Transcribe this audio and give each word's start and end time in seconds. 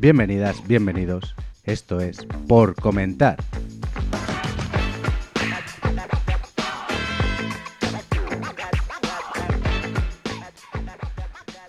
Bienvenidas, 0.00 0.64
bienvenidos. 0.68 1.34
Esto 1.64 2.00
es 2.00 2.24
Por 2.46 2.76
Comentar. 2.76 3.36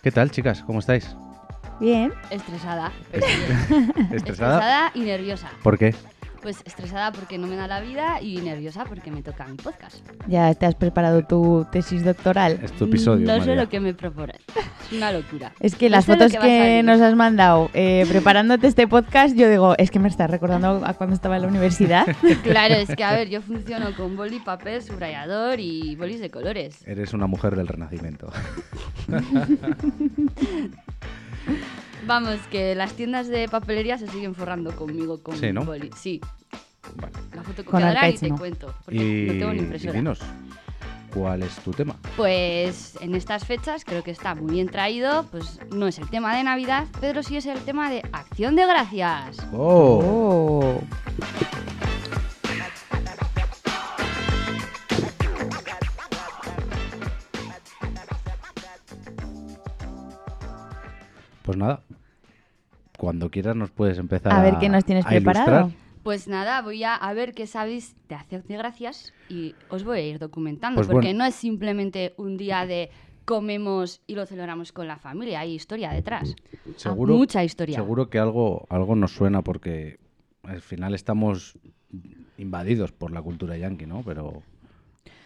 ¿Qué 0.03 0.11
tal, 0.11 0.29
chicas? 0.29 0.61
¿Cómo 0.61 0.77
estáis? 0.77 1.15
Bien. 1.79 2.13
Estresada. 2.29 2.91
¿Estresada? 3.13 4.15
Estresada 4.15 4.91
y 4.93 4.99
nerviosa. 4.99 5.49
¿Por 5.63 5.79
qué? 5.79 5.95
Pues 6.41 6.61
estresada 6.65 7.11
porque 7.11 7.37
no 7.37 7.47
me 7.47 7.57
da 7.57 7.67
la 7.67 7.81
vida 7.81 8.21
y 8.21 8.37
nerviosa 8.37 8.85
porque 8.85 9.11
me 9.11 9.21
toca 9.21 9.45
mi 9.45 9.57
podcast. 9.57 9.97
Ya 10.27 10.53
te 10.53 10.65
has 10.65 10.75
preparado 10.75 11.23
tu 11.23 11.67
tesis 11.71 12.05
doctoral. 12.05 12.59
Es 12.63 12.71
tu 12.71 12.85
episodio. 12.85 13.27
No 13.27 13.43
sé 13.43 13.55
lo 13.55 13.67
que 13.67 13.79
me 13.79 13.93
proponen. 13.93 14.37
Es 14.55 14.93
una 14.93 15.11
locura. 15.11 15.51
Es 15.59 15.75
que 15.75 15.89
No 15.89 15.97
las 15.97 16.05
fotos 16.05 16.31
que 16.31 16.81
nos 16.83 17.01
has 17.01 17.15
mandado 17.15 17.69
eh, 17.73 18.05
preparándote 18.07 18.67
este 18.67 18.87
podcast, 18.87 19.35
yo 19.35 19.49
digo, 19.49 19.75
es 19.77 19.91
que 19.91 19.99
me 19.99 20.07
estás 20.07 20.31
recordando 20.31 20.81
a 20.85 20.93
cuando 20.93 21.15
estaba 21.15 21.35
en 21.35 21.41
la 21.43 21.47
universidad. 21.47 22.05
Claro, 22.43 22.75
es 22.75 22.95
que 22.95 23.03
a 23.03 23.13
ver, 23.13 23.29
yo 23.29 23.41
funciono 23.41 23.93
con 23.95 24.15
boli, 24.15 24.39
papel, 24.39 24.81
subrayador 24.81 25.59
y 25.59 25.95
bolis 25.95 26.19
de 26.19 26.29
colores. 26.29 26.87
Eres 26.87 27.13
una 27.13 27.27
mujer 27.27 27.55
del 27.55 27.67
renacimiento. 27.67 28.31
Vamos, 32.05 32.39
que 32.51 32.75
las 32.75 32.93
tiendas 32.93 33.27
de 33.27 33.47
papelería 33.47 33.97
se 33.97 34.07
siguen 34.07 34.33
forrando 34.35 34.75
conmigo 34.75 35.21
con 35.21 35.37
Sí, 35.37 35.51
¿no? 35.51 35.63
boli. 35.65 35.89
Sí, 35.95 36.21
Vale. 36.95 37.13
la 37.31 37.43
Con 37.43 37.43
fotocopiadora 37.43 38.09
y 38.09 38.17
te 38.17 38.29
cuento. 38.31 38.73
Porque 38.85 38.97
Y, 38.97 39.25
no 39.27 39.33
tengo 39.33 39.51
ni 39.53 39.59
y 39.59 39.61
impresora. 39.63 39.93
dinos, 39.93 40.19
¿cuál 41.13 41.43
es 41.43 41.55
tu 41.57 41.71
tema? 41.71 41.95
Pues 42.15 42.97
en 43.01 43.15
estas 43.15 43.45
fechas 43.45 43.83
creo 43.85 44.03
que 44.03 44.11
está 44.11 44.33
muy 44.35 44.53
bien 44.53 44.69
traído, 44.69 45.25
pues 45.29 45.59
no 45.71 45.87
es 45.87 45.99
el 45.99 46.09
tema 46.09 46.35
de 46.35 46.43
Navidad, 46.43 46.87
pero 47.01 47.21
sí 47.21 47.37
es 47.37 47.45
el 47.45 47.59
tema 47.59 47.89
de 47.91 48.01
Acción 48.13 48.55
de 48.55 48.65
Gracias. 48.65 49.37
¡Oh! 49.53 50.79
Oh. 50.81 50.81
Pues 61.43 61.57
nada, 61.57 61.81
cuando 62.99 63.31
quieras 63.31 63.55
nos 63.55 63.71
puedes 63.71 63.97
empezar 63.97 64.33
A 64.33 64.43
ver 64.43 64.57
qué 64.59 64.67
nos 64.69 64.83
tienes 64.83 65.05
preparado. 65.05 65.71
Pues 66.03 66.27
nada, 66.27 66.61
voy 66.61 66.83
a, 66.83 66.95
a 66.95 67.13
ver 67.13 67.33
qué 67.33 67.47
sabéis 67.47 67.95
de 68.09 68.17
de 68.41 68.57
Gracias 68.57 69.13
y 69.29 69.55
os 69.69 69.83
voy 69.83 69.99
a 69.99 70.07
ir 70.07 70.19
documentando, 70.19 70.75
Pues 70.77 70.87
porque 70.87 71.07
bueno. 71.07 71.19
no 71.19 71.25
es 71.25 71.35
simplemente 71.35 72.13
un 72.17 72.37
día 72.37 72.65
de 72.65 72.89
comemos 73.25 74.01
y 74.05 74.15
lo 74.15 74.25
celebramos 74.25 74.71
con 74.71 74.87
la 74.87 74.97
familia, 74.97 75.39
hay 75.41 75.53
historia 75.53 75.91
detrás. 75.91 76.35
Seguro, 76.75 77.15
Mucha 77.15 77.43
historia. 77.43 77.75
Seguro 77.75 78.09
que 78.09 78.19
algo, 78.19 78.65
algo 78.69 78.95
nos 78.95 79.13
suena 79.13 79.43
porque 79.43 79.99
al 80.43 80.61
final 80.61 80.93
estamos 80.93 81.57
invadidos 82.37 82.91
por 82.91 83.11
la 83.11 83.21
cultura 83.21 83.55
yankee, 83.57 83.85
¿no? 83.85 84.01
Pero, 84.03 84.43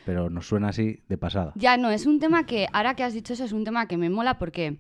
pero 0.06 0.30
nos 0.30 0.48
suena 0.48 0.70
así 0.70 1.00
de 1.08 1.18
pasada. 1.18 1.54
Ya 1.56 1.78
no, 1.78 1.90
es 1.90 2.06
un 2.06 2.20
tema 2.20 2.46
que, 2.46 2.68
ahora 2.74 2.96
que 2.96 3.04
has 3.04 3.14
dicho 3.14 3.34
eso, 3.34 3.46
es 3.46 3.54
un 3.54 3.64
tema 3.64 3.88
que 3.88 3.98
me 3.98 4.10
mola 4.10 4.38
porque 4.38 4.78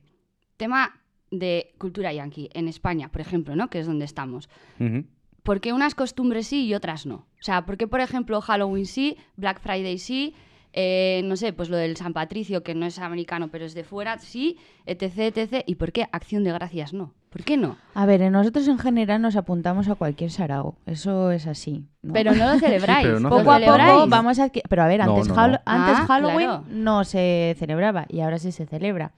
tema 0.57 0.99
de 1.39 1.73
cultura 1.77 2.13
yankee 2.13 2.49
en 2.53 2.67
España, 2.67 3.09
por 3.09 3.21
ejemplo, 3.21 3.55
¿no? 3.55 3.69
Que 3.69 3.79
es 3.79 3.85
donde 3.87 4.05
estamos. 4.05 4.49
Ujú. 4.79 5.03
¿Por 5.43 5.59
qué 5.59 5.73
unas 5.73 5.95
costumbres 5.95 6.47
sí 6.47 6.65
y 6.65 6.73
otras 6.73 7.05
no? 7.05 7.15
O 7.15 7.25
sea, 7.41 7.65
¿por 7.65 7.75
qué, 7.77 7.87
por 7.87 7.99
ejemplo, 7.99 8.39
Halloween 8.39 8.85
sí, 8.85 9.17
Black 9.35 9.59
Friday 9.59 9.97
sí, 9.97 10.33
eh, 10.71 11.21
no 11.25 11.35
sé, 11.35 11.51
pues 11.53 11.69
lo 11.69 11.77
del 11.77 11.97
San 11.97 12.13
Patricio, 12.13 12.63
que 12.63 12.73
no 12.75 12.85
es 12.85 12.97
americano, 12.99 13.49
pero 13.49 13.65
es 13.65 13.73
de 13.73 13.83
fuera, 13.83 14.17
sí, 14.19 14.57
etc, 14.85 15.35
etc. 15.37 15.63
¿Y 15.67 15.75
por 15.75 15.91
qué 15.91 16.07
Acción 16.11 16.43
de 16.43 16.51
Gracias 16.53 16.93
no? 16.93 17.13
¿Por 17.29 17.43
qué 17.43 17.57
no? 17.57 17.77
A 17.95 18.05
ver, 18.05 18.31
nosotros 18.31 18.67
en 18.67 18.77
general 18.77 19.21
nos 19.21 19.35
apuntamos 19.35 19.87
a 19.89 19.95
cualquier 19.95 20.29
sarao. 20.31 20.75
Eso 20.85 21.31
es 21.31 21.47
así. 21.47 21.87
¿no? 22.03 22.13
Pero 22.13 22.33
no 22.33 22.53
lo 22.53 22.59
celebráis. 22.59 23.19
no 23.19 23.29
poco 23.29 23.43
¿Lo 23.43 23.51
a 23.51 23.59
poco 23.59 24.07
vamos 24.07 24.37
a... 24.39 24.49
Pero 24.49 24.83
a 24.83 24.87
ver, 24.87 25.01
antes, 25.01 25.27
no, 25.27 25.35
Hall- 25.35 25.51
no. 25.53 25.59
antes 25.65 25.95
Ah, 25.99 26.05
Halloween 26.07 26.47
claro. 26.47 26.63
no 26.69 27.03
se 27.03 27.55
celebraba 27.57 28.05
y 28.07 28.19
ahora 28.21 28.37
sí 28.39 28.51
se 28.51 28.65
celebra. 28.67 29.13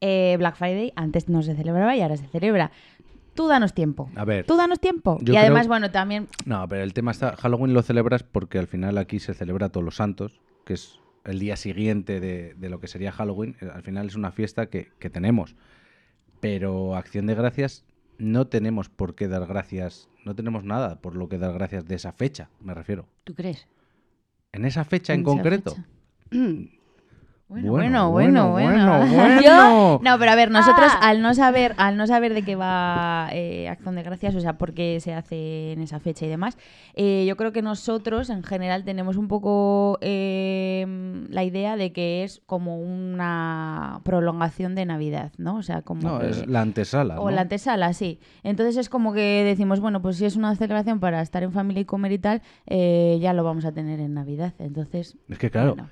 Eh, 0.00 0.36
Black 0.38 0.56
Friday 0.56 0.92
antes 0.96 1.28
no 1.28 1.42
se 1.42 1.54
celebraba 1.54 1.96
y 1.96 2.00
ahora 2.02 2.16
se 2.16 2.26
celebra. 2.26 2.70
Tú 3.34 3.48
danos 3.48 3.74
tiempo. 3.74 4.10
A 4.14 4.24
ver, 4.24 4.46
Tú 4.46 4.56
danos 4.56 4.78
tiempo. 4.80 5.18
Y 5.24 5.34
además, 5.36 5.62
creo- 5.62 5.68
bueno, 5.70 5.90
también... 5.90 6.28
no, 6.46 6.68
pero 6.68 6.82
el 6.82 6.92
tema 6.94 7.10
está, 7.10 7.34
Halloween 7.36 7.74
lo 7.74 7.82
celebras 7.82 8.22
porque 8.22 8.58
al 8.58 8.66
final 8.68 8.96
aquí 8.98 9.18
se 9.18 9.34
celebra 9.34 9.70
todos 9.70 9.84
los 9.84 9.96
santos, 9.96 10.40
que 10.64 10.74
es 10.74 11.00
el 11.24 11.38
día 11.40 11.56
siguiente 11.56 12.20
de, 12.20 12.54
de 12.54 12.68
lo 12.68 12.78
que 12.80 12.86
sería 12.86 13.10
Halloween. 13.10 13.56
Eh, 13.60 13.68
Al 13.74 13.82
final 13.82 14.06
es 14.06 14.14
una 14.14 14.30
fiesta 14.30 14.66
que, 14.66 14.92
que 14.98 15.10
tenemos. 15.10 15.56
Pero 16.40 16.94
acción 16.96 17.26
de 17.26 17.34
gracias 17.34 17.84
no 18.18 18.46
tenemos 18.46 18.88
por 18.88 19.14
qué 19.16 19.26
dar 19.26 19.46
gracias, 19.46 20.08
no 20.24 20.36
tenemos 20.36 20.62
nada 20.62 21.00
por 21.00 21.16
lo 21.16 21.28
que 21.28 21.38
dar 21.38 21.52
gracias 21.54 21.86
de 21.86 21.96
esa 21.96 22.12
fecha, 22.12 22.50
me 22.60 22.72
refiero. 22.74 23.06
¿Tú 23.24 23.34
crees? 23.34 23.66
En 24.52 24.64
esa 24.64 24.84
fecha 24.84 25.14
en, 25.14 25.20
esa 25.22 25.26
concreto. 25.26 25.74
fecha. 25.74 25.86
Bueno, 27.46 27.70
Bueno, 27.72 28.10
bueno, 28.10 28.50
bueno. 28.50 28.50
bueno, 28.52 28.98
bueno. 28.98 29.06
bueno. 29.14 29.42
Yo- 29.42 30.00
No, 30.02 30.18
pero 30.18 30.30
a 30.32 30.34
ver, 30.34 30.50
nosotros 30.50 30.90
Ah. 30.94 31.08
al 31.10 31.20
no 31.20 31.34
saber, 31.34 31.74
al 31.76 31.96
no 31.98 32.06
saber 32.06 32.32
de 32.32 32.42
qué 32.42 32.56
va 32.56 33.28
eh, 33.32 33.68
Acción 33.68 33.94
de 33.96 34.02
Gracias, 34.02 34.34
o 34.34 34.40
sea, 34.40 34.56
por 34.56 34.72
qué 34.72 34.98
se 35.00 35.12
hace 35.12 35.72
en 35.72 35.82
esa 35.82 36.00
fecha 36.00 36.24
y 36.24 36.28
demás, 36.30 36.56
eh, 36.94 37.24
yo 37.28 37.36
creo 37.36 37.52
que 37.52 37.60
nosotros 37.60 38.30
en 38.30 38.42
general 38.44 38.84
tenemos 38.84 39.16
un 39.18 39.28
poco 39.28 39.98
eh, 40.00 40.86
la 41.28 41.44
idea 41.44 41.76
de 41.76 41.92
que 41.92 42.24
es 42.24 42.40
como 42.46 42.78
una 42.80 44.00
prolongación 44.04 44.74
de 44.74 44.86
Navidad, 44.86 45.32
¿no? 45.36 45.56
O 45.56 45.62
sea, 45.62 45.82
como 45.82 46.00
No, 46.02 46.18
que- 46.20 46.30
es 46.30 46.46
la 46.46 46.62
antesala. 46.62 47.20
o 47.20 47.26
¿no? 47.28 47.30
la 47.36 47.42
antesala, 47.42 47.92
sí. 47.92 48.20
Entonces 48.42 48.76
es 48.78 48.88
como 48.88 49.12
que 49.12 49.44
decimos, 49.44 49.80
bueno, 49.80 50.00
pues 50.00 50.16
si 50.16 50.24
es 50.24 50.36
una 50.36 50.54
celebración 50.56 50.98
para 50.98 51.20
estar 51.20 51.42
en 51.42 51.52
familia 51.52 51.82
y 51.82 51.84
comer 51.84 52.12
y 52.12 52.18
tal, 52.18 52.42
eh, 52.66 53.18
ya 53.20 53.32
lo 53.34 53.44
vamos 53.44 53.64
a 53.66 53.72
tener 53.72 54.00
en 54.00 54.14
Navidad. 54.14 54.54
Entonces, 54.58 55.16
Es 55.28 55.38
que 55.38 55.50
claro, 55.50 55.74
bueno. 55.74 55.90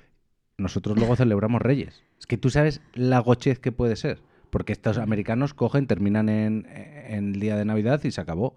Nosotros 0.63 0.97
luego 0.97 1.15
celebramos 1.15 1.61
Reyes. 1.61 2.01
Es 2.19 2.25
que 2.25 2.37
tú 2.37 2.49
sabes 2.49 2.81
la 2.95 3.19
gochez 3.19 3.59
que 3.59 3.71
puede 3.71 3.95
ser. 3.95 4.19
Porque 4.49 4.71
estos 4.73 4.97
americanos 4.97 5.53
cogen, 5.53 5.87
terminan 5.87 6.29
en, 6.29 6.67
en 7.07 7.33
el 7.33 7.39
día 7.39 7.55
de 7.57 7.65
Navidad 7.65 8.01
y 8.03 8.11
se 8.11 8.21
acabó. 8.21 8.55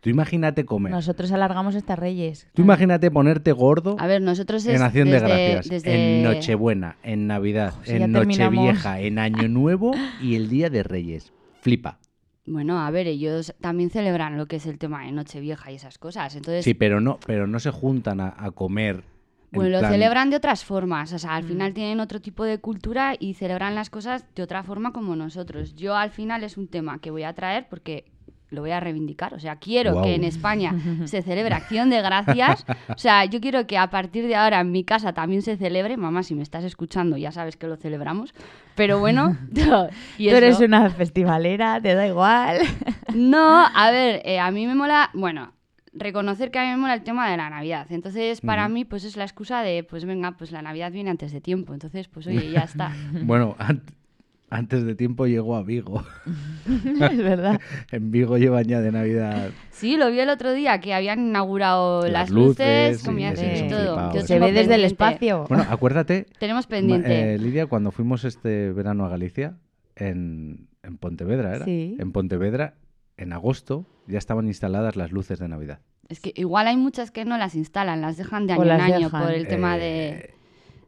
Tú 0.00 0.10
imagínate 0.10 0.64
comer. 0.64 0.92
nosotros 0.92 1.32
alargamos 1.32 1.74
hasta 1.74 1.96
Reyes. 1.96 2.46
Tú 2.54 2.62
imagínate 2.62 3.10
ponerte 3.10 3.50
gordo 3.52 3.96
A 3.98 4.06
ver, 4.06 4.20
nosotros 4.22 4.64
es 4.66 4.76
en 4.76 4.82
Acción 4.82 5.08
desde, 5.10 5.26
de 5.26 5.52
Gracias, 5.54 5.68
desde- 5.84 6.18
en 6.18 6.22
Nochebuena, 6.24 6.96
en 7.02 7.26
Navidad, 7.26 7.74
si 7.84 7.92
en. 7.94 8.12
Nochevieja, 8.12 9.00
en 9.00 9.18
Año 9.18 9.48
Nuevo 9.48 9.92
y 10.22 10.36
el 10.36 10.48
Día 10.48 10.70
de 10.70 10.82
Reyes. 10.84 11.32
Flipa. 11.62 11.98
Bueno, 12.46 12.80
a 12.80 12.90
ver, 12.90 13.06
ellos 13.08 13.54
también 13.60 13.90
celebran 13.90 14.36
lo 14.36 14.46
que 14.46 14.56
es 14.56 14.66
el 14.66 14.78
tema 14.78 15.04
de 15.04 15.12
Nochevieja 15.12 15.70
y 15.72 15.74
esas 15.76 15.98
cosas. 15.98 16.34
Entonces, 16.36 16.64
Sí, 16.64 16.74
pero 16.74 17.00
no, 17.00 17.18
pero 17.26 17.46
no 17.46 17.58
se 17.60 17.70
juntan 17.70 18.20
a, 18.20 18.34
a 18.38 18.50
comer. 18.52 19.02
En 19.50 19.56
Bueno, 19.56 19.70
lo 19.70 19.78
plan- 19.80 19.92
celebran 19.92 20.30
de 20.30 20.36
otras 20.36 20.64
formas, 20.64 21.12
o 21.12 21.18
sea, 21.18 21.34
al 21.34 21.44
Mm. 21.44 21.48
final 21.48 21.72
tienen 21.74 22.00
otro 22.00 22.20
tipo 22.20 22.44
de 22.44 22.58
cultura 22.58 23.14
y 23.18 23.34
celebran 23.34 23.74
las 23.74 23.88
cosas 23.90 24.24
de 24.34 24.42
otra 24.42 24.62
forma 24.62 24.92
como 24.92 25.16
nosotros. 25.16 25.74
Yo 25.74 25.96
al 25.96 26.10
final 26.10 26.44
es 26.44 26.56
un 26.58 26.68
tema 26.68 26.98
que 27.00 27.10
voy 27.10 27.22
a 27.22 27.32
traer 27.32 27.66
porque 27.68 28.04
lo 28.50 28.62
voy 28.62 28.70
a 28.70 28.80
reivindicar, 28.80 29.34
o 29.34 29.38
sea, 29.40 29.56
quiero 29.56 29.92
Guau. 29.92 30.04
que 30.04 30.14
en 30.14 30.24
España 30.24 30.72
se 31.06 31.20
celebre 31.20 31.54
Acción 31.54 31.90
de 31.90 32.00
Gracias, 32.00 32.64
o 32.88 32.96
sea, 32.98 33.26
yo 33.26 33.40
quiero 33.42 33.66
que 33.66 33.76
a 33.76 33.90
partir 33.90 34.26
de 34.26 34.36
ahora 34.36 34.60
en 34.60 34.72
mi 34.72 34.84
casa 34.84 35.12
también 35.12 35.42
se 35.42 35.58
celebre, 35.58 35.98
mamá, 35.98 36.22
si 36.22 36.34
me 36.34 36.42
estás 36.42 36.64
escuchando 36.64 37.18
ya 37.18 37.30
sabes 37.30 37.56
que 37.58 37.66
lo 37.66 37.76
celebramos, 37.76 38.32
pero 38.74 38.98
bueno, 39.00 39.36
y 40.18 40.30
Tú 40.30 40.34
eres 40.36 40.60
una 40.60 40.88
festivalera, 40.88 41.78
te 41.80 41.94
da 41.94 42.06
igual. 42.06 42.60
No, 43.14 43.66
a 43.74 43.90
ver, 43.90 44.22
eh, 44.24 44.38
a 44.40 44.50
mí 44.50 44.66
me 44.66 44.74
mola, 44.74 45.10
bueno, 45.12 45.52
reconocer 45.92 46.50
que 46.50 46.58
a 46.58 46.62
mí 46.64 46.68
me 46.70 46.76
mola 46.76 46.94
el 46.94 47.02
tema 47.02 47.30
de 47.30 47.36
la 47.36 47.50
Navidad. 47.50 47.86
Entonces, 47.90 48.40
para 48.40 48.68
mí, 48.68 48.84
pues 48.84 49.04
es 49.04 49.16
la 49.16 49.24
excusa 49.24 49.62
de, 49.62 49.84
pues 49.84 50.04
venga, 50.04 50.32
pues 50.36 50.52
la 50.52 50.62
Navidad 50.62 50.92
viene 50.92 51.10
antes 51.10 51.32
de 51.32 51.40
tiempo. 51.40 51.72
Entonces, 51.74 52.08
pues 52.08 52.26
oye, 52.26 52.50
ya 52.50 52.60
está. 52.60 52.92
Bueno, 53.24 53.56
ant- 53.58 53.82
antes 54.50 54.84
de 54.84 54.94
tiempo 54.94 55.26
llegó 55.26 55.56
a 55.56 55.62
Vigo. 55.62 56.02
es 57.10 57.18
verdad. 57.18 57.60
En 57.92 58.10
Vigo 58.10 58.38
llevan 58.38 58.64
ya 58.64 58.80
de 58.80 58.92
Navidad. 58.92 59.50
Sí, 59.70 59.96
lo 59.96 60.10
vi 60.10 60.20
el 60.20 60.30
otro 60.30 60.52
día, 60.52 60.80
que 60.80 60.94
habían 60.94 61.20
inaugurado 61.28 62.02
Las 62.02 62.12
las, 62.12 62.30
luces, 62.30 62.48
luces, 62.92 63.00
sí, 63.00 63.06
comida 63.06 63.30
ese 63.32 63.52
es 63.54 63.60
y 63.60 63.62
un 63.64 63.68
todo. 63.70 64.14
Yo. 64.14 64.20
Se 64.22 64.38
ve 64.38 64.52
desde 64.52 64.74
el 64.76 64.84
espacio. 64.84 65.44
Bueno, 65.48 65.64
acuérdate, 65.68 66.26
Tenemos 66.38 66.66
pendiente. 66.66 67.34
eh, 67.34 67.38
Lidia, 67.38 67.66
cuando 67.66 67.90
fuimos 67.90 68.24
este 68.24 68.72
verano 68.72 69.04
a 69.04 69.08
Galicia, 69.08 69.56
en, 69.96 70.68
en 70.82 70.96
Pontevedra, 70.96 71.56
¿era? 71.56 71.64
Sí. 71.64 71.96
En 71.98 72.12
Pontevedra, 72.12 72.74
en 73.16 73.32
agosto, 73.32 73.84
ya 74.08 74.18
estaban 74.18 74.46
instaladas 74.46 74.96
las 74.96 75.12
luces 75.12 75.38
de 75.38 75.48
Navidad. 75.48 75.80
Es 76.08 76.20
que 76.20 76.32
igual 76.36 76.66
hay 76.66 76.76
muchas 76.76 77.10
que 77.10 77.24
no 77.24 77.36
las 77.38 77.54
instalan, 77.54 78.00
las 78.00 78.16
dejan 78.16 78.46
de 78.46 78.54
año 78.54 78.64
en 78.64 78.70
año 78.80 78.98
dejan. 79.06 79.22
por 79.22 79.32
el 79.32 79.46
tema 79.46 79.76
Eh, 79.76 79.80
de... 79.80 80.34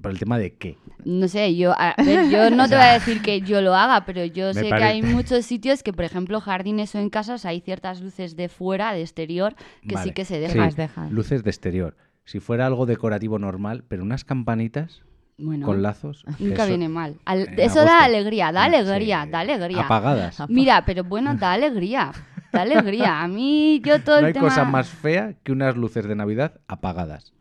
¿Por 0.01 0.11
el 0.13 0.19
tema 0.19 0.39
de 0.39 0.55
qué? 0.55 0.79
No 1.05 1.29
sé, 1.29 1.55
yo, 1.57 1.73
a 1.79 1.95
ver, 2.05 2.31
yo 2.31 2.49
no 2.51 2.67
te 2.69 2.75
voy 2.75 2.85
a 2.85 2.93
decir 2.95 3.21
que 3.21 3.43
yo 3.43 3.61
lo 3.61 3.75
haga, 3.75 4.07
pero 4.07 4.25
yo 4.25 4.55
sé 4.55 4.63
que 4.69 4.73
hay 4.75 5.03
muchos 5.03 5.45
sitios 5.45 5.83
que, 5.83 5.93
por 5.93 6.07
ejemplo, 6.07 6.41
jardines 6.41 6.95
o 6.95 6.99
en 6.99 7.11
casas 7.11 7.45
hay 7.45 7.61
ciertas 7.61 8.01
luces 8.01 8.35
de 8.35 8.49
fuera, 8.49 8.95
de 8.95 9.03
exterior, 9.03 9.55
que 9.87 9.95
Vale, 9.97 10.09
sí 10.09 10.15
que 10.15 10.25
se 10.25 10.37
sí. 10.37 10.41
dejan. 10.41 10.59
Las 10.59 10.77
dejan. 10.77 11.13
Luces 11.15 11.45
de 11.45 11.51
exterior. 11.51 11.97
Si 12.25 12.41
fuera 12.41 12.65
algo 12.67 12.87
decorativo 12.87 13.39
normal, 13.39 13.85
pero 13.89 14.03
unas 14.03 14.25
campanitas 14.25 15.03
Bueno, 15.37 15.67
con 15.67 15.83
lazos. 15.83 16.25
nunca 16.39 16.63
eso- 16.63 16.69
viene 16.69 16.89
mal. 16.89 17.17
Al- 17.27 17.59
eso 17.59 17.85
da 17.85 18.03
alegría, 18.05 18.53
da 18.53 18.69
Sí, 18.71 18.75
alegría, 18.75 19.27
da 19.31 19.41
alegría. 19.41 19.83
Apagadas. 19.83 20.39
Mira, 20.49 20.83
pero 20.87 21.05
bueno, 21.05 21.35
da 21.35 21.53
alegría. 21.53 22.13
Da 22.53 22.63
alegría. 22.63 23.23
A 23.23 23.29
mí, 23.29 23.81
yo 23.85 24.01
todo 24.03 24.17
No 24.17 24.21
el 24.21 24.27
hay 24.27 24.33
tema... 24.33 24.49
cosa 24.49 24.65
más 24.65 24.89
fea 24.89 25.35
que 25.43 25.53
unas 25.53 25.77
luces 25.77 26.07
de 26.07 26.15
Navidad 26.17 26.55
apagadas. 26.69 27.33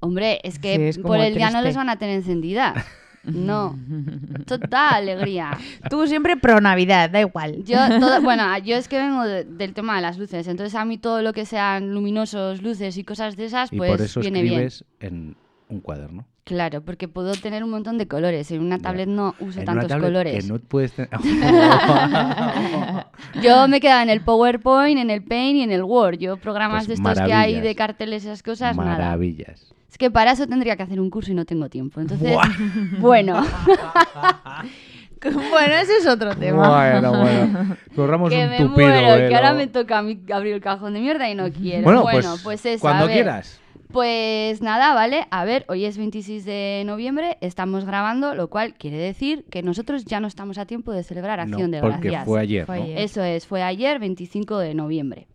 Hombre, 0.00 0.40
es 0.44 0.58
que 0.58 0.76
Sí, 0.76 0.82
es 0.82 0.98
por 0.98 1.18
el 1.18 1.34
día 1.34 1.46
no 1.46 1.58
triste. 1.60 1.68
les 1.68 1.76
van 1.76 1.88
a 1.90 1.96
tener 1.98 2.16
encendidas. 2.16 2.74
No. 3.22 3.78
Total 4.46 4.94
alegría. 4.94 5.50
Tú 5.90 6.06
siempre 6.06 6.38
pro 6.38 6.58
Navidad, 6.62 7.10
da 7.10 7.20
igual. 7.20 7.62
Yo, 7.64 7.76
todo, 8.00 8.22
bueno, 8.22 8.44
yo 8.60 8.76
es 8.76 8.88
que 8.88 8.96
vengo 8.98 9.24
de- 9.24 9.44
del 9.44 9.74
tema 9.74 9.96
de 9.96 10.00
las 10.00 10.16
luces, 10.16 10.48
entonces 10.48 10.74
a 10.74 10.86
mí 10.86 10.96
todo 10.96 11.20
lo 11.20 11.34
que 11.34 11.44
sean 11.44 11.92
luminosos, 11.92 12.62
luces 12.62 12.96
y 12.96 13.04
cosas 13.04 13.36
de 13.36 13.44
esas, 13.44 13.70
Y 13.74 13.76
pues 13.76 13.90
por 13.90 14.00
eso 14.00 14.20
viene 14.22 14.40
bien. 14.40 14.54
escribes 14.62 14.84
en 15.00 15.36
un 15.68 15.80
cuaderno. 15.80 16.24
Claro, 16.44 16.80
porque 16.80 17.08
puedo 17.08 17.32
tener 17.34 17.62
un 17.62 17.68
montón 17.70 17.98
de 17.98 18.08
colores. 18.08 18.50
En 18.52 18.62
una 18.62 18.78
Ya. 18.78 18.82
tablet 18.84 19.08
no 19.08 19.34
uso 19.38 19.60
En 19.60 19.64
una 19.64 19.64
tantos 19.66 19.88
tablet 19.88 20.06
colores. 20.08 20.42
Que 20.46 20.50
no 20.52 20.58
puedes 20.58 20.92
tener... 20.92 21.10
Yo 23.42 23.68
me 23.68 23.80
quedaba 23.80 24.02
en 24.02 24.10
el 24.10 24.20
PowerPoint, 24.20 24.98
en 24.98 25.10
el 25.10 25.22
Paint 25.22 25.56
y 25.58 25.62
en 25.62 25.70
el 25.72 25.82
Word. 25.82 26.18
Yo 26.18 26.36
programas 26.36 26.86
Pues 26.86 27.00
de 27.00 27.10
estos 27.10 27.26
que 27.26 27.32
hay 27.32 27.60
de 27.60 27.74
carteles 27.74 28.24
esas 28.24 28.42
cosas, 28.42 28.76
nada. 28.76 28.90
Maravillas. 28.90 29.74
Es 29.90 29.98
que 29.98 30.10
para 30.10 30.32
eso 30.32 30.46
tendría 30.46 30.76
que 30.76 30.82
hacer 30.84 31.00
un 31.00 31.10
curso 31.10 31.32
y 31.32 31.34
no 31.34 31.44
tengo 31.44 31.68
tiempo. 31.68 32.00
Entonces, 32.00 32.32
Buah. 32.32 32.48
bueno, 33.00 33.44
bueno, 35.22 35.74
ese 35.74 35.96
es 35.98 36.06
otro 36.06 36.34
tema. 36.36 36.68
Bueno, 37.00 37.10
bueno. 37.20 37.76
Corramos 37.94 38.30
que 38.30 38.42
un 38.44 38.50
me 38.50 38.56
tupido 38.58 38.88
muero, 38.88 39.14
que 39.16 39.22
velo. 39.22 39.36
ahora 39.36 39.52
me 39.52 39.66
toca 39.66 39.98
a 39.98 40.02
mí 40.02 40.20
abrir 40.32 40.54
el 40.54 40.60
cajón 40.60 40.94
de 40.94 41.00
mierda 41.00 41.28
y 41.28 41.34
no 41.34 41.50
quiero. 41.50 41.82
Bueno, 41.82 42.02
Bueno, 42.02 42.30
pues, 42.30 42.42
pues, 42.62 42.66
eso, 42.66 42.80
cuando 42.80 43.04
a 43.04 43.06
ver. 43.06 43.16
quieras. 43.16 43.60
Pues 43.92 44.62
nada, 44.62 44.94
vale. 44.94 45.26
A 45.30 45.44
ver, 45.44 45.64
hoy 45.68 45.84
es 45.84 45.98
26 45.98 46.44
de 46.44 46.82
noviembre, 46.86 47.38
estamos 47.40 47.84
grabando, 47.84 48.34
lo 48.34 48.48
cual 48.48 48.74
quiere 48.74 48.96
decir 48.98 49.44
que 49.50 49.62
nosotros 49.62 50.04
ya 50.04 50.20
no 50.20 50.28
estamos 50.28 50.58
a 50.58 50.66
tiempo 50.66 50.92
de 50.92 51.02
celebrar 51.02 51.38
No, 51.38 51.54
Acción 51.56 51.70
de 51.72 51.80
porque 51.80 52.08
Gracias. 52.08 52.24
fue 52.24 52.40
ayer, 52.40 52.66
Fue 52.66 52.78
¿no? 52.78 52.84
ayer. 52.84 52.98
Eso 52.98 53.22
es, 53.24 53.46
fue 53.46 53.62
ayer, 53.62 53.98
25 53.98 54.58
de 54.58 54.74
noviembre. 54.74 55.26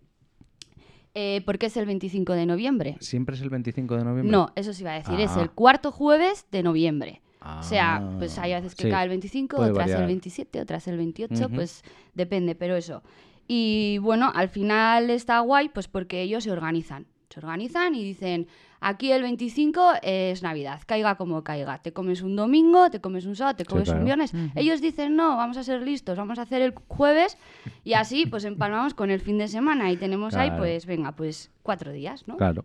Eh, 1.14 1.42
¿Por 1.46 1.58
qué 1.58 1.66
es 1.68 1.78
el 1.78 1.86
25 1.86 2.34
de 2.34 2.46
noviembre? 2.46 2.98
¿Siempre 3.00 3.36
es 3.36 3.42
el 3.42 3.50
25 3.50 3.98
de 3.98 4.04
noviembre? 4.04 4.32
No, 4.32 4.52
eso 4.56 4.74
sí 4.74 4.84
iba 4.84 4.92
a 4.92 4.96
decir, 5.00 5.20
es 5.20 5.32
Ah. 5.36 5.42
el 5.42 5.52
cuarto 5.52 5.92
jueves 5.92 6.46
de 6.52 6.64
noviembre. 6.64 7.22
Ah, 7.42 7.60
O 7.60 7.64
sea, 7.64 8.10
pues 8.18 8.38
hay 8.40 8.54
veces 8.54 8.74
que 8.76 8.84
sí. 8.84 8.90
cae 8.90 9.04
el 9.04 9.10
25, 9.10 9.58
puede 9.58 9.72
otras 9.72 9.88
el 9.88 9.94
variar. 9.94 10.08
27, 10.08 10.62
otras 10.62 10.88
el 10.88 10.98
28, 10.98 11.46
Ujú. 11.46 11.56
pues 11.56 11.84
depende, 12.16 12.56
pero 12.56 12.76
eso. 12.76 13.04
Y 13.48 14.00
bueno, 14.00 14.32
al 14.34 14.50
final 14.50 15.10
está 15.10 15.40
guay, 15.42 15.70
pues 15.70 15.88
porque 15.88 16.22
ellos 16.22 16.44
se 16.44 16.52
organizan. 16.52 17.06
Se 17.30 17.40
organizan 17.40 17.96
y 17.96 18.04
dicen, 18.04 18.48
aquí 18.80 19.12
el 19.12 19.22
25 19.24 19.94
es 20.04 20.44
Navidad, 20.44 20.80
caiga 20.86 21.16
como 21.16 21.44
caiga. 21.44 21.80
Te 21.80 21.92
comes 21.92 22.22
un 22.22 22.36
domingo, 22.36 22.90
te 22.90 23.02
comes 23.02 23.26
un 23.26 23.36
sábado, 23.36 23.56
te 23.58 23.66
comes 23.66 23.86
claro. 23.86 24.00
un 24.00 24.06
viernes. 24.06 24.34
Ujú. 24.34 24.50
Ellos 24.56 24.80
dicen, 24.82 25.16
no, 25.16 25.36
vamos 25.36 25.58
a 25.58 25.64
ser 25.64 25.82
listos, 25.82 26.18
vamos 26.18 26.40
a 26.40 26.44
hacer 26.44 26.62
el 26.62 26.74
jueves 26.88 27.38
y 27.84 27.94
así 27.94 28.26
pues 28.26 28.46
empalmamos 28.46 28.94
con 28.94 29.10
el 29.12 29.20
fin 29.20 29.38
de 29.38 29.48
semana 29.48 29.92
y 29.92 29.98
tenemos 29.98 30.36
ahí, 30.36 30.48
Claro. 30.50 30.62
pues 30.64 30.86
venga, 30.86 31.12
pues 31.14 31.52
cuatro 31.64 31.92
días, 31.92 32.28
¿no? 32.28 32.38
Claro. 32.38 32.64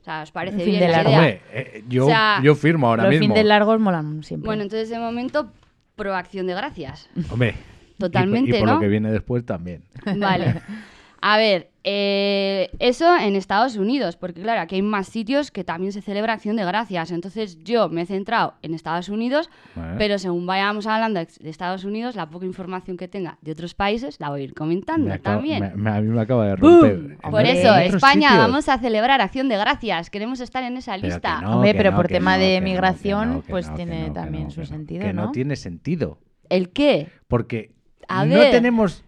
O 0.00 0.04
sea, 0.04 0.22
¿os 0.22 0.30
parece 0.32 0.58
fin 0.58 0.66
bien 0.66 0.80
de 0.80 0.88
la 0.88 0.96
largo. 0.98 1.08
idea? 1.10 1.18
Hombre, 1.18 1.40
eh, 1.52 1.84
yo, 1.88 2.04
O 2.04 2.08
sea, 2.08 2.40
yo 2.42 2.54
firmo 2.54 2.88
ahora 2.88 3.04
Los 3.04 3.10
mismo. 3.12 3.28
fines 3.34 3.46
largos 3.46 3.80
molan 3.80 4.22
siempre. 4.22 4.46
Bueno, 4.46 4.62
entonces 4.64 4.90
de 4.90 4.98
momento, 4.98 5.50
proacción 5.96 6.46
de 6.46 6.54
gracias. 6.54 7.08
Hombre. 7.30 7.54
Totalmente, 7.98 8.50
y, 8.50 8.52
por- 8.52 8.58
y 8.58 8.60
por 8.60 8.68
¿no? 8.68 8.74
lo 8.74 8.80
que 8.80 8.88
viene 8.88 9.10
después 9.10 9.46
también. 9.46 9.82
Vale. 10.18 10.60
A 11.26 11.38
ver, 11.38 11.70
eh, 11.84 12.68
eso 12.80 13.16
en 13.16 13.34
Estados 13.34 13.76
Unidos, 13.76 14.16
porque 14.16 14.42
claro, 14.42 14.60
aquí 14.60 14.74
hay 14.74 14.82
más 14.82 15.06
sitios 15.08 15.50
que 15.50 15.64
también 15.64 15.90
se 15.90 16.02
celebra 16.02 16.34
Acción 16.34 16.56
de 16.56 16.66
Gracias. 16.66 17.10
Entonces 17.12 17.64
yo 17.64 17.88
me 17.88 18.02
he 18.02 18.06
centrado 18.06 18.54
en 18.60 18.74
Estados 18.74 19.08
Unidos, 19.08 19.48
Vale. 19.74 19.94
pero 19.96 20.18
según 20.18 20.44
vayamos 20.46 20.86
hablando 20.86 21.20
de 21.20 21.26
Estados 21.48 21.84
Unidos, 21.84 22.14
la 22.14 22.28
poca 22.28 22.44
información 22.44 22.98
que 22.98 23.08
tenga 23.08 23.38
de 23.40 23.52
otros 23.52 23.72
países 23.74 24.20
la 24.20 24.28
voy 24.28 24.42
a 24.42 24.44
ir 24.44 24.54
comentando 24.54 25.08
Me 25.08 25.18
también. 25.18 25.60
me- 25.60 25.74
me- 25.74 25.90
a 25.90 26.00
mí 26.02 26.08
me 26.08 26.20
acaba 26.20 26.46
de 26.46 26.56
romper. 26.56 27.16
Por 27.16 27.26
Hombre, 27.34 27.52
eso, 27.60 27.74
España, 27.76 28.28
sitios. 28.28 28.46
vamos 28.46 28.68
a 28.68 28.78
celebrar 28.78 29.20
Acción 29.22 29.48
de 29.48 29.56
Gracias. 29.56 30.10
Queremos 30.10 30.40
estar 30.40 30.62
en 30.62 30.76
esa 30.76 30.96
Pero 30.96 31.06
lista. 31.06 31.40
no, 31.40 31.56
Hombre, 31.56 31.74
pero 31.74 31.90
no, 31.92 31.96
por 31.96 32.08
tema 32.08 32.36
no, 32.36 32.42
de 32.44 32.60
migración, 32.60 33.42
pues 33.48 33.72
tiene 33.74 34.10
también 34.10 34.44
no, 34.44 34.50
su 34.50 34.64
sentido, 34.66 35.02
Que 35.04 35.12
no 35.12 35.26
¿no? 35.26 35.32
tiene 35.32 35.56
sentido. 35.56 36.18
¿El 36.50 36.68
qué? 36.70 37.08
Porque 37.28 37.72
A 38.08 38.26
no 38.26 38.34
ver. 38.34 38.50
tenemos. 38.50 39.03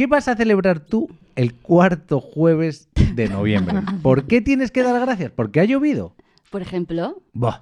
¿Qué 0.00 0.06
vas 0.06 0.28
a 0.28 0.34
celebrar 0.34 0.80
tú 0.80 1.10
el 1.36 1.52
cuarto 1.52 2.22
jueves 2.22 2.88
de 3.14 3.28
noviembre? 3.28 3.80
¿Por 4.02 4.26
qué 4.26 4.40
tienes 4.40 4.70
que 4.70 4.82
dar 4.82 4.98
gracias? 4.98 5.30
¿Porque 5.30 5.60
ha 5.60 5.64
llovido? 5.66 6.14
Por 6.48 6.62
ejemplo, 6.62 7.20
Buah. 7.34 7.60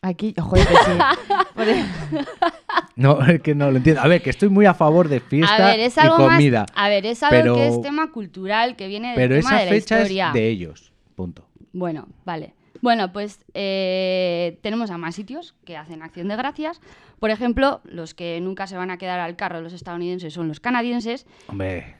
Aquí, 0.00 0.34
joder, 0.40 0.66
que 0.66 0.74
sí. 0.74 0.92
Por- 1.54 1.66
No, 2.96 3.20
es 3.26 3.42
que 3.42 3.54
no 3.54 3.70
lo 3.70 3.76
entiendo. 3.76 4.00
A 4.00 4.08
ver, 4.08 4.22
que 4.22 4.30
estoy 4.30 4.48
muy 4.48 4.64
a 4.64 4.72
favor 4.72 5.10
de 5.10 5.20
fiesta 5.20 5.56
a 5.56 5.72
ver, 5.72 5.80
es 5.80 5.94
y 5.98 6.00
algo 6.00 6.16
comida. 6.16 6.60
más. 6.60 6.70
A 6.74 6.88
ver, 6.88 7.04
es 7.04 7.22
algo 7.22 7.36
pero- 7.38 7.54
que 7.56 7.68
es 7.68 7.82
tema 7.82 8.10
cultural, 8.10 8.76
que 8.76 8.88
viene 8.88 9.08
del 9.08 9.16
Pero 9.16 9.36
tema 9.36 9.50
esa 9.50 9.58
de 9.58 9.64
la 9.66 9.70
fecha 9.72 9.96
historia. 10.00 10.28
es 10.28 10.32
de 10.32 10.48
ellos. 10.48 10.92
Punto. 11.16 11.46
Bueno, 11.74 12.08
vale. 12.24 12.54
Bueno, 12.82 13.12
pues 13.12 13.40
eh, 13.54 14.58
tenemos 14.62 14.90
a 14.90 14.98
más 14.98 15.14
sitios 15.14 15.54
que 15.64 15.76
hacen 15.76 16.02
acción 16.02 16.28
de 16.28 16.36
gracias. 16.36 16.80
Por 17.18 17.30
ejemplo, 17.30 17.80
los 17.84 18.14
que 18.14 18.40
nunca 18.40 18.66
se 18.66 18.76
van 18.76 18.90
a 18.90 18.98
quedar 18.98 19.20
al 19.20 19.36
carro 19.36 19.60
los 19.60 19.72
estadounidenses 19.72 20.34
son 20.34 20.48
los 20.48 20.60
canadienses. 20.60 21.26
Hombre, 21.48 21.96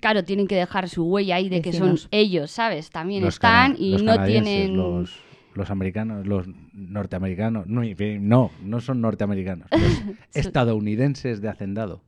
Claro, 0.00 0.24
tienen 0.24 0.46
que 0.46 0.56
dejar 0.56 0.88
su 0.88 1.04
huella 1.04 1.36
ahí 1.36 1.48
de 1.48 1.62
que 1.62 1.72
son 1.72 1.98
ellos, 2.10 2.50
¿sabes? 2.50 2.90
También 2.90 3.22
los 3.24 3.34
están 3.34 3.76
y 3.78 3.96
no 3.96 4.24
tienen... 4.24 4.76
Los, 4.76 5.18
los 5.54 5.70
americanos, 5.70 6.26
los 6.26 6.46
norteamericanos. 6.72 7.66
No, 7.66 7.82
no, 8.20 8.50
no 8.62 8.80
son 8.80 9.00
norteamericanos. 9.00 9.68
Los 9.72 10.02
estadounidenses 10.34 11.40
de 11.40 11.48
hacendado. 11.48 12.02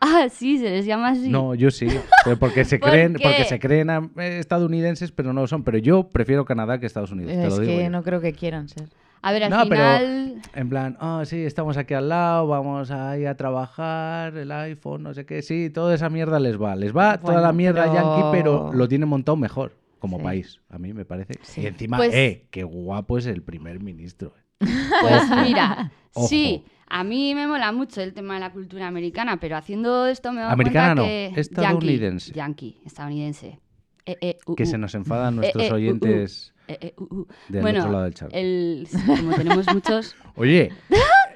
Ah, 0.00 0.28
sí, 0.30 0.58
se 0.58 0.70
les 0.70 0.86
llama 0.86 1.10
así. 1.10 1.28
No, 1.28 1.54
yo 1.54 1.70
sí. 1.70 1.88
Pero 2.24 2.38
porque 2.38 2.64
se 2.64 2.78
¿Por 2.80 2.90
creen, 2.90 3.14
qué? 3.14 3.22
porque 3.24 3.44
se 3.44 3.58
creen 3.58 3.90
eh, 3.90 4.38
estadounidenses, 4.38 5.12
pero 5.12 5.32
no 5.32 5.42
lo 5.42 5.46
son. 5.46 5.62
Pero 5.64 5.78
yo 5.78 6.08
prefiero 6.08 6.44
Canadá 6.44 6.78
que 6.78 6.86
Estados 6.86 7.12
Unidos. 7.12 7.32
te 7.32 7.42
es 7.46 7.48
lo 7.48 7.58
digo 7.60 7.76
que 7.76 7.84
yo. 7.84 7.90
no 7.90 8.02
creo 8.02 8.20
que 8.20 8.32
quieran 8.32 8.68
ser. 8.68 8.88
A 9.20 9.32
ver, 9.32 9.44
al 9.44 9.50
No, 9.50 9.68
pero-. 9.68 10.38
En 10.54 10.68
plan, 10.68 10.96
ah, 11.00 11.22
sí, 11.26 11.42
estamos 11.44 11.76
aquí 11.76 11.94
al 11.94 12.08
lado, 12.08 12.46
vamos 12.46 12.90
a 12.92 13.18
ir 13.18 13.26
a 13.26 13.36
trabajar, 13.36 14.36
el 14.36 14.50
iPhone, 14.52 15.02
no 15.02 15.12
sé 15.14 15.26
qué. 15.26 15.42
Sí, 15.42 15.70
toda 15.70 15.94
esa 15.94 16.08
mierda 16.08 16.38
les 16.38 16.60
va. 16.60 16.76
Les 16.76 16.96
va 16.96 17.18
toda 17.18 17.40
la 17.40 17.52
mierda 17.52 17.82
pero- 17.82 17.94
yankee, 17.94 18.28
pero 18.32 18.72
lo 18.72 18.88
tienen 18.88 19.08
montado 19.08 19.36
mejor 19.36 19.72
como 19.98 20.18
Sí. 20.18 20.24
país, 20.24 20.60
a 20.68 20.78
mí 20.78 20.92
me 20.92 21.04
parece. 21.04 21.34
Sí. 21.42 21.62
Y 21.62 21.66
encima, 21.66 21.96
Pues- 21.96 22.14
eh, 22.14 22.46
qué 22.50 22.64
guapo 22.64 23.18
es 23.18 23.26
el 23.26 23.42
primer 23.42 23.80
ministro. 23.80 24.34
eh. 24.36 24.42
Pues 25.00 25.22
mira, 25.46 25.92
Ojo. 26.14 26.26
sí, 26.28 26.64
a 26.88 27.04
mí 27.04 27.34
me 27.34 27.46
mola 27.46 27.70
mucho 27.72 28.00
el 28.00 28.12
tema 28.14 28.34
de 28.34 28.40
la 28.40 28.50
cultura 28.52 28.88
americana, 28.88 29.38
pero 29.38 29.56
haciendo 29.56 30.06
esto 30.06 30.32
me 30.32 30.40
doy 30.42 30.50
Americana 30.50 30.94
cuenta 30.94 31.02
no, 31.02 31.04
que... 31.34 31.40
estadounidense. 31.40 32.32
Yankee, 32.32 32.72
yankee, 32.72 32.86
estadounidense. 32.86 33.60
Eh, 34.06 34.16
eh, 34.22 34.38
uh, 34.46 34.54
Que 34.54 34.62
uh. 34.62 34.66
se 34.66 34.78
nos 34.78 34.94
enfadan 34.94 35.36
nuestros 35.36 35.64
eh, 35.64 35.68
uh, 35.68 35.72
uh. 35.72 35.74
oyentes 35.76 36.54
Eh, 36.66 36.78
eh, 36.80 36.94
uh, 36.98 37.04
uh. 37.04 37.26
del 37.48 37.62
bueno, 37.62 37.80
otro 37.80 37.92
lado 37.92 38.04
del 38.04 38.14
charco. 38.14 38.34
el- 38.36 38.88
como 39.06 39.34
tenemos 39.36 39.66
muchos... 39.74 40.16
Oye, 40.34 40.70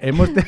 hemos, 0.00 0.32
te- 0.34 0.44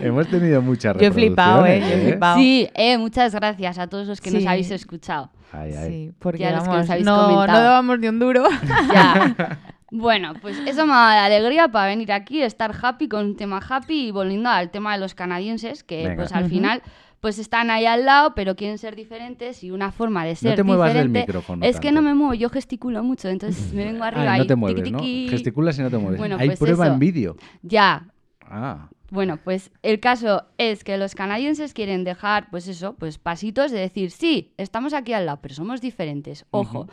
hemos 0.00 0.28
tenido 0.28 0.62
muchas 0.62 0.96
Yo 0.98 1.06
he 1.08 1.12
flipado, 1.12 1.66
eh, 1.66 1.68
yo 1.68 1.74
he 1.74 1.78
reproducciones, 1.80 2.10
flipado. 2.12 2.36
Sí, 2.38 2.68
eh, 2.74 2.98
muchas 2.98 3.34
gracias 3.34 3.78
a 3.78 3.86
todos 3.86 4.06
los 4.06 4.20
que 4.20 4.30
nos 4.30 4.46
habéis 4.46 4.70
escuchado. 4.70 5.30
Ay, 5.52 5.72
ay. 5.74 5.88
Sí, 5.90 6.12
porque 6.18 6.38
Ya 6.38 6.52
los 6.52 6.64
que 6.64 6.70
nos 6.70 6.90
habéis 6.90 7.06
no, 7.06 7.16
no 7.28 7.34
comentado. 7.34 7.62
dábamos 7.62 7.98
ni 7.98 8.08
un 8.08 8.18
duro. 8.18 8.44
Ya. 8.92 9.58
Bueno, 9.94 10.32
pues 10.40 10.56
eso 10.66 10.86
me 10.86 10.92
da 10.94 11.14
la 11.14 11.24
alegría 11.26 11.68
para 11.68 11.88
venir 11.88 12.12
aquí, 12.12 12.40
estar 12.42 12.74
happy 12.82 13.08
con 13.08 13.26
un 13.26 13.36
tema 13.36 13.60
happy 13.66 14.06
y 14.08 14.10
volviendo 14.10 14.48
al 14.48 14.70
tema 14.70 14.94
de 14.94 14.98
los 15.00 15.14
canadienses, 15.14 15.84
que 15.84 16.04
Venga. 16.04 16.16
pues 16.16 16.32
al 16.32 16.46
final 16.48 16.82
pues 17.20 17.38
están 17.38 17.70
ahí 17.70 17.84
al 17.84 18.04
lado, 18.06 18.34
pero 18.34 18.56
quieren 18.56 18.78
ser 18.78 18.96
diferentes 18.96 19.62
y 19.62 19.70
una 19.70 19.92
forma 19.92 20.24
de 20.24 20.34
ser 20.34 20.56
te 20.56 20.62
muevas 20.62 20.94
del 20.94 21.08
diferente 21.08 21.26
micrófono 21.32 21.64
es 21.64 21.78
que 21.78 21.92
no 21.92 22.00
me 22.02 22.14
muevo, 22.14 22.32
yo 22.34 22.48
gesticulo 22.48 23.04
mucho, 23.04 23.28
entonces 23.28 23.72
me 23.74 23.84
vengo 23.84 24.02
arriba 24.04 24.32
Ay, 24.32 24.38
no 24.40 24.44
y 24.44 24.48
te 24.48 24.54
tiqui, 24.54 24.58
mueves, 24.60 24.92
¿no? 24.92 24.98
Gesticulas 25.30 25.78
y 25.78 25.82
no 25.82 25.90
te 25.90 25.98
mueves. 25.98 26.18
Bueno, 26.18 26.36
Hay 26.40 26.48
pues 26.48 26.58
prueba 26.58 26.86
eso. 26.86 26.94
en 26.94 26.98
vídeo. 26.98 27.36
Ya, 27.62 28.06
Ah, 28.50 28.88
bueno, 29.12 29.36
pues 29.36 29.70
el 29.82 30.00
caso 30.00 30.46
es 30.56 30.84
que 30.84 30.96
los 30.96 31.14
canadienses 31.14 31.74
quieren 31.74 32.02
dejar, 32.02 32.48
pues 32.48 32.66
eso, 32.66 32.94
pues 32.94 33.18
pasitos 33.18 33.70
de 33.70 33.78
decir, 33.78 34.10
sí, 34.10 34.54
estamos 34.56 34.94
aquí 34.94 35.12
al 35.12 35.26
lado, 35.26 35.38
pero 35.42 35.54
somos 35.54 35.82
diferentes, 35.82 36.46
ojo. 36.50 36.88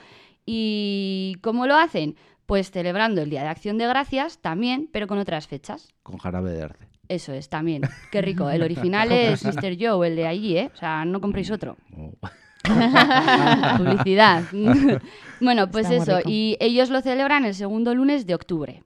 ¿Y 0.46 1.38
cómo 1.42 1.66
lo 1.66 1.78
hacen? 1.78 2.18
Pues 2.46 2.72
celebrando 2.72 3.22
el 3.22 3.30
Día 3.30 3.44
de 3.44 3.48
Acción 3.48 3.78
de 3.78 3.88
Gracias 3.88 4.40
también, 4.40 4.90
pero 4.92 5.08
con 5.08 5.18
otras 5.18 5.48
fechas. 5.48 5.94
con 6.04 6.18
jarabe 6.18 6.52
de 6.52 6.64
arce. 6.64 6.90
Eso 7.08 7.32
es, 7.32 7.48
también. 7.48 7.84
Qué 8.12 8.22
rico. 8.22 8.50
El 8.50 8.64
original 8.70 9.14
es 9.14 9.40
Sister 9.40 9.78
Joe, 9.80 10.06
el 10.06 10.18
de 10.18 10.28
allí, 10.28 10.58
¿eh? 10.58 10.72
O 10.74 10.78
sea, 10.78 11.06
no 11.06 11.22
compréis 11.22 11.50
otro. 11.52 11.78
Oh. 11.96 12.12
Publicidad. 13.78 14.44
bueno, 15.40 15.72
pues 15.72 15.90
Está 15.90 16.18
eso. 16.18 16.30
Y 16.30 16.58
ellos 16.60 16.90
lo 16.90 17.00
celebran 17.00 17.46
el 17.46 17.56
segundo 17.56 17.96
lunes 17.96 18.28
de 18.28 18.36
octubre. 18.36 18.84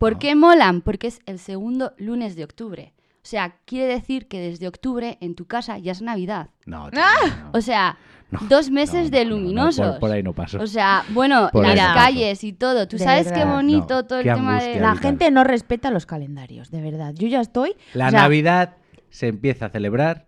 ¿Por 0.00 0.14
Ah. 0.14 0.18
qué 0.18 0.34
molan? 0.34 0.80
Porque 0.80 1.06
es 1.06 1.20
el 1.26 1.38
segundo 1.38 1.92
lunes 1.98 2.34
de 2.34 2.42
octubre. 2.42 2.92
O 3.22 3.26
sea, 3.30 3.56
quiere 3.66 3.86
decir 3.86 4.26
que 4.28 4.40
desde 4.40 4.66
octubre 4.66 5.18
en 5.20 5.34
tu 5.34 5.44
casa 5.46 5.76
ya 5.78 5.92
es 5.92 6.00
Navidad. 6.02 6.48
No, 6.66 6.90
tío, 6.90 7.00
no. 7.00 7.50
O 7.52 7.60
sea, 7.60 7.98
No, 8.32 8.38
dos 8.48 8.70
meses 8.70 9.10
no, 9.10 9.18
de 9.18 9.24
no, 9.24 9.30
no, 9.32 9.36
luminosos. 9.36 9.86
por, 9.92 9.98
por 10.00 10.10
ahí 10.12 10.22
no 10.22 10.32
paso. 10.32 10.58
O 10.60 10.66
sea, 10.66 11.04
bueno, 11.10 11.48
Por 11.52 11.66
las 11.66 11.94
calles 11.94 12.42
y 12.44 12.52
todo. 12.54 12.88
¿Tú 12.88 12.96
De 12.96 13.04
sabes 13.04 13.30
qué 13.30 13.44
bonito 13.44 13.94
No, 13.96 14.04
todo 14.06 14.20
el 14.20 14.24
tema 14.24 14.60
de... 14.62 14.80
La 14.80 14.92
vital. 14.92 14.98
gente 15.00 15.30
no 15.30 15.44
respeta 15.44 15.90
los 15.90 16.06
calendarios, 16.06 16.70
de 16.70 16.80
verdad. 16.80 17.12
Yo 17.14 17.28
ya 17.28 17.40
estoy. 17.42 17.76
la 17.92 18.08
o 18.08 18.10
sea, 18.10 18.22
Navidad 18.22 18.76
se 19.10 19.28
empieza 19.28 19.66
a 19.66 19.68
celebrar 19.70 20.26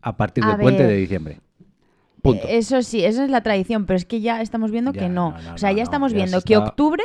a 0.00 0.16
partir 0.16 0.42
A 0.44 0.48
del 0.48 0.56
puente 0.60 0.82
ver. 0.82 0.90
de 0.92 0.96
diciembre. 0.96 1.40
Punto. 2.22 2.46
Eh, 2.48 2.56
Eso 2.58 2.82
sí, 2.82 3.04
esa 3.04 3.22
es 3.24 3.30
la 3.30 3.42
tradición, 3.42 3.84
pero 3.86 3.96
es 3.98 4.04
que 4.04 4.20
ya 4.20 4.40
estamos 4.40 4.70
viendo 4.70 4.92
Ya, 4.92 5.00
que 5.02 5.08
no. 5.08 5.32
no, 5.32 5.42
no, 5.42 5.54
o 5.54 5.58
sea, 5.58 5.70
no, 5.70 5.76
ya 5.76 5.82
no, 5.82 5.84
estamos 5.84 6.12
ya 6.12 6.16
viendo 6.16 6.40
que 6.42 6.56
octubre 6.56 7.04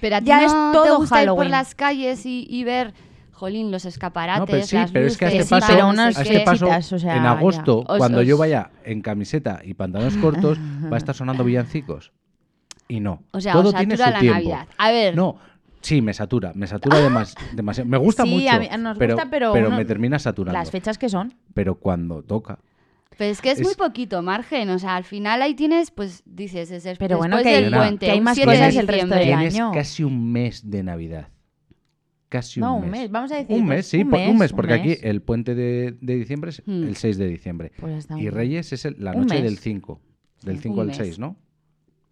Pero 0.00 0.16
a 0.16 0.20
ti 0.20 0.26
Ya 0.26 0.40
no 0.40 0.46
es 0.46 0.52
te 0.52 0.78
todo 0.78 0.98
gusta 0.98 1.22
ir 1.22 1.28
por 1.28 1.36
Halloween. 1.36 1.50
las 1.50 1.74
calles 1.74 2.26
y, 2.26 2.46
y 2.50 2.64
ver, 2.64 2.92
jolín, 3.32 3.70
los 3.70 3.84
escaparates, 3.84 4.40
No, 4.40 4.46
pero 4.46 4.66
sí, 4.66 4.76
las 4.76 4.90
pero 4.92 5.06
es 5.06 5.16
que 5.16 5.24
a 5.24 5.28
este 5.28 5.38
luces, 5.40 5.50
paso, 5.60 5.66
pero 5.72 5.88
unas 5.88 6.16
a 6.18 6.22
este 6.22 6.94
o 6.94 6.98
sea, 6.98 7.16
en 7.16 7.26
agosto, 7.26 7.84
Os- 7.86 7.98
cuando 7.98 8.20
os- 8.20 8.26
yo 8.26 8.36
vaya 8.38 8.70
en 8.84 9.00
camiseta 9.02 9.60
y 9.64 9.74
pantalones 9.74 10.16
cortos, 10.18 10.58
va 10.90 10.96
a 10.96 10.98
estar 10.98 11.14
sonando 11.14 11.44
villancicos. 11.44 12.12
Y 12.88 13.00
no. 13.00 13.22
O 13.32 13.40
sea, 13.40 13.52
todo 13.52 13.70
os 13.70 13.74
tiene 13.74 13.96
satura 13.96 14.06
su 14.06 14.12
la 14.14 14.20
tiempo. 14.20 14.38
Navidad. 14.38 14.68
A 14.78 14.90
ver, 14.90 15.16
No, 15.16 15.36
sí, 15.80 16.00
me 16.02 16.14
satura, 16.14 16.52
me 16.54 16.66
satura 16.66 17.00
demas- 17.00 17.34
demasiado. 17.52 17.88
Me 17.90 17.96
gusta 17.98 18.22
Sí, 18.22 18.30
mucho, 18.30 18.50
a 18.50 18.58
mí- 18.60 18.68
nos 18.78 18.96
pero, 18.96 19.14
gusta, 19.14 19.28
pero 19.30 19.52
uno- 19.52 19.76
me 19.76 19.84
termina 19.84 20.18
saturando. 20.18 20.58
las 20.58 20.70
fechas 20.70 20.96
que 20.96 21.08
son. 21.08 21.34
Pero 21.52 21.74
cuando 21.76 22.22
toca. 22.22 22.58
Pero 23.18 23.30
es 23.30 23.40
que 23.40 23.50
es, 23.50 23.58
Es- 23.60 23.66
muy 23.66 23.74
poquito 23.74 24.20
margen, 24.22 24.68
o 24.70 24.78
sea, 24.78 24.96
al 24.96 25.04
final 25.04 25.40
ahí 25.42 25.54
tienes, 25.54 25.90
pues 25.90 26.22
dices, 26.26 26.70
es 26.70 26.84
es- 26.84 26.98
Pero 26.98 27.16
bueno, 27.18 27.36
después 27.36 27.54
que- 27.54 27.60
del 27.62 27.70
Nena, 27.70 27.78
puente, 27.78 28.06
que 28.06 28.12
hay 28.12 28.18
un 28.18 28.24
más 28.24 28.34
7 28.36 28.50
de 28.50 28.56
cosas 28.58 28.76
el 28.76 28.88
resto 28.88 29.06
del 29.14 29.22
Tienes 29.24 29.54
año. 29.54 29.70
casi 29.72 30.04
un 30.04 30.32
mes 30.32 30.68
de 30.70 30.82
Navidad. 30.82 31.28
Casi 32.28 32.60
un 32.60 32.66
No, 32.66 32.74
mes. 32.80 32.84
un 32.84 32.90
mes, 32.90 33.10
vamos 33.10 33.32
a 33.32 33.36
decir. 33.36 33.52
Un 33.56 33.66
pues, 33.66 33.76
mes, 33.78 33.86
sí, 33.86 33.98
un 34.02 34.10
por- 34.10 34.18
un 34.18 34.26
mes, 34.26 34.38
mes, 34.38 34.50
un 34.52 34.56
porque 34.56 34.72
aquí 34.74 34.88
mes. 34.88 35.00
el 35.04 35.22
puente 35.22 35.54
de, 35.54 35.96
de 36.00 36.16
diciembre 36.16 36.50
es 36.50 36.62
Hmm. 36.66 36.82
el 36.84 36.96
6 36.96 37.16
de 37.18 37.28
diciembre. 37.28 37.72
Pues 37.78 37.92
ya 37.92 37.98
está 37.98 38.18
Y 38.20 38.28
un- 38.28 38.34
Reyes 38.34 38.72
es 38.72 38.84
el- 38.84 38.96
la 38.98 39.12
Un 39.12 39.20
noche 39.22 39.34
mes. 39.36 39.44
del 39.44 39.58
5. 39.58 40.00
Del 40.42 40.56
Sí, 40.56 40.62
5 40.64 40.74
un 40.74 40.80
al 40.80 40.86
mes. 40.88 40.96
6, 40.96 41.18
¿no? 41.18 41.36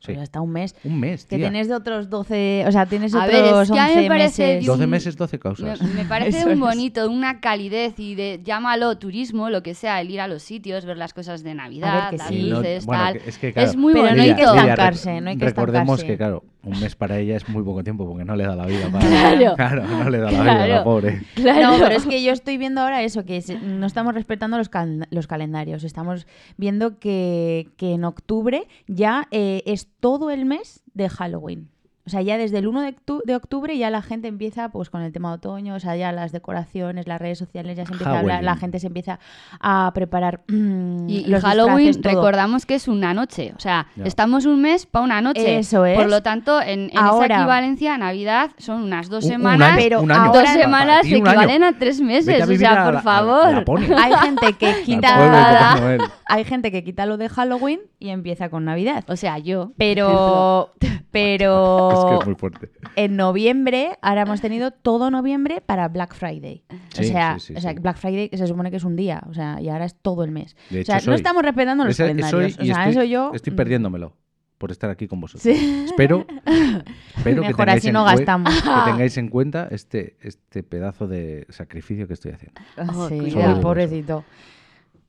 Sí. 0.05 0.13
Pues 0.13 0.19
ya 0.19 0.23
está 0.25 0.41
un 0.43 0.51
mes. 0.51 0.75
Un 0.85 1.01
mes, 1.01 1.25
Que 1.25 1.37
tía. 1.37 1.47
tienes 1.49 1.69
de 1.69 1.75
otros 1.75 2.11
12, 2.11 2.65
o 2.69 2.73
sea, 2.73 2.85
tienes 2.87 3.15
A 3.15 3.25
otros 3.25 3.33
ver, 3.33 3.45
es 3.63 3.71
que 3.71 3.79
a 3.79 3.87
mí 3.89 3.95
me 3.95 3.99
11 4.01 4.09
parece 4.09 4.43
meses. 4.43 4.61
de 4.61 4.67
12 4.67 4.85
un- 4.85 4.91
meses, 4.91 5.17
12 5.17 5.39
causas. 5.39 5.81
Me, 5.83 5.95
me 5.95 6.05
parece 6.05 6.45
un 6.45 6.53
es. 6.53 6.59
bonito, 6.61 7.11
una 7.11 7.41
calidez 7.41 7.99
y 7.99 8.15
de, 8.15 8.41
llámalo 8.45 8.99
turismo, 8.99 9.49
lo 9.51 9.63
que 9.63 9.75
sea, 9.75 10.01
el 10.01 10.11
ir 10.11 10.21
a 10.21 10.29
los 10.29 10.43
sitios, 10.43 10.85
ver 10.85 10.99
las 10.99 11.15
cosas 11.15 11.43
de 11.43 11.55
Navidad, 11.55 12.11
que 12.11 12.17
las 12.19 12.29
sí. 12.29 12.51
No- 12.51 12.61
bueno, 12.61 12.85
tal. 12.87 13.19
que- 13.19 13.29
es 13.29 13.39
que, 13.39 13.53
claro, 13.53 13.69
es 13.71 13.77
muy 13.77 13.93
Pero 13.95 14.15
no 14.15 14.23
hay 14.23 14.35
que 14.35 14.43
estancarse, 14.43 15.21
no 15.21 15.31
hay 15.31 15.37
que 15.39 15.45
Recordemos 15.47 16.01
estancarse. 16.01 16.07
que, 16.07 16.17
claro, 16.17 16.45
un 16.65 16.81
mes 16.81 16.95
para 16.97 17.19
ella 17.19 17.37
es 17.37 17.47
muy 17.49 17.63
poco 17.63 17.83
tiempo 17.85 18.07
porque 18.07 18.25
no 18.25 18.37
le 18.37 18.45
da 18.45 18.57
la 18.57 18.65
vida 18.67 18.89
para... 18.91 19.07
Claro. 19.07 19.55
Claro, 19.57 19.87
no 19.87 20.09
le 20.11 20.19
da 20.19 20.31
la 20.31 20.41
vida 20.43 20.53
a 20.53 20.59
la 20.59 20.67
Claro. 20.67 20.85
pobre. 20.85 21.23
Claro. 21.35 21.73
No, 21.73 21.79
pero 21.79 21.95
es 21.97 22.07
que 22.07 22.23
yo 22.23 22.33
estoy 22.33 22.57
viendo 22.59 22.81
ahora 22.81 23.03
eso, 23.03 23.25
que 23.25 23.43
no 23.63 23.87
estamos 23.87 24.15
respetando 24.15 24.57
los, 24.59 24.69
cal- 24.69 25.07
los 25.11 25.27
calendarios. 25.27 25.85
Estamos 25.85 26.27
viendo 26.57 26.99
que, 26.99 27.69
que 27.77 27.93
en 27.93 28.05
octubre 28.05 28.67
ya 28.87 29.29
eh, 29.31 29.63
es 29.67 29.89
todo 30.01 30.31
el 30.31 30.45
mes 30.45 30.83
de 30.95 31.09
Halloween. 31.09 31.74
O 32.07 32.11
sea, 32.11 32.21
ya 32.21 32.37
desde 32.37 32.59
el 32.59 32.67
1 32.67 32.83
de, 32.83 32.95
octu- 32.97 33.23
de 33.25 33.35
octubre 33.35 33.79
ya 33.79 33.89
la 33.89 34.03
gente 34.03 34.29
empieza 34.29 34.69
pues 34.69 34.91
con 34.91 35.01
el 35.01 35.11
tema 35.13 35.31
de 35.31 35.37
otoño, 35.37 35.75
o 35.75 35.81
sea, 35.81 35.97
ya 35.97 36.13
las 36.13 36.33
decoraciones, 36.33 37.07
las 37.09 37.19
redes 37.19 37.39
sociales, 37.39 37.77
ya 37.79 37.87
se 37.87 37.93
empieza 37.93 38.11
a 38.13 38.19
hablar, 38.19 38.37
Halloween. 38.37 38.45
la 38.45 38.57
gente 38.57 38.79
se 38.79 38.87
empieza 38.89 39.19
a 39.59 39.91
preparar 39.95 40.41
mm, 40.49 41.09
Y, 41.09 41.17
y 41.21 41.25
los 41.29 41.43
Halloween, 41.43 41.87
disfraces, 41.87 42.15
recordamos 42.15 42.67
que 42.67 42.75
es 42.75 42.89
una 42.89 43.15
noche. 43.15 43.55
O 43.57 43.61
sea, 43.61 43.87
estamos 44.05 44.45
un 44.45 44.61
mes 44.61 44.85
para 44.85 45.03
una 45.05 45.21
noche. 45.23 45.59
Eso 45.59 45.87
es. 45.87 45.97
Por 45.97 46.11
lo 46.11 46.23
tanto, 46.23 46.61
en, 46.61 46.91
en 46.91 46.99
Ahora- 46.99 47.25
esa 47.27 47.35
equivalencia, 47.37 47.97
Navidad 47.97 48.51
son 48.59 48.83
unas 48.83 49.09
dos 49.09 49.25
Un- 49.25 49.31
un 49.31 49.37
semanas. 49.39 49.69
año, 49.71 49.79
pero 49.83 50.03
un 50.03 50.13
año. 50.13 50.25
ahora- 50.25 50.41
dos 50.41 50.49
semanas 50.51 51.01
ti, 51.03 51.15
año. 51.15 51.25
equivalen 51.27 51.63
a 51.65 51.79
tres 51.79 52.01
meses. 52.03 52.43
a 52.43 52.45
O 52.45 52.55
sea, 52.57 52.85
por 52.85 52.95
la- 52.95 53.01
favor. 53.03 53.65
Hay 53.99 54.13
gente 54.23 54.53
que 54.53 54.75
quita 54.85 55.75
pueblo 55.79 56.05
hay 56.27 56.45
gente 56.45 56.71
que 56.71 56.85
quita 56.85 57.07
lo 57.07 57.17
de 57.17 57.29
Halloween 57.31 57.81
y 57.99 58.11
empieza 58.11 58.51
con 58.51 58.67
Navidad. 58.67 59.05
O 59.09 59.17
sea, 59.17 59.39
yo. 59.39 59.73
Pero, 59.79 60.75
pero 61.11 61.94
Es 61.99 62.05
que 62.11 62.15
es 62.21 62.27
muy 62.27 62.35
fuerte. 62.35 62.71
en 62.97 63.17
noviembre, 63.17 63.99
ahora 64.03 64.23
hemos 64.23 64.41
tenido 64.41 64.71
todo 64.71 65.11
noviembre 65.11 65.61
para 65.61 65.89
Black 65.89 66.15
Friday. 66.15 66.65
o 66.99 67.03
sea, 67.03 67.39
sí, 67.39 67.47
sí, 67.49 67.55
o 67.57 67.61
sea, 67.61 67.73
sí. 67.73 67.79
Black 67.81 67.97
Friday 67.97 68.31
se 68.33 68.47
supone 68.47 68.71
que 68.71 68.77
es 68.77 68.85
un 68.85 68.97
día, 68.97 69.23
o 69.29 69.35
sea, 69.35 69.61
y 69.61 69.69
ahora 69.69 69.85
es 69.85 69.95
todo 69.97 70.25
el 70.25 70.31
mes. 70.31 70.57
De 70.71 70.83
o 70.83 70.85
sea, 70.85 71.01
no 71.05 71.15
estamos 71.15 71.43
respetando 71.43 71.85
los 71.85 71.97
calendarios. 71.97 72.55
soy 72.55 72.67
y 72.67 72.71
o 72.71 72.75
sea, 72.75 72.89
estoy, 72.89 73.03
eso 73.03 73.05
yo 73.05 73.33
estoy 73.35 73.53
mm, 73.53 73.57
perdiéndomelo 73.57 74.17
por 74.59 74.71
estar 74.71 74.89
aquí 74.89 75.07
con 75.09 75.21
vosotros. 75.21 75.43
Sí. 75.43 75.85
Espero, 75.87 76.27
espero 77.17 77.43
que, 77.43 77.49
Mejor 77.49 77.57
tengáis 77.67 77.79
así 77.79 77.89
en 77.89 77.93
no 77.95 78.05
gastamos. 78.05 78.55
que 78.63 78.91
tengáis 78.91 79.17
en 79.19 79.29
cuenta 79.29 79.69
este, 79.71 80.17
este 80.21 80.63
pedazo 80.63 81.07
de 81.07 81.47
sacrificio 81.51 82.07
que 82.07 82.15
estoy 82.15 82.33
haciendo. 82.33 82.61
Oh, 82.79 83.09
Sí, 83.09 83.19
cuidado. 83.19 83.57
ay, 83.57 83.63
pobrecito. 83.63 84.25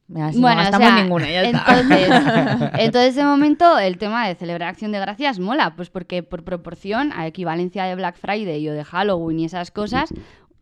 Mira, 0.08 0.32
si 0.32 0.40
bueno, 0.40 0.58
no 0.58 0.62
o 0.62 0.64
gastamos 0.72 0.88
sea, 0.88 1.02
ninguna, 1.04 1.32
ya 1.32 1.42
está. 1.44 1.80
entonces, 1.80 2.70
entonces 2.80 3.16
de 3.16 3.24
momento 3.24 3.80
el 3.80 3.98
tema 3.98 4.28
de 4.28 4.36
celebrar 4.36 4.70
Acción 4.70 4.92
de 4.92 5.00
Gracias 5.00 5.40
mola, 5.40 5.76
pues 5.76 5.90
porque 5.90 6.22
por 6.22 6.44
proporción 6.44 7.12
a 7.14 7.26
equivalencia 7.26 7.86
de 7.86 7.96
Black 7.96 8.16
Friday 8.18 8.70
o 8.70 8.74
de 8.74 8.84
Halloween 8.84 9.40
y 9.40 9.46
esas 9.46 9.72
cosas, 9.72 10.14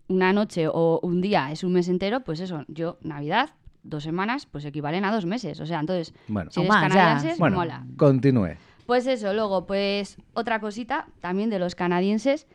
una 0.08 0.32
noche 0.32 0.68
o 0.72 1.00
un 1.04 1.20
día 1.20 1.52
es 1.52 1.64
un 1.66 1.74
mes 1.74 1.90
entero, 1.90 2.22
pues 2.22 2.40
eso, 2.40 2.64
yo 2.70 2.98
Navidad, 3.02 3.50
dos 3.84 4.04
semanas, 4.04 4.46
pues 4.46 4.64
equivalen 4.64 5.04
a 5.04 5.12
dos 5.12 5.26
meses. 5.26 5.60
O 5.60 5.66
sea, 5.66 5.82
entonces, 5.82 6.14
Bueno, 6.30 6.50
si 6.50 6.62
eres 6.62 6.70
O 6.70 6.74
más, 6.74 6.84
ya. 6.84 6.90
canadiense, 7.00 7.40
bueno 7.40 7.58
mola. 7.58 7.84
continúe. 7.98 8.56
Pues 8.86 9.08
eso, 9.08 9.34
luego, 9.34 9.66
pues 9.66 10.18
otra 10.34 10.62
cosita 10.62 11.08
también 11.20 11.50
de 11.50 11.60
los 11.60 11.76
canadienses. 11.76 12.48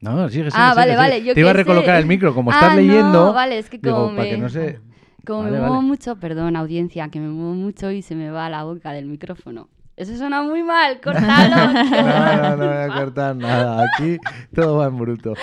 No, 0.00 0.28
sigue, 0.28 0.50
sigue. 0.50 0.62
Ah, 0.62 0.70
sigue, 0.70 0.76
vale, 0.76 0.90
sigue. 0.92 0.96
vale, 0.96 1.24
yo 1.24 1.34
Te 1.34 1.40
iba 1.40 1.50
a 1.50 1.52
sé. 1.52 1.56
recolocar 1.58 1.96
el 1.96 2.06
micro, 2.06 2.34
como 2.34 2.50
Ah, 2.52 2.54
estás 2.54 2.70
no, 2.70 2.76
leyendo. 2.80 3.32
vale, 3.32 3.58
es 3.58 3.68
que 3.68 3.78
digo, 3.78 3.96
como 3.96 4.08
para 4.10 4.22
me- 4.22 4.28
que 4.30 4.38
no 4.38 4.48
se. 4.48 4.80
Como 5.26 5.40
Vale, 5.40 5.52
me 5.52 5.58
muevo 5.58 5.74
vale. 5.76 5.86
mucho, 5.86 6.16
perdón, 6.16 6.56
audiencia, 6.56 7.08
que 7.08 7.20
me 7.20 7.28
muevo 7.28 7.54
mucho 7.54 7.90
y 7.90 8.02
se 8.02 8.14
me 8.14 8.30
va 8.30 8.48
la 8.48 8.64
boca 8.64 8.92
del 8.92 9.06
micrófono. 9.06 9.68
Eso 9.96 10.16
suena 10.16 10.42
muy 10.42 10.62
mal, 10.62 11.00
córtalo. 11.04 11.72
No, 11.72 12.36
no, 12.36 12.56
no 12.56 12.66
voy 12.68 12.76
a 12.76 12.88
cortar 12.88 13.36
nada. 13.36 13.84
Aquí 13.84 14.16
todo 14.54 14.78
va 14.78 14.86
en 14.86 14.96
bruto. 14.98 15.34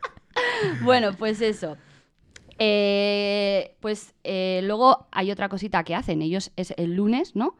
bueno, 0.82 1.12
pues 1.12 1.40
eso. 1.40 1.76
Eh, 2.58 3.76
pues 3.80 4.14
eh, 4.24 4.60
luego 4.64 5.06
hay 5.12 5.30
otra 5.30 5.48
cosita 5.48 5.82
que 5.84 5.94
hacen. 5.94 6.22
Ellos 6.22 6.52
es 6.56 6.74
el 6.76 6.94
lunes, 6.94 7.34
¿no? 7.36 7.54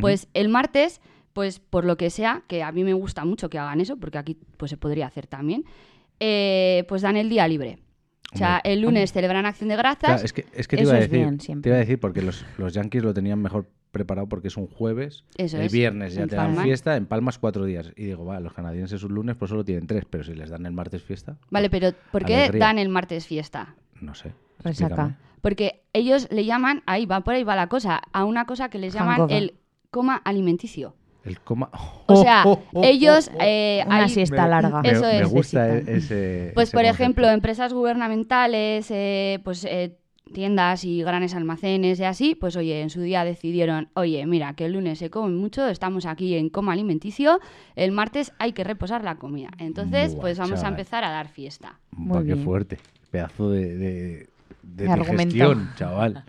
Pues 0.00 0.28
el 0.34 0.48
martes, 0.48 1.00
pues 1.32 1.58
por 1.58 1.84
lo 1.84 1.96
que 1.96 2.10
sea, 2.10 2.42
que 2.48 2.62
a 2.62 2.70
mí 2.72 2.84
me 2.84 2.92
gusta 2.92 3.24
mucho 3.24 3.48
que 3.48 3.58
hagan 3.58 3.80
eso, 3.80 3.96
porque 3.96 4.18
aquí 4.18 4.36
pues 4.56 4.70
se 4.70 4.76
podría 4.76 5.06
hacer 5.06 5.26
también, 5.26 5.64
eh, 6.20 6.84
pues 6.88 7.02
dan 7.02 7.16
el 7.16 7.28
día 7.28 7.46
libre. 7.48 7.78
O 8.34 8.38
sea, 8.38 8.60
el 8.64 8.80
lunes 8.82 9.12
celebran 9.12 9.46
Acción 9.46 9.68
de 9.68 9.76
Gracias. 9.76 10.00
Claro, 10.10 10.24
es 10.24 10.32
que, 10.32 10.44
es 10.52 10.68
que 10.68 10.76
te 10.76 10.82
Eso 10.82 10.90
iba 10.92 10.98
a 10.98 11.02
es 11.02 11.10
decir, 11.10 11.24
bien, 11.24 11.40
siempre. 11.40 11.62
te 11.62 11.68
iba 11.70 11.76
a 11.76 11.80
decir 11.80 11.98
porque 12.00 12.22
los, 12.22 12.44
los 12.58 12.74
Yankees 12.74 13.02
lo 13.02 13.14
tenían 13.14 13.40
mejor 13.40 13.66
preparado 13.92 14.28
porque 14.28 14.48
es 14.48 14.56
un 14.58 14.66
jueves, 14.66 15.24
Eso 15.38 15.56
el 15.56 15.64
es, 15.66 15.72
viernes 15.72 16.14
ya 16.14 16.24
en 16.24 16.28
te 16.28 16.36
dan 16.36 16.56
fiesta, 16.58 16.96
en 16.96 17.06
Palmas 17.06 17.38
cuatro 17.38 17.64
días. 17.64 17.92
Y 17.96 18.04
digo, 18.04 18.24
va, 18.26 18.40
los 18.40 18.52
canadienses 18.52 19.02
un 19.04 19.14
lunes 19.14 19.36
pues 19.36 19.48
solo 19.48 19.64
tienen 19.64 19.86
tres, 19.86 20.04
pero 20.10 20.22
si 20.24 20.34
les 20.34 20.50
dan 20.50 20.66
el 20.66 20.72
martes 20.72 21.02
fiesta, 21.02 21.38
Vale, 21.50 21.70
pero 21.70 21.92
¿por 22.12 22.24
qué 22.26 22.34
Alegría. 22.36 22.66
dan 22.66 22.78
el 22.78 22.88
martes 22.90 23.26
fiesta? 23.26 23.74
no 24.00 24.14
sé. 24.14 24.32
Resaca. 24.58 24.86
explícame. 24.88 25.16
Porque 25.40 25.82
ellos 25.94 26.28
le 26.30 26.44
llaman, 26.44 26.82
ahí 26.86 27.06
va, 27.06 27.20
por 27.22 27.34
ahí 27.34 27.44
va 27.44 27.54
la 27.56 27.68
cosa, 27.68 28.02
a 28.12 28.24
una 28.24 28.44
cosa 28.44 28.68
que 28.68 28.78
les 28.78 28.92
llaman 28.92 29.16
Hangover. 29.20 29.36
el 29.36 29.54
coma 29.90 30.16
alimenticio. 30.16 30.94
El 31.26 31.40
coma. 31.40 31.68
O 32.08 32.22
sea, 32.22 32.42
Oh, 32.46 32.52
oh, 32.52 32.80
oh, 32.80 32.84
ellos... 32.84 33.28
oh, 33.32 33.36
oh. 33.36 33.42
eh, 33.42 33.82
Una 33.86 34.04
ahí- 34.04 34.08
siesta 34.08 34.44
Me- 34.44 34.48
larga. 34.48 34.80
Me, 34.82 34.90
Eso 34.90 35.02
me 35.02 35.18
es. 35.20 35.28
gusta 35.28 35.76
ese. 35.76 36.52
Pues, 36.54 36.68
ese 36.68 36.76
por 36.76 36.82
concepto. 36.84 37.02
ejemplo, 37.02 37.28
empresas 37.30 37.72
gubernamentales, 37.72 38.90
eh, 38.90 39.40
pues 39.44 39.64
eh, 39.64 39.96
tiendas 40.32 40.84
y 40.84 41.02
grandes 41.02 41.34
almacenes 41.34 41.98
y 42.00 42.04
así, 42.04 42.34
pues 42.34 42.56
oye, 42.56 42.80
en 42.82 42.90
su 42.90 43.00
día 43.00 43.24
decidieron, 43.24 43.88
oye, 43.94 44.24
mira, 44.26 44.54
que 44.54 44.66
el 44.66 44.72
lunes 44.72 44.98
se 44.98 45.08
come 45.10 45.34
mucho, 45.34 45.66
estamos 45.68 46.04
aquí 46.06 46.34
en 46.36 46.48
coma 46.48 46.72
alimenticio, 46.72 47.38
el 47.76 47.92
martes 47.92 48.32
hay 48.38 48.52
que 48.52 48.64
reposar 48.64 49.04
la 49.04 49.16
comida. 49.16 49.50
Entonces, 49.58 50.12
Buah, 50.14 50.20
pues 50.22 50.38
vamos 50.38 50.54
a 50.58 50.62
chaval. 50.62 50.72
empezar 50.72 51.04
a 51.04 51.10
dar 51.10 51.28
fiesta. 51.28 51.78
Muy 51.92 52.26
qué 52.26 52.36
fuerte. 52.36 52.78
Pedazo 53.10 53.50
de, 53.50 53.76
de, 53.76 54.28
de 54.62 54.94
digestión, 54.94 55.70
chaval. 55.76 56.24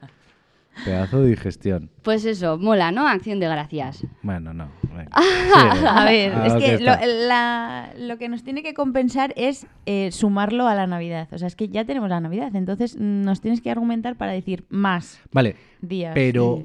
Pedazo 0.85 1.21
de 1.21 1.29
digestión. 1.29 1.89
Pues 2.03 2.23
eso, 2.25 2.57
mola, 2.57 2.91
¿no? 2.91 3.07
Acción 3.07 3.39
de 3.39 3.47
gracias. 3.47 4.05
Bueno, 4.21 4.53
no. 4.53 4.69
venga. 4.83 5.09
A 6.01 6.05
ver, 6.05 6.33
A 6.33 6.47
es 6.47 6.53
que 6.53 6.79
lo, 6.83 6.91
está. 6.93 7.05
la- 7.05 7.93
lo 7.97 8.17
que 8.17 8.29
nos 8.29 8.43
tiene 8.43 8.63
que 8.63 8.73
compensar 8.73 9.33
es 9.35 9.67
eh, 9.85 10.11
sumarlo 10.11 10.67
a 10.67 10.75
la 10.75 10.87
Navidad. 10.87 11.27
O 11.31 11.37
sea, 11.37 11.47
es 11.47 11.55
que 11.55 11.67
ya 11.69 11.85
tenemos 11.85 12.09
la 12.09 12.19
Navidad, 12.21 12.55
entonces 12.55 12.95
mm, 12.95 13.21
nos 13.23 13.41
tienes 13.41 13.61
que 13.61 13.71
argumentar 13.71 14.15
para 14.17 14.31
decir 14.33 14.65
más 14.69 15.19
Vale, 15.31 15.55
días. 15.81 16.11
pero 16.13 16.63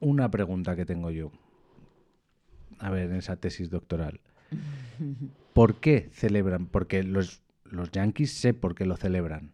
una 0.00 0.30
pregunta 0.30 0.76
que 0.76 0.84
tengo 0.84 1.10
yo. 1.10 1.30
A 2.78 2.90
ver, 2.90 3.10
en 3.10 3.16
esa 3.16 3.36
tesis 3.36 3.70
doctoral. 3.70 4.20
¿Por 5.54 5.76
qué 5.80 6.10
celebran? 6.12 6.66
Porque 6.66 7.02
los, 7.02 7.42
los 7.64 7.90
yankees 7.90 8.32
sé 8.32 8.52
por 8.52 8.74
qué 8.74 8.84
lo 8.84 8.96
celebran. 8.96 9.52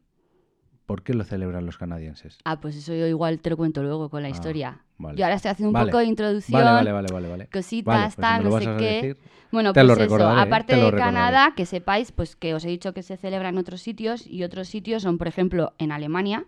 ¿Por 0.86 1.02
qué 1.02 1.14
lo 1.14 1.24
celebran 1.24 1.64
los 1.64 1.78
canadienses? 1.78 2.38
Ah, 2.44 2.60
pues 2.60 2.76
eso 2.76 2.92
yo 2.94 3.06
igual 3.06 3.38
te 3.40 3.50
lo 3.50 3.56
cuento 3.56 3.82
luego 3.82 4.10
con 4.10 4.22
la 4.22 4.28
Ah, 4.28 4.32
historia. 4.32 4.80
vale. 4.98 5.16
Yo 5.18 5.24
ahora 5.24 5.36
estoy 5.36 5.50
haciendo 5.52 5.68
un 5.70 5.74
Vale. 5.74 5.90
poco 5.90 5.98
de 5.98 6.06
introducción. 6.06 6.60
Vale, 6.62 6.92
vale, 6.92 7.08
vale, 7.12 7.46
cositas, 7.52 8.14
pues 8.14 8.14
si 8.14 8.20
tal, 8.20 8.44
no 8.44 8.58
sé 8.58 8.64
qué. 8.78 8.84
decir, 8.84 9.16
Bueno, 9.52 9.72
te 9.72 9.80
pues 9.84 9.98
lo 9.98 10.04
eso, 10.04 10.28
aparte 10.28 10.74
de. 10.76 10.92
Canadá, 10.92 11.52
que 11.56 11.66
sepáis 11.66 12.10
pues 12.12 12.34
que 12.36 12.54
os 12.54 12.64
he 12.64 12.68
dicho 12.68 12.92
que 12.92 13.02
se 13.02 13.16
celebra 13.16 13.50
en 13.50 13.58
otros 13.58 13.80
sitios 13.80 14.26
y 14.26 14.42
otros 14.44 14.68
sitios 14.68 15.02
son, 15.02 15.18
por 15.18 15.28
ejemplo, 15.28 15.72
en 15.78 15.92
Alemania, 15.92 16.46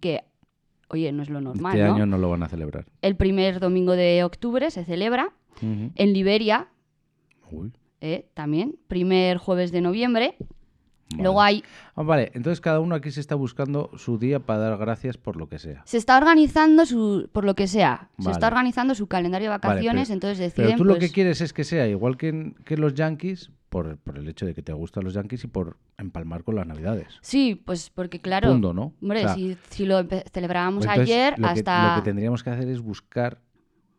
que, 0.00 0.24
oye, 0.88 1.12
no 1.12 1.22
es 1.22 1.30
lo 1.30 1.40
normal, 1.40 1.76
Este 1.76 1.86
¿no? 1.88 1.94
año 1.94 2.06
no 2.06 2.18
lo 2.18 2.28
van 2.30 2.42
a 2.42 2.48
celebrar. 2.48 2.86
El 3.02 3.14
primer 3.16 3.60
domingo 3.60 3.92
de 3.92 4.24
octubre 4.24 4.70
se 4.70 4.84
celebra. 4.84 5.32
En 5.62 6.12
Liberia, 6.12 6.68
Uy. 7.50 7.72
eh, 8.00 8.26
también, 8.34 8.76
primer 8.88 9.36
jueves 9.38 9.70
de 9.72 9.80
noviembre. 9.82 10.36
Luego 11.18 11.42
hay 11.42 11.64
Ah, 11.96 12.02
vale, 12.02 12.30
entonces 12.34 12.60
cada 12.60 12.78
uno 12.80 12.94
aquí 12.94 13.10
se 13.10 13.20
está 13.20 13.34
buscando 13.34 13.90
su 13.96 14.18
día 14.18 14.38
para 14.40 14.60
dar 14.60 14.78
gracias 14.78 15.16
por 15.16 15.36
lo 15.36 15.48
que 15.48 15.58
sea. 15.58 15.82
se 15.84 15.96
está 15.96 16.16
organizando 16.16 16.86
su 16.86 17.28
por 17.32 17.44
lo 17.44 17.54
que 17.54 17.66
sea, 17.66 18.08
se 18.18 18.24
Vale. 18.24 18.32
está 18.34 18.46
organizando 18.46 18.94
su 18.94 19.06
calendario 19.08 19.50
de 19.50 19.58
Vale, 19.58 19.68
vacaciones, 19.68 20.08
pero- 20.08 20.14
entonces 20.14 20.38
deciden 20.38 20.66
Pero 20.68 20.78
tú 20.78 20.84
lo 20.84 20.94
pues, 20.96 21.08
que 21.08 21.12
quieres 21.12 21.40
es 21.40 21.52
que 21.52 21.64
sea 21.64 21.86
igual 21.88 22.16
que, 22.16 22.28
en- 22.28 22.54
que 22.64 22.76
los 22.76 22.94
Yankees, 22.94 23.50
por, 23.68 23.98
por 23.98 24.18
el 24.18 24.28
hecho 24.28 24.46
de 24.46 24.54
que 24.54 24.62
te 24.62 24.72
gustan 24.72 25.04
los 25.04 25.14
Yankees 25.14 25.44
y 25.44 25.46
por 25.48 25.76
empalmar 25.98 26.42
con 26.44 26.54
las 26.56 26.66
Navidades. 26.66 27.18
Sí, 27.22 27.54
pues 27.64 27.90
porque 27.90 28.20
claro, 28.20 28.48
Punto, 28.50 28.72
¿no? 28.72 28.94
hombre, 29.02 29.20
O 29.20 29.22
sea, 29.28 29.34
si, 29.34 29.56
si 29.68 29.86
lo 29.86 30.04
celebrábamos 30.32 30.86
Pues 30.86 30.98
ayer 30.98 31.38
lo 31.38 31.46
que, 31.48 31.52
hasta 31.60 31.88
lo 31.96 32.02
que 32.02 32.04
tendríamos 32.08 32.42
que 32.42 32.50
hacer 32.50 32.68
es 32.68 32.80
buscar 32.80 33.40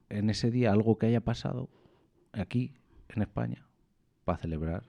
en 0.10 0.30
ese 0.30 0.50
día 0.52 0.72
algo 0.72 0.98
que 0.98 1.06
haya 1.08 1.22
pasado 1.22 1.70
aquí, 2.34 2.74
en 3.10 3.22
España, 3.22 3.66
para 4.26 4.38
celebrar. 4.38 4.84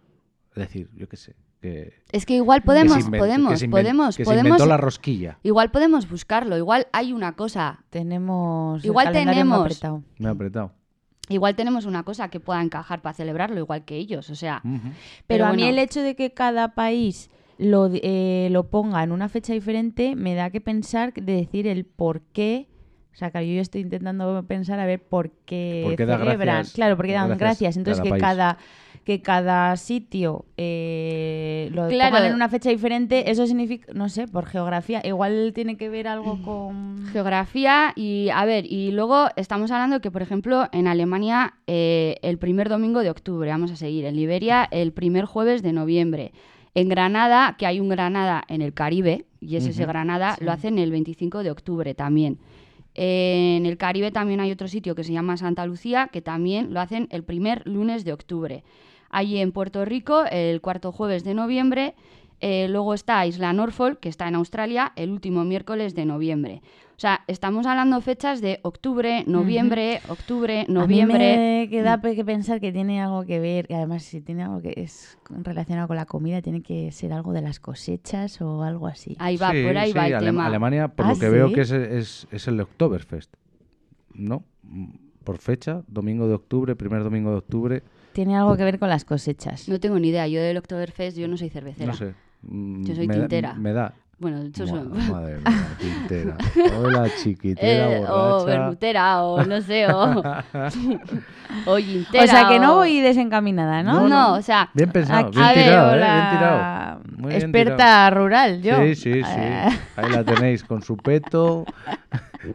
Es 0.51 0.57
decir, 0.57 0.91
yo 0.95 1.09
qué 1.09 1.17
sé, 1.17 1.37
que, 1.63 1.95
es 2.13 2.27
que 2.27 2.35
igual 2.35 2.61
podemos, 2.63 2.99
inventó- 2.99 3.19
podemos, 3.19 3.61
que 3.63 3.69
podemos, 3.71 4.17
que 4.19 4.25
podemos 4.25 4.45
inventó 4.47 4.67
la 4.67 4.77
rosquilla. 4.77 5.39
igual 5.43 5.71
podemos 5.71 6.11
buscarlo, 6.11 6.59
igual 6.59 6.89
hay 6.93 7.13
una 7.15 7.33
cosa, 7.37 7.85
Tenemos. 7.89 8.83
el 8.83 8.87
Igual 8.91 9.07
calendario 9.07 9.45
muy 9.47 9.53
tenemos- 9.53 9.61
apretado. 9.67 10.03
Me 10.19 10.29
ha 10.29 10.33
apretado. 10.33 10.73
igual 11.29 11.55
tenemos 11.57 11.87
una 11.87 12.03
cosa 12.03 12.29
que 12.29 12.41
pueda 12.41 12.61
encajar 12.61 13.01
para 13.01 13.15
celebrarlo 13.15 13.59
igual 13.61 13.85
que 13.87 13.97
ellos, 13.97 14.29
o 14.29 14.35
sea. 14.35 14.61
Pero, 14.63 14.81
Pero 15.27 15.47
a 15.47 15.53
mí 15.55 15.63
el 15.63 15.79
hecho 15.79 16.03
de 16.03 16.15
que 16.17 16.35
cada 16.35 16.75
país 16.75 17.31
lo, 17.59 17.89
eh, 17.93 18.49
lo 18.51 18.69
ponga 18.69 19.03
en 19.05 19.13
una 19.13 19.29
fecha 19.29 19.53
diferente 19.53 20.17
me 20.17 20.35
da 20.35 20.51
que 20.51 20.61
pensar 20.61 21.13
de 21.15 21.33
decir 21.33 21.67
el 21.69 21.85
por 21.87 22.21
qué. 22.33 22.69
O 23.13 23.17
sea, 23.17 23.31
claro, 23.31 23.47
yo 23.47 23.61
estoy 23.61 23.83
intentando 23.83 24.43
pensar 24.47 24.81
a 24.81 24.87
ver 24.87 25.01
por 25.03 25.31
qué, 25.45 25.83
¿Por 25.85 25.97
qué 25.97 26.07
da 26.07 26.17
celebran. 26.19 26.39
gracias? 26.39 26.75
Claro, 26.75 26.97
porque 26.97 27.13
Da 27.13 27.21
dan 27.21 27.29
gracias 27.39 27.41
gracias. 27.41 27.77
Entonces, 27.77 28.03
cada 28.03 28.15
que 28.15 28.21
cada 28.21 28.59
que 29.05 29.21
cada 29.21 29.77
sitio 29.77 30.45
eh, 30.57 31.69
lo 31.73 31.89
Claro. 31.89 32.15
pongan 32.17 32.29
en 32.31 32.35
una 32.35 32.49
fecha 32.49 32.71
diferente, 32.71 33.31
eso 33.33 33.47
significa, 33.49 33.93
no 33.95 34.09
sé, 34.09 34.29
por 34.29 34.47
geografía. 34.47 35.01
Igual 35.05 35.53
tiene 35.55 35.77
que 35.77 35.89
ver 35.89 36.07
algo 36.07 36.41
con... 36.43 37.05
geografía 37.13 37.93
y 37.97 38.29
a 38.33 38.45
ver, 38.45 38.65
y 38.71 38.93
luego 38.93 39.27
estamos 39.37 39.71
hablando 39.73 40.01
que, 40.01 40.11
por 40.13 40.23
ejemplo, 40.23 40.69
en 40.73 40.87
Alemania 40.87 41.55
eh, 41.67 42.17
el 42.23 42.39
primer 42.39 42.69
domingo 42.69 43.01
de 43.01 43.11
octubre, 43.11 43.51
vamos 43.51 43.73
a 43.73 43.77
seguir, 43.77 44.05
en 44.05 44.15
Liberia 44.17 44.69
el 44.71 44.93
primer 44.93 45.25
jueves 45.25 45.63
de 45.63 45.73
noviembre, 45.73 46.33
en 46.75 46.89
Granada, 46.89 47.57
que 47.59 47.67
hay 47.67 47.81
un 47.81 47.89
Granada 47.89 48.45
en 48.49 48.63
el 48.63 48.73
Caribe, 48.73 49.27
y 49.41 49.57
es 49.57 49.67
ese. 49.67 49.85
Granada, 49.85 50.37
Sí. 50.39 50.45
lo 50.45 50.53
hacen 50.53 50.79
el 50.79 50.91
25 50.93 51.43
de 51.43 51.51
octubre 51.51 51.95
también. 51.95 52.39
En 52.95 53.67
el 53.67 53.79
Caribe 53.79 54.11
también 54.11 54.41
hay 54.41 54.51
otro 54.51 54.69
sitio 54.69 54.95
que 54.95 55.05
se 55.05 55.13
llama 55.13 55.37
Santa 55.37 55.67
Lucía, 55.67 56.09
que 56.13 56.21
también 56.21 56.75
lo 56.75 56.81
hacen 56.81 57.09
el 57.11 57.25
primer 57.25 57.67
lunes 57.67 58.05
de 58.05 58.13
octubre. 58.13 58.65
Allí 59.11 59.39
en 59.39 59.53
Puerto 59.53 59.85
Rico, 59.85 60.25
el 60.31 60.61
cuarto 60.61 60.93
jueves 60.93 61.25
de 61.25 61.35
noviembre. 61.35 61.95
Eh, 62.41 62.67
luego 62.69 62.93
está 62.93 63.25
Isla 63.25 63.53
Norfolk, 63.53 64.01
que 64.01 64.09
está 64.09 64.27
en 64.27 64.35
Australia, 64.35 64.93
el 64.97 65.11
último 65.11 65.45
miércoles 65.45 65.95
de 65.95 66.05
noviembre. 66.05 66.63
O 67.03 67.05
sea, 67.05 67.23
estamos 67.27 67.67
hablando 67.67 68.01
fechas 68.01 68.41
de 68.41 68.61
octubre, 68.63 69.25
noviembre, 69.27 70.01
octubre, 70.09 70.65
noviembre. 70.69 71.33
A 71.35 71.37
mí 71.37 71.37
me 71.65 71.69
queda 71.69 72.01
que 72.01 72.25
pensar 72.25 72.61
que 72.61 72.71
tiene 72.71 73.03
algo 73.03 73.25
que 73.25 73.41
ver, 73.41 73.67
y 73.69 73.75
además 73.75 74.05
si 74.05 74.21
tiene 74.21 74.45
algo 74.45 74.63
que 74.63 74.73
es 74.77 75.19
relacionado 75.29 75.89
con 75.89 75.97
la 75.97 76.07
comida, 76.07 76.41
tiene 76.43 76.63
que 76.63 76.93
ser 76.93 77.13
algo 77.13 77.33
de 77.33 77.43
las 77.43 77.59
cosechas 77.59 78.41
o 78.41 78.63
algo 78.63 78.87
así. 78.87 79.17
Ahí 79.19 79.37
va, 79.37 79.51
Sí, 79.51 79.65
por 79.65 79.77
ahí 79.77 79.91
sí, 79.91 79.99
va 79.99 80.07
el 80.07 80.13
Alem- 80.15 80.21
tema. 80.27 80.47
Alemania, 80.47 80.87
por 80.95 81.07
¿Ah, 81.07 81.09
lo 81.15 81.19
que 81.19 81.29
veo 81.29 81.53
que 81.53 81.63
es, 81.63 81.73
es, 81.73 82.29
es 82.31 82.47
el 82.47 82.61
Oktoberfest. 82.61 83.35
¿No? 84.15 84.45
Mm, 84.63 84.91
Por 85.25 85.39
fecha, 85.39 85.83
domingo 85.89 86.29
de 86.29 86.35
octubre, 86.35 86.77
primer 86.77 87.03
domingo 87.03 87.33
de 87.33 87.37
octubre. 87.39 87.83
Tiene 88.13 88.37
algo 88.37 88.57
que 88.57 88.63
ver 88.63 88.79
con 88.79 88.89
las 88.89 89.05
cosechas. 89.05 89.69
No 89.69 89.81
tengo 89.81 89.99
ni 89.99 90.11
idea. 90.11 90.29
Yo 90.29 90.41
del 90.41 90.57
Oktoberfest, 90.57 91.17
yo 91.19 91.27
no 91.27 91.37
soy 91.37 91.49
cervecera. 91.49 91.87
No 91.91 91.95
sé. 91.99 92.15
mm, 92.43 92.85
Yo 92.85 92.95
soy 92.95 93.09
me 93.09 93.15
da- 93.17 93.21
tintera. 93.23 93.55
me 93.55 93.73
da. 93.73 93.95
Bueno, 94.23 94.39
de 94.41 94.49
hecho, 94.51 94.67
soy- 94.69 94.81
Madre 95.11 95.39
mía, 95.45 95.77
tintera. 95.81 96.37
Hola, 96.79 97.11
chiquitera, 97.21 97.91
Eh, 97.91 98.05
o 98.09 98.15
borracha. 98.39 98.45
vermutera, 98.47 99.23
o 99.25 99.45
no 99.45 99.61
sé, 99.61 99.87
o, 99.93 100.23
o 101.67 101.79
yintera, 101.79 102.25
o 102.25 102.27
sea 102.29 102.49
que 102.49 102.61
no 102.61 102.75
o- 102.75 102.77
voy 102.77 103.01
desencaminada, 103.01 103.83
¿no? 103.83 104.03
No, 104.03 104.09
no, 104.09 104.33
o 104.35 104.43
sea, 104.43 104.71
Bien 104.75 104.91
pensado, 104.93 105.27
Aquí- 105.27 105.39
bien 105.39 105.45
a 105.45 105.53
ver, 105.53 105.65
tirado, 105.65 105.91
¿eh? 105.91 105.95
hola, 105.95 106.15
Bien 106.15 106.31
tirado. 106.39 107.01
Muy 107.19 107.29
bien 107.31 107.43
experta 107.43 108.11
rural, 108.11 108.63
yo. 108.63 108.77
Sí, 108.83 108.95
sí, 108.95 109.13
sí. 109.25 109.31
Eh, 109.37 109.69
Ahí 109.97 110.11
la 110.13 110.23
tenéis 110.25 110.63
con 110.63 110.83
su 110.83 110.97
peto. 110.97 111.65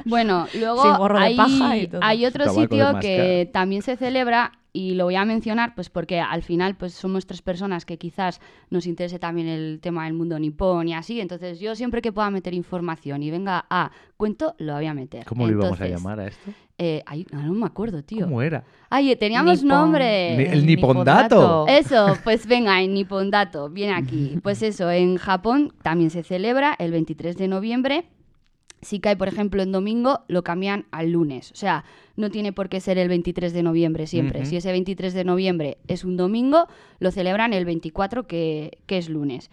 Bueno, 0.05 0.47
luego 0.57 0.83
Sin 0.83 0.93
gorro 0.97 1.19
de 1.19 1.25
hay, 1.25 1.35
paja 1.37 1.77
y 1.77 1.87
todo. 1.87 2.01
hay 2.03 2.25
otro 2.25 2.49
sitio 2.53 2.97
que 3.01 3.49
también 3.51 3.81
se 3.81 3.97
celebra 3.97 4.53
y 4.77 4.93
lo 4.93 5.05
voy 5.05 5.15
a 5.15 5.25
mencionar 5.25 5.73
pues 5.73 5.89
porque 5.89 6.19
al 6.19 6.43
final 6.43 6.75
pues 6.75 6.93
somos 6.93 7.25
tres 7.25 7.41
personas 7.41 7.83
que 7.83 7.97
quizás 7.97 8.39
nos 8.69 8.85
interese 8.85 9.17
también 9.17 9.47
el 9.47 9.79
tema 9.81 10.05
del 10.05 10.13
mundo 10.13 10.37
nipón 10.37 10.87
y 10.87 10.93
así, 10.93 11.19
entonces 11.19 11.59
yo 11.59 11.75
siempre 11.75 12.01
que 12.01 12.11
pueda 12.11 12.29
meter 12.29 12.53
información 12.53 13.23
y 13.23 13.31
venga 13.31 13.65
a 13.69 13.89
cuento, 14.17 14.53
lo 14.59 14.73
voy 14.75 14.85
a 14.85 14.93
meter. 14.93 15.25
¿Cómo 15.25 15.47
lo 15.47 15.53
íbamos 15.53 15.81
a 15.81 15.87
llamar 15.87 16.19
a 16.19 16.27
esto? 16.27 16.51
eh, 16.77 17.01
ay, 17.07 17.25
no, 17.31 17.41
no 17.41 17.53
me 17.53 17.65
acuerdo, 17.65 18.03
tío. 18.03 18.25
¿Cómo 18.25 18.39
era? 18.43 18.63
Ay, 18.91 19.15
teníamos 19.15 19.63
nombre. 19.63 20.37
Ni- 20.37 20.43
el 20.43 20.65
nipondato. 20.65 21.65
Eso, 21.67 22.15
pues 22.23 22.45
venga, 22.45 22.79
en 22.83 22.93
Nipondato, 22.93 23.69
viene 23.69 23.93
aquí. 23.93 24.37
Pues 24.43 24.61
eso, 24.61 24.91
en 24.91 25.17
Japón 25.17 25.73
también 25.81 26.11
se 26.11 26.21
celebra 26.21 26.75
el 26.77 26.91
23 26.91 27.35
de 27.35 27.47
noviembre. 27.47 28.05
Si 28.81 28.99
cae, 28.99 29.15
por 29.17 29.27
ejemplo, 29.27 29.61
en 29.63 29.71
domingo, 29.71 30.21
lo 30.27 30.43
cambian 30.43 30.85
al 30.91 31.11
lunes. 31.11 31.51
O 31.51 31.55
sea, 31.55 31.83
no 32.15 32.29
tiene 32.29 32.53
por 32.53 32.69
qué 32.69 32.79
ser 32.79 32.97
el 32.97 33.07
23 33.09 33.51
de 33.53 33.63
noviembre 33.63 34.05
siempre. 34.07 34.45
Si 34.45 34.55
ese 34.55 34.71
23 34.71 35.13
de 35.13 35.23
noviembre 35.23 35.77
es 35.87 36.03
un 36.03 36.15
domingo, 36.15 36.67
lo 36.99 37.11
celebran 37.11 37.53
el 37.53 37.65
24, 37.65 38.27
que, 38.27 38.77
que 38.85 38.97
es 38.99 39.09
lunes. 39.09 39.49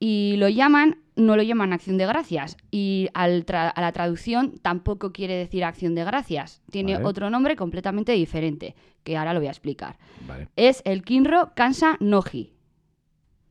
Y 0.00 0.34
lo 0.36 0.48
llaman, 0.48 0.98
no 1.16 1.34
lo 1.34 1.42
llaman 1.42 1.72
acción 1.72 1.96
de 1.98 2.06
gracias. 2.06 2.56
Y 2.70 3.08
al 3.14 3.44
tra- 3.46 3.72
a 3.74 3.80
la 3.80 3.90
traducción 3.92 4.58
tampoco 4.62 5.12
quiere 5.12 5.34
decir 5.34 5.64
acción 5.64 5.94
de 5.94 6.04
gracias. 6.04 6.60
Tiene 6.70 6.92
Vale. 6.94 7.04
otro 7.06 7.30
nombre 7.30 7.56
completamente 7.56 8.12
diferente, 8.12 8.76
que 9.02 9.16
ahora 9.16 9.32
lo 9.34 9.40
voy 9.40 9.48
a 9.48 9.50
explicar 9.50 9.98
Vale. 10.26 10.48
es 10.56 10.82
el 10.84 11.02
Kinro 11.02 11.52
Kansa 11.56 11.96
Noji. 12.00 12.52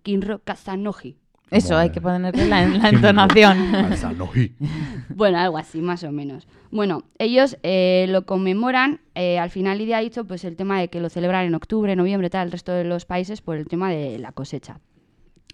Kinro 0.03 0.39
Kansa 0.43 0.77
Noji. 0.77 1.17
Eso, 1.49 1.77
hay 1.77 1.91
que 1.91 2.01
ponerle 2.01 2.45
la, 2.47 2.67
la 2.67 2.89
entonación. 2.89 3.57
Bueno, 5.09 5.37
algo 5.39 5.57
así, 5.57 5.81
más 5.81 6.03
o 6.03 6.11
menos. 6.11 6.47
Bueno, 6.71 7.03
ellos 7.17 7.57
eh, 7.63 8.05
lo 8.09 8.25
conmemoran, 8.25 8.99
eh, 9.15 9.39
al 9.39 9.49
final 9.49 9.77
Lidia 9.77 9.97
ha 9.97 10.01
dicho 10.01 10.25
pues 10.25 10.43
el 10.43 10.55
tema 10.55 10.79
de 10.79 10.89
que 10.89 10.99
lo 10.99 11.09
celebran 11.09 11.45
en 11.45 11.55
octubre, 11.55 11.95
noviembre, 11.95 12.29
tal, 12.29 12.47
el 12.47 12.51
resto 12.51 12.73
de 12.73 12.83
los 12.83 13.05
países 13.05 13.41
por 13.41 13.55
el 13.55 13.67
tema 13.67 13.89
de 13.89 14.19
la 14.19 14.31
cosecha. 14.31 14.79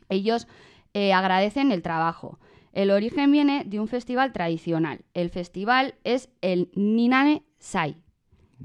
Ellos 0.09 0.47
eh, 0.93 1.13
agradecen 1.13 1.71
el 1.71 1.81
trabajo. 1.81 2.39
El 2.73 2.89
origen 2.89 3.31
viene 3.31 3.63
de 3.65 3.79
un 3.79 3.87
festival 3.87 4.33
tradicional. 4.33 5.01
El 5.13 5.29
festival 5.29 5.93
es 6.03 6.29
el 6.41 6.71
Niname 6.73 7.43
Sai, 7.59 7.95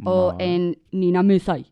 o 0.04 0.32
Madre. 0.32 0.54
en 0.54 0.78
Niname 0.92 1.38
Sai. 1.40 1.66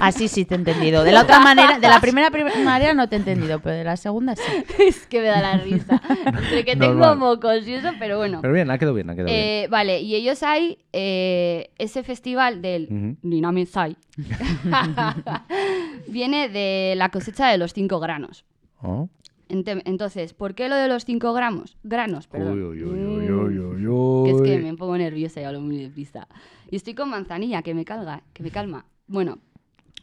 Así 0.00 0.28
sí 0.28 0.44
te 0.44 0.54
he 0.54 0.58
entendido. 0.58 1.04
De 1.04 1.12
la 1.12 1.22
otra 1.22 1.40
manera, 1.40 1.78
de 1.78 1.88
la 1.88 2.00
primera 2.00 2.30
prim- 2.30 2.64
manera 2.64 2.94
no 2.94 3.08
te 3.08 3.16
he 3.16 3.18
entendido, 3.18 3.60
pero 3.60 3.76
de 3.76 3.84
la 3.84 3.96
segunda 3.96 4.34
sí. 4.36 4.42
es 4.86 5.06
que 5.06 5.20
me 5.20 5.26
da 5.26 5.40
la 5.42 5.56
risa. 5.58 6.00
Entre 6.26 6.64
que 6.64 6.76
tengo 6.76 6.94
Normal. 6.94 7.18
mocos 7.18 7.66
y 7.66 7.74
eso, 7.74 7.90
pero 7.98 8.16
bueno. 8.18 8.38
Pero 8.42 8.54
bien, 8.54 8.70
ha 8.70 8.78
quedado 8.78 8.94
bien, 8.94 9.10
ha 9.10 9.14
quedado 9.14 9.26
bien. 9.30 9.38
Eh, 9.40 9.66
vale, 9.70 10.00
y 10.00 10.14
ellos 10.14 10.42
hay 10.42 10.78
eh, 10.92 11.70
ese 11.78 12.02
festival 12.02 12.62
del 12.62 13.16
Ujú. 13.22 13.66
Sai. 13.66 13.96
Viene 16.08 16.48
de 16.48 16.94
la 16.96 17.08
cosecha 17.10 17.48
de 17.48 17.58
los 17.58 17.72
cinco 17.72 18.00
granos. 18.00 18.44
Oh. 18.82 19.08
Entonces, 19.48 20.34
¿por 20.34 20.54
qué 20.54 20.68
lo 20.68 20.76
de 20.76 20.88
los 20.88 21.04
cinco 21.04 21.32
gramos? 21.32 21.76
Granos, 21.82 22.26
perdón. 22.26 22.62
Uy, 22.62 22.82
uy, 22.82 23.30
uy, 23.30 24.24
Que 24.24 24.30
es 24.30 24.42
que 24.42 24.58
me 24.58 24.74
pongo 24.74 24.96
nerviosa 24.96 25.40
y 25.40 25.44
hablo 25.44 25.60
muy 25.60 25.78
deprisa. 25.78 26.28
Y 26.70 26.76
estoy 26.76 26.94
con 26.94 27.10
manzanilla, 27.10 27.62
que 27.62 27.74
me 27.74 27.84
calga, 27.84 28.22
que 28.32 28.42
me 28.42 28.50
calma. 28.50 28.86
Bueno, 29.06 29.38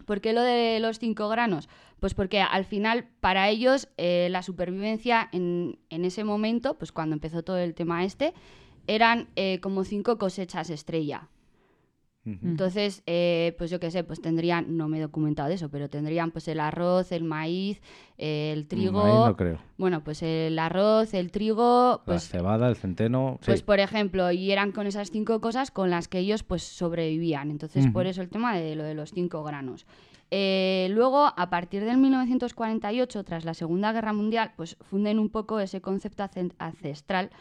¿por 0.06 0.22
qué 0.22 0.34
lo 0.34 0.42
de 0.42 0.80
los 0.80 1.00
cinco 1.00 1.28
granos? 1.30 1.70
Pues 2.00 2.14
porque 2.14 2.42
al 2.42 2.66
final, 2.66 3.08
para 3.20 3.50
ellos, 3.50 3.88
eh, 3.98 4.28
la 4.32 4.44
supervivencia 4.44 5.30
en, 5.32 5.80
en 5.90 6.06
ese 6.06 6.24
momento, 6.24 6.76
pues 6.78 6.92
cuando 6.92 7.14
empezó 7.14 7.44
todo 7.44 7.58
el 7.58 7.74
tema 7.74 8.04
este, 8.04 8.34
eran 8.88 9.28
eh, 9.36 9.60
como 9.62 9.84
cinco 9.84 10.18
cosechas 10.18 10.70
estrella. 10.70 11.30
Entonces, 12.24 13.02
eh, 13.08 13.56
pues 13.58 13.72
yo 13.72 13.80
qué 13.80 13.90
sé, 13.90 14.04
pues 14.04 14.22
tendrían, 14.22 14.78
no 14.78 14.88
me 14.88 15.00
he 15.00 15.02
documentado 15.02 15.50
de 15.50 15.56
eso, 15.56 15.70
pero 15.70 15.90
tendrían 15.90 16.30
pues 16.30 16.48
el 16.48 16.60
arroz, 16.60 17.12
el 17.12 17.24
maíz, 17.24 17.82
eh, 18.20 18.52
el 18.54 18.68
trigo. 18.68 19.04
Ahí 19.04 19.30
no 19.30 19.36
creo. 19.36 19.58
Bueno, 19.78 20.04
pues 20.04 20.22
el 20.22 20.60
arroz, 20.60 21.16
el 21.16 21.32
trigo, 21.32 21.94
La 21.94 22.04
pues 22.06 22.30
cebada, 22.30 22.70
el 22.70 22.76
centeno. 22.76 23.40
sí. 23.42 23.48
pues 23.48 23.64
por 23.64 23.80
ejemplo, 23.80 24.32
y 24.32 24.52
eran 24.52 24.72
con 24.72 24.86
esas 24.86 25.10
cinco 25.10 25.42
cosas 25.42 25.72
con 25.72 25.90
las 25.90 26.08
que 26.08 26.20
ellos 26.20 26.44
pues 26.44 26.62
sobrevivían. 26.62 27.50
Entonces, 27.50 27.88
por 27.88 28.06
eso 28.06 28.22
el 28.22 28.30
tema 28.30 28.56
de 28.56 28.76
lo 28.76 28.84
de 28.84 28.94
los 28.94 29.12
cinco 29.12 29.44
granos. 29.44 29.88
Eh, 30.30 30.88
luego, 30.92 31.34
a 31.36 31.50
partir 31.50 31.84
del 31.84 31.98
1948, 31.98 33.24
tras 33.26 33.46
la 33.46 33.54
Segunda 33.54 33.92
Guerra 33.92 34.14
Mundial, 34.14 34.54
pues 34.56 34.78
funden 34.80 35.20
un 35.20 35.30
poco 35.30 35.60
ese 35.60 35.82
concepto 35.82 36.24
ancestral 36.58 37.32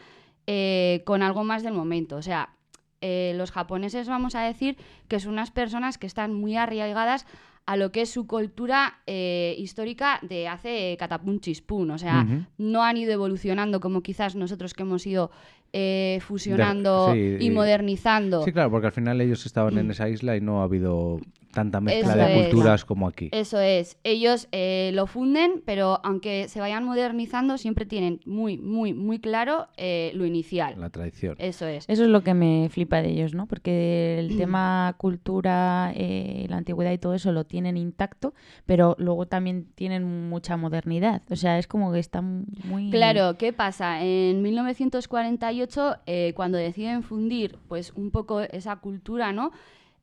eh, 0.45 1.01
con 1.05 1.23
algo 1.23 1.43
más 1.45 1.63
del 1.63 1.73
momento. 1.73 2.17
O 2.17 2.21
sea, 2.21 2.57
eh, 3.01 3.33
los 3.35 3.51
japoneses 3.51 4.07
vamos 4.07 4.35
a 4.35 4.41
decir 4.41 4.77
que 5.07 5.19
son 5.19 5.33
unas 5.33 5.51
personas 5.51 5.97
que 5.97 6.07
están 6.07 6.33
muy 6.33 6.55
arraigadas 6.55 7.25
a 7.65 7.77
lo 7.77 7.91
que 7.91 8.01
es 8.01 8.09
su 8.09 8.27
cultura 8.27 8.99
eh, 9.05 9.55
histórica 9.57 10.19
de 10.23 10.47
hace 10.47 10.95
catapum 10.97 11.39
chispún. 11.39 11.91
O 11.91 11.97
sea, 11.97 12.25
no 12.57 12.83
han 12.83 12.97
ido 12.97 13.13
evolucionando 13.13 13.79
como 13.79 14.01
quizás 14.01 14.35
nosotros 14.35 14.73
que 14.73 14.83
hemos 14.83 15.05
ido 15.05 15.31
eh, 15.73 16.19
fusionando 16.21 17.13
sí, 17.13 17.37
y 17.39 17.47
y- 17.47 17.51
modernizando. 17.51 18.43
Sí, 18.43 18.51
claro, 18.51 18.71
porque 18.71 18.87
al 18.87 18.93
final 18.93 19.21
ellos 19.21 19.45
estaban 19.45 19.77
en 19.77 19.91
esa 19.91 20.09
isla 20.09 20.35
y 20.35 20.41
no 20.41 20.61
ha 20.61 20.63
habido 20.63 21.19
tanta 21.53 21.81
mezcla 21.81 22.13
Eso 22.13 22.17
de 22.17 22.39
es. 22.39 22.47
culturas 22.47 22.85
como 22.85 23.09
aquí. 23.09 23.27
Eso 23.33 23.59
es, 23.59 23.97
ellos 24.05 24.47
eh, 24.53 24.91
lo 24.93 25.05
funden, 25.05 25.61
pero 25.65 25.99
aunque 26.05 26.47
se 26.47 26.61
vayan 26.61 26.85
modernizando, 26.85 27.57
siempre 27.57 27.85
tienen 27.85 28.21
muy, 28.25 28.57
muy, 28.57 28.93
muy 28.93 29.19
claro 29.19 29.67
eh, 29.75 30.11
lo 30.15 30.25
inicial. 30.25 30.75
La 30.79 30.89
tradición. 30.89 31.35
Eso 31.39 31.67
es. 31.67 31.83
Eso 31.89 32.03
es 32.03 32.09
lo 32.09 32.23
que 32.23 32.33
me 32.33 32.69
flipa 32.69 33.01
de 33.01 33.09
ellos, 33.09 33.33
¿no? 33.33 33.47
Porque 33.47 34.17
el 34.17 34.37
tema 34.37 34.95
cultura, 34.97 35.91
eh, 35.93 36.45
la 36.47 36.55
antigüedad 36.55 36.93
y 36.93 36.97
todo 36.97 37.15
eso 37.15 37.33
lo 37.33 37.43
tienen 37.43 37.75
intacto, 37.75 38.33
pero 38.65 38.95
luego 38.97 39.25
también 39.27 39.67
tienen 39.75 40.29
mucha 40.29 40.55
modernidad. 40.55 41.21
O 41.29 41.35
sea, 41.35 41.57
es 41.59 41.67
como 41.67 41.91
que 41.91 41.99
están 41.99 42.45
muy... 42.63 42.91
Claro, 42.91 43.37
¿qué 43.37 43.51
pasa? 43.51 44.01
En 44.05 44.41
1948, 44.41 45.60
eh, 46.05 46.33
cuando 46.35 46.57
deciden 46.57 47.03
fundir 47.03 47.57
pues 47.67 47.93
un 47.95 48.11
poco 48.11 48.41
esa 48.41 48.75
cultura, 48.77 49.31
¿no? 49.31 49.51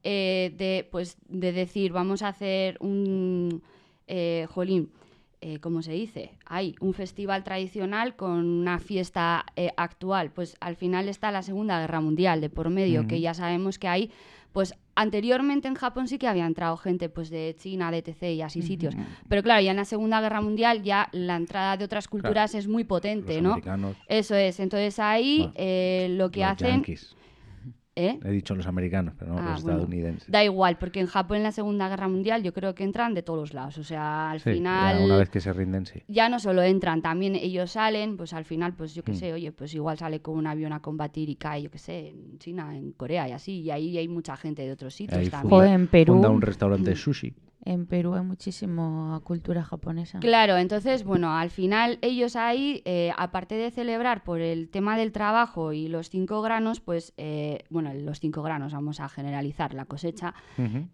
Eh, 0.03 0.55
de, 0.57 0.89
pues, 0.91 1.17
de 1.29 1.53
decir, 1.53 1.93
vamos 1.93 2.23
a 2.23 2.29
hacer 2.29 2.77
un... 2.81 3.63
eh, 4.07 4.47
jolín, 4.51 4.91
¿cómo 5.61 5.83
se 5.83 5.93
dice? 5.93 6.33
Hay 6.47 6.75
un 6.81 6.95
festival 6.95 7.45
tradicional 7.45 8.17
con 8.17 8.45
una 8.45 8.79
fiesta 8.79 9.45
actual. 9.77 10.31
Pues 10.31 10.57
al 10.61 10.75
final 10.75 11.09
está 11.09 11.31
la 11.31 11.43
Segunda 11.43 11.79
Guerra 11.81 12.01
Mundial 12.01 12.41
de 12.41 12.51
por 12.51 12.71
medio, 12.71 13.07
que 13.07 13.21
ya 13.21 13.35
sabemos 13.35 13.79
que 13.79 13.89
hay... 13.89 14.11
Pues 14.53 14.75
anteriormente 14.99 15.69
en 15.69 15.75
Japón 15.75 16.09
sí 16.09 16.19
que 16.19 16.27
había 16.27 16.45
entrado 16.45 16.77
gente 16.77 17.09
pues 17.09 17.31
de 17.31 17.55
China, 17.57 17.93
de 17.93 17.99
etc. 17.99 18.23
y 18.35 18.43
así 18.43 18.63
sitios. 18.63 18.97
Pero 19.29 19.45
claro, 19.45 19.63
ya 19.63 19.71
en 19.71 19.77
la 19.77 19.85
Segunda 19.85 20.21
Guerra 20.21 20.41
Mundial 20.41 20.83
ya 20.83 21.09
la 21.13 21.37
entrada 21.37 21.77
de 21.77 21.85
otras 21.85 22.09
culturas 22.09 22.55
es 22.57 22.67
muy 22.67 22.83
potente, 22.83 23.35
Los 23.35 23.43
¿no? 23.43 23.49
americanos, 23.53 23.97
Eso 24.09 24.35
es. 24.35 24.59
Entonces 24.59 24.99
ahí 24.99 25.39
Bueno, 25.39 25.53
eh, 25.57 26.09
lo 26.11 26.31
que 26.31 26.41
los 26.41 26.51
hacen... 26.51 26.85
¿eh? 27.99 28.19
He 28.25 28.31
dicho 28.31 28.55
los 28.55 28.67
americanos, 28.67 29.15
pero 29.19 29.33
no 29.33 29.39
Ah, 29.41 29.53
los 29.53 29.63
bueno. 29.63 29.79
estadounidenses. 29.79 30.31
Da 30.31 30.45
igual, 30.45 30.79
porque 30.79 31.01
en 31.01 31.07
Japón 31.07 31.39
en 31.39 31.43
la 31.43 31.53
Segunda 31.53 31.89
Guerra 31.89 32.09
Mundial 32.09 32.43
yo 32.43 32.53
creo 32.53 32.75
que 32.75 32.85
entran 32.85 33.13
de 33.15 33.23
todos 33.23 33.39
los 33.41 33.55
lados. 33.55 33.77
O 33.79 33.85
sea, 33.85 34.31
al 34.31 34.41
Sí, 34.41 34.53
final... 34.55 35.03
una 35.05 35.17
vez 35.17 35.29
que 35.29 35.41
se 35.41 35.53
rinden, 35.53 35.85
sí. 35.87 36.03
ya 36.09 36.29
no 36.29 36.39
solo 36.39 36.63
entran, 36.63 37.03
también 37.03 37.35
ellos 37.35 37.73
salen, 37.73 38.17
pues 38.17 38.33
al 38.33 38.45
final, 38.45 38.75
pues 38.75 38.95
yo 38.95 39.03
qué 39.03 39.13
Mm. 39.13 39.17
sé, 39.17 39.33
oye, 39.33 39.53
pues 39.53 39.75
igual 39.75 39.99
sale 39.99 40.21
con 40.23 40.37
un 40.39 40.47
avión 40.47 40.73
a 40.73 40.81
combatir 40.81 41.29
y 41.29 41.35
cae, 41.37 41.63
yo 41.63 41.71
qué 41.71 41.79
sé, 41.79 42.09
en 42.09 42.39
China, 42.39 42.77
en 42.77 42.93
Corea 42.93 43.29
y 43.29 43.33
así, 43.33 43.61
y 43.63 43.71
ahí 43.71 43.99
hay 43.99 44.09
mucha 44.09 44.37
gente 44.37 44.63
de 44.63 44.73
otros 44.73 44.95
sitios 44.95 45.19
Ahí 45.19 45.29
también. 45.29 45.51
Joder, 45.51 45.73
en 45.75 45.87
Perú, 45.89 46.13
Funda 46.15 46.31
un 46.31 46.41
restaurante 46.41 46.91
de 46.91 46.97
sushi. 46.97 47.35
En 47.65 47.87
Perú 47.87 48.15
hay 48.15 48.23
muchísima 48.23 49.21
cultura 49.25 49.63
japonesa. 49.65 50.21
Claro, 50.21 50.57
entonces, 50.57 51.05
bueno, 51.05 51.37
al 51.37 51.51
final 51.51 51.99
ellos 52.03 52.37
ahí, 52.37 52.83
eh, 52.85 53.13
aparte 53.17 53.57
de 53.57 53.71
celebrar 53.71 54.25
por 54.25 54.41
el 54.41 54.69
tema 54.69 54.97
del 54.97 55.13
trabajo 55.13 55.73
y 55.73 55.89
los 55.89 56.09
cinco 56.09 56.41
granos, 56.43 56.81
pues, 56.81 57.15
eh, 57.17 57.65
bueno, 57.71 57.93
los 57.95 58.21
cinco 58.21 58.43
granos, 58.43 58.73
vamos 58.73 59.01
a 59.01 59.09
generalizar 59.09 59.75
la 59.75 59.85
cosecha, 59.85 60.35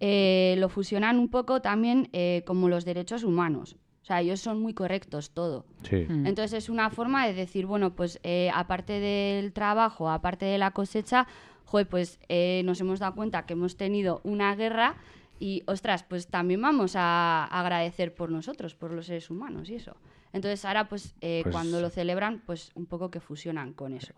eh, 0.00 0.54
lo 0.58 0.68
fusionan 0.68 1.18
un 1.18 1.28
poco 1.28 1.60
también 1.60 2.08
eh, 2.12 2.42
como 2.46 2.68
los 2.68 2.84
derechos 2.84 3.24
humanos. 3.24 3.76
O 4.04 4.06
sea, 4.06 4.20
ellos 4.20 4.38
son 4.38 4.60
muy 4.60 4.74
correctos 4.74 5.30
todo. 5.30 5.64
Sí. 5.82 6.04
Mm. 6.06 6.26
Entonces 6.26 6.64
es 6.64 6.68
una 6.68 6.90
forma 6.90 7.26
de 7.26 7.32
decir, 7.32 7.64
bueno, 7.64 7.94
pues 7.94 8.20
eh, 8.22 8.50
aparte 8.52 9.00
del 9.00 9.54
trabajo, 9.54 10.10
aparte 10.10 10.44
de 10.44 10.58
la 10.58 10.72
cosecha, 10.72 11.26
joder, 11.64 11.88
pues 11.88 12.20
eh, 12.28 12.60
nos 12.66 12.82
hemos 12.82 13.00
dado 13.00 13.14
cuenta 13.14 13.46
que 13.46 13.54
hemos 13.54 13.78
tenido 13.78 14.20
una 14.22 14.54
guerra 14.56 14.96
y, 15.38 15.62
ostras, 15.66 16.04
pues 16.04 16.28
también 16.28 16.60
vamos 16.62 16.94
a 16.96 17.44
agradecer 17.46 18.14
por 18.14 18.30
nosotros, 18.30 18.74
por 18.74 18.92
los 18.92 19.06
seres 19.06 19.30
humanos 19.30 19.68
y 19.70 19.74
eso. 19.76 19.96
Entonces 20.32 20.64
ahora, 20.64 20.88
pues, 20.88 21.14
eh, 21.20 21.40
Pues- 21.42 21.52
cuando 21.54 21.80
lo 21.80 21.90
celebran, 21.90 22.42
pues 22.46 22.70
un 22.74 22.86
poco 22.86 23.10
que 23.10 23.20
fusionan 23.20 23.72
con 23.72 23.92
eso. 23.94 24.14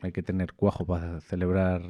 Hay 0.00 0.12
que 0.12 0.22
tener 0.22 0.52
cuajo 0.54 0.86
para 0.86 1.20
celebrar 1.20 1.82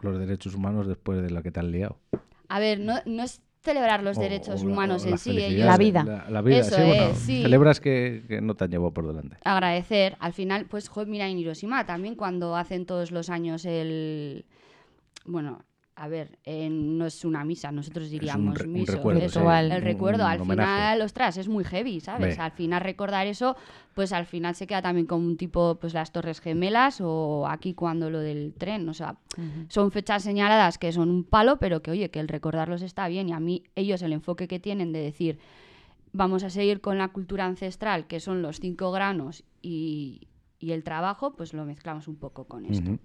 los 0.00 0.18
derechos 0.18 0.54
humanos 0.54 0.86
después 0.86 1.22
de 1.22 1.30
la 1.30 1.42
que 1.42 1.50
te 1.50 1.60
han 1.60 1.70
liado. 1.70 1.98
A 2.48 2.58
ver, 2.58 2.78
no, 2.80 2.94
no 3.06 3.22
es 3.22 3.40
celebrar 3.62 4.02
los 4.02 4.18
O- 4.18 4.20
derechos 4.20 4.60
o 4.62 4.66
la- 4.66 4.72
humanos 4.72 5.06
en 5.06 5.16
sí, 5.16 5.30
ellos 5.38 5.64
La 5.66 5.78
vida. 5.78 6.04
La, 6.04 6.28
la 6.30 6.42
vida, 6.42 6.58
Eso 6.58 6.76
sí, 6.76 6.82
bueno, 6.82 7.04
es, 7.06 7.18
sí. 7.18 7.42
Celebras 7.42 7.80
que, 7.80 8.24
que 8.28 8.40
no 8.42 8.54
te 8.54 8.64
han 8.64 8.70
llevado 8.70 8.92
por 8.92 9.06
delante. 9.06 9.38
agradecer. 9.44 10.16
Al 10.20 10.34
final, 10.34 10.66
pues, 10.66 10.88
joder, 10.88 11.08
mira, 11.08 11.26
en 11.28 11.38
Hiroshima 11.38 11.86
también 11.86 12.14
cuando 12.14 12.56
hacen 12.56 12.84
todos 12.84 13.10
los 13.10 13.30
años 13.30 13.64
el... 13.64 14.44
Bueno, 15.24 15.64
a 15.96 16.08
ver, 16.08 16.38
eh, 16.44 16.68
no 16.70 17.06
es 17.06 17.24
una 17.24 17.44
misa, 17.44 17.70
nosotros 17.70 18.10
diríamos 18.10 18.58
re- 18.58 18.66
un 18.66 18.72
miso. 18.72 18.92
recuerdo, 18.96 19.20
eso, 19.20 19.40
sí, 19.40 19.46
el 19.46 19.72
un- 19.72 19.80
recuerdo. 19.80 20.24
un 20.24 20.30
al 20.30 20.38
final, 20.40 21.02
ostras, 21.02 21.36
es 21.36 21.46
muy 21.48 21.62
heavy, 21.64 22.00
¿sabes? 22.00 22.38
Al 22.40 22.50
final 22.50 22.80
recordar 22.80 23.26
eso, 23.28 23.56
pues 23.94 24.12
al 24.12 24.26
final 24.26 24.56
se 24.56 24.66
queda 24.66 24.82
también 24.82 25.06
como 25.06 25.24
un 25.24 25.36
tipo, 25.36 25.76
pues 25.80 25.94
las 25.94 26.10
Torres 26.12 26.40
Gemelas 26.40 27.00
o 27.00 27.46
aquí 27.46 27.74
cuando 27.74 28.10
lo 28.10 28.18
del 28.18 28.54
tren, 28.58 28.88
o 28.88 28.94
sea, 28.94 29.16
son 29.68 29.92
fechas 29.92 30.24
señaladas 30.24 30.78
que 30.78 30.90
son 30.90 31.10
un 31.10 31.22
palo, 31.22 31.58
pero 31.58 31.80
que 31.80 31.92
oye, 31.92 32.10
que 32.10 32.18
el 32.18 32.26
recordarlos 32.28 32.82
está 32.82 33.06
bien 33.06 33.28
y 33.28 33.32
a 33.32 33.38
mí 33.38 33.62
ellos 33.76 34.02
el 34.02 34.12
enfoque 34.12 34.48
que 34.48 34.58
tienen 34.58 34.92
de 34.92 35.00
decir 35.00 35.38
vamos 36.12 36.44
a 36.44 36.50
seguir 36.50 36.80
con 36.80 36.96
la 36.98 37.08
cultura 37.08 37.44
ancestral, 37.44 38.06
que 38.06 38.20
son 38.20 38.40
los 38.42 38.60
cinco 38.60 38.92
granos 38.92 39.42
y, 39.62 40.28
y 40.60 40.70
el 40.72 40.84
trabajo, 40.84 41.34
pues 41.34 41.52
lo 41.54 41.64
mezclamos 41.64 42.06
un 42.08 42.16
poco 42.16 42.44
con 42.44 42.66
esto. 42.66 42.98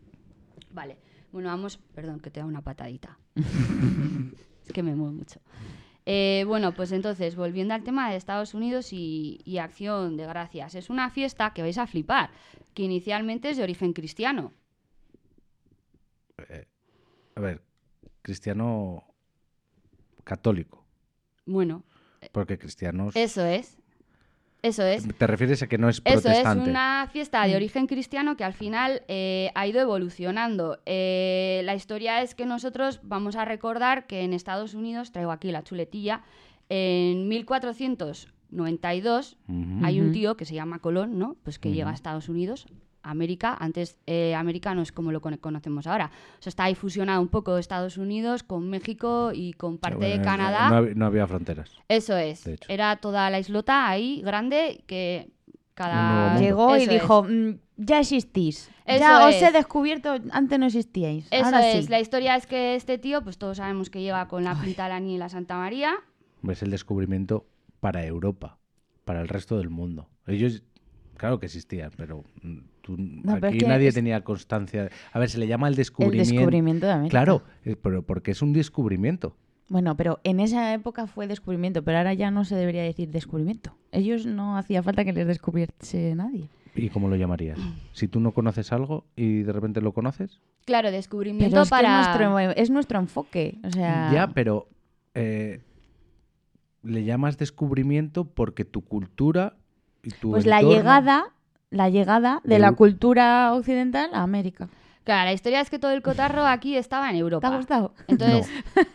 Vale, 0.72 0.98
bueno, 1.32 1.50
vamos, 1.50 1.78
perdón, 1.96 2.20
que 2.20 2.32
te 2.32 2.40
da 2.40 2.46
una 2.46 2.62
patadita. 2.62 3.18
es 3.36 4.74
que 4.74 4.84
me 4.84 4.96
muevo 4.96 5.14
mucho. 5.14 5.40
Eh, 6.06 6.44
bueno, 6.48 6.74
pues 6.74 6.92
entonces, 6.92 7.36
volviendo 7.36 7.74
al 7.74 7.84
tema 7.84 8.10
de 8.10 8.18
Estados 8.18 8.54
Unidos 8.54 8.94
y, 8.94 9.40
y 9.46 9.60
Acción 9.60 10.18
de 10.18 10.26
Gracias. 10.26 10.76
Es 10.76 10.90
una 10.90 11.10
fiesta 11.10 11.54
que 11.54 11.62
vais 11.62 11.78
a 11.78 11.86
flipar, 11.88 12.32
que 12.74 12.84
inicialmente 12.84 13.50
es 13.50 13.58
de 13.58 13.64
origen 13.64 13.94
cristiano. 13.94 14.54
A 17.36 17.42
ver, 17.42 17.62
cristiano 18.22 19.04
católico. 20.24 20.86
Bueno, 21.46 21.84
Porque 22.32 22.58
cristianos. 22.58 23.16
eso 23.16 23.46
es. 23.46 23.79
Eso 24.62 24.84
es. 24.84 25.08
Te 25.18 25.26
refieres 25.28 25.64
a 25.64 25.68
que 25.68 25.78
no 25.78 25.88
es 25.88 26.02
Eso 26.04 26.18
es 26.18 26.22
protestante. 26.24 26.70
una 26.70 27.08
fiesta 27.12 27.46
Mm. 27.46 27.50
de 27.50 27.56
origen 27.56 27.88
cristiano 27.88 28.36
que 28.36 28.44
al 28.44 28.54
final 28.54 29.04
eh, 29.08 29.52
ha 29.56 29.66
ido 29.68 29.80
evolucionando. 29.80 30.80
Eh, 30.86 31.62
la 31.64 31.76
historia 31.76 32.22
es 32.22 32.36
que 32.36 32.46
nosotros 32.46 33.00
vamos 33.04 33.36
a 33.38 33.46
recordar 33.46 34.06
que 34.06 34.22
en 34.22 34.34
Estados 34.34 34.74
Unidos, 34.74 35.12
traigo 35.14 35.32
aquí 35.32 35.52
la 35.52 35.64
chuletilla, 35.64 36.24
en 36.68 37.28
1492 38.52 39.38
Ujú. 39.48 39.86
hay 39.86 40.02
un 40.02 40.12
tío 40.12 40.36
que 40.38 40.46
se 40.46 40.56
llama 40.56 40.80
Colón, 40.80 41.18
¿no? 41.18 41.36
Pues 41.44 41.60
que 41.60 41.72
llega 41.72 41.90
a. 41.90 41.94
Estados 41.94 42.30
Unidos, 42.30 42.66
América, 43.04 43.56
antes 43.60 43.98
eh, 44.08 44.36
América 44.36 44.76
no 44.76 44.82
es 44.82 44.92
como 44.92 45.12
lo 45.12 45.22
cono- 45.22 45.40
conocemos 45.40 45.88
ahora. 45.88 46.12
O 46.40 46.42
sea, 46.42 46.50
está 46.50 46.64
ahí 46.66 46.76
fusionado 46.76 47.22
un 47.22 47.28
poco 47.30 47.58
Estados 47.58 47.98
Unidos 47.98 48.44
con 48.44 48.70
México 48.70 49.32
y 49.34 49.54
con 49.54 49.78
parte 49.78 49.98
Bueno, 49.98 50.12
de 50.14 50.18
no- 50.20 50.24
Canadá. 50.26 50.70
No, 50.70 50.76
había, 50.78 50.94
no 50.96 51.06
había 51.06 51.28
fronteras. 51.28 51.72
Eso 51.88 52.18
es. 52.18 52.44
Era 52.68 52.96
toda 52.98 53.30
la 53.30 53.40
islota 53.40 53.88
ahí 53.90 54.22
grande 54.24 54.84
que 54.88 55.30
cada. 55.74 56.38
Llegó 56.40 56.76
y 56.78 56.86
dijo, 56.88 57.24
"Mm, 57.24 57.60
ya 57.78 58.00
existís. 58.02 58.70
Eso 58.86 59.00
ya 59.00 59.28
os 59.28 59.36
he 59.36 59.48
es. 59.48 59.54
descubierto, 59.54 60.16
antes 60.32 60.60
no 60.60 60.66
existíais. 60.66 61.28
Eso 61.32 61.46
Ahora 61.46 61.72
es. 61.72 61.86
sí". 61.86 61.92
La 61.92 62.00
historia 62.00 62.36
es 62.36 62.48
que 62.48 62.76
este 62.76 62.98
tío, 62.98 63.24
pues 63.24 63.38
todos 63.38 63.58
sabemos 63.58 63.90
que 63.90 64.02
llega 64.02 64.28
con 64.28 64.44
la 64.44 64.60
pinta 64.60 64.90
la 64.90 65.00
y 65.00 65.18
la 65.18 65.30
Santa 65.30 65.58
María. 65.58 65.94
Es 66.48 66.64
el 66.64 66.72
descubrimiento 66.72 67.46
para 67.80 68.06
Europa, 68.06 68.58
para 69.06 69.22
el 69.22 69.28
resto 69.30 69.58
del 69.58 69.70
mundo. 69.70 70.10
Ellos, 70.28 70.64
claro 71.16 71.40
que 71.40 71.46
existían, 71.46 71.92
pero 71.96 72.24
mm, 72.42 72.58
tú- 72.96 73.32
aquí 73.46 73.58
es 73.58 73.64
que 73.64 73.70
nadie 73.70 73.88
es- 73.90 73.96
tenía 73.96 74.24
constancia. 74.24 74.84
de- 74.86 74.90
A 75.14 75.20
ver, 75.20 75.30
se 75.30 75.38
le 75.38 75.48
llama 75.48 75.68
el 75.68 75.74
El 75.74 75.78
descubrimiento. 75.78 76.34
descubrimiento 76.34 76.86
de 76.86 76.92
América. 76.94 77.12
Claro, 77.12 77.44
eh, 77.66 77.76
pero 77.82 78.02
porque 78.04 78.32
es 78.32 78.42
un 78.42 78.54
descubrimiento. 78.54 79.36
Bueno, 79.68 79.96
pero 79.96 80.20
en 80.24 80.40
esa 80.40 80.74
época 80.74 81.06
fue 81.06 81.28
descubrimiento, 81.28 81.84
pero 81.84 82.00
ahora 82.00 82.14
ya 82.16 82.32
no 82.32 82.44
se 82.44 82.56
debería 82.56 82.82
decir 82.84 83.10
descubrimiento. 83.12 83.76
Ellos 83.92 84.26
no 84.26 84.58
hacía 84.58 84.82
falta 84.82 85.06
que 85.06 85.14
les 85.14 85.28
descubriese 85.28 86.16
nadie. 86.16 86.50
¿Y 86.76 86.90
cómo 86.90 87.08
lo 87.10 87.16
llamarías? 87.16 87.60
Si 87.94 88.08
tú 88.08 88.20
no 88.20 88.32
conoces 88.32 88.72
algo 88.72 89.04
y 89.16 89.42
de 89.44 89.52
repente 89.54 89.82
lo 89.82 89.92
conoces. 89.92 90.40
Claro, 90.66 90.92
descubrimiento 90.92 91.50
Pero 91.52 91.64
es, 91.64 91.68
que 91.68 91.72
para. 91.72 92.02
es, 92.02 92.08
nuestro, 92.20 92.40
es 92.62 92.70
nuestro 92.70 93.00
enfoque. 93.00 93.58
O 93.64 93.70
sea, 93.72 94.12
Ya, 94.14 94.28
pero 94.34 94.68
eh, 95.14 95.62
le 96.84 97.04
llamas 97.04 97.38
descubrimiento 97.38 98.26
porque 98.26 98.66
tu 98.66 98.82
cultura 98.82 99.56
y 100.04 100.10
tu 100.12 100.32
pues 100.32 100.46
la 100.46 100.62
llegada, 100.62 101.26
la 101.72 101.90
llegada 101.90 102.42
de 102.44 102.60
la 102.60 102.72
cultura 102.74 103.54
occidental 103.54 104.10
a 104.14 104.22
América. 104.24 104.70
Claro, 105.06 105.26
la 105.26 105.34
historia 105.34 105.62
es 105.62 105.72
que 105.72 105.80
todo 105.80 105.92
el 105.92 106.04
cotarro 106.04 106.46
aquí 106.46 106.76
estaba 106.76 107.08
en 107.10 107.14
¿Te 107.16 107.20
Europa. 107.20 107.48
ha 107.48 107.56
gustado? 107.58 107.94
Entonces, 108.08 108.48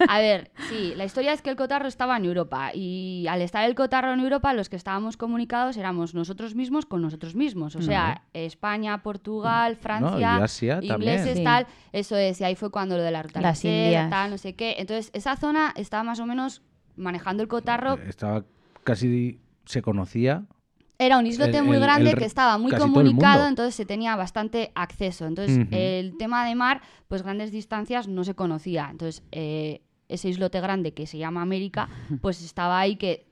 a 0.08 0.18
ver, 0.20 0.52
sí, 0.68 0.92
la 0.96 1.04
historia 1.04 1.32
es 1.32 1.42
que 1.42 1.50
el 1.50 1.56
cotarro 1.56 1.88
estaba 1.88 2.16
en 2.16 2.24
Europa 2.24 2.70
y 2.72 3.26
al 3.28 3.42
estar 3.42 3.64
el 3.64 3.74
cotarro 3.74 4.12
en 4.12 4.20
Europa, 4.20 4.52
los 4.54 4.68
que 4.68 4.76
estábamos 4.76 5.16
comunicados 5.16 5.76
éramos 5.76 6.14
nosotros 6.14 6.54
mismos 6.54 6.86
con 6.86 7.02
nosotros 7.02 7.34
mismos. 7.34 7.74
O 7.74 7.82
sea, 7.82 8.22
España, 8.32 9.02
Portugal, 9.02 9.74
Francia, 9.76 10.38
y 10.38 10.42
Asia 10.42 10.74
también. 10.80 11.14
ingleses, 11.14 11.38
Sí. 11.38 11.42
tal. 11.44 11.66
Eso 11.92 12.16
es, 12.16 12.40
y 12.40 12.44
ahí 12.44 12.54
fue 12.54 12.70
cuando 12.70 12.96
lo 12.96 13.02
de 13.02 13.10
la 13.10 13.22
ruta 13.22 13.40
Las 13.40 13.60
de 13.62 13.68
la 13.68 13.74
seda, 13.74 13.84
Indias. 13.86 14.10
tal, 14.10 14.30
no 14.30 14.38
sé 14.38 14.54
qué. 14.54 14.76
Entonces, 14.78 15.10
esa 15.14 15.36
zona 15.36 15.72
estaba 15.74 16.04
más 16.04 16.20
o 16.20 16.26
menos 16.26 16.62
manejando 16.96 17.42
el 17.42 17.48
cotarro. 17.48 17.94
Estaba 18.06 18.44
casi. 18.84 19.40
Se 19.64 19.82
conocía. 19.82 20.44
Era 21.04 21.18
un 21.18 21.26
islote 21.26 21.58
el- 21.58 21.64
muy 21.64 21.76
el- 21.76 21.82
grande 21.82 22.10
el- 22.10 22.16
que 22.16 22.24
estaba 22.24 22.58
muy 22.58 22.72
comunicado, 22.72 23.46
entonces 23.46 23.74
se 23.74 23.84
tenía 23.84 24.16
bastante 24.16 24.72
acceso. 24.74 25.26
Entonces, 25.26 25.58
Ujú. 25.58 25.68
el 25.70 26.16
tema 26.18 26.46
de 26.46 26.54
mar, 26.54 26.80
pues 27.08 27.22
grandes 27.22 27.52
distancias 27.52 28.08
no 28.08 28.24
se 28.24 28.34
conocía. 28.34 28.88
Entonces, 28.90 29.22
eh, 29.32 29.82
ese 30.08 30.28
islote 30.28 30.60
grande 30.60 30.92
que 30.94 31.06
se 31.06 31.18
llama 31.18 31.42
América, 31.42 31.88
pues 32.20 32.42
estaba 32.42 32.78
ahí 32.78 32.96
que 32.96 33.26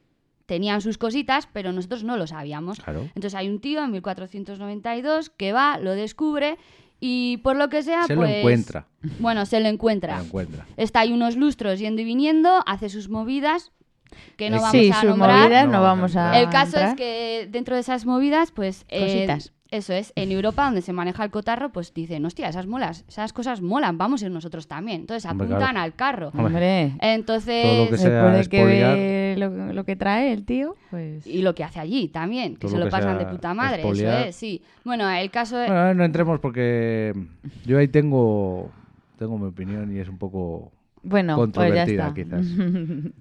tenían 0.46 0.80
sus 0.80 0.98
cositas, 0.98 1.48
pero 1.52 1.72
nosotros 1.72 2.02
no 2.04 2.16
lo 2.16 2.26
sabíamos. 2.26 2.80
Claro. 2.80 3.02
Entonces 3.14 3.34
hay 3.34 3.48
un 3.48 3.60
tío 3.60 3.82
en 3.84 3.90
1492 3.92 5.30
que 5.30 5.52
va, 5.52 5.78
lo 5.78 5.92
descubre 5.92 6.58
y 7.00 7.38
por 7.38 7.56
lo 7.56 7.68
que 7.68 7.82
sea, 7.82 8.04
Se 8.04 8.14
lo 8.14 8.22
pues... 8.22 8.36
encuentra. 8.38 8.86
Bueno, 9.18 9.46
se 9.46 9.60
lo 9.60 9.68
encuentra. 9.68 10.14
Se 10.16 10.20
lo 10.20 10.26
encuentra. 10.26 10.66
Está 10.76 11.00
ahí 11.00 11.12
unos 11.12 11.36
lustros 11.36 11.78
yendo 11.78 12.02
y 12.02 12.04
viniendo, 12.04 12.62
hace 12.66 12.88
sus 12.88 13.08
movidas, 13.08 13.72
que 14.36 14.50
no 14.50 14.56
Sí, 14.58 14.62
vamos 14.62 14.72
sí, 14.72 14.90
a 14.90 14.94
sus 14.94 15.04
nombrar. 15.10 15.40
movidas 15.42 15.66
No 15.66 15.72
no 15.72 15.82
vamos 15.82 16.16
a. 16.16 16.38
El 16.40 16.48
caso 16.50 16.78
es 16.78 16.94
que 16.94 17.48
dentro 17.50 17.74
de 17.74 17.80
esas 17.80 18.06
movidas, 18.06 18.50
pues... 18.52 18.84
eh, 18.88 19.00
Cositas. 19.00 19.52
eso 19.70 19.92
es, 19.94 20.12
en 20.16 20.30
Europa, 20.32 20.64
donde 20.66 20.82
se 20.82 20.92
maneja 20.92 21.24
el 21.24 21.30
cotarro, 21.30 21.70
pues 21.72 21.94
dicen, 21.94 22.24
hostia, 22.26 22.48
esas 22.48 22.66
molas, 22.66 23.04
esas 23.08 23.32
cosas 23.32 23.60
molan, 23.62 23.96
vamos 23.98 24.22
a 24.22 24.26
ir 24.26 24.30
nosotros 24.32 24.68
también. 24.68 25.00
Entonces 25.02 25.30
Hombre, 25.30 25.46
apuntan 25.46 25.70
claro. 25.72 25.80
al 25.84 25.94
carro. 25.94 26.30
Hombre, 26.36 26.92
Entonces... 27.00 27.64
Todo 27.64 27.84
lo 27.84 27.90
que 27.90 27.98
sea 27.98 28.10
después 28.32 28.44
de 28.44 28.48
que 28.50 28.64
ve 28.64 29.34
lo, 29.38 29.72
lo 29.72 29.84
que 29.84 29.96
trae 29.96 30.32
el 30.32 30.44
tío, 30.44 30.76
pues. 30.90 31.26
Y 31.26 31.40
lo 31.42 31.54
que 31.54 31.64
hace 31.64 31.80
allí 31.80 32.08
también, 32.08 32.54
que 32.56 32.60
Todo 32.66 32.72
se 32.72 32.76
lo 32.76 32.84
lo 32.84 32.86
que 32.86 32.90
pasan 32.90 33.18
de 33.18 33.24
puta 33.26 33.54
madre, 33.54 33.76
expoliar. 33.80 34.20
eso 34.20 34.28
es, 34.28 34.36
sí. 34.36 34.62
Bueno, 34.84 35.08
el 35.10 35.30
caso 35.30 35.58
es... 35.60 35.68
Bueno, 35.68 35.94
no 35.94 36.04
entremos 36.04 36.38
porque 36.40 37.14
yo 37.64 37.78
ahí 37.78 37.88
tengo. 37.88 38.70
Tengo 39.18 39.38
mi 39.38 39.46
opinión 39.46 39.94
y 39.94 40.00
es 40.00 40.08
un 40.08 40.18
poco. 40.18 40.72
Bueno, 41.04 41.36
pues 41.36 41.72
ya 41.74 41.84
Controvertida, 41.86 42.08
está. 42.08 42.14
quizás. 42.14 42.46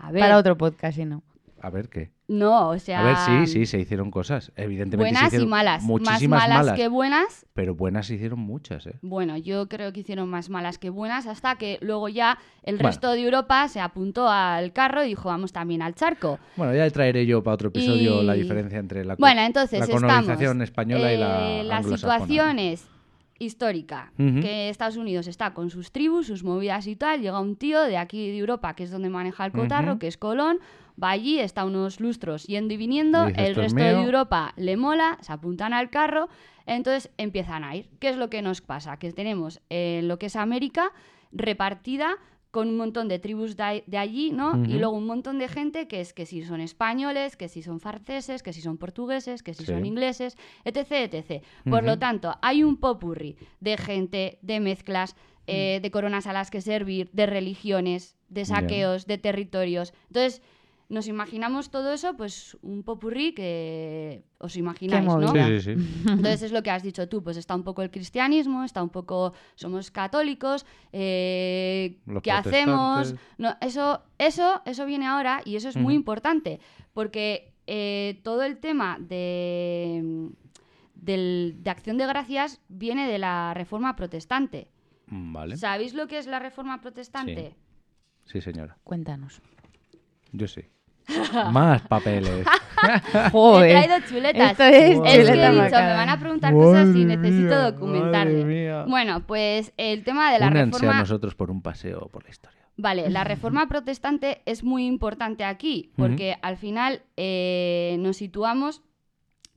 A 0.00 0.10
ver, 0.12 0.20
Para 0.22 0.38
otro 0.38 0.56
podcast, 0.56 0.96
si 0.96 1.04
no. 1.04 1.22
A 1.60 1.70
ver 1.70 1.88
qué. 1.88 2.12
no, 2.28 2.68
o 2.68 2.78
sea... 2.78 3.00
A 3.00 3.02
ver, 3.02 3.16
sí, 3.46 3.52
sí, 3.52 3.66
se 3.66 3.80
hicieron 3.80 4.12
cosas. 4.12 4.52
Evidentemente 4.54 5.08
se 5.08 5.14
Buenas 5.14 5.22
y 5.24 5.26
hicieron 5.26 5.48
malas. 5.48 5.82
Más 5.82 5.88
Muchísimas 5.88 6.40
malas, 6.42 6.58
malas. 6.58 6.74
que 6.76 6.86
buenas. 6.86 7.46
Pero 7.52 7.74
buenas 7.74 8.06
se 8.06 8.14
hicieron 8.14 8.38
muchas, 8.38 8.86
¿eh? 8.86 8.94
Bueno, 9.02 9.36
yo 9.36 9.68
creo 9.68 9.92
que 9.92 9.98
hicieron 10.00 10.28
más 10.30 10.50
malas 10.50 10.78
que 10.78 10.88
buenas 10.90 11.26
hasta 11.26 11.56
que 11.56 11.78
luego 11.80 12.08
ya 12.08 12.38
el 12.62 12.76
Bueno. 12.76 12.88
resto 12.90 13.10
de 13.10 13.22
Europa 13.24 13.66
se 13.66 13.80
apuntó 13.80 14.28
al 14.28 14.72
carro 14.72 15.02
y 15.04 15.08
dijo, 15.08 15.30
vamos 15.30 15.52
también 15.52 15.82
al 15.82 15.96
charco. 15.96 16.38
Bueno, 16.54 16.72
ya 16.76 16.88
traeré 16.90 17.26
yo 17.26 17.42
para 17.42 17.54
otro 17.54 17.68
episodio 17.70 18.22
Y- 18.22 18.26
la 18.26 18.34
diferencia 18.34 18.78
entre 18.78 19.04
la, 19.04 19.16
Bueno, 19.16 19.40
entonces 19.40 19.80
la 19.80 19.84
estamos... 19.86 20.02
colonización 20.04 20.62
española 20.62 21.12
y 21.12 21.16
la 21.16 21.50
eh, 21.50 21.64
La 21.64 21.82
histórica, 23.38 24.12
que 24.40 24.68
Estados 24.68 24.96
Unidos 24.96 25.26
está 25.28 25.54
con 25.54 25.70
sus 25.70 25.92
tribus, 25.92 26.26
sus 26.26 26.42
movidas 26.44 26.86
y 26.86 26.96
tal, 26.96 27.20
llega 27.20 27.40
un 27.40 27.56
tío 27.56 27.82
de 27.82 27.96
aquí 27.96 28.30
de 28.30 28.38
Europa, 28.38 28.74
que 28.74 28.82
es 28.84 28.90
donde 28.90 29.08
maneja 29.10 29.44
el 29.46 29.52
cotarro, 29.52 29.98
que 29.98 30.08
es 30.08 30.16
Colón, 30.16 30.58
va 31.02 31.10
allí, 31.10 31.38
está 31.38 31.64
unos 31.64 32.00
lustros 32.00 32.44
yendo 32.46 32.74
y 32.74 32.76
viniendo, 32.76 33.26
dice, 33.26 33.40
el 33.40 33.46
"Esto 33.50 33.60
es 33.60 33.72
resto 33.72 33.78
de 33.84 33.94
mío". 33.94 34.04
Europa 34.06 34.52
le 34.56 34.76
mola, 34.76 35.18
se 35.20 35.32
apuntan 35.32 35.72
al 35.72 35.88
carro, 35.90 36.28
entonces 36.66 37.10
empiezan 37.16 37.62
a 37.64 37.76
ir. 37.76 37.88
¿Qué 38.00 38.08
es 38.08 38.16
lo 38.16 38.28
que 38.28 38.42
nos 38.42 38.60
pasa? 38.60 38.98
Que 38.98 39.12
tenemos 39.12 39.60
eh, 39.70 40.00
lo 40.02 40.18
que 40.18 40.26
es 40.26 40.36
América 40.36 40.92
repartida 41.30 42.16
con 42.50 42.68
un 42.68 42.76
montón 42.76 43.08
de 43.08 43.18
tribus 43.18 43.56
de, 43.56 43.84
de 43.86 43.98
allí, 43.98 44.30
¿no? 44.30 44.64
Y 44.64 44.78
luego 44.78 44.96
un 44.96 45.06
montón 45.06 45.38
de 45.38 45.48
gente 45.48 45.86
que 45.86 46.00
es 46.00 46.12
que 46.14 46.24
si 46.26 46.42
son 46.42 46.60
españoles, 46.60 47.36
que 47.36 47.48
si 47.48 47.62
son 47.62 47.78
franceses, 47.80 48.42
que 48.42 48.52
si 48.52 48.60
son 48.62 48.78
portugueses, 48.78 49.42
que 49.42 49.52
si 49.54 49.64
Sí. 49.66 49.72
son 49.72 49.84
ingleses, 49.84 50.36
etc, 50.64 51.12
etc. 51.12 51.42
Por 51.68 51.84
lo 51.84 51.98
tanto, 51.98 52.34
hay 52.40 52.62
un 52.64 52.76
popurrí 52.78 53.36
de 53.60 53.76
gente, 53.76 54.38
de 54.42 54.60
mezclas, 54.60 55.14
eh, 55.46 55.78
de 55.82 55.90
coronas 55.90 56.26
a 56.26 56.32
las 56.32 56.50
que 56.50 56.60
servir, 56.60 57.10
de 57.12 57.26
religiones, 57.26 58.16
de 58.28 58.44
saqueos, 58.44 59.06
de 59.06 59.16
territorios. 59.18 59.92
Entonces, 60.08 60.42
nos 60.90 61.06
imaginamos 61.06 61.70
todo 61.70 61.92
eso, 61.92 62.16
pues 62.16 62.56
un 62.62 62.82
popurrí 62.82 63.34
que 63.34 64.24
os 64.38 64.56
imagináis, 64.56 65.04
¿no? 65.20 65.32
Sí, 65.32 65.60
sí, 65.60 65.74
sí. 65.76 66.02
Entonces 66.08 66.42
es 66.44 66.52
lo 66.52 66.62
que 66.62 66.70
has 66.70 66.82
dicho 66.82 67.08
tú, 67.08 67.22
pues 67.22 67.36
está 67.36 67.54
un 67.54 67.62
poco 67.62 67.82
el 67.82 67.90
cristianismo, 67.90 68.64
está 68.64 68.82
un 68.82 68.88
poco, 68.88 69.34
somos 69.54 69.90
católicos, 69.90 70.64
eh, 70.92 71.98
¿qué 72.22 72.30
hacemos? 72.48 73.08
No, 73.36 73.56
eso, 73.60 74.02
eso, 74.18 74.62
eso 74.64 74.86
viene 74.86 75.06
ahora 75.06 75.42
y 75.44 75.56
eso 75.56 75.68
es 75.68 75.76
muy 75.76 75.94
importante, 75.94 76.58
porque 76.94 77.52
eh, 77.66 78.20
todo 78.24 78.42
el 78.44 78.56
tema 78.58 78.96
de, 78.98 80.30
del- 80.94 81.56
de 81.58 81.70
acción 81.70 81.98
de 81.98 82.06
gracias 82.06 82.62
viene 82.68 83.06
de 83.06 83.18
la 83.18 83.52
reforma 83.52 83.94
protestante. 83.94 84.68
Mm, 85.08 85.32
Vale. 85.34 85.56
¿Sabéis 85.58 85.92
lo 85.92 86.06
que 86.08 86.16
es 86.18 86.26
la 86.26 86.38
reforma 86.38 86.80
protestante? 86.80 87.56
Sí, 88.24 88.40
señora. 88.40 88.78
Cuéntanos. 88.84 89.42
Yo 90.32 90.46
sí. 90.48 90.62
Más 91.52 91.82
papeles. 91.82 92.46
He 93.14 93.30
Joder. 93.30 93.84
traído 93.86 94.08
chuletas. 94.08 94.52
Esto 94.52 94.62
es 94.64 94.74
Es 95.04 95.30
que 95.30 95.44
he 95.44 95.50
dicho, 95.50 95.76
me 95.76 95.94
van 95.94 96.08
a 96.08 96.18
preguntar 96.18 96.52
cosas 96.52 96.94
y 96.94 97.04
necesito 97.04 97.48
mía, 97.48 97.70
documentarme. 97.72 98.84
Bueno, 98.86 99.26
pues 99.26 99.72
el 99.76 100.04
tema 100.04 100.32
de 100.32 100.38
la 100.38 100.46
Únanse 100.48 100.78
reforma... 100.78 100.96
a 100.96 101.00
nosotros 101.00 101.34
por 101.34 101.50
un 101.50 101.62
paseo 101.62 102.08
por 102.08 102.24
la 102.24 102.30
historia. 102.30 102.58
Vale, 102.76 103.10
la 103.10 103.24
reforma 103.24 103.66
protestante 103.66 104.42
es 104.46 104.62
muy 104.62 104.86
importante 104.86 105.44
aquí, 105.44 105.90
porque 105.96 106.36
al 106.42 106.56
final 106.56 107.02
eh, 107.16 107.96
nos 107.98 108.18
situamos 108.18 108.82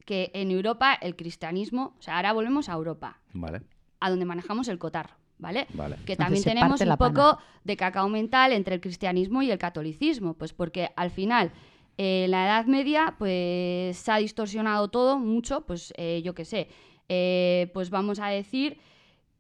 que 0.06 0.32
en 0.34 0.50
Europa 0.50 0.94
el 1.00 1.16
cristianismo, 1.16 1.94
o 2.00 2.02
sea, 2.02 2.16
ahora 2.16 2.34
volvemos 2.34 2.68
a 2.68 2.74
Europa, 2.74 3.20
Vale, 3.34 3.62
a 4.00 4.10
donde 4.10 4.26
manejamos 4.26 4.68
el 4.70 4.80
cotarro, 4.80 5.14
¿vale? 5.42 5.68
vale. 5.74 5.98
Que 6.06 6.16
también 6.16 6.44
tenemos 6.44 6.80
un 6.80 6.88
pana. 6.88 6.98
poco 6.98 7.38
de 7.66 7.76
cacao 7.76 8.08
mental 8.08 8.54
entre 8.54 8.76
el 8.76 8.82
cristianismo 8.82 9.42
y 9.42 9.52
el 9.52 9.58
catolicismo, 9.58 10.36
pues 10.36 10.54
porque 10.54 10.92
al 10.96 11.12
final 11.12 11.52
eh, 11.98 12.24
en 12.26 12.32
la 12.32 12.46
Edad 12.46 12.66
Media 12.66 13.16
pues 13.18 13.98
se 13.98 14.12
ha 14.12 14.18
distorsionado 14.18 14.88
todo 14.88 15.20
mucho, 15.20 15.66
pues 15.66 15.94
eh, 15.98 16.22
yo 16.24 16.34
qué 16.34 16.46
sé, 16.46 16.70
eh, 17.10 17.70
pues 17.74 17.90
vamos 17.90 18.20
a 18.20 18.28
decir 18.28 18.78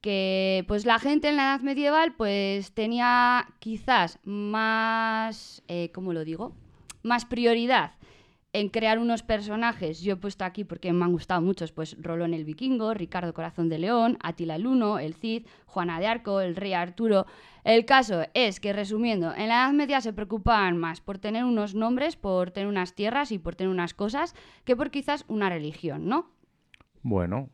que 0.02 0.66
pues 0.68 0.86
la 0.86 1.00
gente 1.00 1.30
en 1.30 1.38
la 1.38 1.44
Edad 1.44 1.62
Medieval 1.62 2.16
pues 2.18 2.74
tenía 2.74 3.48
quizás 3.60 4.20
más, 4.24 5.64
eh, 5.68 5.92
¿cómo 5.94 6.12
lo 6.12 6.26
digo? 6.26 6.54
Más 7.04 7.26
prioridad 7.26 7.94
en 8.54 8.68
crear 8.68 9.00
unos 9.00 9.24
personajes, 9.24 10.02
yo 10.02 10.14
he 10.14 10.16
puesto 10.18 10.44
aquí 10.44 10.66
porque 10.66 10.92
me 10.92 11.06
han 11.06 11.14
gustado 11.14 11.42
muchos, 11.42 11.72
pues 11.72 11.96
Rolón 12.02 12.34
el 12.34 12.44
Vikingo, 12.44 12.94
Ricardo 12.94 13.34
Corazón 13.34 13.70
de 13.70 13.78
León, 13.80 14.18
Atila 14.22 14.56
el 14.56 14.68
Uno, 14.68 15.00
el 15.00 15.14
Cid, 15.14 15.46
Juana 15.66 16.00
de 16.02 16.08
Arco, 16.08 16.42
el 16.42 16.58
Rey 16.58 16.74
Arturo. 16.74 17.26
El 17.64 17.86
caso 17.86 18.24
es 18.34 18.60
que, 18.60 18.74
resumiendo, 18.74 19.34
en 19.34 19.48
la 19.48 19.64
Edad 19.64 19.72
Media 19.72 20.02
se 20.02 20.12
preocupaban 20.12 20.78
más 20.78 21.00
por 21.00 21.18
tener 21.18 21.46
unos 21.46 21.76
nombres, 21.76 22.18
por 22.18 22.52
tener 22.52 22.68
unas 22.68 22.94
tierras 22.94 23.32
y 23.32 23.40
por 23.40 23.56
tener 23.56 23.72
unas 23.72 23.94
cosas, 23.94 24.36
que 24.66 24.76
por 24.76 24.92
quizás 24.92 25.24
una 25.30 25.48
religión, 25.48 26.08
¿no? 26.10 26.30
Bueno, 27.04 27.48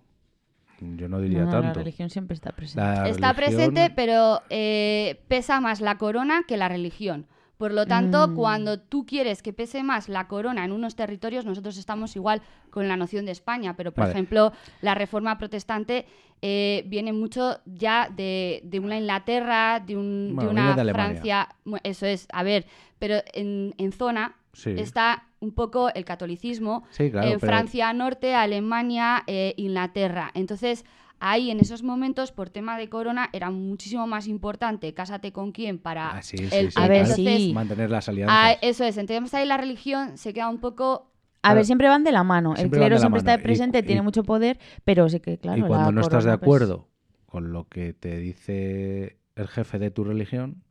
yo 0.81 1.07
no 1.09 1.19
diría 1.21 1.41
No, 1.41 1.45
no, 1.45 1.51
La 1.57 1.61
tanto. 1.61 1.79
religión 1.79 2.09
siempre 2.09 2.33
está 2.33 2.51
presente. 2.53 2.81
La 2.81 3.07
Está 3.07 3.33
religión- 3.33 3.35
presente, 3.73 3.93
pero 3.95 4.41
eh, 4.49 5.21
pesa 5.27 5.59
más 5.61 5.79
la 5.79 5.99
corona 5.99 6.43
que 6.47 6.57
la 6.57 6.69
religión. 6.69 7.27
Por 7.57 7.73
lo 7.73 7.85
tanto, 7.87 8.27
Mm. 8.27 8.35
cuando 8.35 8.79
tú 8.79 9.05
quieres 9.05 9.41
que 9.41 9.51
pese 9.51 9.81
más 9.83 10.09
la 10.09 10.27
corona 10.27 10.63
en 10.63 10.71
unos 10.71 10.95
territorios, 10.95 11.43
nosotros 11.45 11.77
estamos 11.77 12.15
igual 12.15 12.41
con 12.69 12.87
la 12.87 12.95
noción 12.97 13.25
de 13.25 13.31
España, 13.31 13.75
pero 13.75 13.91
por 13.91 14.03
Vale. 14.03 14.13
ejemplo, 14.13 14.51
la 14.81 14.93
reforma 14.95 15.37
protestante 15.37 16.05
eh, 16.43 16.83
viene 16.85 17.13
mucho 17.13 17.57
ya 17.65 18.09
de, 18.15 18.61
de 18.63 18.79
una 18.79 18.95
Inglaterra, 18.99 19.79
de, 19.83 19.97
un- 19.97 20.35
de 20.37 20.47
una 20.47 20.75
de. 20.75 20.93
Francia. 20.93 21.49
Eso 21.81 22.05
es, 22.05 22.27
a 22.31 22.43
ver, 22.43 22.67
pero 22.99 23.15
en, 23.33 23.73
en 23.79 23.91
zona 23.91 24.35
Sí. 24.53 24.71
está 24.77 25.23
un 25.39 25.51
poco 25.51 25.89
el 25.93 26.05
catolicismo, 26.05 26.83
Sí, 26.91 27.09
claro, 27.09 27.27
en 27.27 27.39
pero- 27.39 27.51
Francia 27.51 27.91
Norte, 27.93 28.35
Alemania, 28.35 29.23
eh, 29.25 29.55
Inglaterra. 29.57 30.29
Entonces, 30.35 30.85
ahí 31.19 31.51
en 31.51 31.59
esos 31.59 31.83
momentos, 31.83 32.31
por 32.31 32.49
tema 32.49 32.77
de 32.77 32.89
corona, 32.89 33.29
era 33.33 33.49
muchísimo 33.49 34.05
más 34.07 34.27
importante 34.27 34.93
cásate 34.93 35.31
con 35.31 35.51
quién 35.51 35.79
para 35.79 36.17
Ah, 36.17 36.21
sí, 36.21 36.37
sí, 36.37 36.47
el- 36.51 36.71
sí, 36.71 36.79
A 36.79 36.87
ver, 36.87 37.05
claro. 37.05 37.15
sí. 37.15 37.51
Mantener 37.53 37.89
las 37.89 38.07
Ah, 38.07 38.11
alianzas. 38.11 38.57
eso 38.61 38.83
es, 38.83 38.97
entonces 38.97 39.33
ahí 39.33 39.45
la 39.47 39.57
religión 39.57 40.17
se 40.17 40.33
queda 40.33 40.49
un 40.49 40.59
poco... 40.59 41.11
A 41.43 41.53
ver, 41.53 41.65
siempre 41.65 41.87
van 41.87 42.03
de 42.03 42.11
la 42.11 42.23
mano. 42.23 42.51
El 42.51 42.57
Siempre 42.57 42.79
clero 42.79 42.97
siempre 42.97 43.21
mano. 43.21 43.31
está 43.31 43.41
presente, 43.43 43.79
Y- 43.79 43.83
tiene 43.83 44.01
y- 44.01 44.03
mucho 44.03 44.23
poder, 44.23 44.59
pero 44.83 45.07
sí 45.07 45.19
que, 45.19 45.37
claro. 45.37 45.59
y 45.59 45.61
cuando 45.61 45.91
no 45.91 46.01
estás 46.01 46.23
de 46.25 46.31
pues, 46.31 46.41
acuerdo 46.43 46.87
con 47.25 47.53
lo 47.53 47.67
que 47.69 47.93
te 47.93 48.17
dice 48.17 49.17
el 49.35 49.47
jefe 49.47 49.79
de 49.79 49.91
tu 49.91 50.03
religión, 50.03 50.63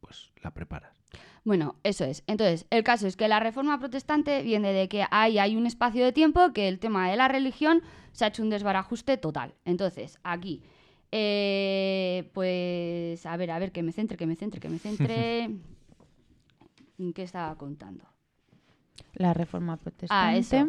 pues 0.00 0.32
la 0.42 0.52
preparas. 0.52 0.95
Bueno, 1.46 1.76
eso 1.84 2.04
es. 2.04 2.24
Entonces, 2.26 2.66
el 2.70 2.82
caso 2.82 3.06
es 3.06 3.16
que 3.16 3.28
la 3.28 3.38
reforma 3.38 3.78
protestante 3.78 4.42
viene 4.42 4.72
de 4.72 4.88
que 4.88 5.04
ahí 5.12 5.38
hay 5.38 5.54
un 5.54 5.64
espacio 5.64 6.04
de 6.04 6.10
tiempo 6.10 6.52
que 6.52 6.66
el 6.66 6.80
tema 6.80 7.08
de 7.08 7.16
la 7.16 7.28
religión 7.28 7.82
se 8.10 8.24
ha 8.24 8.28
hecho 8.28 8.42
un 8.42 8.50
desbarajuste 8.50 9.16
total. 9.16 9.54
Entonces, 9.64 10.18
aquí 10.24 10.60
Eh, 11.12 12.28
pues, 12.34 13.24
a 13.24 13.36
ver, 13.36 13.52
a 13.52 13.60
ver, 13.60 13.70
que 13.70 13.84
me 13.84 13.92
centre, 13.92 14.16
que 14.16 14.26
me 14.26 14.34
centre, 14.34 14.58
que 14.58 14.68
me 14.68 14.78
centre. 14.80 15.44
¿En 16.98 17.12
qué 17.14 17.22
estaba 17.22 17.56
contando? 17.56 18.04
La 19.14 19.32
reforma 19.32 19.76
protestante. 19.76 20.14
Ah, 20.14 20.36
eso. 20.36 20.68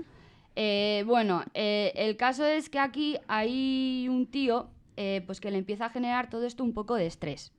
Eh, 0.56 1.04
bueno, 1.08 1.44
eh, 1.56 1.92
el 1.96 2.18
caso 2.18 2.46
es 2.46 2.70
que 2.70 2.78
aquí 2.78 3.18
hay 3.28 4.08
un 4.10 4.28
tío 4.28 4.70
eh, 4.96 5.24
pues 5.26 5.42
que 5.42 5.50
le 5.50 5.58
empieza 5.58 5.86
a 5.86 5.90
generar 5.90 6.30
todo 6.30 6.46
esto 6.46 6.64
un 6.64 6.74
poco 6.74 6.94
de 6.94 7.08
estrés. 7.08 7.52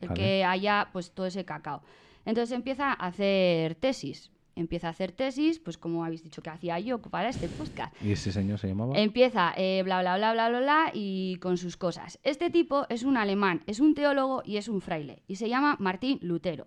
El 0.00 0.08
Vale. 0.08 0.20
que 0.20 0.44
haya 0.44 0.88
pues 0.92 1.10
todo 1.10 1.26
ese 1.26 1.44
cacao. 1.44 1.82
Entonces 2.26 2.54
empieza 2.54 2.90
a 2.90 2.92
hacer 2.92 3.76
tesis. 3.76 4.30
Empieza 4.56 4.86
a 4.86 4.90
hacer 4.90 5.12
tesis, 5.12 5.58
pues 5.58 5.76
como 5.76 6.02
habéis 6.04 6.24
dicho 6.24 6.42
que 6.42 6.48
hacía 6.48 6.78
yo 6.80 6.98
para 6.98 7.28
este 7.28 7.46
podcast. 7.46 7.94
¿Y 8.02 8.12
ese 8.12 8.32
señor 8.32 8.58
se 8.58 8.68
llamaba? 8.68 8.98
Empieza 8.98 9.52
eh, 9.56 9.82
bla, 9.84 10.00
bla, 10.00 10.16
bla, 10.16 10.32
bla, 10.32 10.48
bla, 10.48 10.60
bla, 10.60 10.90
y 10.94 11.36
con 11.42 11.58
sus 11.58 11.76
cosas. 11.76 12.18
Este 12.22 12.48
tipo 12.50 12.86
es 12.88 13.02
un 13.02 13.18
alemán, 13.18 13.62
es 13.66 13.80
un 13.80 13.94
teólogo 13.94 14.42
y 14.46 14.56
es 14.56 14.68
un 14.68 14.80
fraile. 14.80 15.22
Y 15.28 15.36
se 15.36 15.50
llama 15.50 15.76
Martín 15.78 16.18
Lutero. 16.22 16.66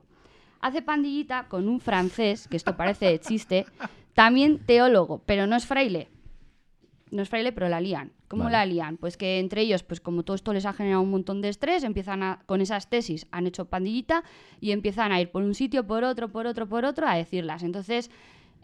Hace 0.61 0.83
pandillita 0.83 1.47
con 1.47 1.67
un 1.67 1.79
francés, 1.79 2.47
que 2.47 2.57
esto 2.57 2.77
parece 2.77 3.07
de 3.07 3.19
chiste, 3.19 3.65
también 4.13 4.59
teólogo, 4.59 5.23
pero 5.25 5.47
no 5.47 5.55
es 5.55 5.65
fraile. 5.65 6.09
No 7.11 7.21
es 7.21 7.29
fraile, 7.29 7.51
pero 7.51 7.69
la 7.69 7.81
lían. 7.81 8.11
¿Cómo 8.27 8.43
Vale. 8.43 8.57
la 8.57 8.65
lían? 8.65 8.97
Pues 8.97 9.17
que 9.17 9.39
entre 9.39 9.61
ellos, 9.61 9.83
pues 9.83 9.99
como 9.99 10.23
todo 10.23 10.35
esto 10.35 10.53
les 10.53 10.65
ha 10.65 10.73
generado 10.73 11.01
un 11.01 11.09
montón 11.09 11.41
de 11.41 11.49
estrés, 11.49 11.83
empiezan 11.83 12.21
a, 12.23 12.43
con 12.45 12.61
esas 12.61 12.89
tesis, 12.89 13.27
han 13.31 13.47
hecho 13.47 13.65
pandillita 13.65 14.23
y 14.59 14.71
empiezan 14.71 15.11
a 15.11 15.19
ir 15.19 15.31
por 15.31 15.43
un 15.43 15.55
sitio, 15.55 15.87
por 15.87 16.03
otro, 16.03 16.29
por 16.29 16.45
otro, 16.45 16.67
por 16.67 16.85
otro, 16.85 17.07
a 17.07 17.15
decirlas. 17.15 17.63
Entonces, 17.63 18.11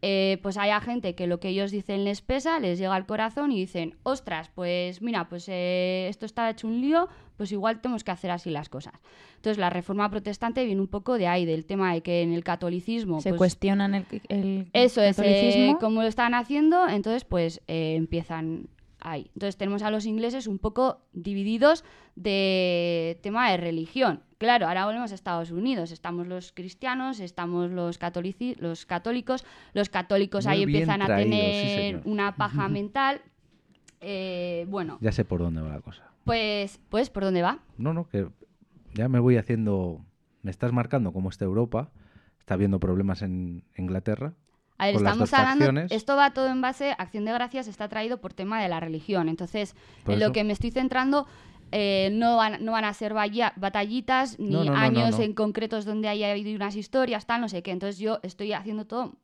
eh, 0.08 0.38
pues 0.44 0.56
hay 0.58 0.70
gente 0.82 1.16
que 1.16 1.26
lo 1.26 1.40
que 1.40 1.50
ellos 1.50 1.72
dicen 1.72 2.04
les 2.04 2.22
pesa, 2.22 2.60
les 2.60 2.78
llega 2.78 2.94
al 2.94 3.08
corazón 3.08 3.52
y 3.52 3.60
dicen, 3.60 3.96
ostras, 4.04 4.52
pues 4.54 5.02
mira, 5.02 5.28
pues 5.30 5.50
eh, 5.50 6.06
esto 6.10 6.28
está 6.28 6.48
hecho 6.48 6.68
un 6.68 6.80
lío, 6.80 7.10
pues 7.38 7.52
igual 7.52 7.82
tenemos 7.82 8.04
que 8.04 8.12
hacer 8.12 8.30
así 8.30 8.52
las 8.52 8.70
cosas. 8.70 8.94
Entonces 9.38 9.58
la 9.58 9.72
reforma 9.72 10.12
protestante 10.12 10.64
viene 10.64 10.80
un 10.80 10.90
poco 10.90 11.18
de 11.18 11.26
ahí, 11.26 11.46
del 11.46 11.66
tema 11.66 11.92
de 11.92 12.02
que 12.02 12.22
en 12.22 12.34
el 12.34 12.44
catolicismo... 12.44 13.20
Se 13.20 13.30
pues, 13.30 13.40
cuestionan 13.40 13.96
el, 13.96 14.06
el 14.30 14.68
eso 14.74 15.02
es, 15.02 15.18
eh, 15.18 15.24
catolicismo. 15.24 15.80
como 15.80 16.04
lo 16.04 16.08
están 16.08 16.36
haciendo, 16.36 16.88
entonces 16.88 17.26
pues 17.26 17.62
eh, 17.68 17.96
empiezan 17.96 18.68
Entonces 19.14 19.56
tenemos 19.58 19.84
a 19.84 19.92
los 19.92 20.06
ingleses 20.06 20.48
un 20.48 20.58
poco 20.58 21.02
divididos 21.14 21.84
de 22.16 23.20
tema 23.22 23.52
de 23.52 23.58
religión. 23.58 24.22
Claro, 24.38 24.68
ahora 24.68 24.86
volvemos 24.86 25.12
a 25.12 25.16
Estados 25.16 25.52
Unidos. 25.52 25.92
Estamos 25.92 26.28
los 26.28 26.52
cristianos, 26.52 27.20
estamos 27.20 27.72
los, 27.72 28.00
catolici- 28.00 28.58
los 28.58 28.86
católicos. 28.86 29.46
Los 29.74 29.90
católicos 29.90 30.46
Muy 30.46 30.54
ahí 30.56 30.64
empiezan 30.64 31.02
a 31.02 31.06
traído, 31.06 31.30
tener 31.30 32.02
una 32.06 32.36
paja 32.38 32.68
mental. 32.68 33.22
Eh, 34.02 34.66
bueno, 34.70 34.98
Ya 35.02 35.12
sé 35.12 35.24
por 35.26 35.40
dónde 35.40 35.62
va 35.62 35.70
la 35.70 35.82
cosa. 35.82 36.04
pues, 36.26 36.80
pues, 36.90 37.10
¿por 37.10 37.24
dónde 37.24 37.42
va? 37.42 37.60
No, 37.78 37.94
no, 37.94 38.08
que 38.08 38.28
ya 38.94 39.08
me 39.10 39.20
voy 39.20 39.38
haciendo... 39.38 40.04
Me 40.42 40.52
estás 40.52 40.72
marcando 40.74 41.12
cómo 41.12 41.30
está 41.30 41.46
Europa. 41.46 41.90
Está 42.40 42.54
habiendo 42.54 42.80
problemas 42.80 43.22
en 43.24 43.64
Inglaterra. 43.78 44.34
A 44.78 44.88
ver, 44.88 44.96
estamos 44.96 45.34
hablando, 45.34 45.66
facciones. 45.66 45.92
esto 45.92 46.16
va 46.16 46.32
todo 46.34 46.48
en 46.48 46.62
base, 46.62 46.96
Acción 46.98 47.26
de 47.26 47.32
Gracias 47.32 47.68
está 47.68 47.88
traído 47.88 48.20
por 48.20 48.34
tema 48.34 48.62
de 48.62 48.68
la 48.68 48.80
religión. 48.80 49.30
Entonces, 49.30 49.76
en 50.08 50.20
lo 50.20 50.32
que 50.32 50.44
me 50.44 50.54
estoy 50.54 50.72
centrando, 50.72 51.28
eh, 51.72 52.10
no, 52.12 52.38
van, 52.38 52.64
no 52.64 52.74
van 52.74 52.86
a 52.86 52.94
ser 52.94 53.14
batallitas 53.14 54.38
ni 54.40 54.50
No, 54.50 54.64
no, 54.66 54.76
años 54.76 55.20
en 55.20 55.34
concretos 55.34 55.86
donde 55.86 56.10
haya 56.10 56.32
habido 56.32 56.54
unas 56.56 56.76
historias, 56.76 57.26
tal, 57.26 57.42
no 57.42 57.50
sé 57.50 57.64
qué. 57.64 57.72
Entonces, 57.72 58.00
yo 58.00 58.20
estoy 58.24 58.54
haciendo 58.54 58.86
todo 58.86 59.16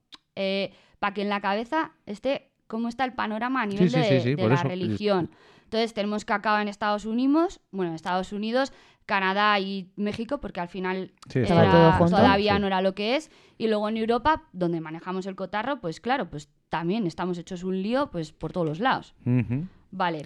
para 1.00 1.14
que 1.14 1.22
en 1.22 1.30
la 1.30 1.42
cabeza 1.42 1.92
esté 2.06 2.52
cómo 2.68 2.88
está 2.88 3.04
el 3.04 3.14
panorama 3.14 3.62
a 3.64 3.66
nivel 3.66 3.90
sí, 3.90 3.98
de, 3.98 4.04
sí, 4.06 4.22
sí, 4.22 4.30
de 4.36 4.38
por 4.38 4.50
la 4.50 4.56
eso. 4.56 4.68
religión. 4.68 5.30
Entonces, 5.66 5.94
tenemos 5.94 6.26
cacao 6.26 6.60
en 6.60 6.68
Estados 6.68 7.06
Unidos, 7.06 7.60
bueno, 7.72 7.92
en 7.92 7.96
Estados 7.96 8.32
Unidos, 8.32 8.72
Canadá 9.06 9.60
y 9.60 9.92
México, 9.96 10.40
porque 10.40 10.60
al 10.62 10.70
final 10.70 11.12
Sí, 11.30 11.40
era- 11.40 11.64
está 11.64 11.98
todo 11.98 12.10
todavía 12.10 12.56
Sí. 12.56 12.62
no 12.62 12.68
era 12.68 12.82
lo 12.82 12.94
que 12.96 13.16
es. 13.16 13.30
Y 13.58 13.68
luego 13.68 13.90
en 13.90 13.98
Europa, 13.98 14.44
donde 14.54 14.80
manejamos 14.82 15.26
el 15.26 15.36
cotarro, 15.36 15.82
pues 15.82 16.00
claro, 16.00 16.30
pues 16.30 16.50
también 16.70 17.06
estamos 17.08 17.38
hechos 17.38 17.64
un 17.64 17.82
lío 17.82 18.10
pues 18.12 18.32
por 18.32 18.54
todos 18.54 18.66
los 18.68 18.80
lados. 18.80 19.14
Ujú. 19.26 19.68
Vale. 19.92 20.26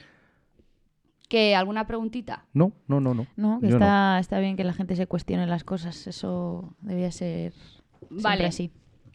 ¿Que 1.28 1.56
alguna 1.56 1.88
preguntita? 1.88 2.46
No, 2.54 2.72
no, 2.88 3.00
no, 3.02 3.16
no. 3.16 3.26
No, 3.36 3.60
que 3.60 3.68
Yo 3.70 3.80
no. 3.80 3.86
está, 3.86 4.20
está 4.20 4.40
bien 4.40 4.56
que 4.56 4.64
la 4.64 4.74
gente 4.74 4.96
se 4.96 5.08
cuestione 5.08 5.48
las 5.48 5.64
cosas. 5.64 6.06
Eso 6.06 6.76
debía 6.82 7.12
ser 7.12 7.54
siempre 7.54 8.22
Vale. 8.22 8.46
así. 8.46 8.72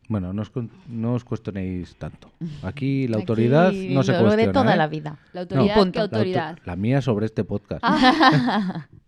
Bueno, 0.09 0.33
no 0.33 0.43
os, 0.43 0.51
no 0.89 1.15
os 1.15 1.23
cuestionéis 1.25 1.95
tanto. 1.97 2.33
Aquí 2.65 3.07
la 3.09 3.19
Aquí 3.19 3.23
autoridad 3.23 3.71
no 3.73 4.03
se 4.03 4.11
lo 4.13 4.19
cuestiona. 4.23 4.37
de 4.37 4.49
toda 4.49 4.75
¿eh? 4.75 4.77
la 4.77 4.89
vida. 4.89 5.19
La 5.33 5.43
autoridad, 5.43 5.75
punto. 5.77 5.93
¿qué 5.93 5.99
La 5.99 6.03
auto- 6.05 6.17
autoridad? 6.17 6.59
La, 6.65 6.75
mía 6.75 7.01
sobre 7.01 7.27
este 7.27 7.45
podcast. 7.45 7.85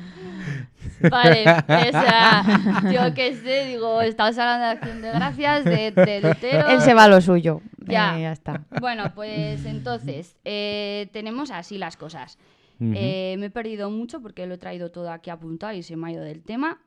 Vale, 1.10 1.42
o 1.42 1.90
sea, 1.90 2.44
yo 2.92 3.14
qué 3.14 3.34
sé, 3.34 3.66
digo, 3.66 4.00
estamos 4.00 4.38
hablando 4.38 4.64
de 4.66 4.72
acción 4.72 5.02
de 5.02 5.10
gracias, 5.10 5.64
de, 5.64 5.90
de 5.90 6.20
Lutero. 6.20 6.68
Él 6.68 6.80
se 6.80 6.94
va 6.94 7.04
a 7.04 7.08
lo 7.08 7.20
suyo. 7.20 7.60
Ya. 7.78 8.18
Eh, 8.18 8.22
ya 8.22 8.32
está. 8.32 8.64
Bueno, 8.80 9.12
pues 9.14 9.64
entonces, 9.66 10.36
eh, 10.44 11.08
tenemos 11.12 11.50
así 11.50 11.78
las 11.78 11.96
cosas. 11.96 12.38
Eh, 12.78 13.36
me 13.38 13.46
he 13.46 13.50
perdido 13.50 13.90
mucho 13.90 14.20
porque 14.20 14.46
lo 14.46 14.54
he 14.54 14.58
traído 14.58 14.90
todo 14.90 15.10
aquí 15.10 15.30
apuntado 15.30 15.72
y 15.72 15.82
se 15.82 15.96
me 15.96 16.08
ha 16.08 16.12
ido 16.12 16.22
del 16.22 16.42
tema. 16.42 16.82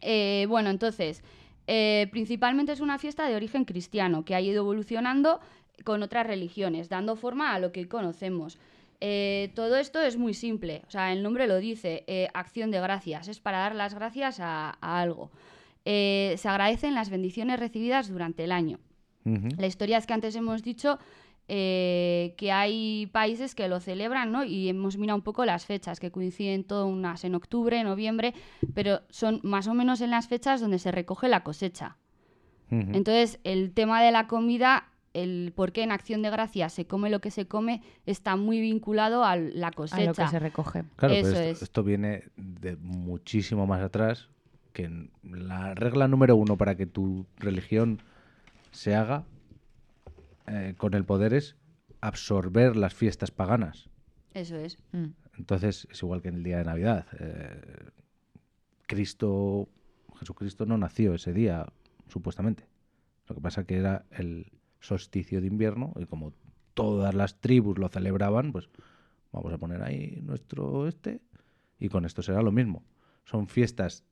Eh, 0.00 0.46
bueno, 0.48 0.70
entonces, 0.70 1.22
eh, 1.66 2.08
principalmente 2.10 2.72
es 2.72 2.80
una 2.80 2.98
fiesta 2.98 3.28
de 3.28 3.36
origen 3.36 3.64
cristiano 3.64 4.24
que 4.24 4.34
ha 4.34 4.40
ido 4.40 4.62
evolucionando 4.62 5.40
con 5.84 6.02
otras 6.02 6.26
religiones, 6.26 6.88
dando 6.88 7.16
forma 7.16 7.54
a 7.54 7.58
lo 7.58 7.72
que 7.72 7.80
hoy 7.80 7.86
conocemos. 7.86 8.58
Eh, 9.00 9.52
todo 9.54 9.76
esto 9.76 10.00
es 10.00 10.16
muy 10.16 10.34
simple, 10.34 10.82
o 10.86 10.90
sea, 10.90 11.12
el 11.12 11.22
nombre 11.22 11.46
lo 11.46 11.58
dice, 11.58 12.04
eh, 12.06 12.28
acción 12.34 12.70
de 12.70 12.80
gracias, 12.80 13.28
es 13.28 13.40
para 13.40 13.58
dar 13.58 13.74
las 13.74 13.94
gracias 13.94 14.40
a, 14.40 14.78
a 14.80 15.00
algo. 15.00 15.30
Eh, 15.84 16.34
se 16.38 16.48
agradecen 16.48 16.94
las 16.94 17.10
bendiciones 17.10 17.60
recibidas 17.60 18.08
durante 18.08 18.44
el 18.44 18.52
año. 18.52 18.78
La 19.56 19.66
historia 19.66 19.96
es 19.96 20.06
que 20.06 20.12
antes 20.12 20.36
hemos 20.36 20.62
dicho 20.62 20.98
que 21.46 22.50
hay 22.52 23.08
países 23.10 23.54
que 23.54 23.68
lo 23.68 23.80
celebran, 23.80 24.30
¿no? 24.30 24.44
Y 24.44 24.68
hemos 24.68 24.98
mirado 24.98 25.16
un 25.16 25.22
poco 25.22 25.46
las 25.46 25.64
fechas, 25.64 25.98
que 25.98 26.10
coinciden 26.10 26.64
todas 26.64 26.86
unas 26.86 27.24
en 27.24 27.34
octubre, 27.34 27.82
noviembre, 27.84 28.34
pero 28.74 29.00
son 29.08 29.40
más 29.42 29.66
o 29.66 29.72
menos 29.72 30.02
en 30.02 30.10
las 30.10 30.28
fechas 30.28 30.60
donde 30.60 30.78
se 30.78 30.92
recoge 30.92 31.28
la 31.28 31.42
cosecha. 31.42 31.96
Entonces, 32.70 33.40
el 33.44 33.72
tema 33.72 34.02
de 34.02 34.10
la 34.10 34.26
comida, 34.26 34.88
el 35.14 35.52
por 35.54 35.72
qué 35.72 35.82
en 35.82 35.92
Acción 35.92 36.20
de 36.22 36.30
Gracias 36.30 36.72
se 36.74 36.86
come 36.86 37.08
lo 37.08 37.20
que 37.20 37.30
se 37.30 37.46
come, 37.46 37.82
está 38.04 38.36
muy 38.36 38.60
vinculado 38.60 39.24
a 39.24 39.36
la 39.36 39.68
A 39.68 39.72
cosecha. 39.72 40.04
lo 40.04 40.14
que 40.14 40.28
se 40.28 40.38
recoge. 40.38 40.84
Claro, 40.96 41.14
Eso 41.14 41.28
pero 41.30 41.40
esto, 41.40 41.50
es. 41.50 41.62
esto 41.62 41.82
viene 41.82 42.24
de 42.36 42.76
muchísimo 42.76 43.66
más 43.66 43.80
atrás, 43.80 44.28
que 44.72 45.08
la 45.22 45.74
regla 45.74 46.08
número 46.08 46.36
uno 46.36 46.56
para 46.56 46.76
que 46.76 46.84
tu 46.86 47.26
religión 47.36 48.02
se 48.72 48.94
haga 48.94 49.24
eh, 50.46 50.74
con 50.76 50.94
el 50.94 51.04
poder 51.04 51.32
es 51.32 51.56
absorber 52.00 52.76
las 52.76 52.92
fiestas 52.92 53.30
paganas. 53.30 53.88
Eso 54.34 54.56
es. 54.56 54.76
Mm. 54.92 55.06
Entonces 55.38 55.86
es 55.90 56.02
igual 56.02 56.20
que 56.22 56.28
en 56.28 56.34
el 56.34 56.42
día 56.42 56.58
de 56.58 56.64
Navidad. 56.64 57.06
Eh, 57.18 57.90
Cristo, 58.86 59.68
Jesucristo 60.18 60.66
no 60.66 60.76
nació 60.76 61.14
ese 61.14 61.32
día, 61.32 61.66
supuestamente. 62.08 62.66
Lo 63.28 63.34
que 63.36 63.40
pasa 63.40 63.64
que 63.64 63.76
era 63.76 64.04
el 64.10 64.52
solsticio 64.84 65.40
de 65.40 65.46
invierno 65.46 65.92
y 65.96 66.06
como 66.06 66.32
todas 66.74 67.14
las 67.14 67.40
tribus 67.40 67.78
lo 67.78 67.88
celebraban, 67.88 68.52
pues 68.52 68.68
vamos 69.32 69.52
a 69.52 69.58
poner 69.58 69.82
ahí 69.82 70.20
nuestro 70.22 70.86
este 70.86 71.20
y 71.78 71.88
con 71.88 72.04
esto 72.04 72.22
será 72.22 72.42
lo 72.42 72.52
mismo. 72.52 72.84
Son 73.24 73.48
fiestas 73.48 74.04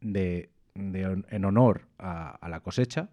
de, 0.00 0.50
en 0.74 1.44
honor 1.44 1.88
a, 1.98 2.30
a 2.30 2.48
la 2.48 2.60
cosecha 2.60 3.10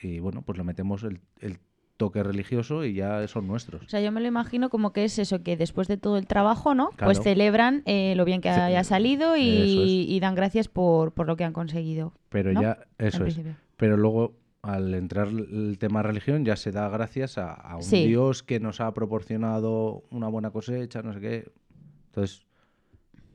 y 0.00 0.18
bueno, 0.20 0.42
pues 0.42 0.58
le 0.58 0.64
metemos 0.64 1.02
el, 1.04 1.20
el 1.40 1.58
toque 1.96 2.22
religioso 2.22 2.84
y 2.84 2.94
ya 2.94 3.26
son 3.28 3.46
nuestros. 3.46 3.82
O 3.82 3.88
sea, 3.88 4.00
yo 4.00 4.10
me 4.12 4.20
lo 4.20 4.28
imagino 4.28 4.70
como 4.70 4.92
que 4.92 5.04
es 5.04 5.18
eso, 5.18 5.42
que 5.42 5.56
después 5.56 5.88
de 5.88 5.98
todo 5.98 6.16
el 6.16 6.26
trabajo, 6.26 6.74
¿no? 6.74 6.90
Claro. 6.90 7.12
Pues 7.12 7.22
celebran 7.22 7.82
eh, 7.84 8.14
lo 8.16 8.24
bien 8.24 8.40
que 8.40 8.48
haya 8.48 8.84
salido 8.84 9.36
y, 9.36 10.06
y 10.08 10.20
dan 10.20 10.34
gracias 10.34 10.68
por, 10.68 11.12
por 11.12 11.26
lo 11.26 11.36
que 11.36 11.44
han 11.44 11.52
conseguido. 11.52 12.14
Pero 12.28 12.52
¿no? 12.52 12.62
ya, 12.62 12.78
eso 12.98 13.26
es. 13.26 13.38
Pero 13.76 13.96
luego, 13.96 14.34
al 14.62 14.92
entrar 14.94 15.28
el 15.28 15.76
tema 15.78 16.02
religión, 16.02 16.44
ya 16.44 16.56
se 16.56 16.72
da 16.72 16.88
gracias 16.88 17.38
a, 17.38 17.52
a 17.52 17.76
un 17.76 17.82
Sí. 17.82 18.06
Dios 18.06 18.42
que 18.42 18.60
nos 18.60 18.80
ha 18.80 18.92
proporcionado 18.92 20.04
una 20.10 20.28
buena 20.28 20.50
cosecha, 20.50 21.02
no 21.02 21.12
sé 21.12 21.20
qué. 21.20 21.52
Entonces, 22.06 22.46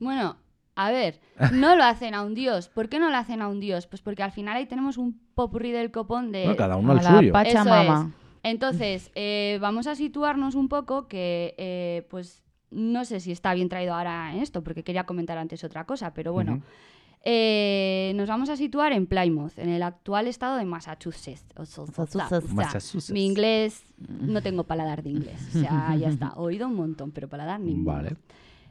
Bueno, 0.00 0.36
a 0.76 0.90
ver, 0.90 1.20
no 1.52 1.76
lo 1.76 1.84
hacen 1.84 2.14
a 2.14 2.22
un 2.22 2.34
dios. 2.34 2.68
¿Por 2.68 2.88
qué 2.88 2.98
no 2.98 3.10
lo 3.10 3.16
hacen 3.16 3.40
a 3.42 3.48
un 3.48 3.60
dios? 3.60 3.86
Pues 3.86 4.02
porque 4.02 4.22
al 4.22 4.32
final 4.32 4.56
ahí 4.56 4.66
tenemos 4.66 4.98
un 4.98 5.18
popurrí 5.34 5.70
del 5.72 5.90
copón 5.90 6.32
de... 6.32 6.42
bueno, 6.42 6.56
cada 6.56 6.76
uno 6.76 6.92
a 6.92 6.96
el 6.98 7.04
la 7.04 7.18
suyo. 7.18 7.32
Pachamama. 7.32 8.08
es. 8.08 8.24
Entonces, 8.42 9.10
eh, 9.14 9.58
vamos 9.60 9.86
a 9.86 9.94
situarnos 9.94 10.54
un 10.54 10.68
poco 10.68 11.08
que, 11.08 11.54
eh, 11.56 12.06
pues, 12.10 12.42
no 12.70 13.04
sé 13.06 13.20
si 13.20 13.32
está 13.32 13.54
bien 13.54 13.68
traído 13.70 13.94
ahora 13.94 14.32
en 14.34 14.40
esto, 14.42 14.62
porque 14.62 14.82
quería 14.82 15.04
comentar 15.04 15.38
antes 15.38 15.64
otra 15.64 15.86
cosa, 15.86 16.12
pero 16.12 16.32
bueno. 16.32 16.60
Eh, 17.26 18.12
nos 18.16 18.28
vamos 18.28 18.50
a 18.50 18.56
situar 18.56 18.92
en 18.92 19.06
Plymouth, 19.06 19.58
en 19.58 19.70
el 19.70 19.82
actual 19.82 20.26
estado 20.26 20.58
de 20.58 20.66
Massachusetts. 20.66 21.44
O 21.56 21.62
o 21.62 21.66
sea. 21.66 23.14
Mi 23.14 23.24
inglés, 23.24 23.82
no 24.08 24.42
tengo 24.42 24.64
paladar 24.64 25.02
de 25.02 25.10
inglés. 25.10 25.40
O 25.54 25.58
sea, 25.60 25.96
ya 26.00 26.08
está. 26.08 26.34
Oído 26.34 26.66
un 26.66 26.74
montón, 26.74 27.12
pero 27.12 27.28
paladar 27.28 27.60
ninguno. 27.60 27.96
Vale. 27.96 28.16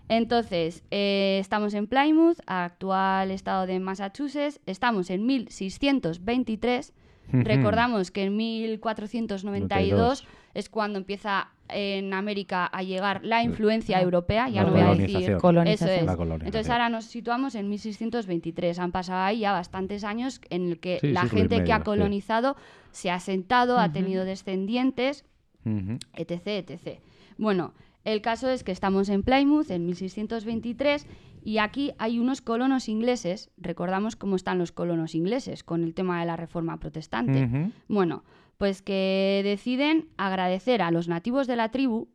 Entonces, 0.09 0.83
eh, 0.91 1.37
estamos 1.39 1.73
en 1.73 1.87
Plymouth, 1.87 2.37
actual 2.45 3.31
estado 3.31 3.65
de 3.65 3.79
Massachusetts, 3.79 4.59
estamos 4.65 5.09
en 5.09 5.25
1623. 5.25 6.93
Recordamos 7.31 8.11
que 8.11 8.25
en 8.25 8.37
1492 8.37 10.27
es 10.53 10.69
cuando 10.69 10.99
empieza 10.99 11.49
en 11.69 12.13
América 12.13 12.65
a 12.65 12.83
llegar 12.83 13.21
la 13.23 13.41
influencia 13.41 13.99
europea, 14.01 14.49
ya 14.49 14.63
La 14.63 14.69
no 14.69 14.75
voy 14.75 14.81
a 14.81 14.95
decir 14.95 15.37
colonización. 15.37 15.89
Eso 15.89 16.01
es. 16.01 16.05
La 16.05 16.15
colonización. 16.15 16.47
Entonces 16.47 16.69
ahora 16.69 16.89
nos 16.89 17.05
situamos 17.05 17.55
en 17.55 17.69
1623. 17.69 18.79
Han 18.79 18.91
pasado 18.91 19.23
ahí 19.23 19.39
ya 19.39 19.53
bastantes 19.53 20.03
años 20.03 20.41
en 20.49 20.69
el 20.69 20.79
que 20.79 20.99
Sí, 20.99 21.11
la 21.11 21.25
gente 21.25 21.63
que 21.63 21.73
ha 21.73 21.77
sí. 21.77 21.83
colonizado 21.83 22.55
se 22.91 23.09
ha 23.09 23.19
sentado, 23.19 23.79
ha 23.79 23.91
tenido 23.91 24.25
descendientes, 24.25 25.25
etc, 25.65 26.69
etc. 26.69 26.99
Bueno, 27.37 27.73
el 28.03 28.21
caso 28.21 28.49
es 28.49 28.63
que 28.63 28.71
estamos 28.71 29.09
en 29.09 29.23
Plymouth 29.23 29.71
en 29.71 29.85
1623 29.85 31.07
y 31.45 31.57
aquí 31.57 31.93
hay 31.97 32.19
unos 32.19 32.41
colonos 32.41 32.87
ingleses, 32.87 33.49
recordamos 33.57 34.15
cómo 34.15 34.35
están 34.35 34.59
los 34.59 34.71
colonos 34.71 35.15
ingleses 35.15 35.63
con 35.63 35.83
el 35.83 35.93
tema 35.93 36.19
de 36.19 36.25
la 36.25 36.37
reforma 36.37 36.77
protestante. 36.77 37.71
Bueno, 37.87 38.23
pues 38.57 38.81
que 38.81 39.41
deciden 39.43 40.09
agradecer 40.17 40.81
a 40.81 40.91
los 40.91 41.07
nativos 41.07 41.47
de 41.47 41.55
la 41.55 41.69
tribu. 41.71 42.07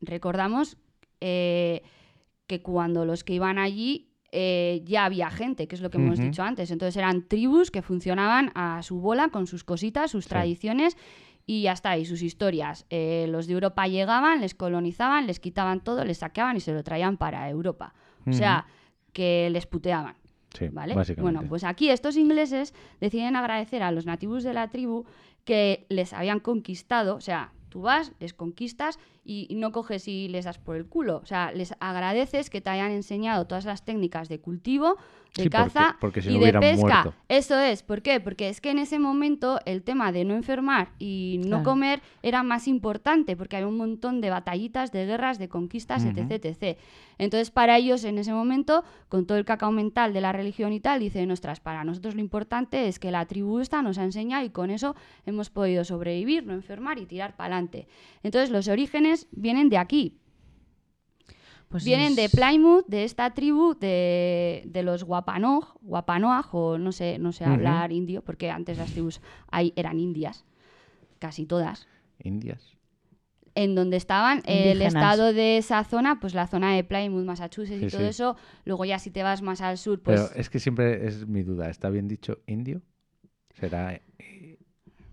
Recordamos 0.00 0.76
eh, 1.20 1.82
que 2.46 2.60
cuando 2.62 3.04
los 3.04 3.24
que 3.24 3.34
iban 3.34 3.58
allí 3.58 4.10
eh, 4.36 4.82
ya 4.84 5.04
había 5.04 5.30
gente, 5.30 5.68
que 5.68 5.76
es 5.76 5.80
lo 5.80 5.90
que 5.90 5.98
hemos 5.98 6.18
dicho 6.18 6.42
antes. 6.42 6.70
Entonces 6.70 6.96
eran 6.96 7.28
tribus 7.28 7.70
que 7.70 7.82
funcionaban 7.82 8.50
a 8.54 8.82
su 8.82 9.00
bola, 9.00 9.28
con 9.28 9.46
sus 9.46 9.62
cositas, 9.64 10.10
sus 10.10 10.24
Sí. 10.24 10.30
tradiciones 10.30 10.96
y 11.46 11.62
ya 11.62 11.72
está, 11.72 11.96
y 11.98 12.04
sus 12.04 12.20
historias. 12.22 12.84
Eh, 12.90 13.26
los 13.28 13.46
de 13.46 13.52
Europa 13.54 13.86
llegaban, 13.86 14.40
les 14.40 14.54
colonizaban, 14.54 15.26
les 15.26 15.38
quitaban 15.40 15.80
todo, 15.84 16.04
les 16.04 16.18
saqueaban 16.18 16.56
y 16.56 16.60
se 16.60 16.72
lo 16.72 16.82
traían 16.82 17.16
para 17.16 17.48
Europa. 17.48 17.94
O 18.26 18.32
sea, 18.32 18.66
que 19.12 19.48
les 19.50 19.66
puteaban. 19.66 20.16
Sí, 20.58 20.68
¿Vale? 20.68 20.94
básicamente. 20.94 21.22
Bueno, 21.38 21.48
pues 21.48 21.62
aquí 21.64 21.90
estos 21.90 22.16
ingleses 22.16 22.74
deciden 23.00 23.36
agradecer 23.36 23.82
a 23.82 23.92
los 23.92 24.06
nativos 24.06 24.42
de 24.42 24.54
la 24.54 24.68
tribu 24.68 25.04
que 25.44 25.86
les 25.88 26.12
habían 26.12 26.40
conquistado, 26.40 27.16
o 27.16 27.20
sea, 27.20 27.52
tú 27.68 27.82
vas, 27.82 28.12
les 28.20 28.34
conquistas 28.34 28.98
y 29.24 29.46
y 29.48 29.54
no 29.56 29.72
coges 29.72 30.06
y 30.08 30.28
les 30.28 30.44
das 30.44 30.58
por 30.58 30.76
el 30.76 30.86
culo, 30.86 31.20
o 31.22 31.26
sea, 31.26 31.52
les 31.52 31.74
agradeces 31.80 32.50
que 32.50 32.60
te 32.60 32.70
hayan 32.70 32.90
enseñado 32.92 33.46
todas 33.46 33.64
las 33.64 33.84
técnicas 33.84 34.28
de 34.28 34.40
cultivo, 34.40 34.96
de 35.36 35.44
Sí, 35.44 35.50
caza 35.50 35.96
porque 36.00 36.22
si 36.22 36.30
y 36.30 36.38
no 36.38 36.44
de 36.46 36.52
pesca. 36.60 36.76
muerto. 37.02 37.14
Eso 37.28 37.58
es, 37.58 37.82
¿por 37.82 38.02
qué? 38.02 38.20
Porque 38.20 38.48
es 38.48 38.60
que 38.60 38.70
en 38.70 38.78
ese 38.78 39.00
momento 39.00 39.58
el 39.66 39.82
tema 39.82 40.12
de 40.12 40.24
no 40.24 40.34
enfermar 40.34 40.90
y 41.00 41.38
no 41.42 41.48
Claro. 41.48 41.64
comer 41.64 42.02
era 42.22 42.44
más 42.44 42.68
importante, 42.68 43.36
porque 43.36 43.56
había 43.56 43.66
un 43.66 43.76
montón 43.76 44.20
de 44.20 44.30
batallitas, 44.30 44.92
de 44.92 45.06
guerras, 45.06 45.38
de 45.40 45.48
conquistas, 45.48 46.04
etc, 46.04 46.44
etc. 46.44 46.78
Entonces, 47.18 47.50
para 47.50 47.76
ellos, 47.78 48.04
en 48.04 48.18
ese 48.18 48.32
momento, 48.32 48.84
con 49.08 49.26
todo 49.26 49.38
el 49.38 49.44
cacao 49.44 49.72
mental 49.72 50.12
de 50.12 50.20
la 50.20 50.32
religión 50.32 50.72
y 50.72 50.78
tal, 50.80 51.00
dicen, 51.00 51.30
ostras, 51.32 51.58
para 51.60 51.82
nosotros 51.84 52.14
lo 52.14 52.20
importante 52.20 52.86
es 52.88 52.98
que 53.00 53.10
la 53.10 53.26
tribu 53.26 53.58
esta 53.60 53.82
nos 53.82 53.98
ha 53.98 54.04
enseñado 54.04 54.44
y 54.44 54.50
con 54.50 54.70
eso 54.70 54.94
hemos 55.26 55.50
podido 55.50 55.84
sobrevivir, 55.84 56.44
no 56.46 56.52
enfermar 56.54 56.98
y 56.98 57.06
tirar 57.06 57.34
para 57.36 57.54
adelante. 57.56 57.86
Entonces, 58.22 58.50
los 58.50 58.68
orígenes 58.68 59.13
vienen 59.32 59.68
de 59.68 59.78
aquí, 59.78 60.18
Pues 61.68 61.84
vienen 61.84 62.14
de 62.14 62.28
Plymouth, 62.28 62.86
de 62.86 63.02
esta 63.02 63.34
tribu 63.34 63.74
de, 63.74 64.62
de 64.66 64.82
los 64.82 65.02
Wapanoj, 65.02 65.74
Wapanoag, 65.82 66.54
o 66.54 66.78
no 66.78 66.92
sé, 66.92 67.18
no 67.18 67.32
sé 67.32 67.44
hablar 67.44 67.90
indio, 67.90 68.22
porque 68.22 68.50
antes 68.50 68.78
las 68.78 68.92
tribus 68.92 69.20
ahí 69.50 69.72
eran 69.74 69.98
indias, 69.98 70.44
casi 71.18 71.46
todas. 71.46 71.88
Indias. 72.22 72.76
En 73.56 73.74
donde 73.74 73.96
estaban 73.96 74.42
el 74.46 74.82
estado 74.82 75.32
de 75.32 75.58
esa 75.58 75.82
zona, 75.84 76.20
pues 76.20 76.34
la 76.34 76.46
zona 76.46 76.74
de 76.74 76.84
Plymouth, 76.84 77.24
Massachusetts 77.24 77.82
y 77.82 77.88
todo 77.88 78.02
sí. 78.02 78.08
eso. 78.08 78.36
Luego 78.64 78.84
ya 78.84 78.98
si 78.98 79.10
te 79.10 79.22
vas 79.22 79.42
más 79.42 79.60
al 79.60 79.78
sur, 79.78 80.00
pues 80.00 80.20
Pero 80.20 80.40
es 80.40 80.50
que 80.50 80.58
siempre 80.58 81.06
es 81.06 81.26
mi 81.26 81.42
duda. 81.42 81.70
¿Está 81.70 81.88
bien 81.88 82.08
dicho 82.08 82.38
indio? 82.46 82.82
¿Será 83.50 84.00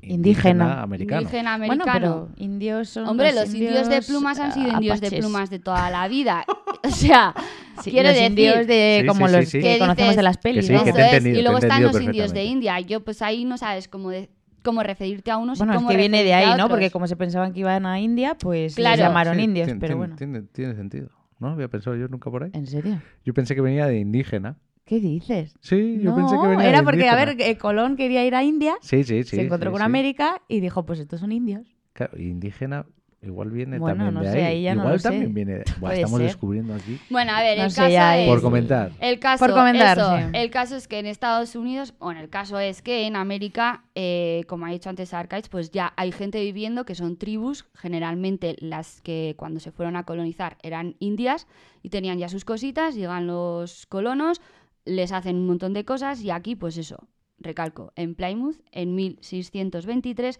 Indígena. 0.01 0.81
americano? 0.81 1.21
indígena 1.21 1.57
Bueno, 1.57 1.73
americano. 1.73 1.93
pero 1.93 2.29
indios 2.43 2.89
son 2.89 3.07
Hombre, 3.07 3.33
los 3.33 3.53
indios 3.53 3.87
de 3.89 4.01
plumas 4.01 4.39
han 4.39 4.51
sido 4.53 4.67
indios 4.69 4.99
de 4.99 5.07
apaches. 5.07 5.19
plumas 5.25 5.49
de 5.49 5.59
toda 5.59 5.89
la 5.89 6.07
vida. 6.07 6.45
O 6.83 6.89
sea, 6.89 7.35
Sí, 7.83 7.91
quiero 7.91 8.07
los 8.09 8.15
decir, 8.17 8.31
indios 8.31 8.65
de 8.65 8.97
Sí, 9.01 9.07
como 9.07 9.27
sí, 9.27 9.33
los 9.35 9.45
sí, 9.45 9.51
sí. 9.51 9.59
que 9.59 9.73
¿Qué 9.73 9.79
conocemos 9.79 9.97
dices? 10.09 10.15
de 10.15 10.23
las 10.23 10.37
pelis, 10.39 10.65
sí, 10.65 10.73
¿no? 10.73 10.83
que 10.83 10.89
Eso 10.89 10.97
te 10.97 11.17
es, 11.17 11.25
y 11.25 11.41
luego 11.43 11.59
te 11.59 11.65
he 11.65 11.69
están 11.69 11.83
los 11.83 12.01
indios 12.01 12.33
de. 12.33 12.43
India. 12.45 12.79
Yo 12.79 13.03
pues 13.03 13.21
ahí 13.21 13.45
no 13.45 13.57
sabes 13.59 13.87
cómo, 13.87 14.09
de- 14.09 14.29
cómo 14.63 14.81
referirte 14.81 15.29
a 15.29 15.37
unos 15.37 15.59
y 15.59 15.61
Bueno, 15.61 15.73
es 15.73 15.77
cómo 15.77 15.89
que 15.89 15.97
viene 15.97 16.23
de 16.23 16.33
ahí, 16.33 16.57
¿no? 16.57 16.67
Porque 16.69 16.89
como 16.89 17.05
se 17.07 17.15
pensaban 17.15 17.53
que 17.53 17.59
iban 17.59 17.85
a 17.85 17.99
India, 17.99 18.35
pues 18.35 18.73
Claro. 18.75 18.95
les 18.97 19.05
llamaron 19.05 19.35
Sí, 19.35 19.43
indios, 19.43 19.65
tiene- 19.67 19.79
pero 19.79 19.89
tiene- 19.91 19.97
bueno. 19.99 20.15
Tiene, 20.15 20.41
tiene 20.41 20.73
sentido. 20.75 21.09
No 21.39 21.49
había 21.49 21.67
pensado 21.67 21.95
yo 21.95 22.07
nunca 22.07 22.31
por 22.31 22.43
ahí. 22.43 22.49
¿En 22.53 22.65
serio? 22.65 22.99
Yo 23.25 23.33
pensé 23.35 23.53
que 23.53 23.61
venía 23.61 23.85
de 23.85 23.99
indígena. 23.99 24.57
¿Qué 24.85 24.99
dices? 24.99 25.55
Sí, 25.61 25.99
yo 26.01 26.09
no, 26.11 26.15
pensé 26.17 26.35
que 26.41 26.47
venía 26.47 26.67
era 26.69 26.79
de 26.79 26.83
porque, 26.83 27.07
a 27.07 27.15
ver, 27.15 27.35
eh, 27.39 27.57
Colón 27.57 27.95
quería 27.95 28.25
ir 28.25 28.35
a 28.35 28.43
India, 28.43 28.75
Sí, 28.81 29.03
sí, 29.03 29.23
sí. 29.23 29.35
se 29.37 29.41
encontró 29.43 29.69
sí, 29.69 29.73
con 29.73 29.79
sí. 29.81 29.85
América 29.85 30.41
y 30.47 30.59
dijo, 30.59 30.85
pues 30.85 30.99
estos 30.99 31.19
son 31.19 31.31
indios. 31.31 31.65
Claro, 31.93 32.17
indígena 32.17 32.85
igual 33.23 33.51
viene 33.51 33.77
Bueno, 33.77 33.97
también 34.05 34.13
no 34.15 34.21
de 34.21 34.31
sé, 34.31 34.37
ahí. 34.43 34.55
ahí 34.55 34.63
ya 34.63 34.73
no 34.73 34.81
igual 34.81 34.93
lo 34.93 34.99
sé. 34.99 35.09
también 35.09 35.31
viene 35.35 35.53
de... 35.59 35.63
Buah, 35.79 35.93
estamos 35.93 36.17
ser. 36.17 36.27
descubriendo 36.27 36.73
aquí. 36.73 36.99
Bueno, 37.11 37.31
a 37.33 37.41
ver, 37.43 37.59
No 37.59 37.65
el 37.65 37.69
sé, 37.71 37.75
caso 37.81 37.89
ya 37.91 38.17
es... 38.17 38.27
Por 38.27 38.41
comentar. 38.41 38.91
El 38.99 39.19
caso, 39.19 39.45
Por 39.45 39.53
comentar, 39.53 39.95
eso, 39.99 40.17
sí. 40.17 40.23
el 40.33 40.49
caso 40.49 40.75
es 40.75 40.87
que 40.87 40.97
en 40.97 41.05
Estados 41.05 41.55
Unidos, 41.55 41.93
bueno, 41.99 42.19
el 42.19 42.29
caso 42.29 42.57
es 42.57 42.81
que 42.81 43.05
en 43.05 43.15
América, 43.15 43.83
eh, 43.93 44.43
como 44.47 44.65
ha 44.65 44.69
dicho 44.71 44.89
antes 44.89 45.13
Arcaiz, 45.13 45.49
pues 45.49 45.69
ya 45.69 45.93
hay 45.97 46.11
gente 46.11 46.41
viviendo 46.41 46.83
que 46.83 46.95
son 46.95 47.15
tribus, 47.17 47.65
generalmente 47.75 48.55
las 48.59 49.01
que 49.01 49.35
cuando 49.37 49.59
se 49.59 49.71
fueron 49.71 49.95
a 49.97 50.03
colonizar 50.03 50.57
eran 50.63 50.95
indias 50.97 51.45
y 51.83 51.89
tenían 51.89 52.17
ya 52.17 52.27
sus 52.27 52.43
cositas, 52.43 52.95
llegan 52.95 53.27
los 53.27 53.85
colonos, 53.85 54.41
les 54.85 55.11
hacen 55.11 55.35
un 55.37 55.47
montón 55.47 55.73
de 55.73 55.85
cosas 55.85 56.21
y 56.21 56.31
aquí, 56.31 56.55
pues 56.55 56.77
eso, 56.77 57.07
recalco, 57.39 57.91
en 57.95 58.15
Plymouth, 58.15 58.57
en 58.71 58.95
1623, 58.95 60.39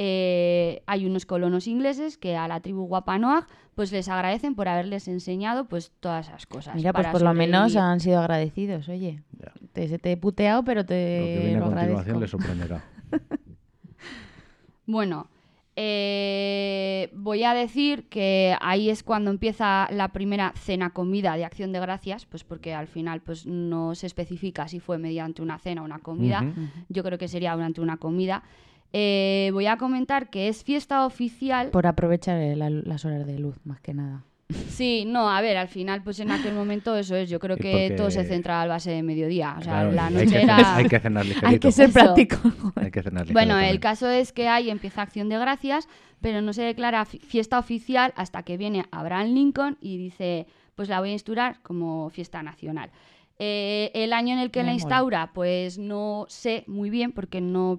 eh, 0.00 0.82
hay 0.86 1.06
unos 1.06 1.26
colonos 1.26 1.66
ingleses 1.66 2.18
que 2.18 2.36
a 2.36 2.46
la 2.46 2.60
tribu 2.60 2.84
Wampanoag 2.84 3.48
pues 3.74 3.90
les 3.90 4.08
agradecen 4.08 4.54
por 4.54 4.68
haberles 4.68 5.08
enseñado 5.08 5.66
pues 5.66 5.92
todas 6.00 6.28
esas 6.28 6.46
cosas. 6.46 6.76
Mira, 6.76 6.92
pues 6.92 7.08
por 7.08 7.22
lo 7.22 7.34
menos 7.34 7.74
han 7.76 7.98
sido 8.00 8.20
agradecidos, 8.20 8.88
oye. 8.88 9.22
Ya. 9.38 9.52
Te, 9.72 9.88
se 9.88 9.98
te 9.98 10.12
he 10.12 10.16
puteado, 10.16 10.64
pero 10.64 10.82
Lo 10.82 10.86
que 10.86 10.94
te 10.94 11.38
viene 11.46 11.58
lo, 11.58 11.66
a 11.66 11.68
continuación 11.68 12.16
agradezco. 12.16 12.20
le 12.20 12.28
sorprenderá. 12.28 12.84
Bueno, 14.86 15.28
eh, 15.80 17.10
voy 17.14 17.44
a 17.44 17.54
decir 17.54 18.08
que 18.08 18.56
ahí 18.60 18.90
es 18.90 19.02
cuando 19.02 19.30
empieza 19.30 19.86
la 19.92 20.08
primera 20.08 20.52
cena 20.56 20.90
comida 20.90 21.36
de 21.36 21.44
acción 21.44 21.72
de 21.72 21.80
gracias, 21.80 22.26
pues 22.26 22.42
porque 22.44 22.74
al 22.74 22.88
final 22.88 23.20
pues 23.20 23.46
no 23.46 23.94
se 23.94 24.06
especifica 24.06 24.66
si 24.68 24.80
fue 24.80 24.98
mediante 24.98 25.40
una 25.40 25.58
cena 25.58 25.82
o 25.82 25.84
una 25.84 26.00
comida. 26.00 26.40
Yo 26.88 27.02
creo 27.04 27.18
que 27.18 27.28
sería 27.28 27.54
durante 27.54 27.80
una 27.80 27.96
comida. 27.96 28.42
Eh, 28.92 29.50
voy 29.52 29.66
a 29.66 29.76
comentar 29.76 30.30
que 30.30 30.48
es 30.48 30.64
fiesta 30.64 31.06
oficial. 31.06 31.70
Por 31.70 31.86
aprovechar 31.86 32.40
la- 32.56 32.70
las 32.70 33.04
horas 33.04 33.26
de 33.26 33.38
luz, 33.38 33.56
más 33.64 33.80
que 33.80 33.94
nada. 33.94 34.24
Sí, 34.68 35.04
no, 35.06 35.28
a 35.30 35.40
ver, 35.42 35.58
al 35.58 35.68
final, 35.68 36.02
pues 36.02 36.20
en 36.20 36.30
aquel 36.30 36.54
momento 36.54 36.96
eso 36.96 37.14
es. 37.16 37.28
Yo 37.28 37.38
creo 37.38 37.56
que 37.56 37.70
porque- 37.88 37.94
todo 37.96 38.10
se 38.10 38.24
centra 38.24 38.62
al 38.62 38.68
base 38.70 38.90
de 38.90 39.02
mediodía. 39.02 39.56
O 39.58 39.62
sea, 39.62 39.72
Claro, 39.72 39.92
la 39.92 40.08
noche 40.08 40.22
hay, 40.24 40.28
que 40.30 40.42
era. 40.42 40.56
cenar, 40.56 40.78
hay 40.78 40.88
que 40.88 41.00
cenar 41.00 41.26
ligerito. 41.26 41.46
Hay 41.52 41.58
que 41.58 41.72
ser 41.72 41.92
práctico. 41.92 42.36
Hay 42.76 42.90
que 42.90 43.02
cenar 43.02 43.26
ligerito 43.26 43.32
Bueno, 43.34 43.58
el 43.58 43.78
caso 43.80 44.08
es 44.08 44.32
que 44.32 44.48
ahí 44.48 44.70
empieza 44.70 45.02
Acción 45.02 45.28
de 45.28 45.36
Gracias, 45.38 45.86
pero 46.22 46.40
no 46.40 46.52
se 46.54 46.62
declara 46.62 47.04
fi- 47.04 47.18
fiesta 47.18 47.58
oficial 47.58 48.14
hasta 48.16 48.42
que 48.42 48.56
viene 48.56 48.86
Abraham 48.90 49.34
Lincoln 49.34 49.76
y 49.82 49.98
dice, 49.98 50.46
pues 50.76 50.88
la 50.88 51.00
voy 51.00 51.10
a 51.10 51.12
instaurar 51.12 51.60
como 51.62 52.08
fiesta 52.08 52.42
nacional. 52.42 52.90
Eh, 53.38 53.90
el 53.94 54.12
año 54.14 54.32
en 54.32 54.40
el 54.40 54.50
que 54.50 54.60
Me 54.60 54.64
la 54.66 54.72
mola. 54.72 54.80
instaura, 54.82 55.30
pues 55.34 55.76
no 55.78 56.24
sé 56.28 56.64
muy 56.66 56.88
bien 56.88 57.12
porque 57.12 57.40
no... 57.42 57.78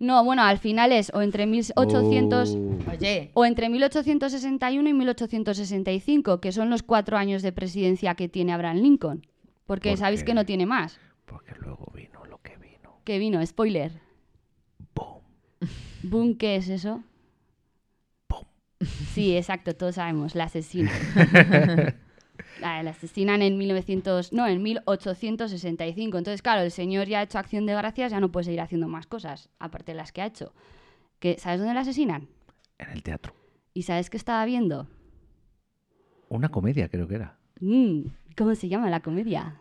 No, 0.00 0.22
bueno, 0.24 0.42
al 0.42 0.58
final 0.58 0.92
es 0.92 1.10
o 1.14 1.22
entre 1.22 1.46
1800... 1.46 2.56
Bu- 2.56 2.78
Oye, 2.96 3.30
O 3.34 3.44
entre 3.44 3.68
1861 3.68 4.88
y 4.88 4.94
1865, 4.94 6.40
que 6.40 6.52
son 6.52 6.70
los 6.70 6.82
cuatro 6.82 7.16
años 7.16 7.42
de 7.42 7.52
presidencia 7.52 8.14
que 8.14 8.28
tiene 8.28 8.52
Abraham 8.52 8.78
Lincoln. 8.78 9.26
Porque 9.66 9.90
¿Por 9.90 9.98
sabéis 9.98 10.20
qué? 10.20 10.26
que 10.26 10.34
no 10.34 10.46
tiene 10.46 10.64
más. 10.66 10.98
Porque 11.26 11.52
luego 11.60 11.92
vino 11.94 12.24
lo 12.26 12.40
que 12.40 12.56
vino. 12.56 13.00
Que 13.04 13.18
vino, 13.18 13.44
spoiler. 13.44 13.92
Boom. 14.94 15.20
Boom, 16.02 16.34
¿qué 16.36 16.56
es 16.56 16.68
eso? 16.68 17.02
Sí, 19.12 19.36
exacto, 19.36 19.74
todos 19.74 19.96
sabemos, 19.96 20.34
la 20.36 20.44
asesina. 20.44 20.90
La, 22.60 22.82
la 22.82 22.90
asesinan 22.90 23.40
en 23.42 23.56
1900, 23.58 24.32
no, 24.32 24.46
en 24.46 24.62
1865. 24.62 26.18
Entonces, 26.18 26.42
claro, 26.42 26.62
el 26.62 26.70
señor 26.70 27.06
ya 27.06 27.20
ha 27.20 27.22
hecho 27.22 27.38
acción 27.38 27.66
de 27.66 27.74
gracias, 27.74 28.10
ya 28.10 28.20
no 28.20 28.30
puede 28.32 28.44
seguir 28.44 28.60
haciendo 28.60 28.88
más 28.88 29.06
cosas, 29.06 29.48
aparte 29.58 29.92
de 29.92 29.96
las 29.98 30.12
que 30.12 30.22
ha 30.22 30.26
hecho. 30.26 30.52
Que, 31.20 31.38
¿Sabes 31.38 31.60
dónde 31.60 31.74
la 31.74 31.80
asesinan? 31.80 32.28
En 32.78 32.90
el 32.90 33.02
teatro. 33.02 33.32
¿Y 33.74 33.82
sabes 33.82 34.10
qué 34.10 34.16
estaba 34.16 34.44
viendo? 34.44 34.88
Una 36.28 36.48
comedia 36.48 36.88
creo 36.88 37.06
que 37.08 37.14
era. 37.16 37.38
Mm, 37.60 38.02
¿Cómo 38.36 38.54
se 38.54 38.68
llama 38.68 38.90
la 38.90 39.00
comedia? 39.00 39.56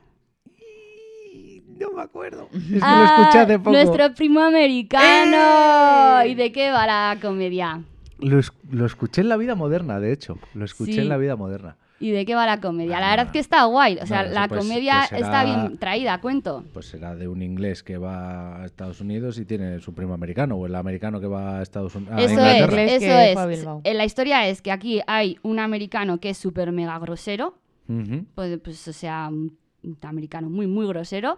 No 1.79 1.91
me 1.93 2.01
acuerdo. 2.01 2.49
Es 2.53 2.61
que 2.63 2.79
lo 2.79 2.85
Ah, 2.85 3.05
escuché 3.19 3.39
hace 3.39 3.59
poco. 3.59 3.71
Nuestro 3.71 4.13
primo 4.15 4.39
americano. 4.41 6.21
¡Eh! 6.23 6.29
¿Y 6.29 6.35
de 6.35 6.51
qué 6.51 6.71
va 6.71 6.85
la 6.87 7.17
comedia? 7.21 7.83
Lo, 8.19 8.39
es- 8.39 8.51
lo 8.71 8.85
escuché 8.87 9.21
en 9.21 9.29
la 9.29 9.37
vida 9.37 9.53
moderna, 9.55 9.99
de 9.99 10.11
hecho. 10.11 10.39
Lo 10.55 10.65
escuché 10.65 10.93
Sí. 10.93 10.99
en 10.99 11.09
la 11.09 11.17
vida 11.17 11.35
moderna. 11.35 11.77
¿Y 11.99 12.11
de 12.11 12.25
qué 12.25 12.35
va 12.35 12.45
la 12.45 12.59
comedia? 12.61 12.99
la 12.99 13.07
Ah, 13.11 13.15
verdad 13.15 13.31
que 13.31 13.39
está 13.39 13.63
guay. 13.65 13.97
O 14.01 14.05
sea, 14.05 14.23
no, 14.23 14.29
la 14.33 14.47
pues- 14.47 14.61
comedia 14.61 15.05
pues 15.09 15.21
está 15.21 15.43
bien 15.43 15.77
traída, 15.79 16.21
cuento. 16.21 16.63
Pues 16.73 16.85
será 16.85 17.15
de 17.15 17.27
un 17.27 17.41
inglés 17.41 17.81
que 17.81 17.97
va 17.97 18.61
a 18.61 18.65
Estados 18.65 19.01
Unidos 19.01 19.39
y 19.39 19.45
tiene 19.45 19.79
su 19.79 19.93
primo 19.95 20.13
americano, 20.13 20.55
o 20.55 20.65
el 20.67 20.75
americano 20.75 21.19
que 21.19 21.27
va 21.27 21.57
a 21.57 21.61
Estados 21.63 21.95
Unidos. 21.95 22.13
a 22.15 22.21
Eso 22.21 22.27
es, 22.27 22.31
Inglaterra. 22.31 22.65
Inglés 22.83 23.03
eso 23.03 23.13
a 23.13 23.25
es. 23.51 23.57
Bilbao. 23.59 23.81
Eh, 23.83 23.93
La 23.95 24.05
historia 24.05 24.47
es 24.47 24.61
que 24.61 24.71
aquí 24.71 25.01
hay 25.07 25.39
un 25.41 25.59
americano 25.59 26.19
que 26.19 26.29
es 26.29 26.37
súper 26.37 26.71
mega 26.71 26.99
grosero, 26.99 27.57
pues, 28.35 28.59
pues, 28.63 28.87
o 28.87 28.93
sea, 28.93 29.29
un 29.31 29.57
un 29.83 29.97
americano 30.01 30.49
muy, 30.49 30.67
muy 30.67 30.85
grosero, 30.87 31.37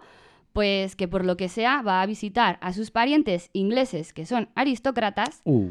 pues 0.52 0.96
que 0.96 1.06
por 1.06 1.24
lo 1.24 1.36
que 1.36 1.48
sea 1.48 1.82
va 1.82 2.02
a 2.02 2.06
visitar 2.06 2.58
a 2.62 2.72
sus 2.72 2.90
parientes 2.90 3.48
ingleses 3.52 4.12
que 4.12 4.26
son 4.26 4.48
aristócratas 4.56 5.40
Uh, 5.44 5.70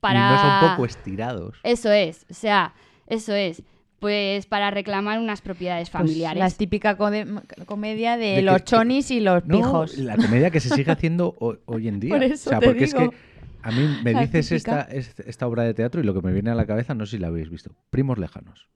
para... 0.00 0.20
Y 0.20 0.32
no 0.34 0.40
son 0.60 0.70
poco 0.70 0.84
estirados. 0.86 1.58
Eso 1.64 1.90
es, 1.90 2.24
o 2.30 2.34
sea, 2.34 2.74
eso 3.08 3.32
es. 3.34 3.62
Pues 4.04 4.44
para 4.44 4.70
reclamar 4.70 5.18
unas 5.18 5.40
propiedades 5.40 5.88
Pues 5.88 6.02
familiares. 6.02 6.38
la 6.38 6.50
típica 6.50 6.94
comedia 7.64 8.18
de, 8.18 8.42
los 8.42 8.58
que- 8.58 8.64
chonis 8.64 9.10
y 9.10 9.18
los 9.20 9.46
No, 9.46 9.56
pijos. 9.56 9.96
la 9.96 10.16
comedia 10.18 10.50
que 10.50 10.60
se 10.60 10.68
sigue 10.68 10.92
haciendo 10.92 11.34
ho- 11.40 11.56
hoy 11.64 11.88
en 11.88 12.00
día. 12.00 12.10
Por 12.12 12.22
eso 12.22 12.50
o 12.50 12.50
sea, 12.50 12.60
te 12.60 12.66
porque 12.66 12.84
es 12.84 12.92
que 12.92 13.08
a 13.62 13.70
mí 13.72 13.96
me 14.04 14.12
La 14.12 14.20
dices 14.20 14.52
esta, 14.52 14.82
es- 14.82 15.18
esta 15.20 15.46
obra 15.46 15.62
de 15.62 15.72
teatro 15.72 16.02
y 16.02 16.04
lo 16.04 16.12
que 16.12 16.20
me 16.20 16.34
viene 16.34 16.50
a 16.50 16.54
la 16.54 16.66
cabeza, 16.66 16.92
no 16.94 17.06
sé 17.06 17.12
si 17.12 17.18
la 17.18 17.28
habéis 17.28 17.48
visto. 17.48 17.70
Primos 17.88 18.18
lejanos. 18.18 18.68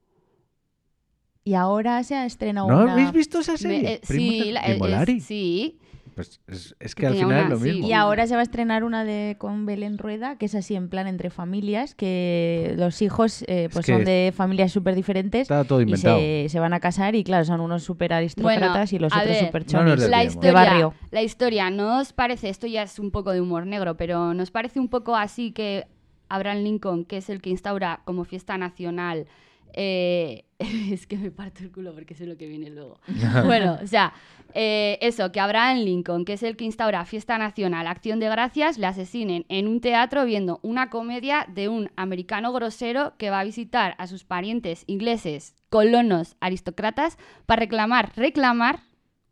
Y 1.43 1.53
ahora 1.53 2.03
se 2.03 2.15
ha 2.15 2.25
estrenado 2.25 2.67
¿No 2.67 2.81
una... 2.85 2.93
habéis 2.93 3.11
visto 3.11 3.41
esa 3.41 3.51
Me- 3.51 3.57
serie? 3.59 3.93
eh, 3.93 3.99
sí, 4.01 4.39
de- 4.45 4.51
la- 4.53 4.63
Molari. 4.79 5.19
sí, 5.19 5.77
Pues 6.19 6.41
es, 6.47 6.75
es 6.81 6.95
Que 6.95 7.01
que 7.03 7.07
al 7.07 7.13
final 7.13 7.27
una- 7.27 7.41
es 7.43 7.49
lo 7.49 7.57
sí. 7.59 7.63
mismo. 7.63 7.87
Y 7.87 7.93
ahora 7.93 8.27
se 8.27 8.33
va 8.33 8.41
a 8.41 8.43
estrenar 8.43 8.83
una 8.83 9.05
de 9.05 9.37
con 9.39 9.65
Belén 9.65 9.97
Rueda, 9.97 10.37
que 10.37 10.47
es 10.47 10.55
así 10.55 10.75
en 10.75 10.89
plan 10.89 11.07
entre 11.07 11.29
familias, 11.29 11.95
que 11.95 12.73
los 12.77 13.01
hijos 13.01 13.43
eh, 13.47 13.69
pues 13.71 13.85
que 13.85 13.93
son 13.93 14.03
de 14.03 14.33
familias 14.35 14.73
súper 14.73 14.95
diferentes 14.95 15.43
Está 15.43 15.63
todo 15.63 15.79
y 15.79 15.83
inventado. 15.83 16.19
se, 16.19 16.47
se 16.49 16.59
van 16.59 16.73
a 16.73 16.81
casar 16.81 17.15
y 17.15 17.23
claro, 17.23 17.45
son 17.45 17.61
unos 17.61 17.83
súper 17.83 18.11
aristócratas 18.11 18.91
y 18.91 18.99
los 18.99 19.13
otros 19.15 19.37
súper 19.37 19.61
No 19.61 19.67
chonis. 19.67 20.09
la 20.09 20.23
historia, 20.25 20.49
de 20.49 20.53
barrio. 20.53 20.93
la 21.11 21.21
historia, 21.21 21.69
¿no 21.69 21.99
os 21.99 22.11
parece? 22.11 22.49
Esto 22.49 22.67
ya 22.67 22.83
es 22.83 22.99
un 22.99 23.11
poco 23.11 23.31
de 23.31 23.39
humor 23.39 23.65
negro, 23.65 23.95
pero 23.95 24.33
¿nos 24.33 24.51
parece 24.51 24.81
un 24.81 24.89
poco 24.89 25.15
así 25.15 25.51
que 25.53 25.87
Abraham 26.27 26.63
Lincoln, 26.63 27.05
que 27.05 27.15
es 27.17 27.29
el 27.29 27.41
que 27.41 27.49
instaura 27.49 28.01
como 28.03 28.25
fiesta 28.25 28.57
nacional, 28.57 29.25
eh, 29.73 30.45
es 30.59 31.07
que 31.07 31.17
me 31.17 31.31
parto 31.31 31.63
el 31.63 31.71
culo 31.71 31.93
porque 31.93 32.15
sé 32.15 32.25
lo 32.25 32.37
que 32.37 32.47
viene 32.47 32.69
luego. 32.69 32.99
bueno, 33.45 33.77
o 33.81 33.87
sea, 33.87 34.13
eh, 34.53 34.97
eso, 35.01 35.31
que 35.31 35.39
Abraham 35.39 35.79
Lincoln, 35.79 36.25
que 36.25 36.33
es 36.33 36.43
el 36.43 36.57
que 36.57 36.65
instaura 36.65 37.05
fiesta 37.05 37.37
nacional, 37.37 37.87
acción 37.87 38.19
de 38.19 38.29
gracias, 38.29 38.77
le 38.77 38.87
asesinen 38.87 39.45
en 39.49 39.67
un 39.67 39.79
teatro 39.79 40.25
viendo 40.25 40.59
una 40.63 40.89
comedia 40.89 41.45
de 41.53 41.69
un 41.69 41.89
americano 41.95 42.51
grosero 42.51 43.13
que 43.17 43.29
va 43.29 43.39
a 43.39 43.43
visitar 43.43 43.95
a 43.97 44.07
sus 44.07 44.23
parientes 44.23 44.83
ingleses, 44.87 45.55
colonos, 45.69 46.35
aristócratas, 46.39 47.17
para 47.45 47.61
reclamar, 47.61 48.11
reclamar 48.15 48.79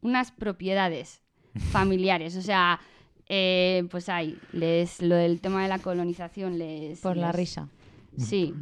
unas 0.02 0.32
propiedades 0.32 1.22
familiares. 1.72 2.36
O 2.38 2.42
sea, 2.42 2.80
eh, 3.28 3.86
pues 3.92 4.08
ahí, 4.08 4.38
les, 4.54 5.02
lo 5.02 5.16
del 5.16 5.42
tema 5.42 5.64
de 5.64 5.70
la 5.70 5.80
colonización 5.80 6.58
les... 6.58 7.02
Por 7.02 7.18
la 7.18 7.32
risa. 7.32 7.68
Sí. 8.18 8.54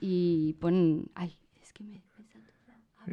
Y 0.00 0.54
ponen... 0.60 1.06
Ay, 1.14 1.36
es 1.62 1.72
que 1.72 1.84
me... 1.84 2.02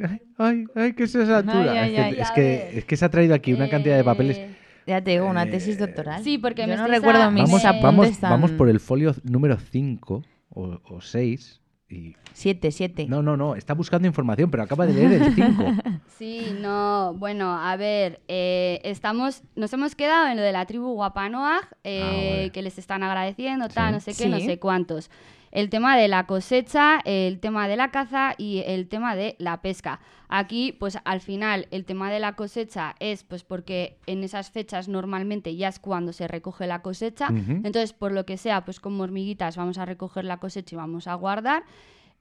Ay, 0.04 0.20
ay, 0.38 0.66
ay, 0.76 0.94
que 0.94 1.08
se 1.08 1.26
satura. 1.26 1.72
Ay, 1.72 1.96
ay, 1.96 1.96
es, 1.96 1.96
que, 1.96 2.02
ay. 2.02 2.16
es, 2.20 2.32
que, 2.32 2.78
es 2.80 2.86
que 2.86 2.98
se 2.98 3.06
ha 3.06 3.10
traído 3.10 3.34
aquí 3.34 3.54
una 3.54 3.70
cantidad 3.70 3.96
de 3.96 4.04
papeles. 4.04 4.38
Eh, 4.38 4.56
Ya 4.88 5.02
te 5.02 5.12
digo, 5.12 5.26
una 5.28 5.44
Eh, 5.44 5.48
tesis 5.52 5.80
doctoral. 5.80 6.22
sí, 6.24 6.38
porque 6.38 6.64
Yo 6.64 6.68
me 6.68 6.76
no 6.76 6.86
recuerdo 6.88 7.24
a- 7.24 7.32
mis 7.32 7.44
Vamos, 7.44 7.64
apuntes 7.66 7.84
vamos, 7.84 8.20
tan- 8.20 8.30
vamos 8.32 8.52
por 8.52 8.68
el 8.70 8.80
folio 8.82 9.16
número 9.24 9.58
5 9.58 10.22
o 10.50 11.02
6. 11.02 11.62
Y... 11.88 12.16
Siete, 12.34 12.72
siete. 12.72 13.06
No, 13.08 13.22
no, 13.22 13.38
no, 13.38 13.56
está 13.56 13.74
buscando 13.76 14.08
información, 14.08 14.50
pero 14.52 14.64
acaba 14.64 14.86
de 14.86 14.94
leer 14.94 15.22
el 15.22 15.34
5. 15.34 15.64
Sí, 16.18 16.58
no, 16.62 17.14
bueno, 17.18 17.54
a 17.62 17.76
ver, 17.78 18.22
eh, 18.28 18.80
estamos, 18.84 19.44
nos 19.56 19.72
hemos 19.74 19.96
quedado 19.96 20.28
en 20.30 20.38
lo 20.38 20.44
de 20.44 20.52
la 20.54 20.66
tribu 20.66 20.94
Guapanoag, 20.94 21.62
eh, 21.84 22.46
Ah, 22.48 22.52
que 22.54 22.62
les 22.62 22.78
están 22.80 23.04
agradeciendo, 23.04 23.68
tal, 23.70 23.90
Sí. 23.90 23.94
no 23.94 24.00
sé 24.14 24.24
qué, 24.24 24.30
no 24.30 24.40
Sí. 24.40 24.46
sé 24.46 24.60
cuántos. 24.60 25.10
El 25.56 25.70
tema 25.70 25.96
de 25.96 26.10
la 26.10 26.28
cosecha, 26.28 27.00
el 27.06 27.40
tema 27.40 27.70
de 27.70 27.78
la 27.78 27.90
caza 27.90 28.36
y 28.38 28.64
el 28.66 28.90
tema 28.90 29.16
de 29.16 29.38
la 29.40 29.62
pesca. 29.62 30.02
Aquí, 30.28 30.74
pues 30.74 30.98
al 31.06 31.22
final, 31.22 31.70
el 31.72 31.86
tema 31.86 32.12
de 32.12 32.20
la 32.20 32.36
cosecha 32.36 32.94
es 33.00 33.24
pues 33.24 33.46
porque 33.46 33.98
en 34.06 34.26
esas 34.26 34.52
fechas 34.52 34.90
normalmente 34.90 35.56
ya 35.56 35.70
es 35.70 35.80
cuando 35.80 36.12
se 36.12 36.28
recoge 36.28 36.68
la 36.68 36.82
cosecha. 36.82 37.30
Entonces, 37.30 37.94
por 37.94 38.12
lo 38.12 38.26
que 38.26 38.36
sea, 38.36 38.66
pues 38.66 38.82
como 38.82 39.04
hormiguitas 39.04 39.56
vamos 39.56 39.78
a 39.78 39.86
recoger 39.86 40.26
la 40.26 40.42
cosecha 40.42 40.76
y 40.76 40.78
vamos 40.78 41.08
a 41.08 41.14
guardar. 41.14 41.64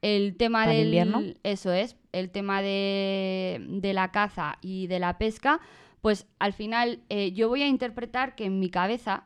El 0.01 0.37
tema 0.37 0.61
¿Para 0.61 0.75
el 0.75 0.79
del 0.79 0.87
invierno? 0.87 1.35
eso 1.43 1.73
es, 1.73 1.97
el 2.13 2.31
tema 2.31 2.63
de, 2.63 3.67
de 3.69 3.95
la 3.95 4.13
caza 4.13 4.59
y 4.61 4.87
de 4.87 5.01
la 5.01 5.19
pesca, 5.19 5.61
pues 6.03 6.29
al 6.39 6.53
final 6.53 7.01
eh, 7.09 7.33
yo 7.33 7.49
voy 7.49 7.63
a 7.63 7.67
interpretar 7.67 8.37
que 8.37 8.45
en 8.45 8.61
mi 8.61 8.71
cabeza 8.71 9.25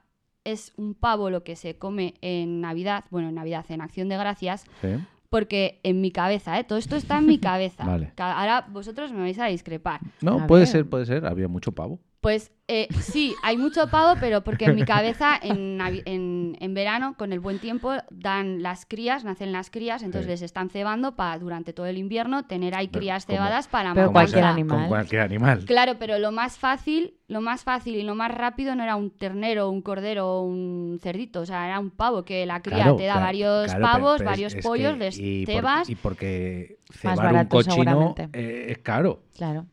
es 0.52 0.72
un 0.76 0.94
pavo 0.94 1.30
lo 1.30 1.42
que 1.44 1.56
se 1.56 1.76
come 1.76 2.14
en 2.20 2.60
Navidad, 2.60 3.04
bueno, 3.10 3.28
en 3.28 3.34
Navidad, 3.34 3.64
en 3.68 3.80
Acción 3.80 4.08
de 4.08 4.16
Gracias, 4.16 4.64
Sí. 4.82 4.88
porque 5.30 5.80
en 5.82 6.00
mi 6.00 6.10
cabeza, 6.10 6.58
¿eh? 6.58 6.64
todo 6.64 6.78
esto 6.78 6.96
está 6.96 7.18
en 7.18 7.26
mi 7.26 7.38
cabeza. 7.50 7.84
Vale. 7.84 8.12
Ahora 8.16 8.66
vosotros 8.70 9.12
me 9.12 9.20
vais 9.20 9.38
a 9.38 9.46
discrepar. 9.46 10.00
No, 10.22 10.40
A 10.40 10.46
puede 10.46 10.62
ver. 10.62 10.68
ser, 10.68 10.88
puede 10.88 11.06
ser. 11.06 11.26
Había 11.26 11.48
mucho 11.48 11.72
pavo. 11.72 11.98
Pues 12.20 12.50
eh, 12.66 12.88
sí, 13.00 13.34
hay 13.44 13.56
mucho 13.56 13.86
pavo, 13.88 14.18
pero 14.20 14.42
porque 14.42 14.64
en 14.66 14.74
mi 14.74 14.82
cabeza 14.82 15.38
en, 15.40 15.80
en, 16.04 16.56
en 16.58 16.74
verano, 16.74 17.14
con 17.16 17.32
el 17.32 17.38
buen 17.38 17.60
tiempo, 17.60 17.92
dan 18.10 18.60
las 18.60 18.84
crías, 18.86 19.24
nacen 19.24 19.52
las 19.52 19.70
crías, 19.70 20.02
entonces 20.02 20.24
Sí. 20.26 20.30
les 20.30 20.42
están 20.42 20.68
cebando 20.68 21.14
para 21.14 21.38
durante 21.38 21.72
todo 21.72 21.86
el 21.86 21.96
invierno 21.96 22.44
tener 22.46 22.74
ahí 22.74 22.88
Pero 22.88 23.00
crías 23.00 23.24
como- 23.24 23.38
cebadas 23.38 23.68
para 23.68 23.94
Pero 23.94 24.10
cualquier 24.12 24.44
animal. 24.44 24.78
Con 24.80 24.88
cualquier 24.88 25.20
animal. 25.22 25.64
Claro, 25.64 25.94
pero 26.00 26.18
lo 26.18 26.32
más 26.32 26.58
fácil, 26.58 27.14
lo 27.28 27.40
más 27.40 27.62
fácil 27.62 27.94
y 27.94 28.02
lo 28.02 28.16
más 28.16 28.34
rápido 28.34 28.74
no 28.74 28.82
era 28.82 28.96
un 28.96 29.10
ternero, 29.10 29.70
un 29.70 29.80
cordero 29.80 30.26
o 30.28 30.42
un 30.42 30.98
cerdito, 31.00 31.40
o 31.42 31.46
sea, 31.46 31.66
era 31.68 31.78
un 31.78 31.90
pavo 31.90 32.24
que 32.24 32.44
la 32.46 32.60
cría 32.62 32.78
Claro, 32.82 32.96
te 32.96 33.04
da 33.04 33.12
claro, 33.12 33.26
varios 33.26 33.66
claro, 33.66 33.82
pavos, 33.82 34.18
pero 34.18 34.30
varios 34.30 34.54
es 34.54 34.66
pollos, 34.66 34.92
que- 34.94 34.98
les 34.98 35.18
y 35.18 35.46
por- 35.46 35.54
cebas. 35.54 35.88
y 35.88 35.94
porque 35.94 36.78
Más 37.04 37.16
cebar 37.18 37.34
un 37.34 37.44
cochino 37.46 38.14
eh, 38.32 38.66
es 38.70 38.78
caro. 38.78 39.22
Claro. 39.36 39.66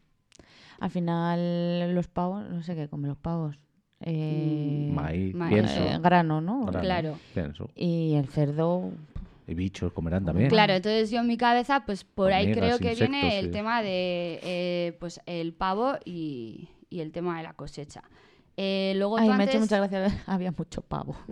Al 0.85 0.91
final, 0.91 1.95
los 1.95 2.07
pavos, 2.07 2.47
no 2.47 2.61
sé 2.61 2.75
qué 2.75 2.87
comen 2.87 3.09
los 3.09 3.17
pavos. 3.17 3.57
Eh, 4.01 4.91
Maíz, 4.93 5.33
maíz. 5.33 5.51
pienso. 5.53 5.79
eh, 5.83 5.97
grano, 5.99 6.41
¿no? 6.41 6.65
grano, 6.65 6.79
Claro. 6.81 7.17
Pienso. 7.33 7.71
Y 7.75 8.13
el 8.13 8.27
cerdo, 8.27 8.91
Y 9.47 9.55
bichos 9.55 9.91
comerán 9.93 10.25
también. 10.25 10.47
Claro, 10.47 10.73
entonces 10.73 11.09
yo 11.09 11.21
en 11.21 11.27
mi 11.27 11.37
cabeza, 11.37 11.85
pues 11.87 12.03
por 12.03 12.31
ahí 12.33 12.51
creo 12.51 12.77
que 12.77 12.91
insectos, 12.91 12.99
viene 13.09 13.39
el 13.39 13.45
sí. 13.45 13.51
tema 13.51 13.81
de 13.81 14.39
eh, 14.43 14.97
pues 14.99 15.19
el 15.25 15.53
pavo 15.53 15.95
y, 16.05 16.69
y 16.91 16.99
el 16.99 17.11
tema 17.11 17.37
de 17.37 17.43
la 17.45 17.53
cosecha. 17.53 18.03
Eh, 18.57 18.93
luego 18.97 19.17
Ay, 19.17 19.27
tú 19.27 19.33
me 19.33 19.43
ha 19.43 19.47
hecho 19.47 19.59
mucha 19.59 19.77
gracia. 19.79 20.23
Había 20.27 20.51
mucho 20.55 20.81
pavo. 20.81 21.15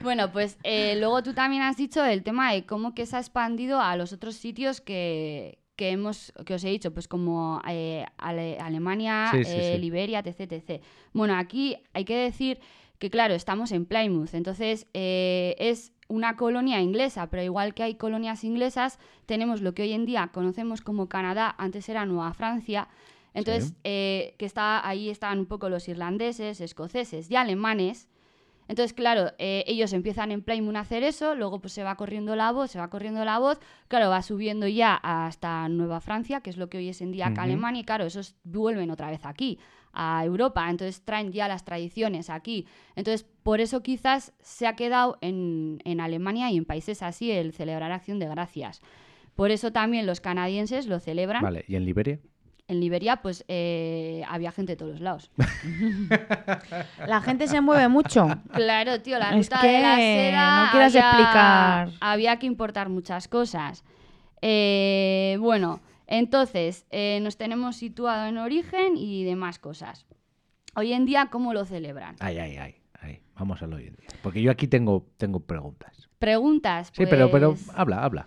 Bueno, 0.00 0.32
pues 0.32 0.58
eh, 0.62 0.96
luego 0.98 1.22
tú 1.22 1.34
también 1.34 1.62
has 1.62 1.76
dicho 1.76 2.04
el 2.04 2.22
tema 2.22 2.52
de 2.52 2.64
cómo 2.66 2.94
que 2.94 3.06
se 3.06 3.16
ha 3.16 3.20
expandido 3.20 3.80
a 3.80 3.96
los 3.96 4.12
otros 4.12 4.34
sitios 4.36 4.80
que, 4.80 5.58
que 5.76 5.90
hemos 5.90 6.32
que 6.46 6.54
os 6.54 6.64
he 6.64 6.68
dicho, 6.70 6.92
pues 6.92 7.08
como 7.08 7.60
eh, 7.68 8.04
Ale- 8.18 8.58
Alemania, 8.60 9.28
Sí, 9.32 9.44
sí, 9.44 9.50
eh, 9.50 9.72
sí. 9.74 9.78
Liberia, 9.80 10.20
etc, 10.24 10.52
etc. 10.52 10.82
Bueno, 11.12 11.34
aquí 11.36 11.76
hay 11.92 12.04
que 12.04 12.16
decir 12.16 12.60
que 12.98 13.10
claro, 13.10 13.34
estamos 13.34 13.72
en 13.72 13.84
Plymouth, 13.86 14.34
entonces 14.34 14.86
eh, 14.94 15.56
es 15.58 15.92
una 16.06 16.36
colonia 16.36 16.80
inglesa, 16.80 17.28
pero 17.28 17.42
igual 17.42 17.74
que 17.74 17.82
hay 17.82 17.94
colonias 17.96 18.44
inglesas, 18.44 18.98
tenemos 19.26 19.62
lo 19.62 19.74
que 19.74 19.82
hoy 19.82 19.92
en 19.92 20.04
día 20.06 20.30
conocemos 20.32 20.80
como 20.80 21.08
Canadá, 21.08 21.54
antes 21.58 21.88
era 21.88 22.06
Nueva 22.06 22.32
Francia, 22.34 22.88
entonces 23.34 23.74
eh, 23.82 24.34
que 24.38 24.44
está 24.46 24.86
ahí 24.86 25.10
estaban 25.10 25.40
un 25.40 25.46
poco 25.46 25.68
los 25.68 25.88
irlandeses, 25.88 26.60
escoceses 26.60 27.30
y 27.30 27.36
alemanes, 27.36 28.06
entonces, 28.68 28.94
claro, 28.94 29.32
eh, 29.38 29.64
ellos 29.66 29.92
empiezan 29.92 30.30
en 30.30 30.42
Plymouth 30.42 30.76
a 30.76 30.80
hacer 30.80 31.02
eso, 31.02 31.34
luego 31.34 31.60
pues 31.60 31.72
se 31.72 31.82
va 31.82 31.96
corriendo 31.96 32.34
la 32.36 32.52
voz, 32.52 32.70
se 32.70 32.78
va 32.78 32.88
corriendo 32.88 33.24
la 33.24 33.38
voz, 33.38 33.60
claro, 33.88 34.08
va 34.08 34.22
subiendo 34.22 34.66
ya 34.66 34.94
hasta 34.94 35.68
Nueva 35.68 36.00
Francia, 36.00 36.40
que 36.40 36.50
es 36.50 36.56
lo 36.56 36.68
que 36.68 36.78
hoy 36.78 36.88
es 36.88 37.00
en 37.00 37.12
día 37.12 37.28
acá. 37.28 37.42
Alemania, 37.42 37.82
y 37.82 37.84
claro, 37.84 38.04
esos 38.04 38.36
vuelven 38.44 38.90
otra 38.90 39.10
vez 39.10 39.24
aquí, 39.24 39.58
a 39.92 40.24
Europa, 40.24 40.68
entonces 40.68 41.02
traen 41.04 41.30
ya 41.32 41.46
las 41.46 41.64
tradiciones 41.64 42.30
aquí. 42.30 42.66
Entonces, 42.96 43.26
por 43.42 43.60
eso 43.60 43.82
quizás 43.82 44.32
se 44.40 44.66
ha 44.66 44.74
quedado 44.76 45.18
en, 45.20 45.80
en 45.84 46.00
Alemania 46.00 46.50
y 46.50 46.56
en 46.56 46.64
países 46.64 47.02
así 47.02 47.30
el 47.30 47.52
celebrar 47.52 47.92
Acción 47.92 48.18
de 48.18 48.26
Gracias. 48.26 48.80
Por 49.34 49.50
eso 49.50 49.72
también 49.72 50.06
los 50.06 50.20
canadienses 50.20 50.86
lo 50.86 51.00
celebran. 51.00 51.42
Vale, 51.42 51.64
¿y 51.68 51.76
en 51.76 51.84
Liberia? 51.84 52.18
En 52.66 52.80
Liberia, 52.80 53.16
pues 53.16 53.44
eh, 53.48 54.22
había 54.26 54.50
gente 54.50 54.72
de 54.72 54.76
todos 54.76 54.92
los 54.92 55.00
lados. 55.00 55.30
La 57.06 57.20
gente 57.20 57.46
se 57.46 57.60
mueve 57.60 57.88
mucho. 57.88 58.26
Claro, 58.52 59.00
tío, 59.02 59.18
la 59.18 59.36
Es 59.36 59.48
ruta 59.50 59.62
de 59.66 59.80
la 59.82 59.96
que 59.96 60.02
seda. 60.30 60.64
no 60.64 60.70
quieras 60.70 60.94
había- 60.96 61.08
explicar. 61.10 61.88
Había 62.00 62.38
que 62.38 62.46
importar 62.46 62.88
muchas 62.88 63.28
cosas. 63.28 63.84
Eh, 64.40 65.36
bueno, 65.40 65.80
entonces 66.06 66.86
eh, 66.90 67.18
nos 67.22 67.36
tenemos 67.36 67.76
situado 67.76 68.26
en 68.26 68.38
origen 68.38 68.96
y 68.96 69.24
demás 69.24 69.58
cosas. 69.58 70.06
Hoy 70.74 70.92
en 70.92 71.04
día, 71.04 71.28
¿cómo 71.30 71.52
lo 71.52 71.64
celebran? 71.66 72.16
Ay, 72.20 72.38
ay, 72.38 72.56
ay. 72.56 72.74
ay. 73.00 73.20
Vamos 73.36 73.60
a 73.62 73.66
lo 73.66 73.76
hoy 73.76 73.88
en 73.88 73.96
día. 73.96 74.08
Porque 74.22 74.40
yo 74.42 74.50
aquí 74.50 74.68
tengo, 74.68 75.06
tengo 75.18 75.40
preguntas. 75.40 76.08
Preguntas. 76.18 76.88
Sí, 76.94 77.04
pero, 77.08 77.30
pero 77.30 77.50
pues, 77.50 77.68
habla, 77.74 78.02
habla. 78.02 78.26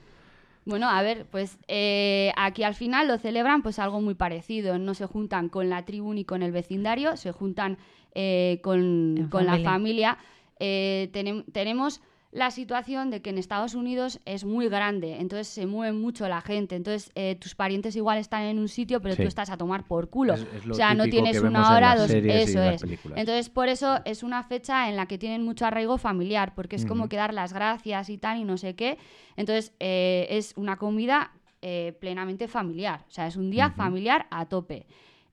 Bueno, 0.68 0.90
a 0.90 1.02
ver, 1.02 1.26
pues 1.32 1.58
eh, 1.70 2.32
aquí 2.36 2.64
al 2.64 2.76
final 2.76 3.08
lo 3.08 3.18
celebran 3.18 3.62
pues 3.64 3.80
algo 3.80 4.02
muy 4.02 4.16
parecido. 4.16 4.78
No 4.78 4.94
se 4.94 5.06
juntan 5.06 5.48
con 5.50 5.70
la 5.70 5.86
tribu 5.86 6.14
ni 6.14 6.26
con 6.26 6.44
el 6.44 6.52
vecindario, 6.52 7.16
se 7.16 7.32
juntan 7.32 7.78
eh, 8.14 8.60
con, 8.64 9.28
con 9.32 9.46
la 9.46 9.54
familia. 9.54 9.70
familia. 9.72 10.18
Eh, 10.60 11.10
tenem- 11.14 11.46
tenemos 11.54 12.02
la 12.32 12.52
situación 12.52 13.10
de 13.10 13.22
que 13.22 13.30
en 13.30 13.38
Estados 13.38 13.74
Unidos 13.74 14.20
es 14.26 14.44
muy 14.44 14.68
grande, 14.68 15.16
entonces 15.20 15.48
se 15.48 15.66
mueve 15.66 15.94
mucho 15.98 16.28
la 16.28 16.42
gente. 16.42 16.76
Entonces 16.76 17.10
eh, 17.16 17.36
tus 17.40 17.56
parientes 17.56 17.96
igual 17.96 18.18
están 18.18 18.44
en 18.44 18.60
un 18.60 18.68
sitio, 18.68 19.02
pero 19.02 19.16
Sí. 19.16 19.22
tú 19.22 19.28
estás 19.30 19.50
a 19.50 19.58
tomar 19.58 19.86
por 19.86 20.10
culo. 20.10 20.34
Es- 20.34 20.46
es 20.56 20.66
lo 20.66 20.74
o 20.74 20.76
sea, 20.76 20.94
no 20.94 21.06
tienes 21.06 21.40
una 21.42 21.74
hora, 21.76 21.96
dos. 21.96 22.12
Eso 22.12 22.62
es. 22.62 22.84
Entonces, 23.16 23.50
por 23.50 23.70
eso 23.70 24.00
es 24.06 24.24
una 24.24 24.44
fecha 24.44 24.90
en 24.90 24.98
la 24.98 25.06
que 25.06 25.18
tienen 25.18 25.44
mucho 25.46 25.66
arraigo 25.66 25.98
familiar, 25.98 26.54
porque 26.54 26.76
es 26.76 26.86
como 26.86 27.08
que 27.08 27.16
dar 27.16 27.34
las 27.34 27.54
gracias 27.54 28.10
y 28.10 28.18
tal 28.18 28.40
y 28.40 28.44
no 28.44 28.58
sé 28.58 28.76
qué. 28.76 28.98
Entonces, 29.38 29.74
eh, 29.80 30.28
es 30.30 30.54
una 30.58 30.76
comida 30.78 31.32
eh, 31.62 31.96
plenamente 32.00 32.48
familiar. 32.48 33.04
O 33.08 33.12
sea, 33.12 33.26
es 33.26 33.36
un 33.36 33.50
día 33.50 33.72
familiar 33.72 34.28
a 34.32 34.46
tope. 34.46 34.86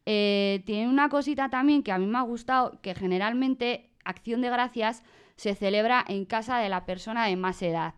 Tiene 0.04 0.88
una 0.88 1.08
cosita 1.08 1.48
también 1.50 1.82
que 1.82 1.92
a 1.92 1.98
mí 1.98 2.06
me 2.06 2.18
ha 2.18 2.22
gustado, 2.22 2.78
que 2.82 2.94
generalmente 2.94 3.90
Acción 4.04 4.40
de 4.42 4.50
Gracias 4.50 5.02
se 5.36 5.54
celebra 5.54 6.04
en 6.06 6.24
casa 6.24 6.58
de 6.58 6.68
la 6.68 6.84
persona 6.86 7.26
de 7.26 7.36
más 7.36 7.60
edad. 7.62 7.94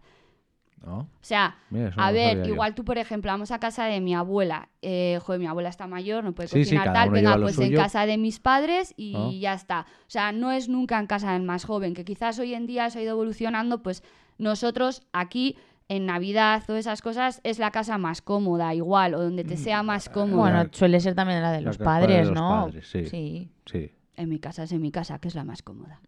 ¿No? 0.85 0.99
O 0.99 1.09
sea, 1.23 1.57
Mira, 1.71 1.89
eso 1.89 1.97
no 1.97 2.05
a 2.07 2.13
ver, 2.13 2.39
yo. 2.47 2.53
igual 2.53 2.75
tú, 2.75 2.85
por 2.85 2.97
ejemplo, 2.99 3.33
vamos 3.33 3.51
a 3.51 3.59
casa 3.59 3.87
de 3.87 4.01
mi 4.01 4.15
abuela. 4.15 4.69
Eh, 4.83 5.19
joder, 5.23 5.41
mi 5.41 5.47
abuela 5.47 5.69
está 5.71 5.87
mayor, 5.87 6.23
no 6.23 6.33
puede 6.35 6.49
Sí, 6.49 6.59
sí, 6.59 6.65
cocinar 6.77 6.85
cada 6.87 7.01
tal. 7.07 7.11
Venga, 7.11 7.39
pues 7.39 7.59
en 7.59 7.75
casa 7.75 8.07
de 8.07 8.19
mis 8.19 8.39
padres 8.39 8.93
y 8.97 9.41
ya 9.41 9.55
está. 9.55 9.87
O 10.03 10.11
sea, 10.11 10.33
no 10.33 10.53
es 10.53 10.69
nunca 10.69 10.99
en 11.01 11.07
casa 11.07 11.33
del 11.33 11.43
más 11.43 11.65
joven, 11.65 11.95
que 11.95 12.05
quizás 12.05 12.39
hoy 12.39 12.55
en 12.55 12.67
día 12.67 12.89
se 12.91 12.99
ha 12.99 13.03
ido 13.03 13.13
evolucionando, 13.13 13.83
pues 13.83 14.03
nosotros 14.39 15.03
aquí 15.13 15.57
en 15.89 16.05
Navidad 16.07 16.63
o 16.69 16.75
esas 16.77 17.01
cosas 17.01 17.41
es 17.43 17.59
la 17.59 17.71
casa 17.71 17.97
más 17.97 18.21
cómoda, 18.23 18.75
igual, 18.75 19.15
o 19.15 19.23
donde 19.23 19.45
te 19.45 19.57
sea 19.57 19.83
más 19.83 20.09
cómodo. 20.09 20.39
Bueno, 20.43 20.65
La- 20.65 20.69
suele 20.73 21.01
ser 21.01 21.15
también 21.15 21.41
la 21.43 21.53
de 21.53 21.63
los 21.63 21.79
la 21.79 21.83
de 21.83 21.85
padres, 21.85 22.27
los 22.27 22.35
¿no? 22.35 22.49
padres, 22.67 22.87
sí. 22.89 23.07
sí. 23.07 23.51
Sí. 23.65 23.91
En 24.17 24.29
mi 24.29 24.39
casa 24.39 24.65
es 24.65 24.73
en 24.73 24.83
mi 24.83 24.91
casa, 24.93 25.19
que 25.21 25.29
es 25.29 25.35
la 25.35 25.45
más 25.45 25.63
cómoda. 25.63 26.01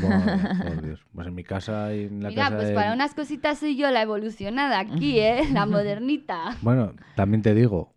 Bueno, 0.00 0.24
por 0.64 0.82
Dios. 0.82 1.00
Pues 1.14 1.26
en 1.28 1.34
mi 1.34 1.44
casa 1.44 1.94
y 1.94 2.04
en 2.04 2.22
la 2.22 2.28
Mira, 2.30 2.44
casa 2.44 2.56
pues 2.56 2.68
de- 2.68 2.74
para 2.74 2.92
unas 2.92 3.14
cositas 3.14 3.58
soy 3.58 3.76
yo 3.76 3.90
la 3.90 4.02
evolucionada 4.02 4.78
aquí, 4.78 5.18
¿eh? 5.18 5.42
La 5.52 5.66
modernita. 5.66 6.56
Bueno, 6.62 6.94
también 7.16 7.42
te 7.42 7.54
digo, 7.54 7.94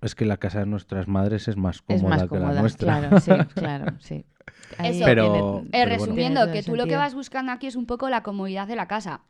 es 0.00 0.14
que 0.14 0.24
la 0.24 0.36
casa 0.36 0.60
de 0.60 0.66
nuestras 0.66 1.08
madres 1.08 1.48
es 1.48 1.56
más 1.56 1.82
cómoda 1.82 1.96
Es 2.04 2.08
más 2.10 2.22
que 2.22 2.28
cómoda, 2.28 2.52
la 2.52 2.60
nuestra. 2.60 2.98
claro, 3.00 3.20
sí, 3.20 3.30
claro, 3.54 3.92
sí. 4.00 4.24
Ahí 4.78 4.96
Eso. 4.96 5.04
Pero- 5.04 5.32
tiene- 5.32 5.68
Eh, 5.68 5.68
pero 5.72 5.90
resumiendo, 5.90 6.52
que 6.52 6.62
tú 6.62 6.76
lo 6.76 6.86
que 6.86 6.96
vas 6.96 7.14
buscando 7.14 7.52
aquí 7.52 7.66
es 7.66 7.76
un 7.76 7.86
poco 7.86 8.08
la 8.08 8.22
comodidad 8.22 8.66
de 8.68 8.76
la 8.76 8.88
casa. 8.88 9.22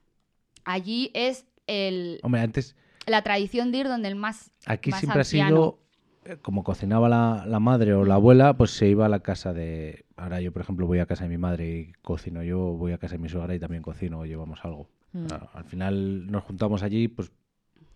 Allí 0.65 1.11
es 1.15 1.47
el, 1.67 2.21
Hombre, 2.23 2.41
antes 2.41 2.77
la 3.07 3.23
tradición 3.23 3.71
de 3.71 3.79
ir 3.79 3.89
donde 3.89 4.09
el 4.09 4.17
más. 4.17 4.51
aquí 4.67 4.91
más 4.91 5.01
siempre 5.01 5.21
anciano. 5.21 5.47
ha 5.47 5.49
sido 5.51 5.79
eh, 6.25 6.37
como 6.41 6.65
cocinaba 6.65 7.09
la, 7.11 7.45
la 7.47 7.61
madre 7.61 7.93
o 7.95 8.05
la 8.05 8.15
abuela, 8.15 8.55
pues 8.57 8.71
se 8.71 8.89
iba 8.89 9.05
a 9.07 9.09
la 9.11 9.21
casa 9.21 9.53
de. 9.53 10.04
Ahora 10.17 10.41
yo, 10.41 10.53
por 10.53 10.63
ejemplo, 10.63 10.87
voy 10.87 11.01
a 11.01 11.07
casa 11.07 11.25
de 11.25 11.31
mi 11.31 11.39
madre 11.39 11.69
y 11.71 11.93
cocino 12.03 12.43
yo, 12.43 12.59
voy 12.77 12.93
a 12.93 12.99
casa 12.99 13.17
de 13.17 13.19
mi 13.23 13.29
suegra 13.29 13.55
y 13.55 13.59
también 13.59 13.83
cocino 13.83 14.21
o 14.21 14.27
llevamos 14.27 14.61
algo. 14.65 14.89
Mm. 15.13 15.27
A- 15.33 15.51
Al 15.59 15.65
final 15.65 16.27
nos 16.31 16.45
juntamos 16.45 16.83
allí, 16.83 17.09
pues 17.09 17.33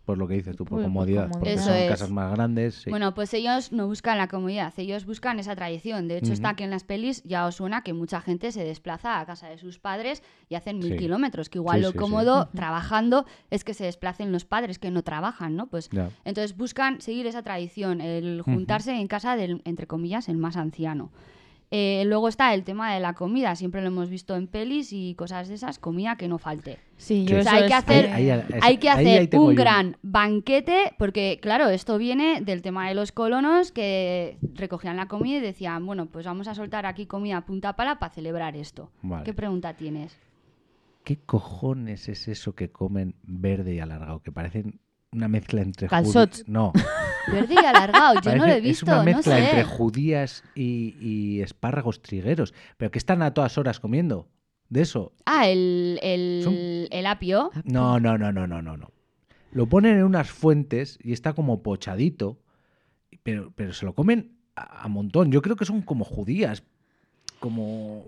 por 0.05 0.17
lo 0.17 0.27
que 0.27 0.35
dices 0.35 0.57
tú, 0.57 0.65
por 0.65 0.79
por 0.79 0.85
comodidad, 0.85 1.29
porque. 1.31 1.53
Eso 1.53 1.65
son 1.65 1.75
es. 1.75 1.91
casas 1.91 2.11
más 2.11 2.33
grandes. 2.33 2.77
sí. 2.77 2.89
Bueno, 2.89 3.13
pues 3.13 3.35
ellos 3.35 3.73
no 3.73 3.87
buscan 3.87 4.17
la 4.17 4.27
comodidad, 4.27 4.73
ellos 4.79 5.05
buscan 5.05 5.39
esa 5.39 5.55
tradición. 5.55 6.09
De 6.09 6.17
hecho, 6.17 6.33
está 6.33 6.55
que 6.55 6.65
en 6.65 6.71
las 6.71 6.83
pelis 6.83 7.23
ya 7.25 7.47
os 7.47 7.57
suena 7.57 7.83
que 7.83 7.93
mucha 7.93 8.23
gente 8.23 8.51
se 8.51 8.65
desplaza 8.65 9.21
a 9.21 9.27
casa 9.27 9.49
de 9.51 9.59
sus 9.59 9.79
padres 9.79 10.23
y 10.49 10.55
hacen 10.55 10.79
mil 10.79 10.93
Sí. 10.93 10.97
kilómetros, 10.97 11.51
que 11.51 11.59
igual 11.59 11.81
Sí, 11.81 11.83
lo 11.83 11.93
cómodo 11.93 12.49
trabajando 12.55 13.27
es 13.51 13.65
que 13.65 13.75
se 13.75 13.85
desplacen 13.85 14.33
los 14.33 14.47
padres 14.47 14.79
que 14.79 14.91
no 14.91 15.03
trabajan, 15.03 15.57
¿no? 15.57 15.67
Pues 15.67 15.91
Ya. 15.91 16.09
Entonces 16.25 16.57
buscan 16.57 17.03
seguir 17.03 17.27
esa 17.27 17.43
tradición, 17.43 18.01
el 18.01 18.41
juntarse 18.43 18.93
en 18.99 19.09
casa 19.09 19.37
del, 19.37 19.61
entre 19.67 19.87
comillas, 19.87 20.31
el 20.31 20.39
más 20.39 20.57
anciano. 20.57 21.13
Eh, 21.71 22.05
luego 22.07 22.29
está 22.29 22.55
el 22.55 22.65
tema 22.65 22.95
de 22.95 22.99
la 23.01 23.13
comida, 23.13 23.55
siempre 23.55 23.83
lo 23.83 23.89
hemos 23.89 24.09
visto 24.09 24.35
en 24.37 24.47
pelis 24.47 24.91
y 24.93 25.15
cosas 25.17 25.49
de 25.49 25.55
esas, 25.55 25.79
comida 25.79 26.17
que 26.17 26.27
no 26.27 26.39
falte. 26.39 26.79
Sí, 26.97 27.27
yo 27.27 27.39
O 27.39 27.43
sea, 27.43 27.53
hay 27.55 27.67
que 27.67 27.75
hacer- 27.75 28.11
Ahí- 28.11 28.31
ahí- 28.31 28.43
Hay 28.63 28.77
que 28.79 28.89
hacer 28.89 29.29
un 29.37 29.51
yo 29.55 29.55
gran 29.55 29.97
banquete, 30.03 30.95
porque 30.99 31.39
claro, 31.43 31.69
esto 31.69 31.99
viene 31.99 32.41
del 32.41 32.63
tema 32.63 32.89
de 32.89 32.95
los 32.95 33.13
colonos 33.13 33.71
que 33.71 34.39
recogían 34.55 34.97
la 34.97 35.09
comida 35.09 35.37
y 35.39 35.41
decían, 35.43 35.85
bueno, 35.85 36.07
pues 36.07 36.25
vamos 36.25 36.49
a 36.49 36.55
soltar 36.55 36.87
aquí 36.87 37.05
comida 37.05 37.37
a 37.37 37.45
punta 37.45 37.77
pala 37.77 37.99
para 37.99 38.15
celebrar 38.15 38.57
esto. 38.57 38.91
Vale. 39.03 39.25
¿Qué 39.25 39.35
pregunta 39.35 39.75
tienes? 39.75 40.17
¿Qué 41.05 41.17
cojones 41.19 42.09
es 42.09 42.29
eso 42.29 42.55
que 42.55 42.71
comen 42.71 43.15
verde 43.23 43.75
y 43.75 43.81
alargado? 43.81 44.21
Que 44.23 44.33
parecen 44.33 44.81
una 45.13 45.29
mezcla 45.29 45.61
entre 45.63 45.89
Calzots. 45.89 46.45
No, 46.49 46.73
Verde 47.33 47.55
y 47.55 47.65
alargado, 47.65 48.21
yo 48.21 48.37
no 48.37 48.47
lo 48.47 48.53
he 48.53 48.61
visto, 48.61 48.87
es 48.87 48.93
una 48.93 49.03
mezcla 49.03 49.35
no 49.35 49.41
sé. 49.41 49.45
entre 49.45 49.65
judías 49.65 50.45
y, 50.55 50.97
y 51.01 51.41
espárragos 51.41 52.03
trigueros. 52.03 52.55
Pero 52.77 52.91
que 52.91 52.99
están 52.99 53.23
a 53.23 53.35
todas 53.35 53.59
horas 53.59 53.81
comiendo. 53.81 54.29
De 54.69 54.83
eso. 54.83 55.13
Ah, 55.25 55.49
el, 55.49 55.99
el, 56.03 57.07
apio. 57.07 57.51
No, 57.65 57.99
no, 57.99 58.19
no, 58.19 58.33
no, 58.33 58.47
no, 58.47 58.61
no, 58.61 58.77
no. 58.77 58.91
Lo 59.51 59.67
ponen 59.67 59.97
en 59.97 60.05
unas 60.05 60.31
fuentes 60.31 60.99
y 61.03 61.13
está 61.13 61.33
como 61.33 61.63
pochadito. 61.63 62.39
Pero, 63.23 63.51
pero 63.55 63.73
se 63.73 63.87
lo 63.87 63.95
comen 63.95 64.37
a, 64.55 64.85
a 64.85 64.89
montón. 64.89 65.33
Yo 65.33 65.41
creo 65.41 65.57
que 65.57 65.65
son 65.65 65.81
como 65.81 66.05
judías. 66.05 66.63
Como. 67.41 68.05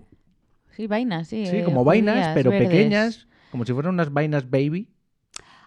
Sí, 0.71 0.87
vainas, 0.87 1.27
sí. 1.27 1.47
Sí, 1.47 1.57
eh, 1.57 1.63
como 1.63 1.83
vainas, 1.83 2.15
judías, 2.15 2.33
pero 2.35 2.51
verdes. 2.51 2.69
pequeñas. 2.69 3.27
Como 3.49 3.65
si 3.65 3.73
fueran 3.73 3.95
unas 3.95 4.13
vainas 4.13 4.49
baby. 4.49 4.87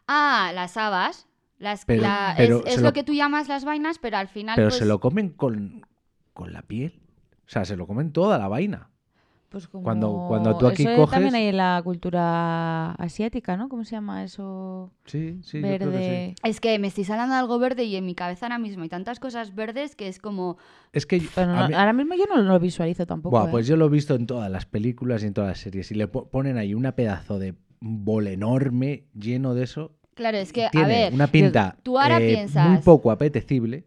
Ah, 0.07 0.53
las 0.55 0.77
habas. 0.77 1.27
Las, 1.59 1.85
Pero- 1.85 2.03
la- 2.03 2.35
pero 2.37 2.65
es 2.67 2.77
lo... 2.79 2.83
lo- 2.89 2.93
que 2.93 3.05
tú 3.05 3.15
llamas 3.15 3.49
las 3.49 3.65
vainas, 3.65 3.99
pero 3.99 4.17
al 4.17 4.29
final. 4.29 4.57
Pero 4.57 4.69
pues, 4.69 4.79
se 4.79 4.85
lo 4.87 5.01
comen 5.01 5.31
con, 5.31 5.87
con 6.33 6.53
la 6.53 6.63
piel. 6.63 7.01
O 7.47 7.49
sea, 7.51 7.65
se 7.65 7.77
lo 7.77 7.87
comen 7.87 8.13
toda 8.13 8.39
la 8.39 8.49
vaina. 8.49 8.91
Pues 9.51 9.69
como... 9.69 9.85
Cuando- 9.85 10.25
cuando 10.27 10.59
tú 10.59 10.67
aquí 10.67 10.83
eso 10.83 10.97
coges- 11.03 11.11
también 11.13 11.35
hay 11.37 11.47
en 11.47 11.57
la 11.59 11.81
cultura 11.85 12.93
asiática, 12.93 13.57
¿no? 13.57 13.69
¿Cómo 13.69 13.85
se 13.85 13.93
llama 13.93 14.25
eso? 14.25 14.91
Sí, 15.05 15.39
sí, 15.45 15.61
Verde. 15.61 16.35
Es 16.43 16.61
que 16.61 16.77
me 16.81 16.89
estáis 16.89 17.09
hablando 17.11 17.35
de 17.35 17.41
algo 17.41 17.59
verde 17.61 17.85
y 17.85 17.95
en 17.95 18.05
mi 18.05 18.17
cabeza 18.17 18.47
ahora 18.47 18.59
mismo 18.59 18.83
hay 18.83 18.89
tantas 18.89 19.21
cosas 19.21 19.55
verdes 19.55 19.95
que 19.95 20.09
es 20.09 20.19
como. 20.19 20.57
Es 20.93 21.07
que 21.07 21.23
a 21.37 21.47
no- 21.47 21.69
mí- 21.69 21.75
ahora 21.75 21.93
mismo 21.93 22.15
yo 22.17 22.25
no 22.27 22.43
lo 22.43 22.59
visualizo 22.59 23.07
tampoco. 23.07 23.37
Buah, 23.37 23.47
¿eh? 23.47 23.51
pues 23.53 23.67
yo 23.69 23.77
lo 23.77 23.87
he 23.87 23.91
visto 23.91 24.17
en 24.17 24.27
todas 24.27 24.51
las 24.51 24.67
películas 24.67 25.23
y 25.23 25.27
en 25.29 25.35
todas 25.35 25.51
las 25.51 25.59
series. 25.61 25.89
Y 25.93 25.95
le 25.95 26.09
po- 26.09 26.29
ponen 26.29 26.59
ahí 26.59 26.75
una 26.75 26.97
pedazo 26.97 27.39
de 27.39 27.55
bol 27.81 28.27
enorme 28.27 29.05
lleno 29.15 29.55
de 29.55 29.63
eso. 29.65 29.93
Claro, 30.15 30.39
es 30.39 30.53
que, 30.53 30.69
Tiene 30.71 30.85
a 30.85 30.89
ver. 30.89 31.13
una 31.15 31.27
pinta 31.27 31.77
tú 31.83 31.99
ahora 31.99 32.19
eh, 32.21 32.35
piensas- 32.35 32.69
muy 32.69 32.79
poco 32.79 33.11
apetecible. 33.11 33.85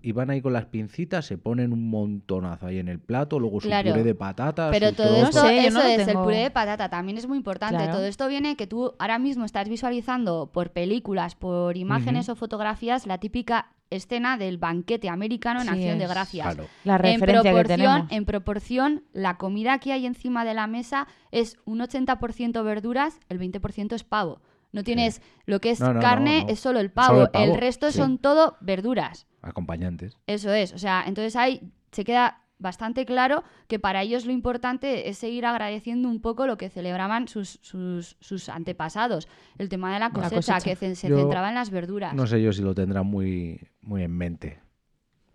Y 0.00 0.12
van 0.12 0.30
ahí 0.30 0.40
con 0.40 0.54
las 0.54 0.64
pincitas, 0.64 1.26
se 1.26 1.36
ponen 1.36 1.70
un 1.72 1.90
montonazo 1.90 2.66
ahí 2.66 2.78
en 2.78 2.88
el 2.88 2.98
plato, 2.98 3.38
luego 3.38 3.60
su 3.60 3.68
Claro. 3.68 3.90
puré 3.90 4.02
de 4.02 4.14
patatas. 4.14 4.70
Pero 4.70 4.88
su 4.88 4.94
todo 4.94 5.16
esto, 5.26 5.42
yo 5.44 5.50
eso 5.50 5.78
no 5.78 5.82
es, 5.84 6.08
el 6.08 6.14
puré 6.14 6.38
de 6.38 6.50
patata 6.50 6.88
también 6.88 7.18
es 7.18 7.28
muy 7.28 7.36
importante. 7.36 7.76
Claro. 7.76 7.92
Todo 7.92 8.06
esto 8.06 8.26
viene 8.26 8.56
que 8.56 8.66
tú 8.66 8.94
ahora 8.98 9.18
mismo 9.18 9.44
estás 9.44 9.68
visualizando 9.68 10.50
por 10.50 10.70
películas, 10.70 11.34
por 11.34 11.76
imágenes 11.76 12.30
o 12.30 12.36
fotografías, 12.36 13.06
la 13.06 13.18
típica 13.18 13.68
escena 13.90 14.38
del 14.38 14.56
banquete 14.56 15.10
americano 15.10 15.60
en 15.60 15.66
Sí 15.66 15.72
acción 15.74 15.98
de 15.98 16.06
gracias. 16.06 16.46
Claro. 16.54 16.68
La 16.84 16.94
En 16.96 16.98
referencia 17.02 17.26
que 17.42 17.50
proporción, 17.50 17.66
tenemos. 17.68 18.12
en 18.12 18.24
proporción, 18.24 19.04
la 19.12 19.36
comida 19.36 19.78
que 19.78 19.92
hay 19.92 20.06
encima 20.06 20.46
de 20.46 20.54
la 20.54 20.66
mesa 20.66 21.06
es 21.32 21.58
un 21.66 21.80
80% 21.80 22.64
verduras, 22.64 23.20
el 23.28 23.38
20% 23.38 23.94
es 23.94 24.04
pavo. 24.04 24.40
No 24.72 24.84
tienes 24.84 25.20
lo 25.46 25.60
que 25.60 25.70
es 25.70 25.80
No, 25.80 25.88
no, 25.88 25.94
no, 25.94 26.00
carne, 26.00 26.44
no. 26.44 26.48
es 26.48 26.60
solo 26.60 26.80
el 26.80 26.90
pavo. 26.90 27.14
Solo 27.14 27.24
el 27.24 27.30
pavo, 27.30 27.56
resto 27.56 27.90
sí. 27.90 27.98
son 27.98 28.18
todo 28.18 28.56
verduras. 28.60 29.26
Acompañantes. 29.42 30.16
Eso 30.26 30.52
es. 30.52 30.72
O 30.72 30.78
sea, 30.78 31.04
entonces 31.06 31.36
ahí 31.36 31.72
se 31.90 32.04
queda 32.04 32.42
bastante 32.58 33.04
claro 33.04 33.42
que 33.66 33.78
para 33.78 34.02
ellos 34.02 34.24
lo 34.24 34.32
importante 34.32 35.08
es 35.08 35.18
seguir 35.18 35.44
agradeciendo 35.44 36.08
un 36.08 36.20
poco 36.20 36.46
lo 36.46 36.56
que 36.56 36.70
celebraban 36.70 37.28
sus, 37.28 37.58
sus, 37.60 38.16
sus 38.20 38.48
antepasados. 38.48 39.28
El 39.58 39.68
tema 39.68 39.92
de 39.92 39.98
la 39.98 40.10
cosecha, 40.10 40.36
cosecha. 40.36 40.60
que 40.60 40.76
se 40.76 40.94
centraba 40.94 41.48
en 41.48 41.56
las 41.56 41.70
verduras. 41.70 42.14
No 42.14 42.26
sé 42.26 42.40
yo 42.40 42.52
si 42.52 42.62
lo 42.62 42.74
tendrán 42.74 43.06
muy, 43.06 43.60
muy 43.82 44.04
en 44.04 44.12
mente 44.12 44.60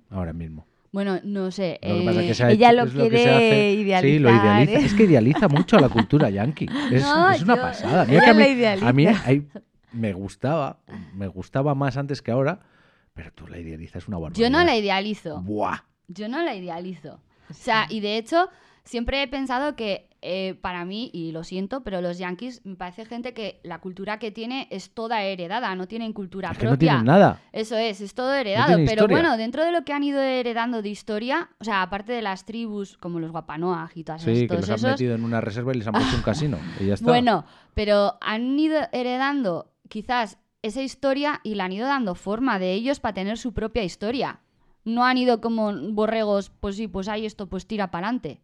ahora 0.09 0.33
mismo. 0.33 0.65
Bueno, 0.91 1.19
no 1.23 1.51
sé. 1.51 1.79
Lo 1.83 1.99
que 1.99 2.05
pasa 2.05 2.19
es 2.19 2.25
eh, 2.25 2.27
que 2.27 2.33
se 2.33 2.43
ha 2.43 2.51
ella 2.51 2.67
hecho- 2.71 2.75
lo 2.77 2.83
es 2.83 2.91
que 2.93 2.99
se 3.03 3.09
quiere 3.09 3.29
hace- 3.29 4.01
Sí, 4.01 4.19
lo 4.19 4.29
idealizar, 4.29 4.45
idealiza. 4.45 4.79
¿eh? 4.79 4.85
Es 4.85 4.93
que 4.93 5.03
idealiza 5.03 5.47
mucho 5.49 5.77
a 5.77 5.81
la 5.81 5.89
cultura 5.89 6.29
yankee. 6.29 6.67
Es, 6.91 7.03
No, 7.03 7.29
es 7.31 7.41
una 7.41 7.55
yo- 7.55 7.61
pasada. 7.61 8.05
Mira 8.05 8.17
Ella 8.17 8.25
que 8.25 8.29
a 8.29 8.33
mí, 8.33 8.39
la 8.39 8.47
idealiza. 8.49 8.87
a 8.89 8.93
mí 8.93 9.07
hay- 9.07 9.47
me 9.91 10.13
gustaba, 10.13 10.79
me 11.13 11.27
gustaba 11.27 11.75
más 11.75 11.97
antes 11.97 12.21
que 12.21 12.31
ahora, 12.31 12.59
pero 13.13 13.31
tú 13.33 13.47
la 13.47 13.57
idealizas 13.59 14.07
una 14.07 14.17
barbaridad. 14.17 14.45
Yo 14.47 14.49
no 14.51 14.63
la 14.63 14.75
idealizo. 14.75 15.41
Buah. 15.41 15.79
Yo 16.07 16.27
no 16.29 16.41
la 16.43 16.55
idealizo. 16.55 17.19
O 17.49 17.53
sea, 17.53 17.85
y 17.89 17.99
de 17.99 18.17
hecho, 18.17 18.49
siempre 18.83 19.21
he 19.23 19.27
pensado 19.27 19.75
que 19.75 20.06
eh, 20.21 20.55
para 20.61 20.83
mí, 20.85 21.09
y 21.13 21.31
lo 21.31 21.43
siento, 21.43 21.83
pero 21.83 22.01
los 22.01 22.17
yankees 22.17 22.65
me 22.65 22.75
parece 22.75 23.05
gente 23.05 23.33
que 23.33 23.59
la 23.63 23.79
cultura 23.79 24.19
que 24.19 24.31
tiene 24.31 24.67
es 24.71 24.91
toda 24.91 25.21
heredada, 25.23 25.73
no 25.75 25.87
tienen 25.87 26.13
cultura 26.13 26.51
Es 26.51 26.57
que 26.57 26.65
no 26.65 26.71
propia. 26.71 26.89
tienen 26.91 27.05
nada. 27.05 27.41
Eso 27.51 27.75
es, 27.77 28.01
es 28.01 28.13
todo 28.13 28.33
heredado. 28.33 28.75
pero 28.77 28.89
historia. 28.89 29.07
bueno, 29.15 29.37
dentro 29.37 29.63
de 29.63 29.71
lo 29.71 29.83
que 29.85 29.93
han 29.93 30.03
ido 30.03 30.19
heredando 30.21 30.81
de 30.81 30.89
historia, 30.89 31.49
o 31.59 31.63
sea, 31.63 31.81
aparte 31.81 32.13
de 32.13 32.21
las 32.21 32.45
tribus 32.45 32.97
como 32.97 33.19
los 33.19 33.31
Guapanoag 33.31 33.91
y 33.95 34.03
todas 34.03 34.21
Sí, 34.23 34.47
que 34.47 34.55
los 34.55 34.69
han 34.69 34.75
esos, 34.75 34.91
metido 34.91 35.15
en 35.15 35.23
una 35.23 35.39
reserva 35.41 35.73
y 35.73 35.77
les 35.77 35.87
han 35.87 35.93
puesto 35.93 36.15
un 36.15 36.21
casino. 36.23 36.57
Y 36.79 36.87
ya 36.87 36.95
está. 36.95 37.05
bueno, 37.05 37.45
pero 37.73 38.17
han 38.21 38.57
ido 38.59 38.79
heredando 38.91 39.71
quizás 39.89 40.37
esa 40.63 40.81
historia 40.81 41.39
y 41.43 41.55
la 41.55 41.65
han 41.65 41.71
ido 41.71 41.87
dando 41.87 42.15
forma 42.15 42.59
de 42.59 42.73
ellos 42.73 42.99
para 42.99 43.13
tener 43.13 43.37
su 43.37 43.53
propia 43.53 43.83
historia. 43.83 44.39
No 44.83 45.05
han 45.05 45.17
ido 45.17 45.41
como 45.41 45.73
borregos, 45.91 46.49
pues 46.49 46.75
sí, 46.77 46.87
pues 46.87 47.07
hay 47.07 47.25
esto, 47.25 47.47
pues 47.47 47.67
tira 47.67 47.91
para 47.91 48.07
adelante. 48.07 48.41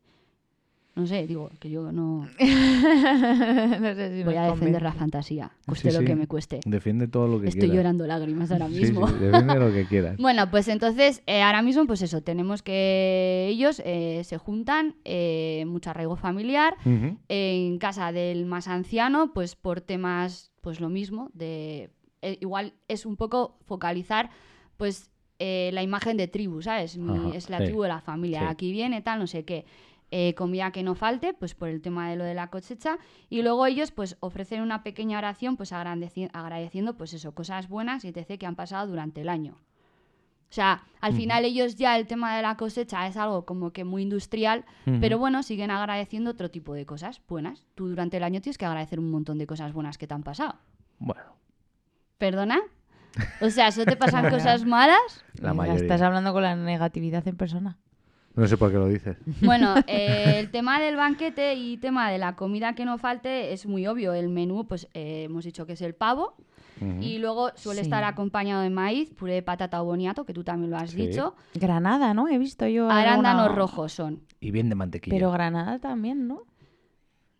No 0.96 1.08
sé, 1.08 1.26
digo, 1.26 1.50
que 1.60 1.72
yo 1.72 1.92
no 1.92 2.28
no 2.40 3.96
sé 3.96 4.16
si 4.16 4.24
voy 4.24 4.36
a 4.36 4.44
defender 4.44 4.50
convence. 4.52 4.80
la 4.84 4.94
fantasía, 4.94 5.52
cueste 5.66 5.90
Sí, 5.90 5.94
lo 5.96 6.00
sí. 6.02 6.06
que 6.06 6.16
me 6.16 6.28
cueste. 6.28 6.60
Defiende 6.66 7.08
todo 7.08 7.28
lo 7.28 7.40
que 7.42 7.48
Estoy 7.48 7.62
quieras. 7.62 7.76
llorando 7.78 8.06
lágrimas 8.08 8.52
ahora 8.52 8.68
mismo. 8.68 9.08
sí, 9.08 9.14
defiende 9.20 9.60
lo 9.60 9.72
que 9.74 9.86
quieras. 9.90 10.18
Bueno, 10.18 10.50
pues 10.52 10.68
entonces, 10.68 11.24
eh, 11.26 11.42
ahora 11.42 11.62
mismo, 11.64 11.88
pues 11.88 12.02
eso, 12.04 12.22
tenemos 12.22 12.62
que 12.62 13.48
ellos 13.50 13.82
eh, 13.86 14.22
se 14.24 14.38
juntan, 14.38 14.96
eh, 15.04 15.64
mucho 15.68 15.90
arraigo 15.90 16.16
familiar, 16.16 16.76
en 17.28 17.78
casa 17.80 18.12
del 18.12 18.46
más 18.46 18.68
anciano, 18.68 19.34
pues 19.34 19.56
por 19.56 19.82
temas, 19.82 20.52
pues 20.62 20.80
lo 20.80 20.90
mismo, 20.90 21.32
de 21.34 21.90
eh, 22.22 22.38
igual 22.40 22.74
es 22.88 23.06
un 23.08 23.18
poco 23.18 23.58
focalizar, 23.66 24.30
pues 24.78 25.10
eh, 25.40 25.72
la 25.74 25.82
imagen 25.82 26.18
de 26.18 26.28
tribu, 26.28 26.62
¿sabes? 26.62 26.98
Mi- 26.98 27.18
Ajá, 27.18 27.36
es 27.36 27.50
la 27.50 27.58
sí, 27.58 27.66
tribu 27.66 27.82
de 27.82 27.90
la 27.90 28.02
familia, 28.02 28.42
sí. 28.42 28.46
aquí 28.48 28.72
viene 28.72 29.02
tal, 29.02 29.18
no 29.20 29.26
sé 29.28 29.44
qué. 29.44 29.66
Eh, 30.16 30.36
comida 30.36 30.70
que 30.72 30.84
no 30.84 30.94
falte, 30.94 31.34
pues 31.34 31.56
por 31.56 31.70
el 31.70 31.82
tema 31.82 32.08
de 32.08 32.16
lo 32.16 32.24
de 32.24 32.36
la 32.36 32.48
cosecha. 32.52 33.00
Y 33.32 33.42
luego 33.42 33.66
ellos, 33.66 33.90
pues, 33.90 34.16
ofrecen 34.20 34.62
una 34.62 34.84
pequeña 34.84 35.18
oración, 35.18 35.58
pues 35.58 35.72
agradeci- 35.74 36.30
agradeciendo, 36.34 36.96
pues 36.96 37.14
eso, 37.16 37.34
cosas 37.34 37.68
buenas 37.68 38.06
y 38.06 38.10
etc. 38.10 38.38
que 38.38 38.46
han 38.46 38.56
pasado 38.56 38.86
durante 38.86 39.22
el 39.22 39.30
año. 39.30 39.54
O 39.56 40.54
sea, 40.54 40.84
al 41.02 41.14
final 41.16 41.46
ellos 41.46 41.78
ya 41.78 41.98
el 41.98 42.06
tema 42.06 42.36
de 42.36 42.44
la 42.44 42.58
cosecha 42.58 43.08
es 43.08 43.18
algo 43.18 43.44
como 43.44 43.72
que 43.72 43.86
muy 43.86 44.04
industrial, 44.04 44.66
pero 45.02 45.18
bueno, 45.18 45.42
siguen 45.42 45.72
agradeciendo 45.72 46.30
otro 46.30 46.52
tipo 46.52 46.76
de 46.76 46.86
cosas 46.86 47.20
buenas. 47.28 47.66
Tú 47.74 47.88
durante 47.90 48.18
el 48.18 48.24
año 48.24 48.40
tienes 48.40 48.60
que 48.60 48.66
agradecer 48.68 49.00
un 49.00 49.10
montón 49.10 49.40
de 49.40 49.48
cosas 49.48 49.74
buenas 49.74 49.98
que 49.98 50.06
te 50.06 50.14
han 50.14 50.22
pasado. 50.22 50.60
Bueno, 51.00 51.24
¿Perdona? 52.20 52.62
O 53.42 53.50
sea, 53.50 53.70
¿eso 53.70 53.84
te 53.86 53.96
pasan 53.96 54.30
cosas 54.30 54.64
malas? 54.66 55.26
la 55.42 55.56
mayoría. 55.56 55.82
Estás 55.82 56.02
hablando 56.04 56.34
con 56.34 56.44
la 56.44 56.56
negatividad 56.56 57.28
en 57.28 57.36
persona. 57.36 57.80
No 58.36 58.48
sé 58.48 58.58
por 58.58 58.72
qué 58.72 58.78
lo 58.78 58.88
dices. 58.88 59.18
Bueno, 59.42 59.76
eh, 59.88 60.36
el 60.40 60.50
tema 60.50 60.80
del 60.82 60.96
banquete 60.96 61.54
y 61.56 61.78
tema 61.78 62.10
de 62.10 62.18
la 62.18 62.36
comida 62.36 62.74
que 62.74 62.84
no 62.86 62.98
falte 62.98 63.54
es 63.54 63.66
muy 63.66 63.86
obvio. 63.88 64.14
El 64.14 64.30
menú, 64.30 64.66
pues 64.68 64.88
eh, 64.94 65.24
hemos 65.26 65.46
dicho 65.46 65.66
que 65.66 65.74
es 65.74 65.82
el 65.82 65.94
pavo. 65.96 66.36
Y 67.00 67.18
luego 67.20 67.52
suele 67.56 67.80
Sí. 67.80 67.86
estar 67.86 68.04
acompañado 68.04 68.62
de 68.62 68.70
maíz, 68.70 69.10
puré 69.12 69.36
de 69.36 69.42
patata 69.42 69.82
o 69.82 69.86
boniato, 69.86 70.26
que 70.26 70.34
tú 70.34 70.44
también 70.44 70.70
lo 70.70 70.76
has 70.78 70.90
Sí. 70.92 71.08
dicho. 71.08 71.34
Granada, 71.54 72.14
¿no? 72.14 72.28
He 72.28 72.38
visto 72.38 72.68
yo. 72.68 72.90
Arándanos 72.90 73.44
alguna- 73.44 73.56
rojos 73.56 73.94
son. 73.94 74.22
Y 74.42 74.52
bien 74.52 74.68
de 74.68 74.76
mantequilla. 74.76 75.16
Pero 75.16 75.32
Granada 75.32 75.80
también, 75.80 76.28
¿no? 76.28 76.42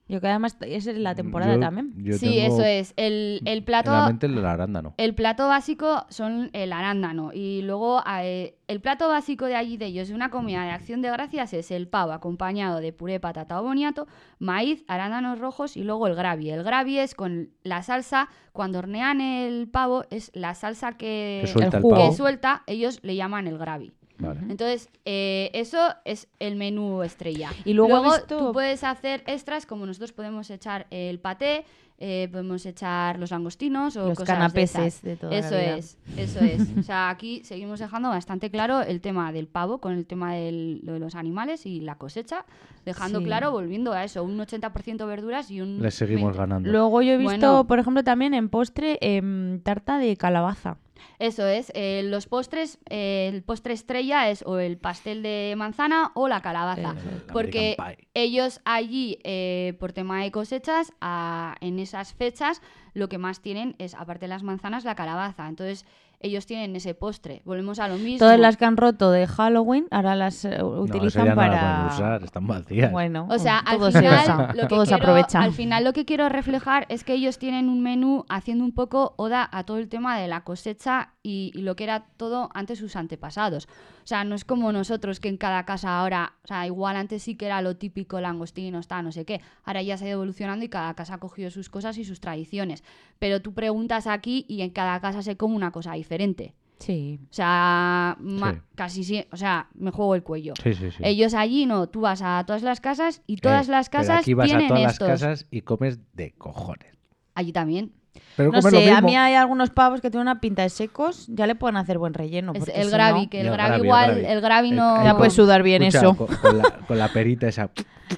Yo 0.10 0.20
que 0.20 0.28
además 0.28 0.58
es 0.62 0.86
la 0.86 1.16
temporada 1.16 1.54
Yo- 1.54 1.60
también. 1.62 1.94
yo 1.98 2.18
sí, 2.18 2.38
eso 2.38 2.62
es. 2.62 2.94
El, 2.98 3.40
el 3.46 3.64
plato... 3.64 3.90
En 3.90 3.98
la 4.00 4.08
mente 4.08 4.26
el 4.26 4.46
arándano. 4.46 4.94
El 4.98 5.16
plato 5.16 5.48
básico 5.48 6.06
son 6.10 6.50
el 6.52 6.74
arándano 6.74 7.32
y 7.34 7.62
luego 7.62 8.04
eh, 8.20 8.58
el 8.68 8.82
plato 8.82 9.08
básico 9.08 9.46
de 9.46 9.56
allí 9.56 9.78
de 9.78 9.86
ellos 9.86 10.10
de 10.10 10.14
una 10.14 10.30
comida 10.30 10.64
de 10.66 10.72
acción 10.72 11.02
de 11.02 11.10
gracias 11.10 11.54
es 11.54 11.72
el 11.72 11.88
pavo 11.88 12.12
acompañado 12.12 12.82
de 12.82 12.92
puré 12.92 13.14
de 13.14 13.20
patata 13.22 13.60
o 13.62 13.64
boniato, 13.64 14.06
maíz, 14.40 14.84
arándanos 14.90 15.40
rojos 15.40 15.78
y 15.78 15.84
luego 15.86 16.06
el 16.08 16.16
gravy. 16.16 16.50
El 16.50 16.64
gravy 16.64 17.00
es 17.00 17.16
con 17.16 17.52
la 17.64 17.82
salsa, 17.82 18.28
cuando 18.52 18.80
hornean 18.80 19.22
el 19.22 19.70
pavo 19.70 20.04
es 20.12 20.32
la 20.34 20.54
salsa 20.54 20.98
que, 20.98 21.44
Que 21.46 21.48
suelta 21.48 21.70
el 21.70 21.76
el, 21.78 21.82
jugo. 21.82 21.96
pavo. 21.96 22.10
que 22.10 22.16
suelta, 22.18 22.64
ellos 22.68 23.00
le 23.04 23.16
llaman 23.16 23.48
el 23.48 23.58
gravy. 23.58 23.94
Vale. 24.28 24.40
Entonces, 24.50 24.90
eh, 25.06 25.50
eso 25.54 25.78
es 26.06 26.28
el 26.40 26.56
menú 26.56 27.04
estrella. 27.04 27.50
Y 27.66 27.74
luego 27.74 28.02
visto- 28.04 28.26
tú 28.38 28.52
puedes 28.54 28.84
hacer 28.84 29.24
extras, 29.28 29.66
como 29.66 29.86
nosotros 29.86 30.12
podemos 30.14 30.50
echar 30.50 30.88
el 30.92 31.20
paté, 31.20 31.66
eh, 32.00 32.28
podemos 32.32 32.66
echar 32.66 33.18
los 33.20 33.32
langostinos 33.32 33.96
o 33.96 34.08
Los 34.10 34.18
cosas 34.18 34.28
de 34.28 34.34
canapeses 34.34 34.86
esas. 34.96 35.02
de 35.04 35.16
toda 35.16 35.32
la 35.32 35.40
Eso 35.40 35.50
vida. 35.56 35.78
es, 35.78 35.98
eso 36.18 36.40
es. 36.40 36.68
O 36.78 36.84
sea, 36.84 37.10
aquí 37.10 37.42
seguimos 37.46 37.80
dejando 37.80 38.10
bastante 38.10 38.50
claro 38.50 38.82
el 38.82 39.00
tema 39.00 39.32
del 39.32 39.48
pavo 39.48 39.78
con 39.78 39.94
el 39.94 40.06
tema 40.06 40.34
del- 40.34 40.82
lo 40.84 40.94
de 40.94 41.00
los 41.00 41.16
animales 41.16 41.66
y 41.66 41.80
la 41.80 41.96
cosecha, 41.96 42.46
dejando 42.84 43.20
Sí. 43.20 43.26
claro, 43.26 43.52
volviendo 43.52 43.94
a 43.94 44.04
eso, 44.04 44.24
un 44.24 44.38
80% 44.40 45.06
verduras 45.08 45.50
y 45.52 45.62
un... 45.62 45.82
Les 45.82 45.94
seguimos 45.94 46.32
20. 46.36 46.38
ganando. 46.40 46.70
Luego 46.72 47.02
yo 47.04 47.14
he 47.14 47.18
visto, 47.18 47.32
Bueno. 47.38 47.68
por 47.68 47.80
ejemplo, 47.80 48.04
también 48.04 48.34
en 48.34 48.50
postre 48.50 48.98
em, 49.00 49.60
tarta 49.62 49.98
de 49.98 50.18
calabaza. 50.18 50.78
Eso 51.20 51.46
es, 51.48 51.72
eh, 51.76 52.02
los 52.06 52.28
postres, 52.28 52.80
eh, 52.90 53.30
el 53.34 53.44
postre 53.44 53.74
estrella 53.74 54.30
es 54.30 54.44
o 54.46 54.60
el 54.60 54.78
pastel 54.78 55.24
de 55.24 55.54
manzana 55.58 56.12
o 56.16 56.28
la 56.28 56.42
calabaza. 56.42 56.92
Es. 56.92 57.24
Porque 57.34 57.76
ellos 58.14 58.62
allí, 58.66 59.20
eh, 59.24 59.76
por 59.80 59.94
tema 59.94 60.24
de 60.24 60.32
cosechas, 60.32 60.94
a- 61.02 61.56
en 61.62 61.80
esas 61.80 62.14
fechas, 62.14 62.62
lo 62.94 63.10
que 63.10 63.18
más 63.18 63.42
tienen 63.42 63.76
es, 63.80 63.96
aparte 63.96 64.22
de 64.26 64.30
las 64.30 64.44
manzanas, 64.44 64.84
la 64.84 64.96
calabaza. 64.96 65.48
Entonces, 65.48 65.86
ellos 66.24 66.46
tienen 66.48 66.76
ese 66.76 66.96
postre. 66.96 67.42
Volvemos 67.46 67.78
a 67.80 67.88
lo 67.88 67.96
mismo. 67.98 68.18
Todas 68.20 68.40
las 68.40 68.58
que 68.58 68.66
han 68.66 68.76
roto 68.78 69.12
de 69.12 69.28
Halloween 69.28 69.86
ahora 69.92 70.16
las 70.16 70.44
eh, 70.46 70.64
utilizan 70.64 71.26
ya 71.26 71.36
no 71.36 71.42
la 71.42 71.48
para. 71.48 71.60
pueden 71.84 71.86
usar, 71.94 72.24
están 72.24 72.48
vacías. 72.48 72.92
Bueno, 72.92 73.28
O 73.30 73.38
sea, 73.38 73.60
al 73.60 73.80
se 73.92 74.00
final, 74.00 74.48
lo 74.56 74.62
que 74.64 74.68
todo 74.68 74.86
se 74.86 74.90
quiero- 74.96 75.04
aprovecha. 75.04 75.42
al 75.42 75.52
final 75.54 75.84
lo 75.84 75.94
que 75.94 76.06
quiero 76.06 76.30
reflejar 76.30 76.86
es 76.90 77.04
que 77.04 77.14
ellos 77.14 77.38
tienen 77.38 77.70
un 77.70 77.84
menú 77.84 78.26
haciendo 78.30 78.64
un 78.64 78.72
poco 78.74 79.14
oda 79.18 79.48
a 79.52 79.64
todo 79.66 79.78
el 79.78 79.88
tema 79.90 80.18
de 80.18 80.28
la 80.28 80.42
cosecha 80.44 81.10
y, 81.22 81.52
y 81.54 81.62
lo 81.62 81.76
que 81.76 81.84
era 81.84 82.06
todo 82.18 82.50
antes 82.54 82.80
sus 82.80 82.96
antepasados. 82.96 83.68
O 84.04 84.06
sea, 84.06 84.26
no 84.26 84.36
es 84.36 84.44
como 84.44 84.72
nosotros 84.74 85.22
que 85.22 85.30
en 85.30 85.38
cada 85.38 85.64
casa 85.66 85.98
ahora, 86.00 86.34
o 86.44 86.48
sea, 86.48 86.66
igual 86.68 86.98
antes 86.98 87.24
sí 87.24 87.36
que 87.36 87.46
era 87.46 87.62
lo 87.62 87.78
típico 87.78 88.20
langostinos, 88.20 88.88
tal, 88.88 89.06
no 89.06 89.12
sé 89.14 89.24
qué. 89.24 89.40
Ahora 89.64 89.82
ya 89.82 89.96
se 89.98 90.04
ha 90.06 90.08
ido 90.10 90.16
evolucionando 90.18 90.66
y 90.66 90.70
cada 90.70 90.94
casa 90.94 91.14
ha 91.16 91.18
cogido 91.20 91.50
sus 91.52 91.70
cosas 91.70 91.98
y 91.98 92.04
sus 92.04 92.20
tradiciones. 92.20 92.84
Pero 93.24 93.42
tú 93.42 93.54
preguntas 93.54 94.06
aquí 94.06 94.46
y 94.50 94.64
en 94.64 94.72
cada 94.72 95.00
casa 95.00 95.22
se 95.22 95.38
come 95.38 95.56
una 95.56 95.72
cosa 95.72 95.94
diferente. 95.94 96.54
Sí. 96.80 97.22
O 97.32 97.34
sea, 97.34 98.18
ma- 98.20 98.52
Sí. 98.52 98.60
casi 98.76 99.04
sí, 99.06 99.26
o 99.32 99.38
sea, 99.38 99.70
me 99.76 99.92
juego 99.92 100.16
el 100.16 100.24
cuello. 100.24 100.54
Sí, 100.62 100.74
sí, 100.74 100.92
sí. 100.92 100.98
Ellos 101.02 101.34
allí 101.34 101.66
no, 101.66 101.88
tú 101.88 102.02
vas 102.02 102.22
a 102.22 102.44
todas 102.46 102.64
las 102.64 102.82
casas 102.82 103.22
y 103.26 103.38
todas 103.38 103.70
Eh, 103.70 103.72
las 103.72 103.88
pero 103.88 104.02
casas 104.02 104.20
aquí 104.24 104.34
vas 104.34 104.48
tienen 104.48 104.66
a 104.66 104.76
todas 104.76 104.92
estos. 104.92 105.08
las 105.08 105.22
casas 105.22 105.46
y 105.52 105.62
comes 105.62 106.00
de 106.12 106.34
cojones. 106.34 106.94
Allí 107.34 107.54
también. 107.54 107.94
Pero 108.36 108.52
No 108.52 108.60
lo 108.60 108.70
sé, 108.70 108.92
a 108.92 109.00
mí 109.00 109.16
hay 109.16 109.36
algunos 109.36 109.70
pavos 109.70 110.02
que 110.02 110.12
tienen 110.12 110.24
una 110.28 110.42
pinta 110.42 110.64
de 110.64 110.70
secos, 110.70 111.26
ya 111.30 111.48
le 111.48 111.56
pueden 111.56 111.78
hacer 111.78 111.98
buen 112.00 112.14
relleno. 112.14 112.52
Es 112.54 112.68
el 112.68 112.86
si 112.88 112.92
gravy, 112.92 113.24
no, 113.24 113.30
que 113.30 113.40
el 113.40 113.48
el 113.48 113.54
gravy 113.54 113.68
gravy, 113.70 113.80
el 113.80 113.86
igual, 113.86 114.06
gravy. 114.12 114.26
el 114.34 114.42
gravy 114.42 114.70
El- 114.72 114.76
no... 114.76 114.98
el- 114.98 115.04
Ya 115.06 115.18
puedes 115.18 115.34
sudar 115.34 115.64
bien 115.64 115.82
Escucha, 115.84 116.08
eso. 116.10 116.18
Con, 116.18 116.28
con 116.36 116.58
la, 116.58 116.64
con 116.88 116.98
la 117.00 117.08
perita 117.08 117.48
esa. 117.48 117.70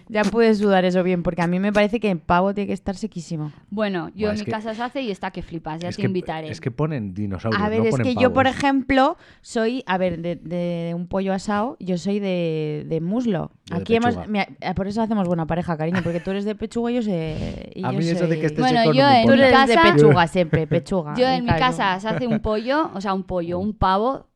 Ya 0.10 0.24
puedes 0.24 0.60
sudar 0.60 0.86
eso 0.86 1.04
bien, 1.04 1.24
porque 1.24 1.42
a 1.42 1.48
mí 1.48 1.60
me 1.60 1.72
parece 1.74 2.00
que 2.00 2.12
el 2.12 2.20
pavo 2.20 2.54
tiene 2.54 2.68
que 2.68 2.74
estar 2.74 2.96
sequísimo. 2.96 3.52
Bueno, 3.70 4.10
yo 4.16 4.28
Buah, 4.28 4.34
en 4.34 4.40
mi 4.40 4.46
que- 4.46 4.52
casa 4.52 4.74
se 4.74 4.82
hace 4.84 5.02
y 5.02 5.12
está 5.12 5.32
que 5.32 5.42
flipas, 5.42 5.80
ya 5.82 5.90
es 5.90 5.96
te 5.96 6.02
que, 6.02 6.08
invitaré. 6.08 6.50
Es 6.50 6.62
que 6.62 6.72
ponen 6.72 7.14
dinosaurios. 7.14 7.62
A 7.62 7.70
ver, 7.70 7.80
no 7.80 7.86
es 7.86 7.92
ponen 7.92 8.08
que 8.16 8.22
yo, 8.22 8.34
por 8.34 8.48
ejemplo, 8.48 9.18
soy, 9.42 9.84
a 9.88 9.98
ver, 9.98 10.22
de, 10.22 10.36
de 10.36 10.94
un 10.96 11.08
pollo 11.08 11.34
asado, 11.34 11.78
yo 11.80 11.98
soy 11.98 12.20
de, 12.20 12.86
de 12.88 13.02
muslo. 13.02 13.52
Yo 13.66 13.76
de 13.78 13.82
Aquí 13.82 13.96
hemos, 13.96 14.28
mira, 14.28 14.48
eh, 14.62 14.74
por 14.76 14.88
eso 14.88 15.02
hacemos 15.02 15.28
buena 15.28 15.46
pareja, 15.48 15.76
cariño, 15.78 16.02
porque 16.04 16.20
tú 16.20 16.32
eres 16.32 16.46
de 16.46 16.56
pechuga 16.56 16.92
y 16.92 16.96
yo 16.96 17.02
sé. 17.02 17.72
y 17.76 17.84
A 17.84 17.92
yo 17.92 17.98
mí 17.98 18.08
eso 18.08 18.22
de 18.28 18.28
soy- 18.34 18.40
que 18.40 18.46
esté 18.48 18.62
Bueno, 18.62 18.80
seco 18.82 18.94
yo 18.94 19.10
en 19.10 19.26
Tú 19.26 19.32
eres 19.34 19.48
de 19.48 19.52
casa- 19.76 19.94
pechuga 19.94 20.28
siempre, 20.28 20.68
pechuga. 20.68 21.14
Yo 21.18 21.28
en 21.28 21.42
mi 21.44 21.48
claro. 21.48 21.60
casa 21.60 22.00
se 22.00 22.08
hace 22.10 22.28
un 22.28 22.40
pollo, 22.40 22.92
o 22.94 23.02
sea, 23.02 23.14
un 23.14 23.24
pollo, 23.24 23.60
un 23.60 23.74
pavo, 23.74 24.28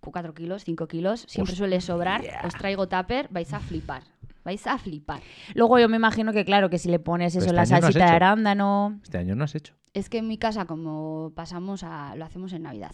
4 0.00 0.32
kilos, 0.34 0.64
5 0.64 0.88
kilos, 0.88 1.24
siempre 1.28 1.54
suele 1.54 1.80
sobrar. 1.80 2.22
Os 2.44 2.54
traigo 2.54 2.88
tupper, 2.88 3.28
vais 3.30 3.52
a 3.52 3.60
flipar. 3.60 4.02
Vais 4.44 4.66
a 4.66 4.78
flipar. 4.78 5.20
Luego 5.54 5.78
yo 5.78 5.88
me 5.88 5.96
imagino 5.96 6.32
que, 6.32 6.44
claro, 6.44 6.70
que 6.70 6.78
si 6.78 6.88
le 6.88 6.98
pones 6.98 7.34
Pero 7.34 7.44
eso, 7.44 7.50
este 7.50 7.54
la 7.56 7.62
año 7.62 7.70
no 7.70 7.76
has 7.76 7.80
salsita 7.82 8.04
de 8.04 8.10
hecho. 8.10 8.16
arándano. 8.16 9.00
Este 9.02 9.18
año 9.18 9.34
no 9.36 9.44
has 9.44 9.54
hecho. 9.54 9.74
Es 9.92 10.08
que 10.08 10.18
en 10.18 10.28
mi 10.28 10.38
casa, 10.38 10.64
como 10.66 11.32
pasamos 11.34 11.82
a. 11.84 12.14
lo 12.16 12.24
hacemos 12.24 12.52
en 12.52 12.62
Navidad. 12.62 12.92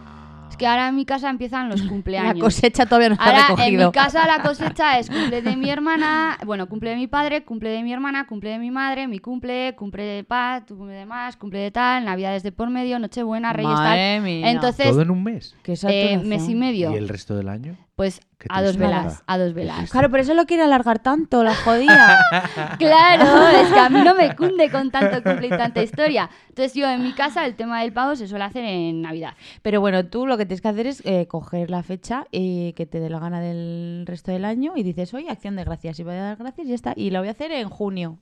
Ah. 0.00 0.46
Es 0.48 0.56
que 0.56 0.66
ahora 0.66 0.88
en 0.88 0.94
mi 0.96 1.04
casa 1.04 1.28
empiezan 1.28 1.68
los 1.68 1.80
La 1.84 1.88
cumpleaños. 1.88 2.42
cosecha 2.42 2.86
todavía 2.86 3.08
no 3.08 3.14
está 3.14 3.24
Ahora, 3.26 3.40
en 3.40 3.56
recogido. 3.56 3.86
mi 3.88 3.92
casa 3.92 4.26
la 4.26 4.42
cosecha 4.42 4.98
es 4.98 5.10
cumple 5.10 5.42
de 5.42 5.56
mi 5.56 5.70
hermana, 5.70 6.38
bueno, 6.46 6.68
cumple 6.68 6.90
de 6.90 6.96
mi 6.96 7.06
padre, 7.08 7.44
cumple 7.44 7.70
de 7.70 7.82
mi 7.82 7.92
hermana, 7.92 8.26
cumple 8.28 8.50
de 8.50 8.58
mi 8.58 8.70
madre, 8.70 9.08
mi 9.08 9.18
cumple, 9.18 9.74
cumple 9.76 10.04
de 10.04 10.24
paz, 10.24 10.66
tu 10.66 10.76
cumple 10.76 10.94
de 10.94 11.06
más, 11.06 11.36
cumple 11.36 11.58
de 11.58 11.70
tal, 11.72 12.04
navidades 12.04 12.42
de 12.44 12.52
por 12.52 12.70
medio, 12.70 12.98
nochebuena, 13.00 13.52
reyes 13.52 13.72
Madre 13.72 14.14
tal. 14.16 14.22
mía. 14.24 14.50
Entonces, 14.52 14.88
Todo 14.88 15.02
en 15.02 15.10
un 15.10 15.22
mes. 15.24 15.56
Qué 15.64 15.72
eh, 15.72 15.76
saturación. 15.76 16.28
mes 16.28 16.48
y 16.48 16.54
medio, 16.54 16.92
¿Y 16.92 16.96
el 16.96 17.08
resto 17.08 17.36
del 17.36 17.48
año? 17.48 17.76
Pues 17.98 18.20
a 18.48 18.62
dos 18.62 18.76
velas, 18.76 19.24
a 19.26 19.38
dos 19.38 19.54
velas. 19.54 19.90
Claro, 19.90 20.08
por 20.08 20.20
eso 20.20 20.32
lo 20.32 20.46
quiere 20.46 20.62
alargar 20.62 21.00
tanto, 21.00 21.42
la 21.42 21.52
jodida. 21.52 22.16
Claro, 22.78 23.48
es 23.48 23.72
que 23.72 23.80
a 23.80 23.88
mí 23.88 24.02
no 24.02 24.14
me 24.14 24.36
cunde 24.36 24.70
con 24.70 24.92
tanto 24.92 25.20
cumple 25.20 25.48
y 25.48 25.50
tanta 25.50 25.82
historia. 25.82 26.30
Entonces 26.48 26.74
yo 26.74 26.88
en 26.88 27.02
mi 27.02 27.12
casa 27.12 27.44
el 27.44 27.56
tema 27.56 27.80
del 27.80 27.92
pavo 27.92 28.14
se 28.14 28.28
suele 28.28 28.44
hacer 28.44 28.62
en 28.62 29.02
Navidad. 29.02 29.34
Pero 29.62 29.80
bueno, 29.80 30.06
tú 30.06 30.26
lo 30.26 30.36
que 30.36 30.46
tienes 30.46 30.60
que 30.60 30.68
hacer 30.68 30.86
es 30.86 31.02
eh, 31.04 31.26
coger 31.26 31.70
la 31.70 31.82
fecha 31.82 32.26
y 32.30 32.72
que 32.74 32.86
te 32.86 33.00
dé 33.00 33.10
la 33.10 33.18
gana 33.18 33.40
del 33.40 34.04
resto 34.06 34.30
del 34.30 34.44
año 34.44 34.74
y 34.76 34.84
dices, 34.84 35.12
oye, 35.14 35.28
acción 35.28 35.56
de 35.56 35.64
gracias. 35.64 35.98
Y 35.98 36.04
voy 36.04 36.14
a 36.14 36.22
dar 36.22 36.36
gracias 36.36 36.66
y 36.68 36.70
ya 36.70 36.76
está. 36.76 36.92
Y 36.94 37.10
la 37.10 37.18
voy 37.18 37.28
a 37.28 37.32
hacer 37.32 37.50
en 37.50 37.68
junio. 37.68 38.18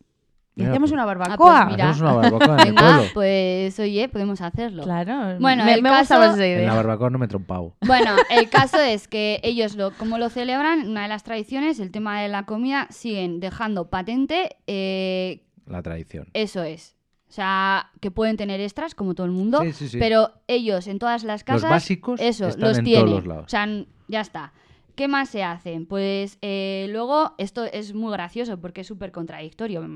Y 0.58 0.60
Mira, 0.60 0.70
hacemos 0.70 0.88
pues- 0.88 0.92
una 0.94 1.02
Ah, 1.02 1.06
barbacoa. 1.06 1.62
pues 1.64 1.76
mira. 1.76 1.90
Hacemos 1.90 2.00
una 2.00 2.12
barbacoa 2.30 2.54
en 2.54 2.60
el 2.60 2.66
Venga, 2.74 2.80
pueblo. 2.94 3.10
pues 3.12 3.78
oye, 3.78 4.08
podemos 4.08 4.40
hacerlo. 4.40 4.84
Claro. 4.84 5.38
Bueno, 5.38 5.64
me, 5.66 5.74
el 5.74 5.82
me 5.82 5.90
caso- 5.90 6.16
gusta 6.18 6.46
En 6.46 6.66
la 6.66 6.74
barbacoa 6.74 7.10
no 7.10 7.18
me 7.18 7.28
pavo. 7.28 7.76
Bueno, 7.86 8.10
el 8.30 8.48
caso 8.48 8.78
es 8.80 9.06
que 9.06 9.38
ellos, 9.42 9.76
lo, 9.76 9.90
como 9.92 10.16
lo 10.16 10.30
celebran, 10.30 10.88
una 10.88 11.02
de 11.02 11.08
las 11.08 11.24
tradiciones, 11.24 11.78
el 11.78 11.90
tema 11.90 12.22
de 12.22 12.28
la 12.28 12.46
comida, 12.46 12.86
siguen 12.90 13.38
dejando 13.38 13.90
patente, 13.90 14.56
eh, 14.66 15.42
La 15.66 15.82
tradición. 15.82 16.28
eso 16.32 16.62
es. 16.62 16.96
O 17.28 17.32
sea, 17.32 17.90
que 18.00 18.10
pueden 18.10 18.38
tener 18.38 18.58
extras, 18.60 18.94
como 18.94 19.14
todo 19.14 19.26
el 19.26 19.32
mundo, 19.32 19.60
Sí, 19.62 19.72
sí, 19.72 19.88
sí. 19.88 19.98
pero 19.98 20.30
ellos 20.46 20.86
en 20.86 20.98
todas 20.98 21.22
las 21.22 21.44
casas... 21.44 21.68
básicos 21.68 22.18
eso, 22.20 22.46
están 22.48 22.66
los 22.68 22.78
en 22.78 22.84
tienen. 22.84 23.04
todos 23.06 23.18
los 23.18 23.26
lados. 23.26 23.44
O 23.44 23.48
sea, 23.48 23.66
ya 24.08 24.20
está. 24.22 24.52
¿Qué 24.94 25.06
más 25.08 25.28
se 25.28 25.42
hacen? 25.44 25.84
Pues 25.84 26.38
eh, 26.40 26.86
luego, 26.90 27.34
esto 27.36 27.64
es 27.64 27.92
muy 27.92 28.10
gracioso 28.12 28.58
porque 28.58 28.80
es 28.80 28.86
súper 28.86 29.12
contradictorio. 29.12 29.86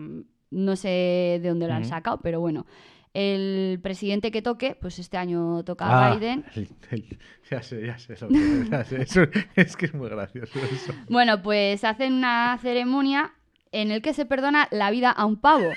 No 0.50 0.76
sé 0.76 1.38
de 1.42 1.48
dónde 1.48 1.66
lo 1.68 1.74
han 1.74 1.84
sacado, 1.84 2.20
pero 2.22 2.40
bueno. 2.40 2.66
El 3.12 3.80
presidente 3.82 4.30
que 4.30 4.40
toque, 4.40 4.76
pues 4.80 4.98
este 5.00 5.16
año 5.16 5.64
toca 5.64 5.86
Ah, 5.88 6.14
Biden. 6.14 6.44
el- 6.54 6.68
el- 6.90 7.18
ya 7.50 7.60
sé, 7.62 7.84
ya 7.84 7.98
sé 7.98 8.14
lo 8.20 8.28
que 8.28 8.68
ya 8.70 8.84
sé, 8.84 9.02
eso- 9.02 9.22
es 9.56 9.76
que 9.76 9.86
es 9.86 9.94
muy 9.94 10.08
gracioso 10.08 10.58
eso. 10.60 10.92
Bueno, 11.08 11.42
pues 11.42 11.82
hacen 11.82 12.12
una 12.14 12.56
ceremonia 12.62 13.32
en 13.72 13.90
el 13.90 14.00
que 14.02 14.14
se 14.14 14.26
perdona 14.26 14.68
la 14.70 14.90
vida 14.92 15.10
a 15.10 15.24
un 15.26 15.36
pavo. 15.36 15.68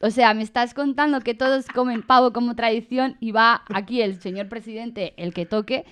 O 0.00 0.10
sea, 0.10 0.32
me 0.32 0.42
estás 0.42 0.72
contando 0.72 1.20
que 1.20 1.34
todos 1.34 1.66
comen 1.66 2.02
pavo 2.02 2.32
como 2.32 2.54
tradición 2.54 3.16
y 3.20 3.32
va 3.32 3.62
aquí 3.74 4.00
el 4.00 4.20
señor 4.20 4.48
presidente, 4.48 5.12
el 5.16 5.34
que 5.34 5.46
toque, 5.46 5.84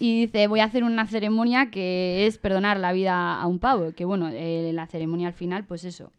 y 0.00 0.26
dice, 0.26 0.46
voy 0.48 0.58
a 0.60 0.64
hacer 0.64 0.82
una 0.84 1.06
ceremonia 1.06 1.70
que 1.70 2.26
es 2.26 2.36
perdonar 2.38 2.78
la 2.78 2.92
vida 2.92 3.40
a 3.40 3.46
un 3.46 3.58
pavo. 3.60 3.92
Que 3.92 4.04
bueno, 4.04 4.28
eh, 4.32 4.72
la 4.74 4.86
ceremonia 4.88 5.28
al 5.28 5.34
final, 5.34 5.64
pues 5.64 5.84
eso. 5.84 6.12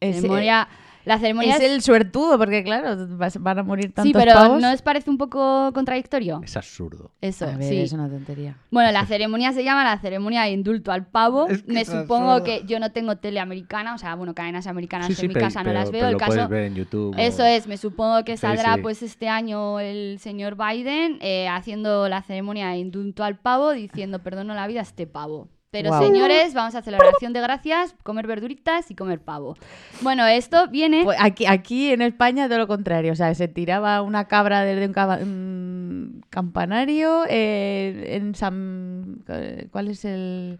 Es, 0.00 0.16
Ceremonia, 0.16 0.66
la 1.06 1.18
ceremonia 1.18 1.56
es 1.56 1.62
es- 1.62 1.70
el 1.70 1.82
suertudo, 1.82 2.36
porque 2.38 2.62
claro, 2.62 3.06
vas- 3.16 3.38
van 3.42 3.58
a 3.58 3.62
morir 3.62 3.86
tantos 3.92 4.04
Sí, 4.04 4.12
pero 4.12 4.32
pavos. 4.34 4.60
¿no 4.62 4.70
os 4.72 4.82
parece 4.82 5.08
un 5.10 5.16
poco 5.18 5.70
contradictorio? 5.74 6.40
Es 6.44 6.56
absurdo. 6.56 7.10
Eso, 7.20 7.46
A 7.46 7.56
ver, 7.56 7.68
sí. 7.68 7.78
es 7.80 7.92
una 7.92 8.08
tontería. 8.08 8.56
Bueno, 8.70 8.90
la 8.92 9.04
ceremonia 9.06 9.52
se 9.52 9.64
llama 9.64 9.82
la 9.84 9.98
ceremonia 9.98 10.42
de 10.42 10.50
indulto 10.52 10.92
al 10.92 11.06
pavo. 11.06 11.48
Es 11.48 11.62
que 11.62 11.72
Me 11.72 11.84
supongo 11.86 12.30
absurdo. 12.32 12.44
que 12.44 12.62
yo 12.66 12.78
no 12.80 12.92
tengo 12.92 13.16
tele 13.16 13.40
americana, 13.40 13.94
o 13.94 13.98
sea, 13.98 14.14
bueno, 14.14 14.34
cadenas 14.34 14.66
americanas 14.66 15.06
Sí, 15.08 15.12
en 15.12 15.18
sí, 15.18 15.28
mi 15.28 15.34
casa 15.34 15.62
no 15.62 15.72
las 15.72 15.90
veo. 15.90 16.00
pero 16.00 16.06
El 16.08 16.12
lo 16.14 16.18
caso, 16.18 16.32
puedes 16.32 16.48
ver 16.48 16.64
en 16.64 16.74
YouTube. 16.74 17.14
eso 17.18 17.42
o- 17.42 17.46
es, 17.46 17.66
me 17.66 17.76
supongo 17.78 18.22
que 18.24 18.36
Sí, 18.36 18.42
saldrá 18.42 18.74
sí. 18.76 18.80
pues 18.82 19.02
este 19.02 19.28
año 19.28 19.80
el 19.80 20.18
señor 20.18 20.56
Biden 20.56 21.18
eh, 21.22 21.48
haciendo 21.48 22.08
la 22.08 22.22
ceremonia 22.22 22.68
de 22.68 22.76
indulto 22.78 23.24
al 23.24 23.38
pavo, 23.38 23.72
diciendo 23.72 24.18
perdono 24.22 24.54
la 24.54 24.66
vida 24.66 24.80
a 24.80 24.82
este 24.84 25.06
pavo. 25.06 25.48
Pero 25.72 25.96
señores, 26.00 26.52
vamos 26.52 26.74
a 26.74 26.78
hacer 26.78 26.92
la 26.92 26.98
oración 26.98 27.32
de 27.32 27.40
gracias, 27.40 27.94
comer 28.02 28.26
verduritas 28.26 28.90
y 28.90 28.96
comer 28.96 29.20
pavo. 29.20 29.56
Bueno, 30.00 30.26
esto 30.26 30.66
viene... 30.68 31.04
Pues 31.04 31.16
aquí, 31.20 31.46
aquí 31.46 31.92
en 31.92 32.02
España 32.02 32.48
todo 32.48 32.58
lo 32.58 32.66
contrario, 32.66 33.12
o 33.12 33.14
sea, 33.14 33.32
se 33.36 33.46
tiraba 33.46 34.02
una 34.02 34.26
cabra 34.26 34.62
desde 34.64 34.86
un, 34.86 34.92
caba- 34.92 35.18
un 35.22 36.24
campanario 36.28 37.22
eh, 37.28 38.16
en 38.16 38.34
San... 38.34 39.22
¿Cuál 39.70 39.86
es 39.88 40.04
el, 40.04 40.58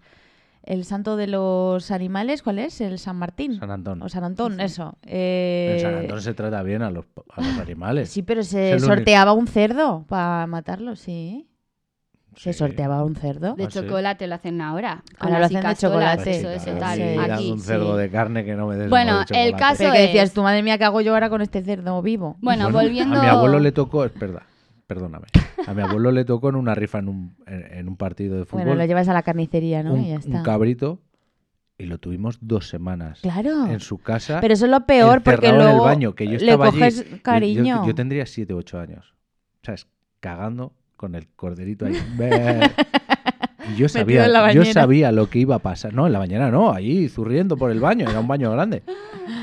el 0.62 0.84
santo 0.84 1.16
de 1.16 1.26
los 1.26 1.90
animales? 1.90 2.42
¿Cuál 2.44 2.60
es? 2.60 2.80
El 2.80 3.00
San 3.00 3.16
Martín. 3.16 3.58
San 3.58 3.72
Antón. 3.72 4.02
O 4.02 4.08
San 4.08 4.22
Antón, 4.22 4.58
Sí. 4.58 4.62
eso. 4.62 4.96
Eh, 5.04 5.72
En 5.74 5.80
San 5.80 5.94
Antón 5.96 6.22
se 6.22 6.34
trata 6.34 6.62
bien 6.62 6.82
a 6.82 6.90
los, 6.92 7.04
a 7.34 7.40
los 7.40 7.58
animales. 7.58 8.10
Sí, 8.10 8.22
pero 8.22 8.44
se 8.44 8.78
sorteaba 8.78 9.32
un 9.32 9.48
cerdo 9.48 10.04
para 10.08 10.46
matarlo, 10.46 10.94
sí. 10.94 11.48
Se 12.42 12.52
Sí. 12.54 12.58
sorteaba 12.60 13.04
un 13.04 13.16
cerdo. 13.16 13.54
De 13.54 13.64
Ah, 13.64 13.70
sí. 13.70 13.78
chocolate 13.80 14.26
lo 14.26 14.34
hacen 14.34 14.60
ahora. 14.62 15.02
Ahora 15.18 15.40
lo 15.40 15.44
hacen 15.44 15.60
de 15.60 15.74
chocolate. 15.76 16.30
Eso, 16.38 16.48
eso, 16.50 16.70
tal. 16.78 17.18
Aquí, 17.30 17.52
un 17.52 17.60
cerdo 17.60 17.96
sí. 17.96 18.00
de 18.00 18.10
carne 18.10 18.44
que 18.46 18.54
no 18.54 18.66
me 18.66 18.76
des 18.76 18.88
Bueno, 18.88 19.20
el 19.30 19.52
caso 19.56 19.80
Pero 19.80 19.92
que 19.92 19.98
decías, 20.00 20.28
es- 20.30 20.32
tu 20.34 20.42
madre 20.42 20.62
mía, 20.62 20.78
¿qué 20.78 20.84
hago 20.84 21.02
yo 21.02 21.12
ahora 21.12 21.28
con 21.28 21.42
este 21.42 21.62
cerdo 21.62 22.00
vivo? 22.00 22.36
Bueno, 22.40 22.64
Bueno, 22.70 22.78
volviendo... 22.80 23.18
A 23.18 23.22
mi 23.22 23.28
abuelo 23.28 23.58
le 23.58 23.72
tocó, 23.72 24.06
es 24.06 24.18
verdad, 24.18 24.42
perdóname. 24.86 25.26
A 25.66 25.74
mi 25.74 25.82
abuelo 25.82 26.10
le 26.12 26.24
tocó 26.24 26.48
en 26.48 26.54
una 26.56 26.74
rifa 26.74 26.98
en 27.00 27.08
un, 27.08 27.36
en, 27.46 27.72
en 27.78 27.88
un 27.88 27.96
partido 27.98 28.38
de 28.38 28.46
fútbol. 28.46 28.64
Bueno, 28.64 28.80
lo 28.80 28.86
llevas 28.86 29.08
a 29.08 29.12
la 29.12 29.22
carnicería, 29.22 29.82
¿no? 29.82 29.92
un, 29.92 30.00
y 30.00 30.08
ya 30.08 30.14
un 30.14 30.20
está. 30.20 30.42
cabrito 30.42 30.98
y 31.76 31.84
lo 31.84 31.98
tuvimos 31.98 32.38
dos 32.40 32.68
semanas 32.68 33.20
Claro. 33.20 33.66
en 33.66 33.80
su 33.80 33.98
casa. 33.98 34.38
Pero 34.40 34.54
eso 34.54 34.64
es 34.64 34.70
lo 34.70 34.86
peor 34.86 35.22
porque 35.22 35.46
encerrado 35.48 35.58
luego 35.72 35.76
en 35.86 35.90
el 35.90 35.96
baño, 35.96 36.14
que 36.14 36.24
yo 36.24 36.30
le 36.30 36.36
estaba 36.38 36.68
allí. 36.68 36.78
coges 36.78 37.04
Yo- 37.04 37.16
yo- 37.16 37.22
cariño. 37.22 37.86
Yo, 37.86 37.94
tendría 37.94 38.24
7 38.24 38.54
u 38.54 38.56
8 38.56 38.78
años. 38.80 39.14
¿Sabes? 39.62 39.86
Cagando 40.20 40.72
con 41.00 41.14
el 41.14 41.28
corderito 41.28 41.86
ahí. 41.86 41.96
Y 43.72 43.76
yo 43.76 43.88
sabía, 43.88 44.52
yo 44.52 44.66
sabía 44.66 45.10
lo 45.12 45.30
que 45.30 45.38
iba 45.38 45.54
a 45.54 45.58
pasar. 45.58 45.94
No, 45.94 46.06
en 46.06 46.12
la 46.12 46.18
bañera 46.18 46.50
no, 46.50 46.74
ahí 46.74 47.08
zurriendo 47.08 47.56
por 47.56 47.70
el 47.70 47.80
baño, 47.80 48.06
era 48.10 48.20
un 48.20 48.28
baño 48.28 48.52
grande. 48.52 48.82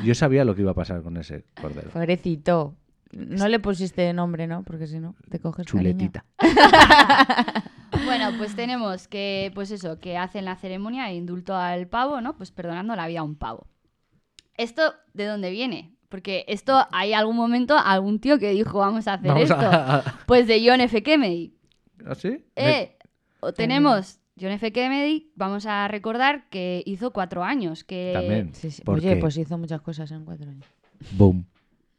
Yo 0.06 0.14
sabía 0.14 0.46
lo 0.46 0.54
que 0.54 0.62
iba 0.62 0.70
a 0.70 0.76
pasar 0.76 1.02
con 1.02 1.18
ese 1.18 1.46
cordero. 1.60 1.90
Pobrecito. 1.90 2.76
No 3.12 3.48
le 3.48 3.60
pusiste 3.60 4.14
nombre, 4.14 4.46
¿no? 4.46 4.62
Porque 4.62 4.86
si 4.86 5.00
no, 5.00 5.16
te 5.32 5.40
coges. 5.40 5.66
Chuletita. 5.66 6.26
Bueno, 8.06 8.32
pues 8.38 8.56
tenemos 8.56 9.08
que, 9.08 9.52
pues 9.56 9.72
eso, 9.72 10.00
que 10.00 10.18
hacen 10.18 10.46
la 10.46 10.56
ceremonia 10.58 11.06
de 11.06 11.14
indulto 11.14 11.56
al 11.56 11.88
pavo, 11.88 12.22
¿no? 12.22 12.38
Pues 12.38 12.52
perdonando 12.52 12.96
la 12.96 13.08
vida 13.08 13.22
a 13.22 13.24
un 13.24 13.36
pavo. 13.36 13.66
¿Esto 14.56 14.94
de 15.14 15.26
dónde 15.26 15.50
viene? 15.52 15.97
Porque 16.10 16.46
esto, 16.48 16.86
hay 16.92 17.14
algún 17.14 17.36
momento, 17.36 17.78
algún 17.78 18.20
tío 18.20 18.40
que 18.40 18.52
dijo, 18.52 18.80
vamos 18.80 19.08
a 19.08 19.14
hacer 19.16 19.28
Vamos 19.28 19.44
esto. 19.44 19.56
a- 19.60 20.04
Pues 20.26 20.48
de 20.48 20.64
John 20.66 20.80
F. 20.82 21.04
Kennedy. 21.04 21.54
¿Ah, 22.06 22.16
sí? 22.16 22.46
Eh, 22.56 22.96
o 23.42 23.52
tenemos 23.54 24.20
John 24.40 24.52
F. 24.52 24.72
Kennedy, 24.72 25.32
vamos 25.36 25.66
a 25.66 25.88
recordar 25.88 26.48
que 26.50 26.82
hizo 26.86 27.12
cuatro 27.12 27.44
años, 27.44 27.84
que... 27.84 28.12
También. 28.14 28.54
Sí, 28.54 28.72
sí. 28.72 28.82
¿Por 28.84 29.00
Oye, 29.00 29.16
qué? 29.16 29.20
pues 29.20 29.36
hizo 29.38 29.58
muchas 29.58 29.82
cosas 29.82 30.10
en 30.12 30.24
cuatro 30.24 30.50
años. 30.50 30.66
Boom. 31.12 31.46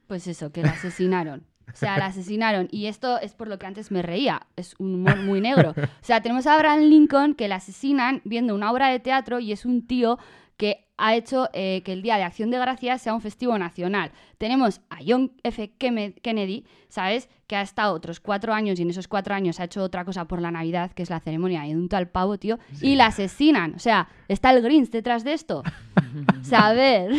Pues 0.06 0.26
eso, 0.26 0.50
que 0.52 0.62
la 0.62 0.70
asesinaron. 0.70 1.44
O 1.70 1.76
sea, 1.76 1.98
la 1.98 2.06
asesinaron. 2.06 2.68
Y 2.70 2.86
esto 2.86 3.18
es 3.20 3.34
por 3.34 3.46
lo 3.48 3.59
que 3.59 3.66
antes 3.66 3.90
me 3.90 4.00
reía. 4.00 4.46
Es 4.56 4.74
un 4.78 4.94
humor 4.94 5.18
muy 5.18 5.42
negro. 5.42 5.74
O 5.76 5.84
sea, 6.00 6.22
tenemos 6.22 6.46
a 6.46 6.54
Abraham 6.54 6.84
Lincoln 6.84 7.34
que 7.34 7.46
la 7.46 7.56
asesinan 7.56 8.22
viendo 8.24 8.54
una 8.54 8.72
obra 8.72 8.88
de 8.88 9.00
teatro 9.00 9.38
y 9.38 9.52
es 9.52 9.66
un 9.66 9.86
tío 9.86 10.18
que 10.59 10.84
ha 10.98 11.14
hecho 11.14 11.48
eh, 11.54 11.82
que 11.84 11.92
el 11.92 12.02
Día 12.02 12.16
de 12.16 12.24
Acción 12.24 12.50
de 12.50 12.59
Gracias 12.59 13.00
sea 13.02 13.14
un 13.14 13.20
festivo 13.20 13.56
nacional. 13.56 14.11
Tenemos 14.36 14.80
a 14.90 14.98
John 15.06 15.32
F. 15.44 15.70
Kennedy, 15.78 16.64
¿sabes? 16.88 17.28
Que 17.46 17.54
ha 17.56 17.62
estado 17.62 17.94
otros 17.94 18.18
cuatro 18.20 18.52
años 18.52 18.78
y 18.78 18.82
en 18.82 18.90
esos 18.90 19.06
cuatro 19.09 19.34
años 19.34 19.61
ha 19.61 19.64
hecho 19.64 19.82
otra 19.82 20.04
cosa 20.04 20.26
por 20.26 20.42
la 20.42 20.50
Navidad, 20.50 20.90
que 20.92 21.04
es 21.04 21.11
la 21.11 21.20
ceremonia 21.20 21.62
de 21.62 21.76
un 21.76 21.88
tal 21.88 22.09
pavo, 22.09 22.36
tío. 22.38 22.59
Y 22.82 22.96
la 22.96 23.06
asesinan. 23.06 23.74
O 23.76 23.78
sea, 23.78 24.09
está 24.26 24.50
el 24.50 24.61
Grinch 24.61 24.90
detrás 24.90 25.22
de 25.24 25.32
esto. 25.34 25.62
o 25.62 26.42
sea, 26.44 26.66
a 26.66 26.72
ver. 26.74 27.12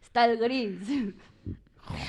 Está 0.00 0.26
el 0.26 0.38
Grinch. 0.38 1.14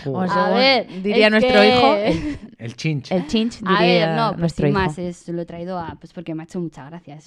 O 0.05 0.11
Joder. 0.14 0.30
A 0.32 0.49
ver, 0.51 1.01
diría 1.01 1.26
es 1.26 1.32
nuestro 1.32 1.59
que- 1.61 1.68
hijo, 1.76 1.95
el, 1.95 2.38
El 2.59 2.76
chinch. 2.76 3.11
el 3.11 3.28
chinch 3.28 3.59
diría 3.59 3.76
A 3.78 3.82
ver, 3.82 4.09
no, 4.16 4.28
pues 4.30 4.39
nuestro 4.39 4.68
sin 4.68 4.76
hijo. 4.76 4.86
más, 4.86 4.97
es, 4.99 5.28
lo 5.30 5.41
he 5.41 5.45
traído 5.45 5.80
a, 5.80 5.95
pues 5.99 6.14
porque 6.14 6.36
me 6.36 6.43
ha 6.43 6.45
hecho 6.45 6.59
mucha 6.61 6.86
gracia. 6.86 7.18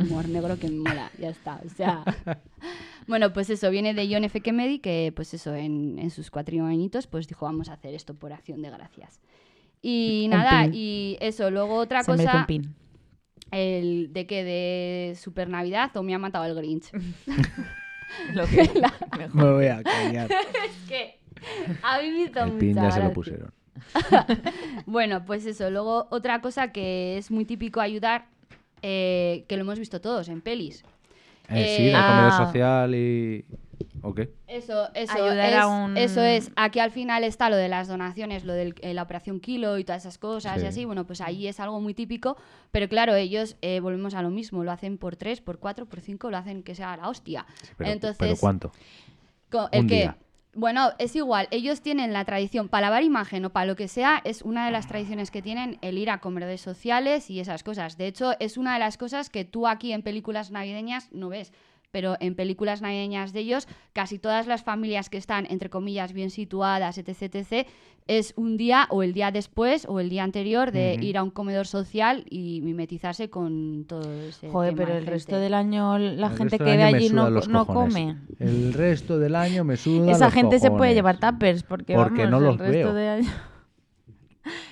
Humor 0.00 0.28
negro 0.28 0.58
que 0.58 0.68
me 0.68 0.78
mola, 0.88 1.10
ya 1.18 1.28
está. 1.30 1.60
O 1.64 1.68
sea. 1.68 2.04
Bueno, 3.06 3.32
pues 3.32 3.50
eso, 3.50 3.70
viene 3.70 3.94
de 3.94 4.08
John 4.12 4.24
F. 4.24 4.40
Kennedy, 4.40 4.78
que 4.78 5.12
pues 5.14 5.34
eso, 5.34 5.54
en, 5.54 5.98
en 5.98 6.10
sus 6.10 6.30
cuatro 6.30 6.64
añitos, 6.64 7.06
pues 7.06 7.26
dijo, 7.26 7.46
vamos 7.46 7.68
a 7.68 7.72
hacer 7.74 7.94
esto 7.94 8.14
por 8.14 8.32
acción 8.32 8.62
de 8.62 8.70
gracias. 8.70 9.20
Y 9.82 10.26
nada, 10.30 10.66
y 10.72 11.16
eso, 11.20 11.50
luego 11.50 11.74
otra 11.76 12.04
Se 12.04 12.12
cosa, 12.12 12.38
un 12.38 12.46
pin. 12.46 12.74
el 13.50 14.12
de 14.12 14.26
que 14.28 14.44
de 14.44 15.16
Super 15.16 15.48
Navidad 15.48 15.90
o 15.96 16.02
me 16.04 16.14
ha 16.14 16.18
matado 16.18 16.44
el 16.44 16.54
Grinch. 16.54 16.90
Lo 18.34 18.46
que- 18.46 18.70
Me 19.32 19.52
voy 19.52 19.66
a 19.66 19.82
callar. 19.82 20.30
es 20.66 20.88
que 20.88 21.18
a 21.82 22.00
mí 22.00 22.10
me 22.10 22.20
hizo 22.24 22.44
El 22.44 22.52
pin 22.52 22.74
ya 22.74 22.90
se 22.92 23.02
lo 23.02 23.12
pusieron. 23.12 23.52
Bueno, 24.86 25.24
pues 25.24 25.44
eso. 25.46 25.70
Luego, 25.70 26.06
otra 26.10 26.40
cosa 26.40 26.72
que 26.72 27.18
es 27.18 27.30
muy 27.30 27.44
típico 27.44 27.80
ayudar, 27.80 28.26
eh, 28.82 29.44
que 29.48 29.56
lo 29.56 29.62
hemos 29.62 29.78
visto 29.78 30.00
todos 30.00 30.28
en 30.28 30.40
pelis. 30.40 30.84
Eh, 31.48 31.74
sí, 31.76 31.88
Eh, 31.88 31.92
la 31.92 32.06
comida 32.06 32.28
ah. 32.28 32.46
social 32.46 32.94
y... 32.94 33.44
¿O 34.04 34.14
qué? 34.14 34.30
Eso, 34.48 34.88
eso, 34.94 35.12
Ayudar 35.14 35.50
es, 35.50 35.56
a 35.56 35.66
un- 35.68 35.96
eso 35.96 36.20
es. 36.22 36.50
Aquí 36.56 36.80
al 36.80 36.90
final 36.90 37.22
está 37.24 37.50
lo 37.50 37.56
de 37.56 37.68
las 37.68 37.86
donaciones, 37.88 38.44
lo 38.44 38.52
de 38.52 38.74
la 38.94 39.02
operación 39.02 39.38
Kilo 39.38 39.78
y 39.78 39.84
todas 39.84 40.02
esas 40.02 40.18
cosas 40.18 40.58
Sí. 40.58 40.64
y 40.64 40.68
así. 40.68 40.84
Bueno, 40.84 41.06
pues 41.06 41.20
ahí 41.20 41.46
es 41.46 41.60
algo 41.60 41.80
muy 41.80 41.94
típico. 41.94 42.36
Pero 42.72 42.88
claro, 42.88 43.14
ellos 43.14 43.56
eh, 43.60 43.78
volvemos 43.80 44.14
a 44.14 44.22
lo 44.22 44.30
mismo. 44.30 44.64
Lo 44.64 44.72
hacen 44.72 44.98
por 44.98 45.14
tres, 45.16 45.40
por 45.40 45.58
cuatro, 45.58 45.86
por 45.86 46.00
cinco, 46.00 46.30
lo 46.30 46.36
hacen 46.36 46.62
que 46.64 46.74
sea 46.74 46.96
la 46.96 47.08
hostia. 47.08 47.46
Pero, 47.76 47.90
Entonces, 47.90 48.18
¿pero 48.18 48.36
cuánto? 48.36 48.72
El 49.72 49.80
Un 49.82 49.86
que, 49.86 49.94
día. 49.96 50.16
Bueno, 50.54 50.90
es 50.98 51.16
igual, 51.16 51.48
ellos 51.50 51.80
tienen 51.80 52.12
la 52.12 52.26
tradición, 52.26 52.68
para 52.68 52.88
lavar 52.88 53.02
imagen 53.02 53.44
o 53.46 53.50
para 53.50 53.66
lo 53.66 53.76
que 53.76 53.88
sea, 53.88 54.20
es 54.24 54.42
una 54.42 54.66
de 54.66 54.70
las 54.70 54.86
tradiciones 54.86 55.30
que 55.30 55.40
tienen 55.40 55.78
el 55.80 55.96
ir 55.96 56.10
a 56.10 56.18
comedores 56.18 56.60
sociales 56.60 57.30
y 57.30 57.40
esas 57.40 57.62
cosas. 57.62 57.96
De 57.96 58.06
hecho, 58.06 58.32
es 58.38 58.58
una 58.58 58.74
de 58.74 58.78
las 58.78 58.98
cosas 58.98 59.30
que 59.30 59.46
tú 59.46 59.66
aquí 59.66 59.92
en 59.92 60.02
películas 60.02 60.50
navideñas 60.50 61.10
no 61.10 61.30
ves. 61.30 61.52
Pero 61.92 62.16
en 62.20 62.34
películas 62.34 62.80
navideñas 62.80 63.32
de 63.34 63.40
ellos, 63.40 63.68
casi 63.92 64.18
todas 64.18 64.46
las 64.46 64.62
familias 64.64 65.10
que 65.10 65.18
están, 65.18 65.46
entre 65.50 65.68
comillas, 65.68 66.12
bien 66.14 66.30
situadas, 66.30 66.96
etc., 66.98 67.22
etc., 67.34 67.66
es 68.08 68.32
un 68.36 68.56
día 68.56 68.88
o 68.90 69.04
el 69.04 69.12
día 69.12 69.30
después 69.30 69.86
o 69.88 70.00
el 70.00 70.08
día 70.08 70.24
anterior 70.24 70.72
de 70.72 70.98
ir 71.00 71.16
a 71.16 71.22
un 71.22 71.30
comedor 71.30 71.68
social 71.68 72.24
y 72.28 72.60
mimetizarse 72.62 73.30
con 73.30 73.84
todo 73.86 74.10
ese 74.24 74.50
Joder, 74.50 74.70
tema 74.74 74.84
pero 74.84 74.92
el 74.98 75.04
gente. 75.04 75.10
resto 75.12 75.36
del 75.38 75.54
año 75.54 75.98
la 75.98 76.26
El 76.26 76.36
gente 76.36 76.58
que 76.58 76.64
ve 76.64 76.82
allí 76.82 77.10
no, 77.10 77.30
no 77.30 77.64
come. 77.66 78.16
El 78.40 78.72
resto 78.72 79.20
del 79.20 79.36
año 79.36 79.62
me 79.62 79.76
suda 79.76 80.10
Esa 80.10 80.24
los 80.24 80.34
gente 80.34 80.58
se 80.58 80.70
puede 80.72 80.94
llevar 80.94 81.20
tuppers 81.20 81.62
porque, 81.62 81.94
Porque 81.94 82.24
vamos, 82.24 82.40
no 82.40 82.40
los 82.40 82.54
el 82.54 82.58
resto 82.58 82.72
veo. 82.72 82.94
de 82.94 83.08
año... 83.08 83.30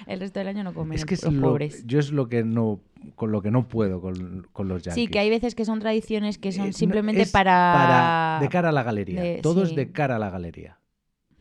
El 0.06 0.20
resto 0.20 0.38
del 0.40 0.48
año 0.48 0.64
no 0.64 0.74
comen 0.74 0.96
Es 0.98 1.04
que 1.04 1.14
es 1.14 1.22
los 1.24 1.34
lo- 1.34 1.48
pobres. 1.48 1.86
yo 1.86 1.98
es 1.98 2.10
lo 2.12 2.28
que 2.28 2.42
no 2.44 2.80
con 3.16 3.32
lo 3.32 3.40
que 3.40 3.50
no 3.50 3.66
puedo 3.68 4.00
con, 4.00 4.46
con 4.52 4.68
los 4.68 4.82
yankees. 4.82 4.94
Sí, 4.94 5.06
que 5.08 5.18
hay 5.20 5.30
veces 5.30 5.54
que 5.54 5.64
son 5.64 5.78
tradiciones 5.80 6.36
que 6.38 6.52
son 6.52 6.72
simplemente 6.72 7.22
es 7.22 7.30
para... 7.30 8.38
de 8.40 8.48
cara 8.48 8.68
a 8.70 8.72
la 8.72 8.82
galería. 8.82 9.22
de- 9.22 9.40
Todo 9.42 9.62
es 9.62 9.74
de 9.74 9.90
cara 9.92 10.16
a 10.16 10.18
la 10.18 10.28
galería. 10.30 10.78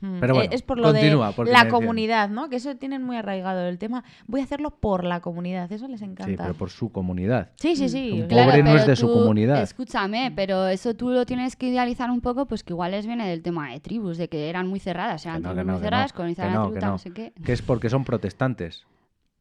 Pero 0.02 0.34
eh, 0.34 0.38
bueno, 0.38 0.54
es 0.54 0.62
por 0.62 0.78
lo 0.78 0.92
continúa, 0.92 1.34
de 1.34 1.52
la 1.52 1.68
comunidad, 1.68 2.30
¿no? 2.30 2.50
Que 2.50 2.56
eso 2.56 2.76
tienen 2.76 3.04
muy 3.04 3.18
arraigado 3.18 3.68
el 3.68 3.78
tema. 3.78 4.04
Voy 4.28 4.42
a 4.42 4.44
hacerlo 4.44 4.72
por 4.72 5.04
la 5.04 5.20
comunidad, 5.20 5.72
eso 5.72 5.88
les 5.88 6.00
Sí, 6.00 6.06
encanta. 6.06 6.44
pero 6.44 6.54
por 6.54 6.70
su 6.70 6.92
comunidad. 6.92 7.52
Sí, 7.56 7.76
sí, 7.76 7.90
sí. 7.90 8.22
Un 8.22 8.28
claro. 8.28 8.52
pobre 8.52 8.64
no 8.64 8.76
es 8.76 8.88
de 8.88 8.96
su 8.96 9.12
comunidad. 9.12 9.62
Escúchame, 9.62 10.32
pero 10.36 10.68
eso 10.68 10.94
tú 10.94 11.10
lo 11.10 11.26
tienes 11.26 11.56
que 11.56 11.68
idealizar 11.68 12.10
un 12.10 12.22
poco, 12.22 12.46
pues 12.46 12.64
que 12.64 12.74
igual 12.74 12.92
les 12.92 13.06
viene 13.06 13.28
del 13.28 13.42
tema 13.42 13.72
de 13.72 13.80
tribus, 13.80 14.18
de 14.18 14.30
que 14.30 14.50
eran 14.50 14.68
muy 14.68 14.80
cerradas, 14.80 15.26
eran 15.26 15.42
no, 15.42 15.50
tribus 15.50 15.62
que 15.62 15.68
no, 15.68 15.74
muy 15.74 15.82
cerradas, 15.82 16.14
colonizaban 16.14 16.54
no, 16.54 16.62
tribu, 16.64 16.74
que 16.76 16.80
tal, 16.80 16.90
no. 16.90 16.94
no 16.94 16.98
sé 17.00 17.12
qué. 17.12 17.34
Que 17.44 17.52
es 17.52 17.62
porque 17.62 17.90
son 17.90 18.06
protestantes. 18.06 18.86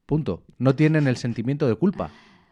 Punto. 0.07 0.43
No 0.59 0.75
tienen 0.75 1.07
el 1.07 1.17
sentimiento 1.19 1.69
de 1.69 1.77
culpa. 1.77 2.11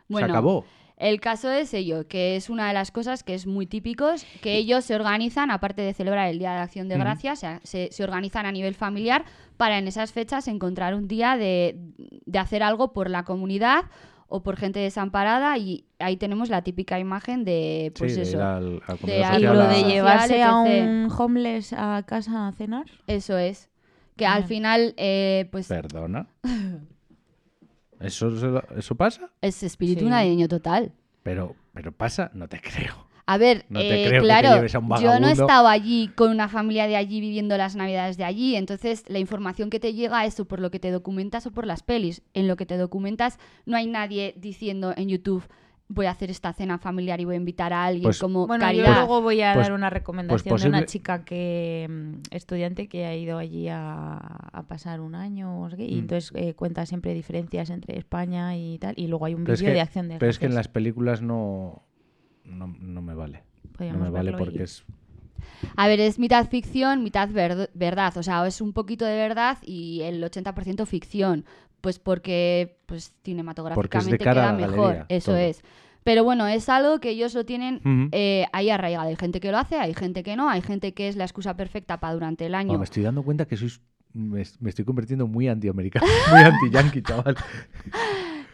Bueno, 0.09 0.26
Se 0.26 0.30
acabó. 0.30 0.64
El 0.99 1.20
caso 1.20 1.51
es 1.51 1.74
ello, 1.74 2.09
que 2.09 2.36
es 2.36 2.49
una 2.49 2.68
de 2.68 2.72
las 2.74 2.90
cosas 2.90 3.22
que 3.22 3.34
es 3.34 3.47
muy 3.47 3.66
típicos, 3.66 4.24
que 4.40 4.57
ellos 4.57 4.82
se 4.84 4.94
organizan, 4.94 5.51
aparte 5.51 5.82
de 5.82 5.92
celebrar 5.92 6.28
el 6.28 6.38
Día 6.38 6.53
de 6.55 6.61
Acción 6.61 6.88
de. 6.88 6.97
Gracias, 6.97 7.40
se, 7.40 7.61
se- 7.64 7.88
se 7.92 8.03
organizan 8.03 8.47
a 8.47 8.53
nivel 8.53 8.74
familiar 8.74 9.24
para 9.59 9.76
en 9.76 9.88
esas 9.88 10.12
fechas 10.12 10.49
encontrar 10.49 10.94
un 10.94 11.07
día 11.07 11.36
de, 11.36 11.76
de 12.24 12.38
hacer 12.38 12.62
algo 12.62 12.94
por 12.94 13.11
la 13.11 13.24
comunidad 13.24 13.84
o 14.28 14.42
por 14.42 14.57
gente 14.57 14.80
desamparada 14.80 15.57
y 15.59 15.84
ahí 15.99 16.16
tenemos 16.16 16.49
la 16.49 16.62
típica 16.62 16.99
imagen 16.99 17.44
de, 17.44 17.92
pues 17.99 18.12
sí, 18.12 18.16
de 18.16 18.22
eso, 18.22 18.36
ir 18.38 18.42
al, 18.42 18.82
al 18.86 18.99
de 18.99 19.38
Y 19.38 19.42
lo 19.42 19.51
a- 19.61 19.68
de 19.68 19.82
llevarse 19.84 20.42
a 20.42 20.57
un 20.57 21.09
homeless 21.16 21.74
a 21.74 22.03
casa 22.07 22.49
a 22.49 22.53
cenar. 22.53 22.86
eso 23.07 23.36
es. 23.36 23.68
Que 24.16 24.24
al 24.26 24.44
final, 24.44 24.94
eh, 24.97 25.47
pues 25.53 25.68
Perdona. 25.68 26.26
¿Eso, 28.01 28.36
se 28.38 28.47
lo- 28.47 28.64
¿Eso 28.76 28.94
pasa? 28.94 29.30
es 29.40 29.62
espíritu 29.62 30.01
Sí. 30.05 30.11
navideño 30.11 30.49
total. 30.49 30.92
Pero, 31.22 31.55
pero 31.72 31.92
pasa, 31.92 32.30
no 32.34 32.49
te 32.49 32.61
creo. 32.61 33.07
A 33.28 33.38
ver, 33.38 33.64
No 33.68 33.80
te 33.80 33.86
eh, 33.86 34.09
creo 34.09 34.22
que 34.22 34.28
te 34.28 34.32
claro, 34.34 34.55
lleves 34.55 34.74
a 34.76 34.78
un 34.78 34.88
yo 35.01 35.18
no 35.18 35.28
estado 35.28 35.66
allí 35.66 36.09
con 36.14 36.30
una 36.30 36.49
familia 36.49 36.86
de 36.86 36.94
allí 36.94 37.20
viviendo 37.20 37.57
las 37.57 37.74
navidades 37.74 38.16
de 38.16 38.22
allí, 38.22 38.55
entonces 38.55 39.03
la 39.09 39.18
información 39.18 39.68
que 39.68 39.80
te 39.80 39.94
llega 39.94 40.24
es 40.26 40.38
o 40.38 40.44
por 40.44 40.61
lo 40.61 40.70
que 40.70 40.78
te 40.78 40.92
documentas 40.92 41.44
o 41.47 41.51
por 41.51 41.66
las 41.66 41.82
pelis. 41.82 42.22
En 42.34 42.47
lo 42.47 42.55
que 42.55 42.66
te 42.66 42.76
documentas 42.76 43.40
no 43.64 43.76
hay 43.76 43.88
nadie 43.88 44.34
diciendo 44.36 44.94
en 44.97 45.09
YouTube 45.09 45.42
voy 45.89 46.07
a 46.07 46.11
hacer 46.11 46.30
esta 46.30 46.53
cena 46.53 46.78
familiar 46.78 47.20
y 47.20 47.24
voy 47.24 47.34
a 47.34 47.39
invitar 47.39 47.72
a 47.72 47.84
alguien 47.84 48.03
Pues- 48.03 48.18
como 48.18 48.47
Bueno, 48.49 48.64
yo 48.64 48.66
caridad. 48.66 48.97
luego 48.97 49.22
voy 49.22 49.41
a 49.43 49.55
Pues- 49.55 49.66
dar 49.68 49.72
una 49.74 49.89
recomendación 49.89 50.51
pues 50.51 50.62
de 50.62 50.68
una 50.68 50.84
chica 50.84 51.24
que 51.24 51.87
mm, 51.89 52.34
estudiante 52.34 52.89
que 52.89 53.07
ha 53.07 53.14
ido 53.14 53.39
allí 53.39 53.68
a, 53.68 54.14
a 54.16 54.62
pasar 54.66 55.01
un 55.01 55.14
año 55.14 55.68
no 55.68 55.68
y 55.78 55.95
Mm. 55.95 55.99
entonces 55.99 56.32
eh, 56.34 56.55
cuenta 56.55 56.87
siempre 56.87 57.14
diferencias 57.14 57.70
entre 57.70 57.99
España 57.99 58.57
y 58.57 58.78
tal, 58.78 58.95
y 58.99 59.07
luego 59.07 59.26
hay 59.26 59.34
un 59.34 59.49
es 59.49 59.61
vídeo 59.61 59.70
que- 59.70 59.74
de 59.74 59.80
acción 59.80 60.09
de 60.09 60.18
Pero 60.18 60.30
es 60.30 60.39
que 60.41 60.47
en 60.47 60.55
las 60.57 60.66
películas 60.68 61.22
no, 61.22 61.82
no, 62.45 62.66
no 62.80 63.03
me 63.03 63.14
vale. 63.14 63.45
No 63.64 63.72
Podríamos 63.78 64.03
me 64.03 64.11
vale 64.11 64.32
porque 64.32 64.59
y- 64.59 64.62
es... 64.62 64.84
A 65.76 65.87
ver, 65.87 66.01
es 66.01 66.18
mitad 66.18 66.49
ficción, 66.49 67.03
mitad 67.05 67.28
verd- 67.28 67.70
verdad. 67.74 68.16
O 68.16 68.22
sea, 68.22 68.45
es 68.47 68.61
un 68.61 68.72
poquito 68.72 69.05
de 69.05 69.14
verdad 69.16 69.59
y 69.62 70.01
el 70.03 70.22
80% 70.24 70.87
ficción. 70.87 71.45
Pues 71.87 72.01
porque 72.01 72.80
pues 72.87 73.14
cinematográficamente 73.22 74.28
a 74.28 74.32
queda 74.32 74.53
mejor. 74.53 74.74
galería, 74.74 75.07
Eso 75.09 75.30
todo. 75.30 75.37
es. 75.37 75.62
Pero 76.03 76.24
bueno, 76.24 76.49
es 76.49 76.68
algo 76.68 76.99
que 76.99 77.11
ellos 77.11 77.32
lo 77.32 77.47
tienen 77.47 78.09
eh, 78.11 78.47
ahí 78.53 78.70
arraigado. 78.70 79.07
Hay 79.07 79.14
gente 79.14 79.39
que 79.39 79.53
lo 79.53 79.59
hace, 79.59 79.76
hay 79.76 79.95
gente 79.95 80.24
que 80.24 80.34
no, 80.34 80.51
hay 80.51 80.62
gente 80.62 80.95
que 80.95 81.07
es 81.07 81.14
la 81.14 81.22
excusa 81.22 81.57
perfecta 81.57 82.01
para 82.01 82.14
durante 82.14 82.45
el 82.45 82.57
año. 82.57 82.70
Bueno, 82.70 82.80
me 82.80 82.87
estoy 82.87 83.05
dando 83.05 83.22
cuenta 83.22 83.45
que 83.47 83.57
sois... 83.57 83.80
Me, 84.12 84.43
me 84.59 84.70
estoy 84.70 84.84
convirtiendo 84.84 85.28
muy 85.28 85.47
antiamericano, 85.47 86.09
muy 86.32 86.41
anti-yankee, 86.41 87.03
chaval. 87.03 87.37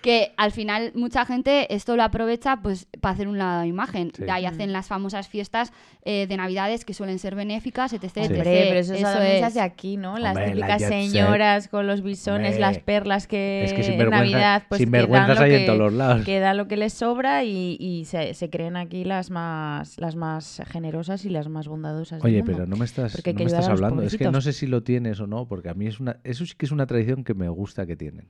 Que 0.03 0.32
al 0.36 0.50
final 0.50 0.90
mucha 0.94 1.24
gente 1.24 1.72
esto 1.74 1.96
lo 1.96 2.03
aprovecha 2.03 2.61
pues 2.62 2.86
para 3.00 3.14
hacer 3.14 3.28
una 3.28 3.66
imagen. 3.66 4.11
Sí. 4.14 4.24
De 4.24 4.30
ahí 4.30 4.42
Mm. 4.44 4.48
hacen 4.48 4.72
las 4.72 4.88
famosas 4.88 5.28
fiestas 5.28 5.72
eh, 6.05 6.26
de 6.26 6.36
Navidades 6.36 6.84
que 6.84 6.92
suelen 6.94 7.20
ser 7.20 7.36
benéficas, 7.36 7.92
etc. 7.92 8.05
Hombre, 8.16 8.42
pero 8.42 8.80
eso, 8.80 8.94
Eso 8.94 9.03
también 9.05 9.30
se 9.30 9.38
es. 9.38 9.44
hace 9.44 9.61
aquí, 9.61 9.96
¿no? 9.96 10.18
Las 10.18 10.36
Hombre, 10.36 10.53
típicas 10.55 10.82
señoras 10.82 11.68
con 11.68 11.86
los 11.86 12.03
bisones, 12.03 12.48
Hombre, 12.55 12.61
las 12.61 12.78
perlas 12.80 13.26
que 13.28 13.62
es 13.64 13.72
que 13.72 13.82
en 13.94 14.11
Navidad 14.11 14.64
pues 14.68 14.78
que 14.80 14.84
sinvergüenzas 14.84 15.28
dan 15.28 15.38
lo 15.38 15.44
hay 15.44 15.55
en 15.61 15.66
todos 15.66 15.78
los 15.78 15.92
lados. 15.92 16.24
que 16.24 16.40
da 16.40 16.55
lo 16.55 16.66
que 16.66 16.76
les 16.76 16.92
sobra 16.92 17.44
y, 17.44 17.76
y 17.78 18.05
se, 18.07 18.34
se 18.34 18.50
creen 18.50 18.76
aquí 18.76 19.05
las 19.05 19.30
más 19.30 19.98
las 19.98 20.16
más 20.16 20.61
generosas 20.66 21.24
y 21.24 21.28
las 21.30 21.48
más 21.48 21.68
bondadosas 21.68 22.20
del 22.20 22.26
Oye, 22.26 22.38
mundo. 22.38 22.53
pero 22.53 22.66
no 22.66 22.76
me 22.76 22.84
estás, 22.84 23.14
no 23.24 23.32
me 23.34 23.44
estás 23.44 23.68
hablando. 23.68 24.03
Es 24.03 24.16
que 24.16 24.30
no 24.30 24.40
sé 24.40 24.53
si 24.53 24.66
lo 24.66 24.82
tienes 24.82 25.20
o 25.20 25.28
no, 25.28 25.46
porque 25.46 25.68
a 25.68 25.74
mí 25.74 25.86
es 25.86 26.00
una... 26.00 26.16
Eso 26.24 26.44
sí 26.44 26.55
que 26.57 26.66
es 26.66 26.72
una 26.72 26.86
tradición 26.86 27.22
que 27.22 27.34
me 27.34 27.48
gusta 27.48 27.86
que 27.86 27.94
tienen. 27.96 28.26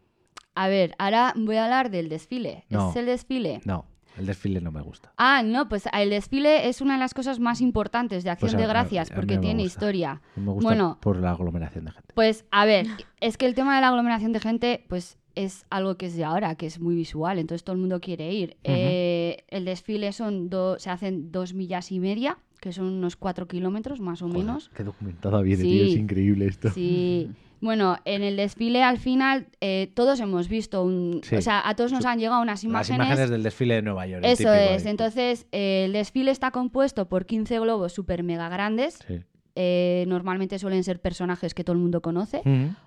A 0.54 0.68
ver, 0.68 0.94
ahora 0.98 1.32
voy 1.36 1.56
a 1.56 1.64
hablar 1.64 1.90
del 1.90 2.08
desfile. 2.08 2.64
No. 2.68 2.90
¿Es 2.90 2.96
el 2.96 3.06
desfile? 3.06 3.60
No, 3.64 3.86
el 4.18 4.26
desfile 4.26 4.60
no 4.60 4.70
me 4.70 4.82
gusta. 4.82 5.12
Ah, 5.16 5.42
no, 5.42 5.68
pues 5.68 5.84
el 5.92 6.10
desfile 6.10 6.68
es 6.68 6.80
una 6.82 6.94
de 6.94 7.00
las 7.00 7.14
cosas 7.14 7.40
más 7.40 7.60
importantes 7.62 8.22
de 8.24 8.30
Acción 8.30 8.50
Pues 8.50 8.54
a- 8.54 8.58
de 8.58 8.66
Gracias 8.66 9.10
a 9.10 9.14
porque 9.14 9.38
tiene 9.38 9.62
gusta. 9.62 9.76
historia. 9.78 10.20
Me 10.36 10.52
gusta 10.52 10.68
Bueno. 10.68 10.98
por 11.00 11.16
la 11.18 11.30
aglomeración 11.30 11.86
de 11.86 11.92
gente. 11.92 12.12
Pues 12.14 12.44
a 12.50 12.66
ver, 12.66 12.86
es 13.20 13.36
que 13.38 13.46
el 13.46 13.54
tema 13.54 13.74
de 13.74 13.80
la 13.80 13.88
aglomeración 13.88 14.32
de 14.32 14.40
gente, 14.40 14.84
pues 14.88 15.16
es 15.34 15.64
algo 15.70 15.96
que 15.96 16.04
es 16.06 16.16
de 16.16 16.24
ahora, 16.24 16.54
que 16.56 16.66
es 16.66 16.78
muy 16.78 16.94
visual, 16.94 17.38
entonces 17.38 17.64
todo 17.64 17.72
el 17.74 17.80
mundo 17.80 18.02
quiere 18.02 18.30
ir. 18.34 18.58
Eh, 18.64 19.44
el 19.48 19.64
desfile 19.64 20.12
son 20.12 20.50
do- 20.50 20.78
se 20.78 20.90
hacen 20.90 21.32
dos 21.32 21.54
millas 21.54 21.90
y 21.90 21.98
media, 22.00 22.36
que 22.60 22.72
son 22.72 22.84
unos 22.84 23.16
cuatro 23.16 23.48
kilómetros 23.48 23.98
más 24.00 24.20
o 24.20 24.26
Joder, 24.28 24.38
menos. 24.44 24.70
Qué 24.76 24.84
documentado 24.84 25.40
viene, 25.42 25.62
Sí. 25.62 25.70
tío. 25.70 25.84
Es 25.86 25.96
increíble 25.96 26.44
esto. 26.46 26.68
Sí. 26.70 27.30
Bueno, 27.62 27.96
en 28.04 28.22
el 28.24 28.36
desfile 28.36 28.82
al 28.82 28.98
final 28.98 29.46
eh, 29.60 29.90
todos 29.94 30.18
hemos 30.20 30.48
visto 30.48 30.82
un... 30.82 31.20
Sí. 31.22 31.36
O 31.36 31.40
sea, 31.40 31.66
a 31.66 31.74
todos 31.76 31.92
nos 31.92 32.04
han 32.04 32.18
llegado 32.18 32.42
unas 32.42 32.58
Las 32.58 32.64
imágenes... 32.64 32.96
imágenes 33.06 33.30
del 33.30 33.42
desfile 33.44 33.76
de 33.76 33.82
Nueva 33.82 34.06
York. 34.06 34.24
Eso 34.26 34.52
es. 34.52 34.84
ahí. 34.84 34.90
Entonces, 34.90 35.46
eh, 35.52 35.84
el 35.86 35.92
desfile 35.92 36.32
está 36.32 36.50
compuesto 36.50 37.08
por 37.08 37.24
15 37.24 37.60
globos 37.60 37.92
super 37.92 38.24
mega 38.24 38.48
grandes. 38.48 38.98
Sí. 39.06 39.20
Eh, 39.54 40.04
normalmente 40.08 40.58
suelen 40.58 40.82
ser 40.82 41.00
personajes 41.00 41.54
que 41.54 41.62
todo 41.62 41.74
el 41.74 41.82
mundo 41.82 42.02
conoce. 42.02 42.42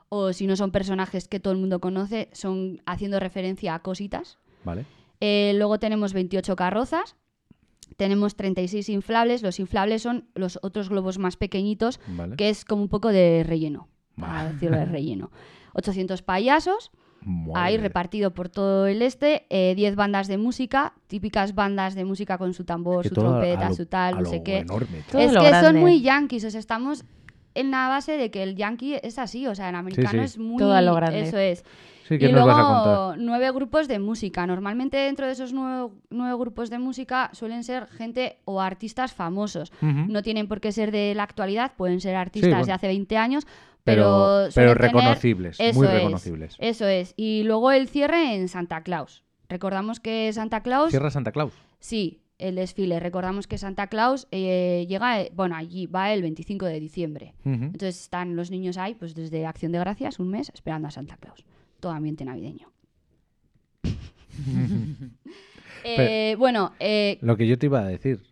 O 0.09 0.33
si 0.33 0.45
no 0.45 0.55
son 0.55 0.71
personajes 0.71 1.27
que 1.27 1.39
todo 1.39 1.53
el 1.53 1.59
mundo 1.59 1.79
conoce, 1.79 2.27
son 2.33 2.81
haciendo 2.85 3.19
referencia 3.19 3.75
a 3.75 3.79
cositas. 3.79 4.39
Vale. 4.65 4.85
Eh, 5.21 5.53
luego 5.55 5.79
tenemos 5.79 6.11
28 6.13 6.55
carrozas. 6.55 7.15
Tenemos 7.97 8.35
36 8.35 8.89
inflables. 8.89 9.41
Los 9.41 9.59
inflables 9.59 10.01
son 10.01 10.27
los 10.35 10.59
otros 10.63 10.89
globos 10.89 11.17
más 11.17 11.37
pequeñitos, 11.37 11.99
Vale. 12.07 12.35
que 12.35 12.49
es 12.49 12.65
como 12.65 12.81
un 12.81 12.89
poco 12.89 13.09
de 13.09 13.43
relleno. 13.47 13.87
Para 14.19 14.33
Vale. 14.33 14.53
decirlo 14.53 14.77
de 14.77 14.85
relleno. 14.85 15.31
800 15.73 16.21
payasos. 16.21 16.91
Madre 17.21 17.51
Ahí 17.59 17.77
repartido 17.77 18.33
por 18.35 18.49
todo 18.49 18.85
el 18.85 19.01
este, 19.01 19.47
eh, 19.49 19.73
10 19.75 19.95
bandas 19.95 20.27
de 20.27 20.37
música, 20.37 20.93
típicas 21.07 21.55
bandas 21.55 21.95
de 21.95 22.05
música 22.05 22.37
con 22.37 22.53
su 22.53 22.65
tambor, 22.65 23.01
Que 23.01 23.09
su 23.09 23.15
a- 23.15 23.23
trompeta, 23.23 23.65
a 23.65 23.69
lo- 23.69 23.75
su 23.75 23.85
tal, 23.87 24.13
a 24.15 24.19
no 24.21 24.25
sé 24.29 24.43
qué. 24.43 24.59
enorme, 24.59 25.01
Todo 25.11 25.21
es 25.21 25.33
lo 25.33 25.41
que 25.41 25.49
son 25.59 25.77
muy 25.77 26.01
yankees, 26.01 26.45
o 26.45 26.51
sea, 26.51 26.59
estamos 26.59 27.03
en 27.55 27.71
la 27.71 27.87
base 27.89 28.17
de 28.17 28.29
que 28.29 28.43
el 28.43 28.55
yankee 28.55 28.99
es 29.01 29.17
así, 29.17 29.47
o 29.47 29.55
sea, 29.55 29.69
en 29.69 29.75
americano 29.75 30.19
sí. 30.19 30.25
es 30.25 30.37
muy... 30.37 30.57
Todo 30.57 30.73
a 30.73 30.81
lo 30.83 30.93
grande. 30.93 31.21
Eso 31.21 31.37
es. 31.39 31.63
Sí, 32.07 32.19
¿qué 32.19 32.27
y 32.27 32.31
luego 32.31 32.45
vas 32.45 32.59
a 32.59 32.61
contar? 32.61 33.17
nueve 33.17 33.51
grupos 33.51 33.87
de 33.87 33.97
música. 33.97 34.45
Normalmente 34.45 34.97
dentro 34.97 35.25
de 35.25 35.31
esos 35.31 35.51
nueve, 35.51 35.91
nueve 36.11 36.37
grupos 36.37 36.69
de 36.69 36.77
música 36.77 37.31
suelen 37.33 37.63
ser 37.63 37.87
gente 37.87 38.37
o 38.45 38.61
artistas 38.61 39.13
famosos. 39.13 39.71
No 39.81 40.21
tienen 40.21 40.47
por 40.47 40.61
qué 40.61 40.71
ser 40.71 40.91
de 40.91 41.15
la 41.15 41.23
actualidad, 41.23 41.71
pueden 41.75 42.01
ser 42.01 42.15
artistas 42.15 42.51
bueno. 42.51 42.65
de 42.67 42.71
hace 42.73 42.85
20 42.87 43.17
años, 43.17 43.47
Pero, 43.85 44.03
pero, 44.03 44.37
pero 44.37 44.51
suelen 44.51 44.73
tener- 44.73 44.93
reconocibles, 44.93 45.59
muy 45.75 45.87
es, 45.87 45.93
reconocibles. 45.93 46.55
Eso 46.59 46.87
es. 46.87 47.13
Y 47.15 47.43
luego 47.43 47.71
el 47.71 47.87
cierre 47.87 48.35
en 48.35 48.49
Santa 48.49 48.81
Claus. 48.81 49.23
Recordamos 49.47 49.99
que 49.99 50.33
Santa 50.33 50.61
Claus... 50.61 50.89
Cierra 50.89 51.11
Santa 51.11 51.31
Claus. 51.31 51.53
Sí, 51.79 52.19
el 52.39 52.55
desfile. 52.55 52.99
Recordamos 52.99 53.45
que 53.45 53.59
Santa 53.59 53.87
Claus 53.87 54.27
eh, 54.31 54.85
llega, 54.89 55.21
eh, 55.21 55.31
bueno, 55.35 55.55
allí 55.55 55.85
va 55.85 56.11
el 56.11 56.23
25 56.23 56.65
de 56.65 56.79
diciembre. 56.79 57.35
Entonces 57.45 58.01
están 58.01 58.35
los 58.35 58.49
niños 58.49 58.77
ahí, 58.77 58.95
pues 58.95 59.13
desde 59.13 59.45
Acción 59.45 59.71
de 59.71 59.79
Gracias, 59.79 60.19
un 60.19 60.29
mes, 60.29 60.51
esperando 60.53 60.87
a 60.87 60.91
Santa 60.91 61.17
Claus. 61.17 61.45
Todo 61.79 61.91
ambiente 61.91 62.25
navideño. 62.25 62.71
Eh, 65.87 66.35
bueno, 66.39 66.73
eh, 66.79 67.19
Lo 67.21 67.37
que 67.37 67.45
yo 67.45 67.59
te 67.59 67.67
iba 67.67 67.79
a 67.81 67.85
decir, 67.85 68.23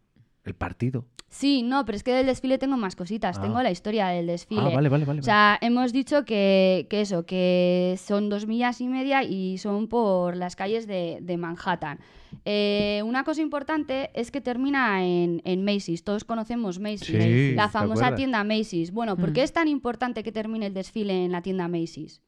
el 0.44 0.56
partido. 0.56 1.06
Sí, 1.34 1.64
no, 1.64 1.84
pero 1.86 1.96
es 1.96 2.04
que 2.04 2.14
del 2.14 2.28
desfile 2.28 2.58
tengo 2.58 2.78
más 2.78 2.96
cositas. 2.96 3.38
Ah. 3.38 3.42
Tengo 3.42 3.62
la 3.64 3.72
historia 3.72 4.08
del 4.08 4.28
desfile. 4.28 4.62
Ah, 4.62 4.76
vale, 4.76 4.90
vale, 4.90 5.06
vale. 5.06 5.20
O 5.20 5.24
sea, 5.24 5.58
hemos 5.62 5.92
dicho 5.92 6.24
que, 6.26 6.86
que 6.90 7.02
eso, 7.02 7.26
que 7.26 7.98
son 8.04 8.30
dos 8.30 8.46
millas 8.48 8.80
y 8.82 8.88
media 8.88 9.24
y 9.24 9.58
son 9.58 9.88
por 9.88 10.36
las 10.38 10.56
calles 10.56 10.86
de, 10.88 11.20
de 11.22 11.38
Manhattan. 11.38 12.00
Eh, 12.46 13.02
una 13.06 13.24
cosa 13.24 13.42
importante 13.42 14.10
es 14.14 14.32
que 14.32 14.42
termina 14.42 15.04
en, 15.06 15.42
en 15.46 15.64
Macy's. 15.66 16.04
Todos 16.04 16.24
conocemos 16.24 16.80
Macy's, 16.80 17.08
Sí, 17.08 17.54
la 17.56 17.66
¿te 17.68 17.72
famosa 17.74 18.16
tienda 18.16 18.44
Macy's. 18.44 18.92
Bueno, 18.92 19.16
¿por 19.18 19.34
qué 19.34 19.42
Mm. 19.42 19.44
es 19.44 19.54
tan 19.54 19.68
importante 19.68 20.24
que 20.24 20.32
termine 20.32 20.68
el 20.68 20.74
desfile 20.74 21.26
en 21.26 21.32
la 21.32 21.42
tienda 21.42 21.68
Macy's? 21.68 22.22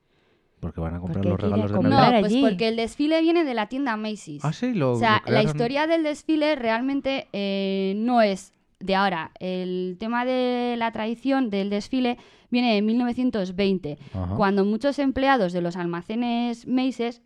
Porque 0.59 0.79
van 0.79 0.95
a 0.95 0.99
comprar 0.99 1.21
Porque 1.21 1.29
los 1.29 1.39
regalos 1.39 1.69
de 1.71 1.75
comprar. 1.75 1.93
No, 1.93 1.99
Navidad. 2.01 2.19
pues 2.21 2.31
allí. 2.33 2.41
porque 2.41 2.67
el 2.69 2.75
desfile 2.77 3.21
viene 3.21 3.43
de 3.43 3.53
la 3.53 3.67
tienda 3.67 3.97
Macy's. 3.97 4.43
Ah, 4.43 4.53
sí, 4.53 4.73
lo 4.73 4.93
O 4.93 4.95
sea, 4.95 5.21
lo 5.25 5.33
la 5.33 5.43
historia 5.43 5.85
del 5.85 6.03
desfile 6.03 6.55
realmente 6.55 7.27
eh, 7.33 7.93
no 7.97 8.21
es 8.21 8.53
de 8.85 8.95
ahora. 8.95 9.31
El 9.39 9.97
tema 9.99 10.25
de 10.25 10.75
la 10.77 10.91
tradición 10.91 11.49
del 11.49 11.69
desfile 11.69 12.17
viene 12.49 12.75
de 12.75 12.81
1920, 12.81 13.97
Ajá. 14.13 14.35
cuando 14.35 14.63
muchos 14.65 14.99
empleados 14.99 15.53
de 15.53 15.61
los 15.61 15.75
almacenes 15.75 16.67
Macy's, 16.67 17.21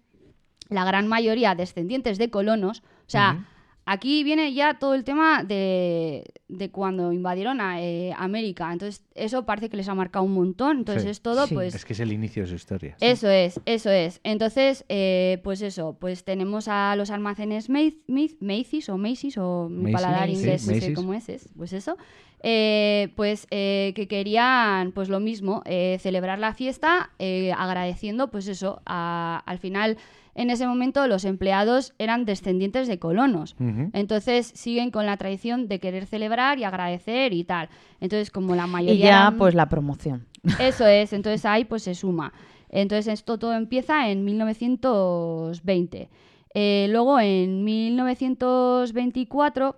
la 0.69 0.85
gran 0.85 1.07
mayoría 1.07 1.55
descendientes 1.55 2.17
de 2.17 2.29
colonos, 2.29 2.79
o 2.79 2.83
sea. 3.07 3.45
Aquí 3.91 4.23
viene 4.23 4.53
ya 4.53 4.77
todo 4.77 4.93
el 4.93 5.03
tema 5.03 5.43
de, 5.43 6.23
de 6.47 6.69
cuando 6.69 7.11
invadieron 7.11 7.59
a 7.61 7.81
eh, 7.81 8.13
América. 8.17 8.71
Entonces, 8.71 9.03
eso 9.15 9.45
parece 9.45 9.69
que 9.69 9.77
les 9.77 9.89
ha 9.89 9.95
marcado 9.95 10.25
un 10.25 10.33
montón. 10.33 10.77
Entonces, 10.79 11.03
Sí. 11.03 11.09
es 11.09 11.21
todo, 11.21 11.47
Sí. 11.47 11.53
pues. 11.55 11.73
Es 11.75 11.85
que 11.85 11.93
es 11.93 11.99
el 11.99 12.11
inicio 12.13 12.43
de 12.43 12.49
su 12.49 12.55
historia. 12.55 12.95
Eso 13.01 13.29
es, 13.29 13.59
eso 13.65 13.89
es. 13.89 14.19
Entonces, 14.23 14.85
eh, 14.89 15.39
pues 15.43 15.61
eso, 15.61 15.97
pues 15.99 16.23
tenemos 16.23 16.67
a 16.67 16.95
los 16.95 17.09
almacenes 17.09 17.69
Ma- 17.69 17.79
Ma- 18.07 18.35
Macy's 18.39 18.89
o 18.89 18.97
Macy's 18.97 19.37
o 19.37 19.67
mi 19.69 19.91
paladar 19.91 20.27
sí, 20.29 20.35
inglés 20.35 20.67
no 20.67 20.75
sé 20.75 20.93
cómo 20.93 21.13
es, 21.13 21.27
es, 21.29 21.49
pues 21.57 21.73
eso. 21.73 21.97
Eh, 22.41 23.09
pues 23.17 23.47
eh, 23.51 23.91
que 23.95 24.07
querían, 24.07 24.93
pues 24.93 25.09
lo 25.09 25.19
mismo, 25.19 25.61
eh, 25.65 25.97
celebrar 25.99 26.39
la 26.39 26.53
fiesta 26.53 27.09
eh, 27.19 27.51
agradeciendo, 27.57 28.29
pues 28.31 28.47
eso, 28.47 28.81
a- 28.85 29.43
al 29.45 29.57
final, 29.59 29.97
en 30.35 30.49
ese 30.49 30.67
momento 30.67 31.05
los 31.07 31.25
empleados 31.25 31.93
eran 31.97 32.25
descendientes 32.25 32.87
de 32.87 32.99
colonos. 32.99 33.55
Entonces 33.93 34.51
siguen 34.55 34.91
con 34.91 35.05
la 35.05 35.17
tradición 35.17 35.67
de 35.67 35.79
querer 35.79 36.05
celebrar 36.05 36.59
y 36.59 36.63
agradecer 36.63 37.33
y 37.33 37.43
tal. 37.43 37.69
Entonces, 37.99 38.31
como 38.31 38.55
la 38.55 38.67
Y 38.67 38.69
mayoría... 38.69 39.05
ya, 39.05 39.09
eran- 39.27 39.37
pues 39.37 39.55
la 39.55 39.67
promoción. 39.69 40.25
eso 40.59 40.85
es, 40.87 41.11
entonces 41.13 41.45
ahí 41.45 41.65
pues 41.65 41.83
se 41.83 41.95
suma. 41.95 42.31
Entonces 42.69 43.07
esto 43.13 43.37
todo 43.39 43.53
empieza 43.53 44.09
en 44.09 44.23
1920. 44.23 46.09
Eh, 46.53 46.87
luego 46.89 47.19
en 47.19 47.63
1924 47.63 49.75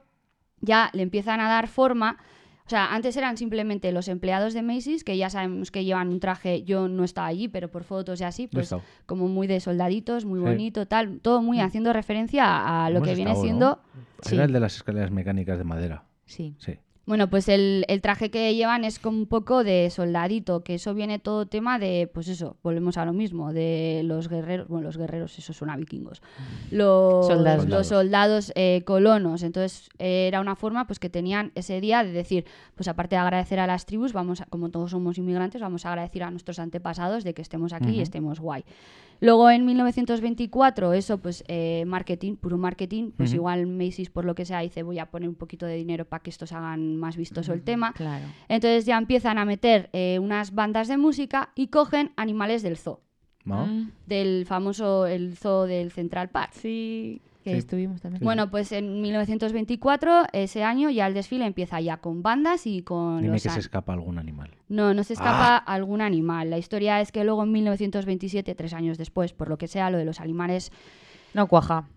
ya 0.62 0.90
le 0.94 1.04
empiezan 1.04 1.40
a 1.40 1.48
dar 1.50 1.68
forma. 1.68 2.18
O 2.72 2.74
sea, 2.74 2.94
antes 2.94 3.18
eran 3.18 3.36
simplemente 3.36 3.92
los 3.92 4.08
empleados 4.08 4.54
de 4.54 4.62
Macy's, 4.62 5.04
que 5.04 5.18
ya 5.18 5.30
sabemos 5.30 5.72
que 5.72 5.84
llevan 5.84 6.08
un 6.08 6.22
traje, 6.22 6.64
yo 6.64 6.88
no 6.88 7.04
estaba 7.04 7.28
allí, 7.28 7.50
pero 7.50 7.70
por 7.70 7.84
fotos 7.84 8.22
y 8.22 8.24
así, 8.24 8.48
pues 8.48 8.74
como 9.06 9.28
muy 9.28 9.46
de 9.46 9.60
soldaditos, 9.60 10.24
muy 10.24 10.40
Sí. 10.40 10.46
bonito, 10.46 10.86
tal, 10.88 11.20
todo 11.20 11.42
muy 11.42 11.60
haciendo 11.60 11.92
referencia 11.92 12.86
a 12.86 12.90
lo 12.90 13.02
que 13.02 13.14
viene 13.14 13.32
estado, 13.32 13.44
¿no? 13.44 13.44
siendo... 13.44 13.80
Sí. 14.22 14.36
Era 14.36 14.46
el 14.46 14.54
de 14.54 14.60
las 14.62 14.78
escaleras 14.78 15.12
mecánicas 15.12 15.58
de 15.58 15.66
madera. 15.66 16.06
Sí. 16.24 16.56
Sí. 16.60 16.78
Bueno, 17.12 17.30
pues 17.30 17.50
el, 17.50 17.84
el 17.90 18.00
traje 18.00 18.32
que 18.32 18.56
llevan 18.56 18.86
es 18.86 18.98
como 18.98 19.18
un 19.18 19.26
poco 19.26 19.66
de 19.66 19.90
soldadito, 19.90 20.64
que 20.64 20.76
eso 20.76 20.94
viene 20.94 21.20
todo 21.20 21.46
tema 21.46 21.78
de, 21.78 22.10
pues 22.14 22.30
eso, 22.30 22.56
volvemos 22.64 22.96
a 22.96 23.04
lo 23.04 23.12
mismo, 23.12 23.52
de 23.52 24.00
los 24.06 24.30
guerreros, 24.30 24.70
bueno, 24.70 24.86
los 24.86 24.96
guerreros, 24.96 25.38
eso 25.38 25.52
suena 25.52 25.74
a 25.74 25.76
vikingos, 25.76 26.22
los 26.72 27.28
Soldados. 27.28 27.68
los 27.68 27.88
soldados 27.88 28.54
eh, 28.56 28.84
colonos. 28.86 29.44
Entonces 29.44 29.90
eh, 30.00 30.30
era 30.30 30.40
una 30.40 30.56
forma 30.56 30.88
pues 30.88 31.00
que 31.00 31.10
tenían 31.10 31.52
ese 31.54 31.82
día 31.82 32.06
de 32.06 32.14
decir, 32.14 32.46
pues 32.76 32.88
aparte 32.88 33.16
de 33.18 33.20
agradecer 33.20 33.60
a 33.60 33.68
las 33.68 33.86
tribus, 33.86 34.14
vamos 34.14 34.40
a- 34.40 34.46
como 34.46 34.70
todos 34.70 34.92
somos 34.92 35.18
inmigrantes, 35.18 35.60
vamos 35.60 35.86
a 35.86 35.90
agradecer 35.90 36.24
a 36.24 36.32
nuestros 36.32 36.60
antepasados 36.60 37.26
de 37.26 37.34
que 37.34 37.42
estemos 37.42 37.74
aquí 37.74 37.90
y 37.90 38.02
estemos 38.04 38.40
guay. 38.40 38.64
Luego 39.22 39.52
en 39.52 39.66
1924, 39.68 40.94
eso 40.94 41.20
pues 41.20 41.44
eh, 41.48 41.84
marketing, 41.86 42.38
puro 42.38 42.58
marketing, 42.58 43.12
pues 43.16 43.34
igual 43.36 43.68
Macy's 43.68 44.10
por 44.10 44.26
lo 44.26 44.34
que 44.34 44.46
sea 44.46 44.62
dice 44.62 44.82
voy 44.82 44.98
a 44.98 45.12
poner 45.12 45.30
un 45.30 45.36
poquito 45.36 45.68
de 45.68 45.76
dinero 45.76 46.06
para 46.06 46.24
que 46.24 46.32
estos 46.32 46.52
hagan 46.54 46.98
más 46.98 47.18
vistoso 47.18 47.54
el 47.54 47.62
tema. 47.62 47.94
Claro. 47.94 48.26
Entonces 48.50 48.88
ya 48.88 48.98
empiezan 48.98 49.38
a 49.38 49.46
meter 49.46 49.92
eh, 49.94 50.18
unas 50.20 50.56
bandas 50.56 50.88
de 50.88 50.98
música 50.98 51.52
y 51.54 51.68
cogen 51.68 52.14
animales 52.18 52.64
del 52.64 52.78
zoo, 52.78 53.00
¿No? 53.46 53.68
Mm, 53.68 53.92
del 54.08 54.46
famoso 54.48 55.06
el 55.06 55.38
zoo 55.38 55.68
del 55.68 55.92
Central 55.92 56.30
Park. 56.30 56.54
sí, 56.54 57.22
que 57.44 57.52
Sí. 57.52 57.58
estuvimos 57.58 58.02
también. 58.02 58.24
Bueno, 58.24 58.50
pues 58.52 58.72
en 58.72 59.02
1924, 59.02 60.24
ese 60.34 60.64
año, 60.64 60.90
ya 60.90 61.08
el 61.08 61.14
desfile 61.14 61.46
empieza 61.46 61.80
ya 61.82 61.98
con 61.98 62.22
bandas 62.22 62.68
y 62.68 62.82
con 62.84 63.22
Dime 63.22 63.34
los 63.34 63.44
que 63.44 63.50
se 63.50 63.60
escapa 63.60 63.94
algún 63.94 64.18
animal. 64.20 64.52
No, 64.70 64.94
no 64.94 65.04
se 65.04 65.14
escapa 65.14 65.58
Ah. 65.58 65.64
algún 65.74 66.02
animal. 66.02 66.50
La 66.50 66.58
historia 66.58 67.02
es 67.02 67.12
que 67.12 67.24
luego 67.24 67.44
en 67.44 67.52
1927, 67.52 68.56
tres 68.56 68.74
años 68.74 68.98
después, 68.98 69.34
por 69.34 69.50
lo 69.50 69.58
que 69.58 69.68
sea, 69.68 69.90
lo 69.90 69.98
de 69.98 70.06
los 70.06 70.20
animales 70.20 70.72
No 71.34 71.48
cuaja. 71.48 71.88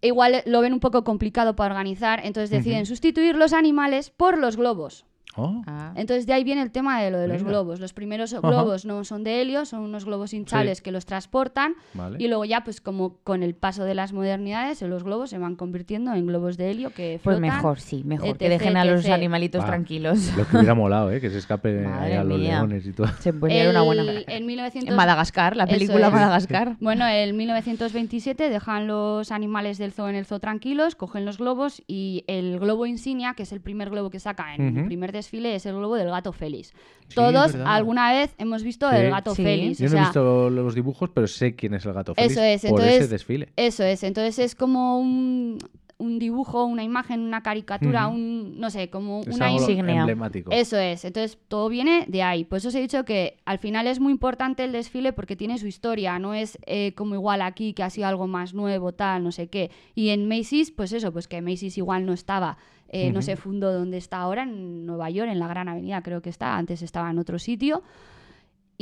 igual 0.00 0.42
lo 0.46 0.60
ven 0.60 0.72
un 0.72 0.80
poco 0.80 1.04
complicado 1.04 1.54
para 1.56 1.74
organizar, 1.74 2.20
entonces 2.24 2.50
deciden 2.50 2.86
sustituir 2.86 3.36
los 3.36 3.52
animales 3.52 4.10
por 4.10 4.38
los 4.38 4.56
globos. 4.56 5.04
Oh, 5.36 5.62
Ah. 5.66 5.92
Entonces 5.96 6.26
de 6.26 6.32
ahí 6.32 6.44
viene 6.44 6.62
el 6.62 6.70
tema 6.70 7.00
de 7.00 7.10
lo 7.10 7.18
de 7.18 7.28
los 7.28 7.42
globos. 7.42 7.80
Los 7.80 7.92
primeros 7.92 8.32
Ajá. 8.34 8.46
globos 8.46 8.84
no 8.84 9.04
son 9.04 9.24
de 9.24 9.40
helio, 9.40 9.64
son 9.64 9.80
unos 9.80 10.04
globos 10.04 10.32
hinchables 10.34 10.82
que 10.82 10.92
los 10.92 11.06
transportan 11.06 11.74
vale. 11.94 12.18
y 12.22 12.28
luego 12.28 12.44
ya 12.44 12.64
pues 12.64 12.80
como 12.80 13.16
con 13.24 13.42
el 13.42 13.54
paso 13.54 13.84
de 13.84 13.94
las 13.94 14.12
modernidades 14.12 14.82
los 14.82 15.04
globos 15.04 15.30
se 15.30 15.38
van 15.38 15.56
convirtiendo 15.56 16.12
en 16.14 16.26
globos 16.26 16.56
de 16.56 16.70
helio 16.70 16.90
que 16.90 17.20
Pues 17.22 17.36
flotan. 17.38 17.40
mejor, 17.56 17.80
sí, 17.80 18.02
mejor. 18.04 18.28
etc, 18.28 18.36
que 18.38 18.48
dejen 18.48 18.76
a 18.76 18.84
los 18.84 19.04
etc. 19.04 19.12
animalitos 19.14 19.62
Va. 19.62 19.66
tranquilos. 19.66 20.32
Lo 20.36 20.46
que 20.46 20.56
hubiera 20.56 20.74
molado, 20.74 21.10
¿eh? 21.10 21.20
Que 21.20 21.30
se 21.30 21.38
escape 21.38 21.80
Madre 21.86 22.16
a 22.16 22.24
los 22.24 22.38
mía. 22.38 22.56
leones 22.58 22.86
y 22.86 22.92
todo. 22.92 23.06
Se 23.20 23.32
puede 23.32 23.68
una 23.70 23.82
buena 23.82 24.02
El- 24.02 24.24
en 24.28 24.42
En 24.42 24.46
1900 24.46 24.94
Madagascar, 24.94 25.56
la 25.56 25.66
película 25.66 26.08
es. 26.08 26.12
Madagascar. 26.12 26.76
Bueno, 26.80 27.06
en 27.06 27.36
1927 27.36 28.48
dejan 28.50 28.86
los 28.86 29.30
animales 29.32 29.78
del 29.78 29.92
zoo 29.92 30.08
en 30.08 30.16
el 30.16 30.26
zoo 30.26 30.40
tranquilos, 30.40 30.94
cogen 30.94 31.24
los 31.24 31.38
globos 31.38 31.82
y 31.86 32.24
el 32.26 32.58
globo 32.58 32.86
insignia, 32.86 33.34
que 33.34 33.44
es 33.44 33.52
el 33.52 33.60
primer 33.60 33.90
globo 33.90 34.10
que 34.10 34.20
saca 34.20 34.54
en 34.54 34.62
el 34.62 34.76
Ujú. 34.78 34.86
primer 34.86 35.12
desfile, 35.22 35.54
es 35.54 35.66
el 35.66 35.74
globo 35.76 35.96
del 35.96 36.08
gato 36.10 36.32
Félix. 36.32 36.68
Sí, 37.08 37.14
Todos 37.14 37.54
alguna 37.64 38.12
vez 38.12 38.34
hemos 38.38 38.62
visto 38.62 38.88
Sí. 38.90 38.96
el 38.96 39.10
gato 39.10 39.34
Sí. 39.34 39.42
Félix. 39.42 39.78
Yo 39.78 39.86
o 39.86 39.90
no 39.90 39.96
he 39.96 40.00
visto 40.00 40.50
los 40.50 40.74
dibujos, 40.74 41.10
pero 41.14 41.26
sé 41.26 41.54
quién 41.54 41.74
es 41.74 41.84
el 41.86 41.92
gato 41.92 42.14
feliz 42.14 42.32
Eso 42.32 42.42
es, 42.42 42.60
por 42.62 42.70
entonces- 42.80 43.00
ese 43.02 43.08
desfile. 43.08 43.48
Eso 43.56 43.84
es, 43.84 44.02
entonces 44.02 44.38
es 44.38 44.54
como 44.54 44.98
un, 44.98 45.58
un 46.02 46.18
dibujo, 46.18 46.64
una 46.64 46.82
imagen, 46.82 47.20
una 47.20 47.42
caricatura, 47.42 48.08
un, 48.08 48.58
no 48.58 48.70
sé, 48.70 48.90
como 48.90 49.20
Es 49.20 49.36
una 49.36 49.52
insignia. 49.52 50.00
emblemático. 50.00 50.50
Eso 50.50 50.76
es, 50.76 51.04
entonces 51.04 51.38
todo 51.48 51.68
viene 51.68 52.04
de 52.08 52.22
ahí. 52.24 52.44
Pues 52.44 52.66
os 52.66 52.74
he 52.74 52.80
dicho 52.80 53.04
que 53.04 53.36
al 53.44 53.58
final 53.58 53.86
es 53.86 54.00
muy 54.00 54.12
importante 54.12 54.64
el 54.64 54.72
desfile 54.72 55.12
porque 55.12 55.36
tiene 55.36 55.58
su 55.58 55.68
historia, 55.68 56.18
no 56.18 56.34
es 56.34 56.58
eh, 56.66 56.92
como 56.94 57.14
igual 57.14 57.40
aquí 57.40 57.72
que 57.72 57.84
ha 57.84 57.90
sido 57.90 58.08
algo 58.08 58.26
más 58.26 58.52
nuevo, 58.52 58.92
tal, 58.92 59.22
no 59.22 59.30
sé 59.30 59.46
qué. 59.48 59.70
Y 59.94 60.08
en 60.08 60.26
Macy's, 60.28 60.72
pues 60.72 60.92
eso, 60.92 61.12
pues 61.12 61.28
que 61.28 61.40
Macy's 61.40 61.78
igual 61.78 62.04
no 62.04 62.12
estaba, 62.12 62.58
eh, 62.88 63.10
no 63.12 63.22
se 63.22 63.36
fundó 63.36 63.72
donde 63.72 63.96
está 63.96 64.18
ahora, 64.18 64.42
en 64.42 64.84
Nueva 64.84 65.08
York, 65.08 65.30
en 65.30 65.38
la 65.38 65.46
Gran 65.46 65.68
Avenida 65.68 66.02
creo 66.02 66.20
que 66.20 66.30
está, 66.30 66.56
antes 66.56 66.82
estaba 66.82 67.10
en 67.10 67.18
otro 67.18 67.38
sitio. 67.38 67.82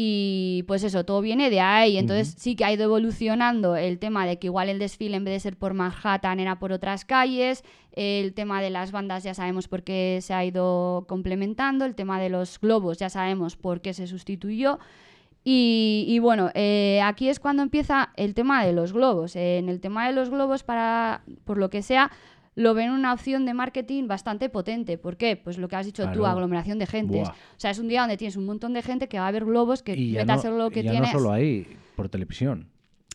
Y 0.03 0.62
pues 0.62 0.82
eso, 0.82 1.05
todo 1.05 1.20
viene 1.20 1.51
de 1.51 1.61
ahí. 1.61 1.98
Entonces 1.98 2.34
sí 2.38 2.57
que 2.57 2.64
ha 2.64 2.72
ido 2.72 2.84
evolucionando 2.84 3.76
el 3.76 3.98
tema 3.98 4.24
de 4.24 4.38
que 4.38 4.46
igual 4.46 4.70
el 4.70 4.78
desfile 4.78 5.18
en 5.18 5.24
vez 5.24 5.34
de 5.34 5.40
ser 5.40 5.59
por 5.59 5.74
Manhattan 5.74 6.40
era 6.40 6.59
por 6.59 6.72
otras 6.72 7.05
calles. 7.05 7.64
El 7.92 8.32
tema 8.32 8.62
de 8.62 8.70
las 8.70 8.92
bandas 8.92 9.24
ya 9.24 9.34
sabemos 9.34 9.68
por 9.68 9.82
qué 9.82 10.20
se 10.22 10.32
ha 10.32 10.42
ido 10.42 11.05
complementando. 11.07 11.84
El 11.84 11.94
tema 11.94 12.18
de 12.18 12.30
los 12.30 12.59
globos 12.59 12.96
ya 12.96 13.11
sabemos 13.11 13.57
por 13.57 13.82
qué 13.82 13.92
se 13.92 14.07
sustituyó. 14.07 14.78
Y, 15.44 16.07
y 16.09 16.18
bueno, 16.18 16.48
eh, 16.55 17.03
aquí 17.05 17.28
es 17.28 17.38
cuando 17.38 17.62
empieza 17.62 18.09
el 18.16 18.32
tema 18.32 18.64
de 18.64 18.72
los 18.72 18.94
globos. 18.94 19.36
Eh, 19.36 19.59
en 19.59 19.68
el 19.68 19.80
tema 19.82 20.07
de 20.07 20.14
los 20.14 20.30
globos, 20.30 20.62
para, 20.62 21.24
por 21.44 21.59
lo 21.59 21.68
que 21.68 21.82
sea, 21.82 22.11
lo 22.61 22.74
ven 22.74 22.90
una 22.90 23.12
opción 23.12 23.46
de 23.46 23.54
marketing 23.54 24.06
bastante 24.06 24.50
potente. 24.50 24.98
¿Por 24.98 25.16
qué? 25.16 25.36
Pues 25.36 25.56
lo 25.56 25.66
que 25.68 25.76
has 25.76 25.86
dicho 25.86 26.11
tú, 26.12 26.26
aglomeración 26.26 26.78
de 26.78 26.86
gentes. 26.86 27.22
Buah. 27.22 27.32
O 27.32 27.58
sea, 27.58 27.70
es 27.70 27.78
un 27.78 27.88
día 27.88 28.00
donde 28.00 28.18
tienes 28.18 28.36
un 28.36 28.44
montón 28.44 28.74
de 28.74 28.82
gente 28.82 29.08
que 29.08 29.18
va 29.18 29.26
a 29.26 29.30
ver 29.32 29.46
globos, 29.46 29.82
que 29.82 29.94
y 29.94 30.12
metas 30.12 30.44
no, 30.44 30.50
el 30.50 30.56
globo 30.56 30.70
que 30.70 30.80
y 30.80 30.82
ya 30.84 30.90
tienes. 30.90 31.12
no 31.12 31.18
solo 31.18 31.32
ahí, 31.32 31.66
por 31.96 32.11
televisión. 32.11 32.68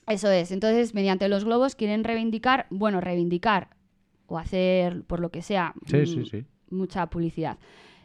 Eso 0.08 0.32
es. 0.32 0.52
Entonces, 0.52 0.96
mediante 0.96 1.30
los 1.30 1.46
globos 1.46 1.76
quieren 1.76 2.04
reivindicar, 2.04 2.66
bueno, 2.72 3.02
reivindicar 3.02 3.70
o 4.26 4.40
hacer, 4.40 5.04
por 5.04 5.20
lo 5.20 5.30
que 5.30 5.44
sea, 5.44 5.76
Sí, 5.86 5.98
mm, 5.98 6.06
sí, 6.06 6.26
sí. 6.26 6.46
mucha 6.72 7.06
publicidad. 7.08 7.60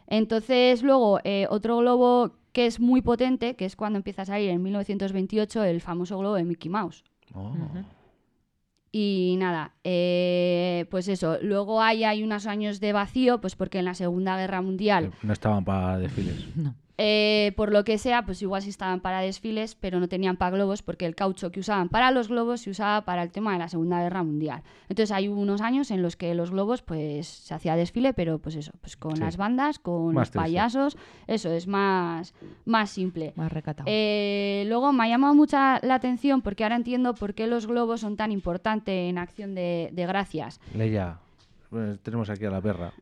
Entonces, 0.05 0.83
luego, 0.83 1.19
eh, 1.23 1.47
otro 1.49 1.77
globo 1.77 2.35
que 2.51 2.67
es 2.67 2.79
muy 2.79 3.01
potente, 3.01 3.55
que 3.55 3.65
es 3.65 3.75
cuando 3.75 3.97
empieza 3.97 4.23
a 4.23 4.25
salir 4.25 4.49
en 4.51 4.61
1928 4.61 5.63
el 5.63 5.81
famoso 5.81 6.19
globo 6.19 6.35
de 6.35 6.43
Mickey 6.43 6.69
Mouse. 6.69 7.03
Oh. 7.33 7.55
Y 8.93 9.35
nada, 9.39 9.71
eh, 9.83 10.85
pues 10.89 11.07
eso. 11.07 11.37
Luego 11.41 11.81
hay, 11.81 12.03
hay 12.03 12.23
unos 12.23 12.45
años 12.45 12.79
de 12.81 12.91
vacío, 12.91 13.39
pues 13.39 13.55
porque 13.55 13.79
en 13.79 13.85
la 13.85 13.93
Segunda 13.93 14.35
Guerra 14.37 14.61
Mundial 14.61 15.13
No 15.23 15.31
estaban 15.33 15.63
para 15.63 15.97
desfiles. 15.97 16.45
No. 16.55 16.75
Eh, 17.03 17.53
por 17.55 17.71
lo 17.71 17.83
que 17.83 17.97
sea, 17.97 18.25
pues 18.25 18.41
igual 18.43 18.61
sí 18.61 18.69
estaban 18.69 18.99
para 18.99 19.21
desfiles, 19.21 19.73
pero 19.73 19.99
no 19.99 20.07
tenían 20.07 20.37
para 20.37 20.55
globos 20.55 20.83
porque 20.83 21.07
el 21.07 21.15
caucho 21.15 21.51
que 21.51 21.59
usaban 21.59 21.89
para 21.89 22.11
los 22.11 22.27
globos 22.27 22.61
se 22.61 22.69
usaba 22.69 23.05
para 23.05 23.23
el 23.23 23.31
tema 23.31 23.53
de 23.53 23.57
la 23.59 23.69
Segunda 23.69 24.01
Guerra 24.03 24.21
Mundial. 24.21 24.61
Entonces 24.87 25.11
hay 25.11 25.27
unos 25.27 25.61
años 25.61 25.89
en 25.89 26.03
los 26.03 26.15
que 26.15 26.35
los 26.35 26.51
globos 26.51 26.83
pues 26.83 27.25
se 27.27 27.53
hacía 27.55 27.75
desfile, 27.75 28.13
pero 28.13 28.37
pues 28.37 28.55
eso, 28.55 28.71
pues 28.81 28.95
con 28.97 29.15
Sí. 29.15 29.21
las 29.21 29.35
bandas, 29.37 29.79
con 29.79 30.13
Más 30.13 30.27
los 30.27 30.31
triste. 30.31 30.37
payasos, 30.39 30.97
eso 31.25 31.49
es 31.51 31.65
más, 31.65 32.35
más 32.65 32.91
simple. 32.91 33.33
Más 33.35 33.51
recatado. 33.51 33.85
Eh, 33.89 34.65
luego 34.67 34.93
me 34.93 35.05
ha 35.05 35.07
llamado 35.07 35.33
mucha 35.33 35.79
la 35.83 35.95
atención 35.95 36.41
porque 36.43 36.63
ahora 36.63 36.75
entiendo 36.75 37.15
por 37.15 37.33
qué 37.33 37.47
los 37.47 37.65
globos 37.65 38.01
son 38.01 38.15
tan 38.15 38.31
importantes 38.31 39.09
en 39.09 39.17
acción 39.17 39.55
de, 39.55 39.89
de 39.91 40.05
gracias. 40.05 40.59
Leia, 40.75 41.17
pues, 41.71 41.99
tenemos 42.01 42.29
aquí 42.29 42.45
a 42.45 42.51
la 42.51 42.61
perra. 42.61 42.93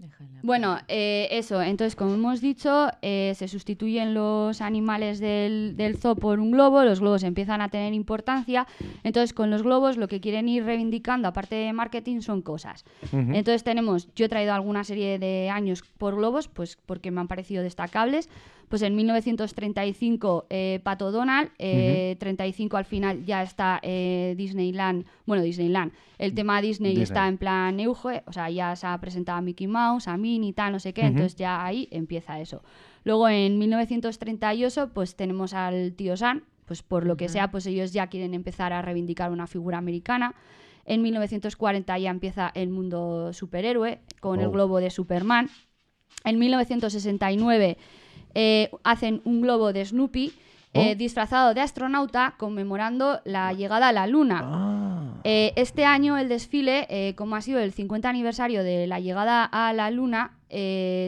Déjala. 0.00 0.40
Bueno, 0.42 0.78
eh, 0.88 1.28
eso, 1.30 1.60
entonces 1.60 1.94
como 1.94 2.14
hemos 2.14 2.40
dicho, 2.40 2.88
eh, 3.02 3.34
se 3.36 3.48
sustituyen 3.48 4.14
los 4.14 4.62
animales 4.62 5.20
del, 5.20 5.74
del 5.76 5.98
zoo 5.98 6.16
por 6.16 6.40
un 6.40 6.52
globo, 6.52 6.82
los 6.84 7.00
globos 7.00 7.22
empiezan 7.22 7.60
a 7.60 7.68
tener 7.68 7.92
importancia, 7.92 8.66
entonces 9.04 9.34
con 9.34 9.50
los 9.50 9.62
globos 9.62 9.98
lo 9.98 10.08
que 10.08 10.20
quieren 10.20 10.48
ir 10.48 10.64
reivindicando, 10.64 11.28
aparte 11.28 11.56
de 11.56 11.72
marketing, 11.74 12.22
son 12.22 12.40
cosas. 12.40 12.86
Entonces 13.12 13.62
tenemos, 13.62 14.08
yo 14.14 14.24
he 14.24 14.28
traído 14.30 14.54
alguna 14.54 14.84
serie 14.84 15.18
de 15.18 15.50
años 15.50 15.82
por 15.98 16.16
globos, 16.16 16.48
pues 16.48 16.78
porque 16.86 17.10
me 17.10 17.20
han 17.20 17.28
parecido 17.28 17.62
destacables. 17.62 18.30
Pues 18.70 18.82
en 18.82 18.94
1935 18.94 20.46
eh, 20.48 20.78
Pato 20.84 21.10
Donald, 21.10 21.50
eh, 21.58 22.14
35 22.20 22.76
al 22.76 22.84
final 22.84 23.24
ya 23.24 23.42
está 23.42 23.80
eh, 23.82 24.34
Disneyland, 24.36 25.06
bueno, 25.26 25.42
Disneyland, 25.42 25.90
el 26.18 26.34
tema 26.34 26.62
Disney, 26.62 26.90
Disney. 26.90 27.02
está 27.02 27.26
en 27.26 27.36
plan 27.36 27.80
euge, 27.80 28.22
o 28.26 28.32
sea, 28.32 28.48
ya 28.48 28.76
se 28.76 28.86
ha 28.86 28.96
presentado 29.00 29.38
a 29.38 29.40
Mickey 29.40 29.66
Mouse, 29.66 30.06
a 30.06 30.16
Minnie 30.16 30.52
tal, 30.52 30.70
no 30.70 30.78
sé 30.78 30.92
qué, 30.92 31.02
entonces 31.02 31.34
ya 31.34 31.64
ahí 31.64 31.88
empieza 31.90 32.38
eso. 32.38 32.62
Luego 33.02 33.28
en 33.28 33.58
1938 33.58 34.90
pues 34.94 35.16
tenemos 35.16 35.52
al 35.52 35.92
tío 35.94 36.16
Sam, 36.16 36.44
pues 36.66 36.84
por 36.84 37.06
lo 37.06 37.16
que 37.16 37.28
sea, 37.28 37.50
pues 37.50 37.66
ellos 37.66 37.92
ya 37.92 38.06
quieren 38.06 38.34
empezar 38.34 38.72
a 38.72 38.82
reivindicar 38.82 39.32
una 39.32 39.48
figura 39.48 39.78
americana. 39.78 40.36
En 40.84 41.02
1940 41.02 41.98
ya 41.98 42.10
empieza 42.10 42.52
el 42.54 42.68
mundo 42.70 43.32
superhéroe 43.32 43.98
con 44.20 44.38
el 44.38 44.46
Oh. 44.46 44.52
globo 44.52 44.78
de 44.78 44.90
Superman. 44.90 45.50
En 46.24 46.38
1969 46.38 47.76
eh, 48.34 48.70
hacen 48.84 49.20
un 49.24 49.40
globo 49.40 49.72
de 49.72 49.84
Snoopy 49.84 50.32
eh, 50.72 50.92
Oh. 50.92 50.94
disfrazado 50.96 51.52
de 51.52 51.60
astronauta 51.62 52.34
conmemorando 52.38 53.20
la 53.24 53.52
llegada 53.52 53.88
a 53.88 53.92
la 53.92 54.06
Luna. 54.06 54.40
Ah. 54.44 55.20
Eh, 55.24 55.52
este 55.56 55.84
año 55.84 56.16
el 56.16 56.28
desfile, 56.28 57.12
como 57.16 57.34
ha 57.36 57.40
sido 57.40 57.58
el 57.58 57.72
50 57.72 58.08
aniversario 58.08 58.62
de 58.62 58.86
la 58.86 59.00
llegada 59.00 59.44
a 59.44 59.72
la 59.72 59.90
Luna, 59.90 60.38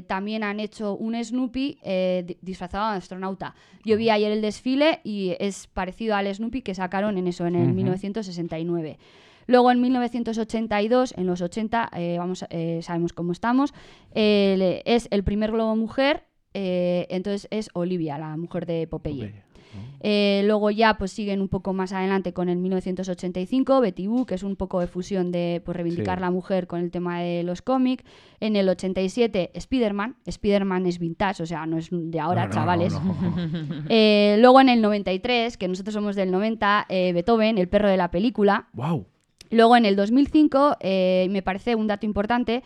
también 0.09 0.43
han 0.45 0.59
hecho 0.61 0.95
un 0.97 1.15
Snoopy 1.23 1.79
di- 1.83 2.37
disfrazado 2.43 2.91
de 2.91 2.99
astronauta. 2.99 3.55
Yo 3.85 3.97
vi 3.97 4.11
ayer 4.11 4.33
el 4.33 4.43
desfile 4.43 5.01
y 5.05 5.37
es 5.39 5.69
parecido 5.69 6.17
al 6.17 6.33
Snoopy 6.35 6.63
que 6.63 6.75
sacaron 6.75 7.17
en 7.17 7.27
eso, 7.29 7.47
en 7.47 7.55
el 7.55 7.67
Ujú. 7.69 7.75
1969. 7.75 8.99
Luego 9.47 9.71
en 9.71 9.81
1982, 9.81 11.15
en 11.17 11.27
los 11.27 11.41
80, 11.41 11.91
eh, 11.97 12.17
vamos, 12.19 12.45
eh, 12.51 12.81
sabemos 12.83 13.13
cómo 13.13 13.33
estamos, 13.33 13.75
eh, 14.15 14.83
es 14.85 15.09
el 15.11 15.25
primer 15.25 15.51
globo 15.53 15.75
mujer, 15.77 16.25
eh, 16.55 17.07
entonces 17.11 17.49
es 17.51 17.71
Olivia, 17.75 18.19
la 18.19 18.37
mujer 18.37 18.67
de 18.67 18.87
Popeye. 18.87 19.27
Popeye. 19.29 19.53
Eh, 20.01 20.43
luego 20.45 20.71
ya 20.71 20.99
pues 20.99 21.13
siguen 21.13 21.41
un 21.41 21.49
poco 21.49 21.73
más 21.73 21.93
adelante 21.95 22.35
con 22.35 22.51
el 22.51 22.59
1985, 22.59 23.81
Betty 23.81 24.07
Boo, 24.07 24.27
que 24.27 24.35
es 24.35 24.43
un 24.43 24.55
poco 24.57 24.81
de 24.81 24.87
fusión 24.87 25.33
de 25.33 25.63
pues, 25.65 25.75
reivindicar 25.77 26.19
Sí. 26.19 26.21
la 26.23 26.31
mujer 26.31 26.67
con 26.67 26.81
el 26.81 26.91
tema 26.91 27.21
de 27.21 27.43
los 27.43 27.63
cómics. 27.63 28.05
En 28.41 28.57
el 28.57 28.69
87, 28.69 29.51
Spider-Man. 29.55 30.17
Spider-Man 30.27 30.85
es 30.87 30.99
vintage, 30.99 31.43
o 31.43 31.47
sea, 31.47 31.65
no 31.65 31.79
es 31.79 31.89
de 31.91 32.21
ahora, 32.21 32.43
No, 32.43 32.49
no, 32.49 32.55
chavales. 32.55 32.93
no. 32.93 33.01
Eh, 33.89 34.37
luego 34.41 34.61
en 34.61 34.69
el 34.69 34.83
93, 34.83 35.57
que 35.57 35.69
nosotros 35.69 35.95
somos 35.95 36.17
del 36.17 36.31
90, 36.31 36.85
eh, 36.91 37.13
Beethoven, 37.15 37.57
el 37.57 37.69
perro 37.69 37.89
de 37.89 37.97
la 37.97 38.11
película. 38.11 38.69
Wow. 38.75 39.07
Luego 39.51 39.77
en 39.77 39.87
el 39.87 39.97
2005, 39.97 40.77
eh, 40.81 41.29
me 41.31 41.41
parece 41.43 41.75
un 41.77 41.87
dato 41.87 42.05
importante, 42.05 42.63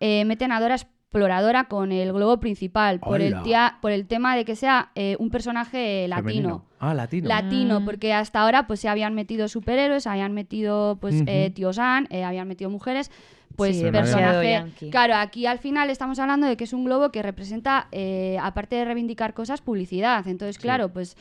meten 0.00 0.52
a 0.52 0.60
Dora 0.60 0.76
Exploradora 1.18 1.64
con 1.68 1.92
el 1.92 2.12
globo 2.12 2.40
principal 2.40 2.98
por 2.98 3.20
el, 3.20 3.40
tía- 3.44 3.78
por 3.80 3.92
el 3.92 4.04
tema 4.08 4.34
de 4.34 4.44
que 4.44 4.56
sea 4.56 4.90
eh, 4.96 5.14
un 5.20 5.30
personaje 5.30 6.08
latino 6.08 6.24
Femenino. 6.28 6.64
Ah, 6.80 6.92
latino. 6.92 7.28
latino, 7.28 7.78
Mm. 7.80 7.84
porque 7.84 8.12
hasta 8.12 8.40
ahora 8.40 8.66
pues 8.66 8.80
se 8.80 8.88
habían 8.88 9.14
metido 9.14 9.46
superhéroes, 9.46 10.08
habían 10.08 10.32
metido 10.34 10.98
pues 11.00 11.14
Ujú. 11.14 11.24
eh, 11.28 11.50
tío 11.54 11.72
Sam, 11.72 12.08
eh, 12.10 12.24
habían 12.24 12.48
metido 12.48 12.68
mujeres, 12.68 13.12
pues 13.54 13.76
Sí, 13.76 13.84
personaje. 13.92 14.64
Claro, 14.90 15.14
aquí 15.14 15.46
al 15.46 15.60
final 15.60 15.88
estamos 15.88 16.18
hablando 16.18 16.48
de 16.48 16.56
que 16.56 16.64
es 16.64 16.72
un 16.72 16.84
globo 16.84 17.12
que 17.12 17.22
representa, 17.22 17.86
eh, 17.92 18.36
aparte 18.42 18.74
de 18.74 18.84
reivindicar 18.84 19.34
cosas, 19.34 19.60
publicidad. 19.60 20.26
Entonces, 20.26 20.58
claro, 20.58 20.88
pues 20.92 21.16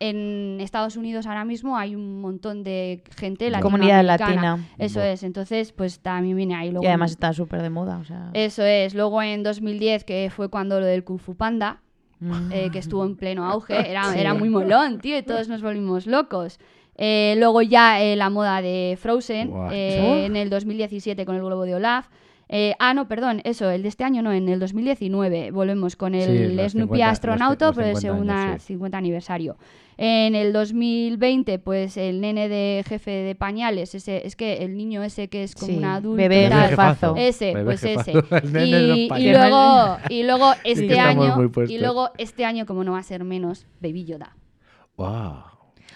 en 0.00 0.60
Estados 0.60 0.96
Unidos 0.96 1.26
ahora 1.26 1.44
mismo 1.44 1.76
hay 1.76 1.94
un 1.96 2.20
montón 2.20 2.62
de 2.62 3.02
gente 3.16 3.50
Comunidad 3.60 4.04
latinoamericana. 4.04 4.56
latina. 4.56 4.68
Eso 4.78 5.02
es, 5.02 5.22
entonces 5.22 5.72
pues 5.72 6.00
también 6.00 6.36
viene 6.36 6.54
ahí. 6.54 6.70
Luego, 6.70 6.84
Y 6.84 6.86
además 6.86 7.10
está 7.10 7.32
súper 7.32 7.62
de 7.62 7.70
moda, 7.70 7.98
o 7.98 8.04
sea... 8.04 8.30
Eso 8.32 8.62
es, 8.62 8.94
luego 8.94 9.20
en 9.22 9.42
2010, 9.42 10.04
que 10.04 10.30
fue 10.34 10.48
cuando 10.48 10.78
lo 10.78 10.86
del 10.86 11.02
Kung 11.02 11.18
Fu 11.18 11.34
Panda, 11.34 11.80
mm. 12.20 12.52
eh, 12.52 12.70
que 12.70 12.78
estuvo 12.78 13.04
en 13.04 13.16
pleno 13.16 13.44
auge. 13.44 13.74
Era, 13.90 14.04
Sí. 14.12 14.20
era 14.20 14.34
muy 14.34 14.48
molón, 14.48 15.00
tío, 15.00 15.18
y 15.18 15.22
todos 15.22 15.48
nos 15.48 15.62
volvimos 15.62 16.06
locos. 16.06 16.60
Eh, 17.00 17.34
luego 17.38 17.62
ya 17.62 18.00
eh, 18.02 18.16
la 18.16 18.28
moda 18.28 18.60
de 18.60 18.98
Frozen, 19.00 19.52
eh, 19.70 20.26
en 20.26 20.34
el 20.36 20.50
2017 20.50 21.24
con 21.24 21.36
el 21.36 21.42
globo 21.42 21.62
de 21.64 21.76
Olaf. 21.76 22.08
Eh, 22.50 22.74
ah, 22.78 22.94
no, 22.94 23.08
perdón, 23.08 23.42
eso, 23.44 23.68
el 23.70 23.82
de 23.82 23.88
este 23.88 24.04
año 24.04 24.22
no, 24.22 24.32
en 24.32 24.48
el 24.48 24.58
2019 24.58 25.50
volvemos 25.50 25.96
con 25.96 26.14
el 26.14 26.60
Sí, 26.60 26.68
Snoopy 26.70 26.94
50 26.96 27.08
astronauta, 27.10 27.66
los 27.66 27.76
pero 27.76 27.88
el 27.88 27.96
50 27.96 28.00
segundo 28.12 28.32
años, 28.32 28.62
sí. 28.62 28.66
50 28.68 28.96
aniversario. 28.98 29.56
En 30.00 30.34
el 30.36 30.52
2020, 30.52 31.58
pues 31.58 31.96
el 31.96 32.20
nene 32.20 32.48
de 32.48 32.84
jefe 32.88 33.10
de 33.10 33.34
pañales, 33.34 33.94
ese, 33.94 34.26
es 34.26 34.36
que 34.36 34.58
el 34.64 34.76
niño 34.76 35.02
ese 35.02 35.28
que 35.28 35.42
es 35.42 35.54
como 35.56 35.72
Sí, 35.72 35.76
un 35.78 35.84
adulto. 35.84 36.16
bebé 36.16 36.46
y 36.46 36.48
tal, 36.48 36.68
jefazo. 36.70 37.14
ese, 37.18 37.52
Bebé 37.52 37.64
pues 37.64 37.80
jefazo. 37.80 38.10
ese. 38.10 38.64
Y, 38.64 39.08
y 39.22 39.32
luego, 39.32 39.96
y 40.08 40.22
luego 40.22 40.52
este 40.64 41.00
año, 41.00 41.50
y 41.68 41.78
luego 41.78 42.10
este 42.16 42.44
año, 42.44 42.64
como 42.64 42.84
no 42.84 42.92
va 42.92 43.00
a 43.00 43.02
ser 43.02 43.24
menos, 43.24 43.66
Baby 43.80 44.04
Yoda. 44.04 44.36
Wow. 44.96 45.42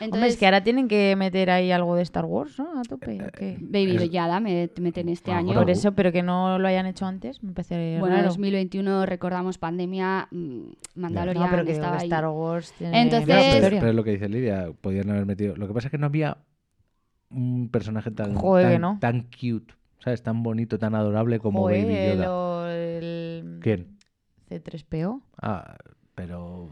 Entonces, 0.04 0.14
Hombre, 0.14 0.28
es 0.30 0.36
que 0.36 0.44
ahora 0.46 0.62
tienen 0.64 0.88
que 0.88 1.14
meter 1.16 1.50
ahí 1.50 1.70
algo 1.70 1.94
de 1.96 2.02
Star 2.02 2.24
Wars, 2.24 2.58
¿no? 2.58 2.80
A 2.80 2.82
tope. 2.82 3.22
¿o 3.22 3.30
qué? 3.32 3.56
Baby 3.60 3.96
es- 3.96 4.10
Yoda 4.10 4.40
me 4.40 4.68
te 4.68 4.80
meten 4.80 5.08
este 5.08 5.30
Ah, 5.32 5.38
año. 5.38 5.54
Por 5.54 5.70
eso, 5.70 5.92
pero 5.92 6.10
que 6.12 6.22
no 6.22 6.58
lo 6.58 6.68
hayan 6.68 6.86
hecho 6.86 7.06
antes, 7.06 7.42
me 7.42 7.52
parece 7.52 7.98
Bueno, 8.00 8.16
raro. 8.16 8.28
2021 8.28 9.06
recordamos 9.06 9.58
pandemia, 9.58 10.28
mm, 10.30 10.60
Mandalorian 10.96 11.44
no, 11.44 11.50
pero 11.50 11.64
que 11.64 11.72
estaba. 11.72 11.98
Star 11.98 12.26
Wars 12.28 12.72
tiene 12.78 13.00
Entonces- 13.02 13.26
pero, 13.60 13.76
pero 13.76 13.88
es 13.90 13.94
lo 13.94 14.04
que 14.04 14.10
dice 14.12 14.28
Lidia, 14.28 14.72
podían 14.80 15.08
haber 15.10 15.26
metido. 15.26 15.56
Lo 15.56 15.66
que 15.68 15.74
pasa 15.74 15.88
es 15.88 15.90
que 15.92 15.98
no 15.98 16.06
había 16.06 16.38
un 17.30 17.68
personaje 17.70 18.10
tan, 18.10 18.34
Joder, 18.34 18.72
tan, 18.72 18.80
no. 18.80 18.98
tan 19.00 19.22
cute, 19.22 19.72
¿sabes? 20.00 20.22
Tan 20.22 20.42
bonito, 20.42 20.78
tan 20.78 20.94
adorable 20.94 21.38
como 21.38 21.60
Joder, 21.60 21.84
Baby 21.84 21.94
Yoda. 22.16 22.24
lo- 22.26 22.68
el 22.68 23.58
¿Quién? 23.62 23.96
C3PO. 24.50 25.22
Ah, 25.40 25.76
pero. 26.14 26.68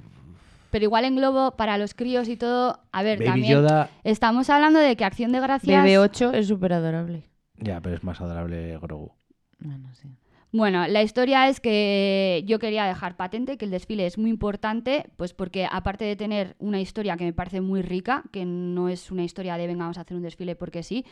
Pero 0.71 0.85
igual 0.85 1.05
en 1.05 1.17
globo, 1.17 1.57
para 1.57 1.79
los 1.79 1.95
críos 1.95 2.29
y 2.29 2.37
todo, 2.37 2.81
a 2.93 3.03
ver, 3.03 3.19
Baby 3.19 3.29
también 3.29 3.53
Yoda. 3.53 3.91
estamos 4.05 4.49
hablando 4.51 4.79
de 4.79 4.97
que 4.97 5.05
Acción 5.05 5.33
de 5.33 5.41
Gracias... 5.41 5.85
BB8 5.85 6.35
es 6.35 6.49
súper 6.49 6.73
adorable. 6.73 7.25
Ya, 7.59 7.81
pero 7.81 7.97
es 7.97 8.05
más 8.05 8.21
adorable 8.21 8.79
Grogu. 8.79 9.13
Bueno, 9.59 9.89
sí. 9.95 10.09
Bueno, 10.53 10.89
la 10.89 11.03
historia 11.03 11.49
es 11.49 11.61
que 11.61 12.43
yo 12.45 12.59
quería 12.59 12.85
dejar 12.85 13.17
patente 13.17 13.57
que 13.57 13.67
el 13.67 13.71
desfile 13.71 14.07
es 14.07 14.19
muy 14.19 14.31
importante, 14.31 15.09
pues 15.17 15.33
porque 15.33 15.69
aparte 15.71 16.05
de 16.05 16.17
tener 16.17 16.57
una 16.59 16.81
historia 16.81 17.17
que 17.17 17.25
me 17.25 17.33
parece 17.33 17.61
muy 17.61 17.83
rica, 17.83 18.25
que 18.33 18.45
no 18.45 18.89
es 18.89 19.13
una 19.13 19.23
historia 19.23 19.57
de 19.57 19.69
venga, 19.69 19.85
vamos 19.85 19.99
a 19.99 20.01
hacer 20.01 20.17
un 20.17 20.25
desfile 20.25 20.57
porque 20.57 20.83
sí, 20.83 21.05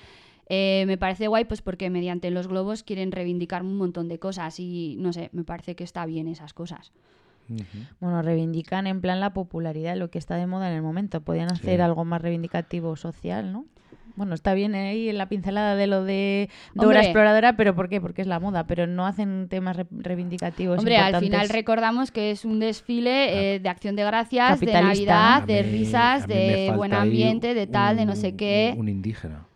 eh, 0.49 0.85
me 0.89 0.99
parece 0.99 1.29
guay 1.29 1.45
pues 1.45 1.63
porque 1.63 1.89
mediante 1.89 2.33
los 2.33 2.49
globos 2.49 2.83
quieren 2.83 3.13
reivindicar 3.13 3.63
un 3.63 3.77
montón 3.77 4.09
de 4.09 4.19
cosas 4.19 4.59
y 4.59 4.97
no 4.99 5.13
sé, 5.13 5.31
me 5.33 5.45
parece 5.45 5.77
que 5.77 5.85
está 5.85 6.05
bien 6.05 6.27
esas 6.27 6.53
cosas. 6.53 6.93
Bueno, 8.01 8.23
reivindican 8.23 8.87
en 8.87 9.01
plan 9.01 9.21
la 9.21 9.33
popularidad, 9.33 9.97
lo 9.97 10.11
que 10.11 10.19
está 10.19 10.37
de 10.37 10.47
moda 10.47 10.69
en 10.71 10.75
el 10.77 10.83
momento. 10.83 11.21
Podían 11.23 11.51
hacer 11.53 11.77
Sí. 11.77 11.81
algo 11.83 12.05
más 12.05 12.21
reivindicativo 12.23 12.95
social, 12.97 13.53
¿no? 13.53 13.65
Bueno, 14.17 14.35
está 14.35 14.53
bien 14.55 14.75
ahí 14.75 15.09
en 15.09 15.17
la 15.17 15.29
pincelada 15.29 15.77
de 15.77 15.87
lo 15.87 16.03
de 16.03 16.51
Dora 16.75 16.87
Hombre. 16.89 17.01
Exploradora, 17.03 17.57
pero 17.57 17.77
¿por 17.77 17.89
qué? 17.89 18.01
Porque 18.01 18.21
es 18.21 18.27
la 18.27 18.41
moda, 18.41 18.67
pero 18.67 18.89
no 18.89 19.07
hacen 19.07 19.47
temas 19.49 19.77
re- 19.77 19.87
reivindicativos 19.93 20.79
Hombre, 20.81 20.97
al 20.97 21.15
final 21.21 21.49
recordamos 21.49 22.11
que 22.11 22.33
es 22.33 22.45
un 22.45 22.59
desfile 22.59 23.55
eh, 23.55 23.61
de 23.61 23.69
acción 23.69 23.95
de 23.95 24.03
gracias, 24.03 24.59
de. 24.59 24.73
Navidad, 24.73 25.43
de 25.45 25.63
risas, 25.63 26.27
de 26.27 26.73
buen 26.75 26.93
ambiente, 26.95 27.55
de 27.55 27.67
tal, 27.69 27.97
de 27.97 28.07
no 28.07 28.17
sé 28.17 28.35
qué. 28.35 28.75
Un 28.77 28.89
indígena. 28.89 29.47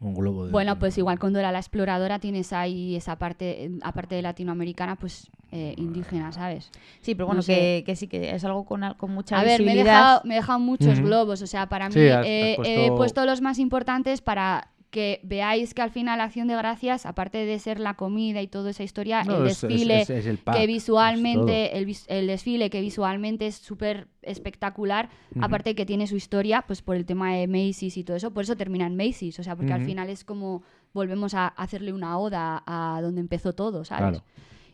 Un 0.00 0.14
globo 0.14 0.46
de. 0.46 0.52
Bueno, 0.52 0.78
pues 0.78 0.96
igual 0.96 1.18
con 1.18 1.32
Dora 1.32 1.50
la 1.50 1.58
exploradora 1.58 2.18
tienes 2.20 2.52
ahí 2.52 2.94
esa 2.94 3.16
parte, 3.18 3.64
eh, 3.64 3.70
aparte 3.82 4.14
de 4.14 4.22
latinoamericana, 4.22 4.94
pues 4.96 5.28
eh, 5.50 5.74
indígena, 5.76 6.30
¿sabes? 6.30 6.70
Sí, 7.00 7.14
pero 7.14 7.26
bueno, 7.26 7.38
no 7.38 7.42
sé. 7.42 7.54
que, 7.54 7.82
que 7.86 7.96
sí, 7.96 8.06
que 8.06 8.34
es 8.34 8.44
algo 8.44 8.64
con, 8.64 8.82
con 8.96 9.10
mucha 9.10 9.40
A 9.40 9.42
ver, 9.44 9.62
me 9.62 9.72
he, 9.72 9.76
dejado, 9.76 10.20
me 10.24 10.34
he 10.34 10.36
dejado 10.36 10.58
muchos 10.60 11.00
globos, 11.00 11.42
o 11.42 11.46
sea, 11.48 11.68
para 11.68 11.88
mí 11.88 11.94
Sí, 11.94 12.08
has- 12.08 12.18
has 12.18 12.26
eh, 12.26 12.52
he 12.52 12.56
puesto- 12.56 12.96
puesto 12.96 13.26
los 13.26 13.40
más 13.40 13.58
importantes 13.58 14.20
para 14.20 14.68
que 14.90 15.20
veáis 15.22 15.74
que 15.74 15.82
al 15.82 15.90
final 15.90 16.20
Acción 16.20 16.48
de 16.48 16.56
Gracias, 16.56 17.04
aparte 17.04 17.44
de 17.44 17.58
ser 17.58 17.78
la 17.78 17.94
comida 17.94 18.40
y 18.40 18.46
toda 18.46 18.70
esa 18.70 18.82
historia, 18.84 19.22
No, 19.24 19.38
el 19.38 19.46
es- 19.48 19.62
es- 19.64 19.68
desfile, 19.68 20.00
es- 20.00 20.10
es 20.10 20.26
el 20.26 20.38
pack, 20.38 20.56
que 20.56 20.66
visualmente, 20.66 21.76
el, 21.78 21.94
el 22.08 22.26
desfile 22.26 22.70
que 22.70 22.80
visualmente 22.80 23.46
es 23.46 23.56
súper 23.56 24.08
espectacular, 24.22 25.08
Ujú. 25.34 25.44
aparte 25.44 25.74
que 25.74 25.84
tiene 25.86 26.06
su 26.06 26.16
historia, 26.16 26.62
pues 26.66 26.82
por 26.82 26.96
el 26.96 27.04
tema 27.06 27.34
de 27.34 27.46
Macy's 27.46 27.96
y 27.96 28.04
todo 28.04 28.16
eso, 28.16 28.30
por 28.32 28.44
eso 28.44 28.56
termina 28.56 28.86
en 28.86 28.96
Macy's, 28.96 29.38
o 29.38 29.42
sea, 29.42 29.56
porque 29.56 29.72
al 29.72 29.84
final 29.84 30.08
es 30.08 30.24
como 30.24 30.62
volvemos 30.94 31.34
a 31.34 31.48
hacerle 31.48 31.92
una 31.92 32.18
oda 32.18 32.62
a 32.66 33.00
donde 33.02 33.20
empezó 33.20 33.52
todo, 33.54 33.84
¿sabes? 33.84 34.20
Claro. 34.20 34.24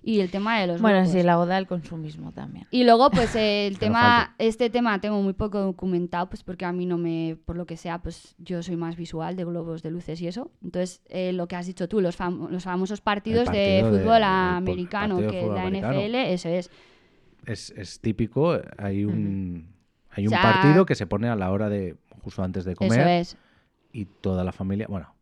Y 0.06 0.20
el 0.20 0.30
tema 0.30 0.60
de 0.60 0.66
los 0.66 0.82
Bueno, 0.82 0.98
globos. 0.98 1.12
sí, 1.12 1.22
la 1.22 1.38
oda 1.38 1.56
al 1.56 1.66
consumismo 1.66 2.30
también. 2.32 2.66
Y 2.70 2.84
luego, 2.84 3.10
pues 3.10 3.34
el 3.36 3.78
tema, 3.78 4.34
este 4.38 4.68
tema 4.68 5.00
tengo 5.00 5.22
muy 5.22 5.32
poco 5.32 5.60
documentado, 5.60 6.28
pues 6.28 6.42
porque 6.42 6.66
a 6.66 6.72
mí 6.72 6.84
no 6.84 6.98
me, 6.98 7.38
por 7.46 7.56
lo 7.56 7.64
que 7.64 7.78
sea, 7.78 8.02
pues 8.02 8.34
yo 8.36 8.62
soy 8.62 8.76
más 8.76 8.96
visual 8.96 9.34
de 9.34 9.44
globos, 9.46 9.82
de 9.82 9.90
luces 9.90 10.20
y 10.20 10.26
eso. 10.28 10.50
Entonces, 10.62 11.00
eh, 11.08 11.32
lo 11.32 11.48
que 11.48 11.56
has 11.56 11.66
dicho 11.66 11.88
tú, 11.88 12.02
los, 12.02 12.18
fam- 12.18 12.50
los 12.50 12.64
famosos 12.64 13.00
partidos 13.00 13.46
partido 13.46 13.64
de 13.64 13.70
de- 13.82 13.98
fútbol 14.02 14.18
po- 14.20 14.24
americano, 14.26 15.16
de 15.22 15.26
que 15.28 15.40
fútbol 15.40 15.54
la 15.54 15.62
americano. 15.62 15.94
NFL, 15.98 16.14
eso 16.16 16.48
es. 16.50 16.70
Es, 17.46 17.70
es 17.70 18.00
típico. 18.00 18.58
Hay 18.76 19.06
un. 19.06 19.72
Hay 20.10 20.26
un 20.26 20.34
O 20.34 20.36
sea- 20.38 20.42
partido 20.52 20.84
que 20.86 20.94
se 20.96 21.06
pone 21.06 21.28
a 21.30 21.36
la 21.36 21.50
hora 21.50 21.70
de. 21.70 21.96
justo 22.22 22.42
antes 22.42 22.66
de 22.66 22.76
comer. 22.76 23.00
Eso 23.00 23.08
es. 23.08 23.36
Y 23.92 24.04
toda 24.04 24.44
la 24.44 24.52
familia. 24.52 24.86
Bueno, 24.88 25.14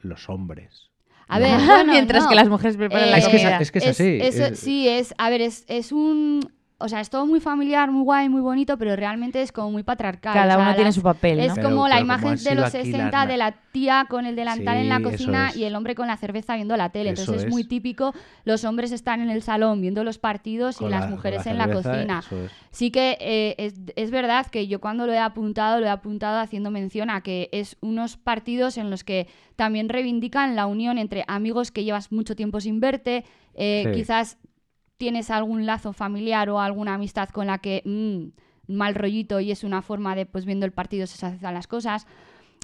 los 0.00 0.30
hombres. 0.30 0.90
A 1.28 1.38
ver, 1.38 1.58
bueno, 1.66 1.92
Mientras 1.92 2.24
no. 2.24 2.28
que 2.30 2.34
las 2.34 2.48
mujeres 2.48 2.76
preparan 2.76 3.08
Eh, 3.08 3.10
la 3.10 3.18
Es 3.18 3.28
que 3.28 3.36
es- 3.36 3.42
comida. 3.42 3.58
es 3.58 3.70
que 3.72 3.78
es 3.78 3.86
así, 3.86 4.56
sí, 4.56 4.88
es, 4.88 5.14
a 5.18 5.30
ver, 5.30 5.40
es, 5.42 5.64
es 5.68 5.92
un... 5.92 6.40
o 6.84 6.88
sea, 6.88 7.00
es 7.00 7.08
todo 7.08 7.24
muy 7.26 7.40
familiar, 7.40 7.90
muy 7.90 8.02
guay, 8.04 8.28
muy 8.28 8.42
bonito, 8.42 8.76
pero 8.76 8.94
realmente 8.94 9.40
es 9.40 9.52
como 9.52 9.70
muy 9.70 9.82
patriarcal. 9.82 10.34
Cada 10.34 10.54
o 10.54 10.58
sea, 10.58 10.58
uno 10.66 10.74
tiene 10.74 10.88
las- 10.88 10.94
su 10.94 11.02
papel, 11.02 11.40
Es 11.40 11.54
como 11.58 11.88
la 11.88 11.98
imagen 12.00 12.36
de 12.36 12.54
los 12.54 12.66
aquí 12.66 12.76
las 12.78 12.86
60 12.86 13.10
na- 13.10 13.26
de 13.26 13.36
la 13.38 13.52
tía 13.72 14.06
con 14.08 14.26
el 14.26 14.36
delantal 14.36 14.76
en 14.76 14.88
la 14.88 15.00
cocina 15.00 15.48
es. 15.48 15.56
y 15.56 15.64
el 15.64 15.74
hombre 15.74 15.94
con 15.94 16.06
la 16.06 16.16
cerveza 16.16 16.54
viendo 16.56 16.76
la 16.76 16.90
tele. 16.90 17.10
Eso 17.10 17.22
Entonces 17.22 17.44
es, 17.46 17.50
muy 17.50 17.64
típico, 17.64 18.14
los 18.44 18.64
hombres 18.64 18.92
están 18.92 19.20
en 19.20 19.30
el 19.30 19.42
salón 19.42 19.80
viendo 19.80 20.04
los 20.04 20.18
partidos 20.18 20.76
Con 20.76 20.88
y 20.88 20.90
la- 20.90 21.00
las 21.00 21.10
mujeres 21.10 21.44
la 21.46 21.52
en 21.52 21.58
la 21.58 21.72
cocina. 21.72 22.22
es. 22.30 22.50
Sí 22.70 22.90
que 22.90 23.16
eh, 23.20 23.54
es, 23.58 23.74
es 23.96 24.10
verdad 24.10 24.46
que 24.46 24.66
yo 24.68 24.80
cuando 24.80 25.06
lo 25.06 25.12
he 25.12 25.18
apuntado, 25.18 25.80
lo 25.80 25.86
he 25.86 25.90
apuntado 25.90 26.38
haciendo 26.38 26.70
mención 26.70 27.08
a 27.10 27.22
que 27.22 27.48
es 27.52 27.76
unos 27.80 28.16
partidos 28.16 28.76
en 28.78 28.90
los 28.90 29.04
que 29.04 29.26
también 29.56 29.88
reivindican 29.88 30.54
la 30.54 30.66
unión 30.66 30.98
entre 30.98 31.24
amigos 31.28 31.70
que 31.70 31.82
llevas 31.84 32.12
mucho 32.12 32.36
tiempo 32.36 32.60
sin 32.60 32.78
verte, 32.80 33.24
eh, 33.54 33.84
Sí. 33.86 33.92
quizás 34.00 34.36
tienes 34.96 35.30
algún 35.30 35.66
lazo 35.66 35.92
familiar 35.92 36.48
o 36.50 36.60
alguna 36.60 36.94
amistad 36.94 37.28
con 37.28 37.46
la 37.46 37.58
que 37.58 37.82
mm, 37.84 38.72
mal 38.72 38.94
rollito 38.94 39.40
y 39.40 39.50
es 39.50 39.64
una 39.64 39.82
forma 39.82 40.14
de, 40.14 40.26
pues 40.26 40.44
viendo 40.44 40.66
el 40.66 40.72
partido 40.72 41.06
se 41.06 41.26
hacen 41.26 41.40
las 41.42 41.66
cosas. 41.66 42.06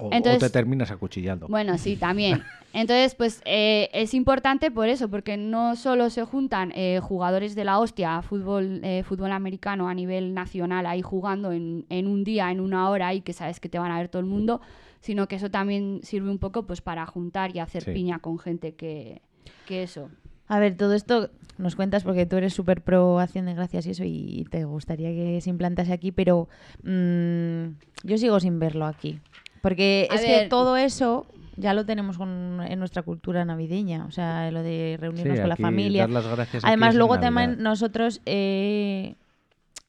O, 0.01 0.09
te 0.09 0.49
terminas 0.49 0.89
acuchillando. 0.89 1.47
Bueno, 1.47 1.77
sí, 1.77 1.95
también. 1.99 2.43
Entonces, 2.73 3.13
pues 3.15 3.41
eh, 3.45 3.89
es 3.93 4.13
importante 4.13 4.71
por 4.71 4.87
eso, 4.87 5.09
porque 5.09 5.37
no 5.37 5.75
solo 5.75 6.09
se 6.09 6.23
juntan 6.23 6.71
eh, 6.73 6.99
jugadores 7.03 7.53
de 7.53 7.65
la 7.65 7.79
hostia, 7.79 8.21
fútbol, 8.21 8.79
eh, 8.83 9.03
fútbol 9.03 9.31
americano 9.31 9.89
a 9.89 9.93
nivel 9.93 10.33
nacional 10.33 10.85
ahí 10.85 11.01
jugando 11.01 11.51
en, 11.51 11.85
en 11.89 12.07
un 12.07 12.23
día, 12.23 12.49
en 12.49 12.61
una 12.61 12.89
hora 12.89 13.13
y 13.13 13.21
que 13.21 13.33
sabes 13.33 13.59
que 13.59 13.69
te 13.69 13.77
van 13.77 13.91
a 13.91 13.99
ver 13.99 14.07
todo 14.07 14.21
el 14.21 14.25
mundo, 14.25 14.61
sino 15.01 15.27
que 15.27 15.35
eso 15.35 15.51
también 15.51 15.99
sirve 16.01 16.29
un 16.31 16.39
poco 16.39 16.65
pues 16.65 16.81
para 16.81 17.05
juntar 17.05 17.55
y 17.55 17.59
hacer 17.59 17.83
Sí. 17.83 17.91
piña 17.91 18.19
con 18.19 18.39
gente 18.39 18.73
que, 18.73 19.21
que 19.65 19.83
eso. 19.83 20.09
A 20.51 20.59
ver, 20.59 20.75
todo 20.75 20.93
esto 20.93 21.29
nos 21.57 21.77
cuentas 21.77 22.03
porque 22.03 22.25
tú 22.25 22.35
eres 22.35 22.53
súper 22.53 22.81
pro 22.81 23.19
acción 23.19 23.45
de 23.45 23.53
gracias 23.53 23.85
y 23.85 23.91
eso 23.91 24.03
y 24.05 24.45
te 24.51 24.65
gustaría 24.65 25.09
que 25.11 25.39
se 25.39 25.49
implantase 25.49 25.93
aquí, 25.93 26.11
pero 26.11 26.49
mm, 26.83 27.63
yo 28.03 28.17
sigo 28.17 28.37
sin 28.41 28.59
verlo 28.59 28.85
aquí. 28.85 29.21
Porque 29.61 30.07
A 30.11 30.15
es 30.15 30.21
que 30.25 30.47
todo 30.49 30.75
eso 30.75 31.25
ya 31.55 31.73
lo 31.73 31.85
tenemos 31.85 32.17
con- 32.17 32.59
en 32.67 32.79
nuestra 32.79 33.01
cultura 33.03 33.45
navideña, 33.45 34.05
o 34.05 34.11
sea, 34.11 34.51
lo 34.51 34.61
de 34.61 34.97
reunirnos 34.99 35.35
Sí, 35.37 35.41
con 35.41 35.49
la 35.49 35.55
familia. 35.55 36.03
dar 36.03 36.09
las 36.09 36.27
gracias 36.27 36.63
aquí 36.63 36.67
Además, 36.67 36.95
luego 36.95 37.19
también 37.19 37.63
nosotros, 37.63 38.21
eh, 38.25 39.15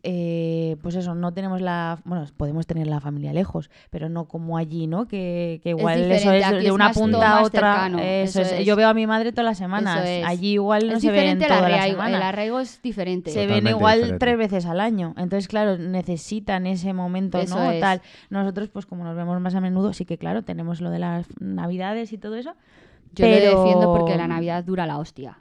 eh, 0.04 0.76
pues 0.82 0.96
eso, 0.96 1.14
no 1.14 1.32
tenemos 1.32 1.60
la... 1.60 2.00
Bueno, 2.04 2.24
podemos 2.36 2.66
tener 2.66 2.86
la 2.88 3.00
familia 3.00 3.32
lejos, 3.32 3.70
pero 3.90 4.08
no 4.08 4.24
como 4.26 4.56
allí, 4.58 4.86
¿no? 4.86 5.06
Que, 5.06 5.60
que 5.62 5.70
igual 5.70 6.10
eso 6.10 6.32
es 6.32 6.50
de 6.50 6.66
es 6.66 6.70
una 6.72 6.86
más 6.88 6.98
punta 6.98 7.38
a 7.38 7.42
otra. 7.44 7.72
cercano, 7.74 7.98
Eso 8.00 8.40
eso 8.40 8.54
es. 8.54 8.60
es. 8.60 8.66
Yo 8.66 8.74
veo 8.76 8.88
a 8.88 8.94
mi 8.94 9.06
madre 9.06 9.30
todas 9.30 9.44
las 9.44 9.58
semanas. 9.58 9.98
Eso 10.00 10.08
es. 10.08 10.24
Allí 10.26 10.52
igual 10.54 10.88
no 10.88 10.94
es 10.96 11.02
se 11.02 11.10
ven 11.10 11.38
todas 11.38 11.50
las 11.50 11.62
arraigo, 11.62 11.84
el 12.02 12.06
semanas. 12.08 12.22
arraigo 12.22 12.60
es 12.60 12.82
diferente. 12.82 13.30
Se 13.30 13.46
ven 13.46 13.66
igual 13.68 13.98
diferente. 13.98 14.18
tres 14.26 14.38
veces 14.38 14.66
al 14.66 14.80
año. 14.80 15.14
Entonces, 15.16 15.46
claro, 15.46 15.78
necesitan 15.78 16.66
ese 16.66 16.92
momento, 16.92 17.38
Eso 17.38 17.56
¿no? 17.56 17.70
es. 17.70 17.80
Tal. 17.80 18.02
Nosotros, 18.30 18.68
pues 18.70 18.86
como 18.86 19.04
nos 19.04 19.14
vemos 19.16 19.40
más 19.40 19.54
a 19.54 19.60
menudo, 19.60 19.92
sí 19.92 20.04
que 20.04 20.18
claro, 20.18 20.42
tenemos 20.42 20.80
lo 20.80 20.90
de 20.90 20.98
las 20.98 21.26
navidades 21.40 22.12
y 22.12 22.18
todo 22.18 22.34
eso. 22.36 22.54
Yo 23.14 23.24
pero- 23.26 23.52
lo 23.52 23.62
defiendo 23.64 23.94
porque 23.96 24.16
la 24.16 24.26
Navidad 24.26 24.64
dura 24.64 24.86
la 24.86 24.98
hostia. 24.98 25.38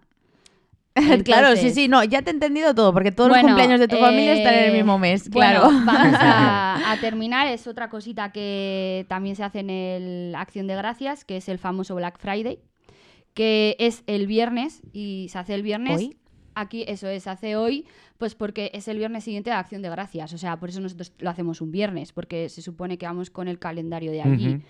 claro, 1.23 1.55
sí, 1.55 1.71
sí, 1.71 1.87
no, 1.87 2.03
ya 2.03 2.21
te 2.21 2.31
he 2.31 2.33
entendido 2.33 2.75
todo, 2.75 2.93
porque 2.93 3.11
todos 3.11 3.29
Bueno, 3.29 3.43
los 3.43 3.51
cumpleaños 3.51 3.79
de 3.79 3.87
tu 3.87 3.97
familia 3.97 4.33
están 4.33 4.53
en 4.53 4.63
el 4.65 4.69
eh, 4.71 4.77
mismo 4.77 4.99
mes, 4.99 5.29
bueno, 5.29 5.61
claro. 5.61 5.85
vamos 5.85 6.19
a, 6.19 6.91
a 6.91 6.97
terminar. 6.99 7.47
Es 7.47 7.67
otra 7.67 7.89
cosita 7.89 8.31
que 8.31 9.05
también 9.07 9.35
se 9.35 9.43
hace 9.43 9.59
en 9.59 9.69
el 9.69 10.35
Acción 10.35 10.67
de 10.67 10.75
Gracias, 10.75 11.23
que 11.23 11.37
es 11.37 11.47
el 11.49 11.59
famoso 11.59 11.95
Black 11.95 12.19
Friday, 12.19 12.59
que 13.33 13.75
es 13.79 14.03
el 14.07 14.27
viernes 14.27 14.81
y 14.91 15.27
se 15.29 15.39
hace 15.39 15.55
el 15.55 15.63
viernes. 15.63 15.97
¿Hoy? 15.97 16.17
Aquí, 16.53 16.83
eso 16.87 17.07
es, 17.07 17.23
se 17.23 17.29
hace 17.29 17.55
hoy, 17.55 17.85
pues 18.17 18.35
porque 18.35 18.71
es 18.73 18.89
el 18.89 18.97
viernes 18.97 19.23
siguiente 19.23 19.49
de 19.49 19.55
Acción 19.55 19.81
de 19.81 19.89
Gracias. 19.89 20.33
O 20.33 20.37
sea, 20.37 20.59
por 20.59 20.69
eso 20.69 20.81
nosotros 20.81 21.13
lo 21.19 21.29
hacemos 21.29 21.61
un 21.61 21.71
viernes, 21.71 22.11
porque 22.11 22.49
se 22.49 22.61
supone 22.61 22.97
que 22.97 23.05
vamos 23.05 23.29
con 23.29 23.47
el 23.47 23.57
calendario 23.57 24.11
de 24.11 24.21
allí. 24.21 24.61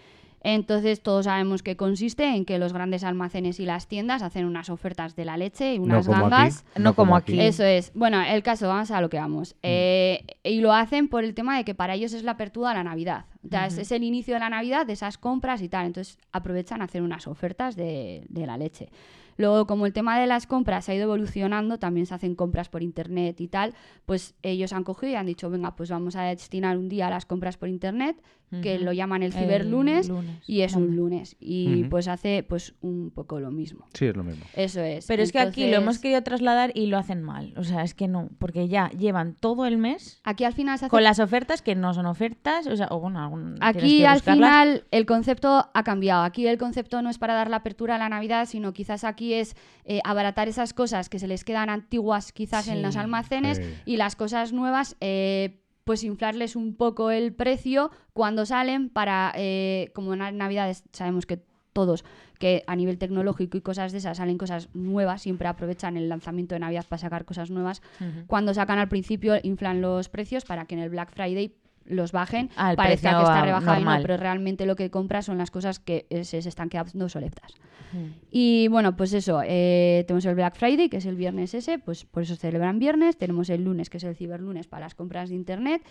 Entonces 0.44 1.02
todos 1.04 1.26
sabemos 1.26 1.62
que 1.64 1.76
consiste 1.78 2.26
en 2.26 2.46
que 2.46 2.58
los 2.58 2.74
grandes 2.74 3.04
almacenes 3.04 3.60
y 3.60 3.66
las 3.66 3.88
tiendas 3.88 4.24
hacen 4.24 4.46
unas 4.46 4.70
ofertas 4.70 5.16
de 5.16 5.26
la 5.26 5.38
leche 5.38 5.76
y 5.76 5.80
unas 5.80 6.08
aquí. 6.08 6.20
gangas. 6.20 6.66
No 6.78 6.96
como 6.96 7.16
aquí. 7.16 7.40
Eso 7.40 7.64
es. 7.64 7.92
Bueno, 7.94 8.22
el 8.22 8.42
caso, 8.42 8.68
vamos 8.68 8.90
a 8.92 9.02
lo 9.02 9.10
que 9.10 9.18
vamos. 9.18 9.56
Eh, 9.62 10.24
y 10.44 10.62
lo 10.62 10.74
hacen 10.74 11.08
por 11.10 11.24
el 11.24 11.36
tema 11.36 11.58
de 11.58 11.64
que 11.64 11.76
para 11.76 11.94
ellos 11.94 12.14
es 12.14 12.24
la 12.24 12.32
apertura 12.32 12.72
a 12.72 12.74
la 12.74 12.84
Navidad. 12.84 13.26
O 13.46 13.50
sea, 13.50 13.68
es- 13.68 13.78
es 13.78 13.92
el 13.92 14.04
inicio 14.04 14.34
de 14.34 14.40
la 14.40 14.50
Navidad, 14.50 14.86
de 14.86 14.94
esas 14.94 15.18
compras 15.18 15.62
y 15.62 15.70
tal. 15.70 15.86
Entonces 15.86 16.18
aprovechan 16.32 16.82
a 16.82 16.86
hacer 16.86 17.02
unas 17.04 17.28
ofertas 17.28 17.76
de, 17.76 18.26
de 18.30 18.46
la 18.48 18.58
leche. 18.58 18.90
Luego, 19.38 19.66
como 19.66 19.86
el 19.86 19.94
tema 19.94 20.20
de 20.20 20.28
las 20.28 20.46
compras 20.46 20.88
ha 20.90 20.94
ido 20.94 21.04
evolucionando, 21.04 21.80
también 21.80 22.06
se 22.06 22.14
hacen 22.14 22.36
compras 22.36 22.70
por 22.70 22.84
internet 22.84 23.40
y 23.42 23.48
tal, 23.48 23.74
pues 24.06 24.36
ellos 24.44 24.74
han 24.74 24.84
cogido 24.84 25.14
y 25.14 25.16
han 25.16 25.26
dicho, 25.26 25.50
venga, 25.50 25.76
pues 25.76 25.90
vamos 25.90 26.16
a 26.16 26.24
destinar 26.24 26.78
un 26.78 26.90
día 26.90 27.08
a 27.08 27.10
las 27.10 27.26
compras 27.26 27.58
por 27.58 27.70
internet, 27.70 28.22
que 28.62 28.80
lo 28.80 28.92
llaman 28.92 29.24
el 29.24 29.32
El 29.32 29.40
ciberlunes, 29.40 30.10
lunes. 30.10 30.38
y 30.46 30.62
es 30.62 30.76
un 30.76 30.96
lunes. 30.96 31.38
Y 31.40 31.86
pues 31.86 32.08
hace 32.08 32.44
pues 32.44 32.74
un 32.82 33.12
poco 33.12 33.40
lo 33.40 33.52
mismo. 33.52 33.88
Sí, 33.94 34.06
es 34.06 34.16
lo 34.16 34.24
mismo. 34.24 34.46
Eso 34.56 34.82
es. 34.82 35.06
Pero 35.08 35.24
es 35.24 35.32
que 35.32 35.40
aquí 35.40 35.70
lo 35.70 35.78
hemos 35.78 36.00
querido 36.00 36.22
trasladar 36.22 36.72
y 36.76 36.88
lo 36.88 36.98
hacen 36.98 37.22
mal. 37.22 37.54
O 37.58 37.64
sea, 37.64 37.84
es 37.84 37.94
que 37.94 38.08
no, 38.08 38.30
porque 38.40 38.68
ya 38.68 38.90
llevan 38.90 39.36
todo 39.40 39.66
el 39.66 39.78
mes 39.78 40.22
Aquí 40.24 40.44
al 40.44 40.54
final 40.54 40.78
se 40.78 40.86
hace 40.86 40.92
con 40.92 41.04
las 41.04 41.20
ofertas 41.20 41.62
que 41.62 41.76
no 41.76 41.94
son 41.94 42.06
ofertas, 42.06 42.68
o 42.68 42.76
sea, 42.76 42.88
o 42.92 43.00
bueno, 43.00 43.22
algún, 43.22 43.58
Aquí 43.62 44.00
que 44.00 44.08
al 44.08 44.22
final 44.22 44.86
el 44.92 45.06
concepto 45.06 45.70
ha 45.74 45.84
cambiado. 45.84 46.24
Aquí 46.24 46.48
el 46.48 46.58
concepto 46.58 47.02
no 47.02 47.10
es 47.10 47.18
para 47.18 47.34
dar 47.34 47.50
la 47.50 47.58
apertura 47.58 47.96
a 47.96 47.98
la 47.98 48.10
Navidad, 48.10 48.48
sino 48.48 48.74
quizás 48.74 49.04
aquí 49.04 49.34
es 49.34 49.56
eh, 49.86 50.02
abaratar 50.04 50.48
esas 50.48 50.74
cosas 50.74 51.10
que 51.10 51.20
se 51.20 51.28
les 51.28 51.44
quedan 51.44 51.70
antiguas 51.70 52.32
quizás 52.32 52.68
en 52.68 52.82
los 52.82 52.96
almacenes 52.98 53.58
sí. 53.58 53.64
y 53.86 53.98
las 53.98 54.16
cosas 54.16 54.54
nuevas 54.54 54.96
eh, 55.02 55.62
pues 55.84 56.04
inflarles 56.04 56.56
un 56.56 56.76
poco 56.76 57.12
el 57.12 57.34
precio 57.34 57.92
cuando 58.14 58.46
salen 58.46 58.90
para, 58.90 59.34
eh, 59.36 59.92
como 59.94 60.14
en 60.14 60.38
Navidades 60.38 60.84
sabemos 60.92 61.26
que 61.26 61.42
todos 61.74 62.04
que 62.42 62.64
a 62.66 62.76
nivel 62.76 62.98
tecnológico 62.98 63.56
y 63.56 63.62
cosas 63.62 63.92
de 63.92 64.00
esas 64.00 64.18
salen 64.18 64.38
cosas 64.38 64.70
nuevas, 64.74 65.22
siempre 65.22 65.48
aprovechan 65.48 65.96
el 65.96 66.10
lanzamiento 66.10 66.56
de 66.56 66.60
Navidad 66.60 66.86
para 66.90 67.00
sacar 67.00 67.24
cosas 67.24 67.52
nuevas. 67.52 67.84
Cuando 68.26 68.54
sacan 68.54 68.80
al 68.80 68.90
principio 68.90 69.36
inflan 69.44 69.80
los 69.80 70.10
precios 70.10 70.44
para 70.44 70.66
que 70.66 70.74
en 70.74 70.82
el 70.82 70.90
Black 70.90 71.12
Friday 71.14 71.56
los 71.86 72.12
bajen, 72.12 72.50
Ah, 72.56 72.74
parezca 72.76 73.10
precio 73.10 73.18
que 73.18 73.24
está 73.24 73.42
rebajado 73.46 73.74
y 73.80 73.84
no, 73.84 73.86
normal. 73.86 74.02
pero 74.04 74.18
realmente 74.18 74.66
lo 74.66 74.76
que 74.76 74.90
compras 74.90 75.26
son 75.26 75.38
las 75.38 75.52
cosas 75.52 75.80
que 75.80 76.06
eh, 76.10 76.24
se, 76.24 76.42
se 76.42 76.50
están 76.50 76.70
quedando 76.70 77.06
obsoletas. 77.06 77.54
Mm. 77.92 78.06
Y 78.32 78.68
bueno, 78.70 78.96
pues 78.96 79.14
eso, 79.14 79.42
eh, 79.46 80.04
tenemos 80.08 80.26
el 80.26 80.36
Black 80.36 80.56
Friday, 80.56 80.90
que 80.90 80.98
es 80.98 81.06
el 81.06 81.16
viernes 81.16 81.54
ese, 81.54 81.80
pues 81.80 82.06
por 82.06 82.24
eso 82.24 82.36
se 82.36 82.42
celebran 82.42 82.80
viernes, 82.80 83.18
tenemos 83.18 83.50
el 83.50 83.64
lunes, 83.64 83.90
que 83.90 83.98
es 83.98 84.04
el 84.04 84.16
ciberlunes 84.16 84.68
para 84.68 84.86
las 84.86 84.96
compras 84.96 85.30
de 85.30 85.36
internet, 85.36 85.82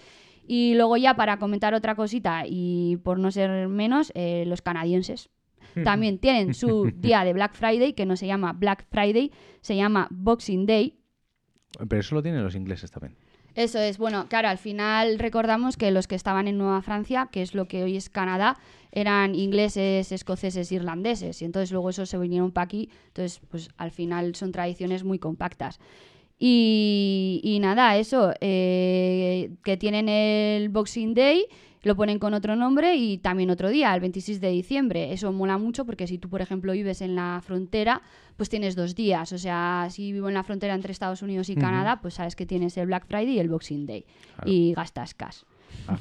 y 0.47 0.75
luego 0.75 0.97
ya 0.97 1.15
para 1.15 1.39
comentar 1.39 1.75
otra 1.75 1.95
cosita, 1.95 2.45
y 2.47 2.97
por 3.05 3.19
no 3.19 3.31
ser 3.31 3.69
menos, 3.69 4.13
eh, 4.15 4.45
los 4.47 4.63
canadienses. 4.63 5.29
También 5.85 6.19
tienen 6.19 6.55
su 6.55 6.91
día 6.97 7.23
de 7.25 7.33
Black 7.33 7.55
Friday, 7.55 7.93
que 7.93 8.07
no 8.07 8.17
se 8.17 8.27
llama 8.27 8.53
Black 8.55 8.87
Friday, 8.91 9.31
se 9.61 9.77
llama 9.77 10.09
Boxing 10.11 10.67
Day, 10.67 10.97
Pero 11.89 12.01
eso 12.01 12.15
lo 12.17 12.23
tienen 12.23 12.43
los 12.43 12.57
ingleses 12.57 12.91
también. 12.91 13.15
Eso 13.55 13.79
es, 13.79 13.99
bueno, 13.99 14.27
claro, 14.29 14.49
al 14.49 14.59
final 14.59 15.19
recordamos 15.19 15.77
que 15.77 15.91
los 15.91 16.07
que 16.07 16.15
estaban 16.15 16.49
en 16.49 16.59
Nueva 16.59 16.83
Francia, 16.83 17.29
que 17.31 17.43
es 17.43 17.55
lo 17.55 17.67
que 17.67 17.83
hoy 17.83 17.97
es 17.97 18.09
Canadá, 18.11 18.59
eran 18.93 19.35
ingleses, 19.35 20.13
escoceses, 20.13 20.73
irlandeses, 20.73 21.43
y 21.43 21.45
entonces 21.45 21.71
luego 21.73 21.91
esos 21.91 22.09
se 22.09 22.19
vinieron 22.19 22.51
para 22.51 22.65
aquí, 22.65 22.91
entonces 23.09 23.41
pues 23.51 23.69
al 23.77 23.91
final 23.91 24.35
son 24.35 24.53
tradiciones 24.53 25.05
muy 25.05 25.19
compactas. 25.19 25.79
Y, 26.39 27.41
y 27.45 27.59
nada, 27.61 27.99
eso, 27.99 28.33
eh, 28.41 29.51
que 29.63 29.77
tienen 29.77 30.09
el 30.09 30.71
Boxing 30.71 31.13
Day, 31.13 31.45
lo 31.83 31.97
ponen 31.97 32.19
con 32.19 32.35
otro 32.35 32.57
nombre 32.57 32.97
y 32.97 33.19
también 33.19 33.51
otro 33.51 33.71
día, 33.71 33.95
el 33.95 34.01
26 34.01 34.41
de 34.41 34.51
diciembre. 34.51 35.13
Eso 35.13 35.33
mola 35.33 35.59
mucho 35.59 35.85
porque 35.85 36.07
si 36.07 36.19
tú, 36.19 36.29
por 36.29 36.43
ejemplo, 36.43 36.73
vives 36.73 37.01
en 37.01 37.15
la 37.15 37.41
frontera, 37.45 38.03
pues 38.37 38.49
tienes 38.49 38.77
dos 38.77 38.95
días. 38.95 39.33
O 39.33 39.39
sea, 39.39 39.89
si 39.91 40.13
vivo 40.13 40.29
en 40.29 40.35
la 40.35 40.43
frontera 40.43 40.75
entre 40.75 40.93
Estados 40.93 41.23
Unidos 41.23 41.49
y. 41.49 41.57
Canadá, 41.57 42.01
pues 42.01 42.15
sabes 42.15 42.37
que 42.37 42.47
tienes 42.47 42.77
el 42.79 42.87
Black 42.87 43.07
Friday 43.07 43.35
y 43.35 43.39
el 43.39 43.49
Boxing 43.49 43.87
Day. 43.87 44.05
Claro. 44.37 44.51
Y 44.51 44.73
gastas 44.73 45.15
cash. 45.15 45.43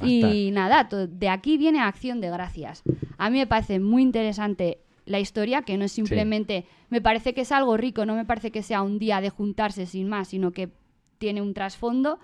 Y 0.03 0.51
nada, 0.51 0.87
de 0.89 1.29
aquí 1.29 1.57
viene 1.57 1.79
Acción 1.79 2.21
de 2.21 2.29
Gracias. 2.29 2.83
A 3.17 3.29
mí 3.29 3.37
me 3.37 3.47
parece 3.47 3.79
muy 3.79 4.01
interesante 4.01 4.79
la 5.05 5.19
historia, 5.19 5.63
que 5.63 5.77
no 5.77 5.85
es 5.85 5.91
simplemente, 5.91 6.65
me 6.89 7.01
parece 7.01 7.33
que 7.33 7.41
es 7.41 7.51
algo 7.51 7.77
rico, 7.77 8.05
no 8.05 8.15
me 8.15 8.25
parece 8.25 8.51
que 8.51 8.61
sea 8.61 8.81
un 8.81 8.99
día 8.99 9.21
de 9.21 9.29
juntarse 9.29 9.85
sin 9.85 10.07
más, 10.07 10.29
sino 10.29 10.51
que 10.51 10.69
tiene 11.17 11.41
un 11.41 11.53
trasfondo. 11.53 12.19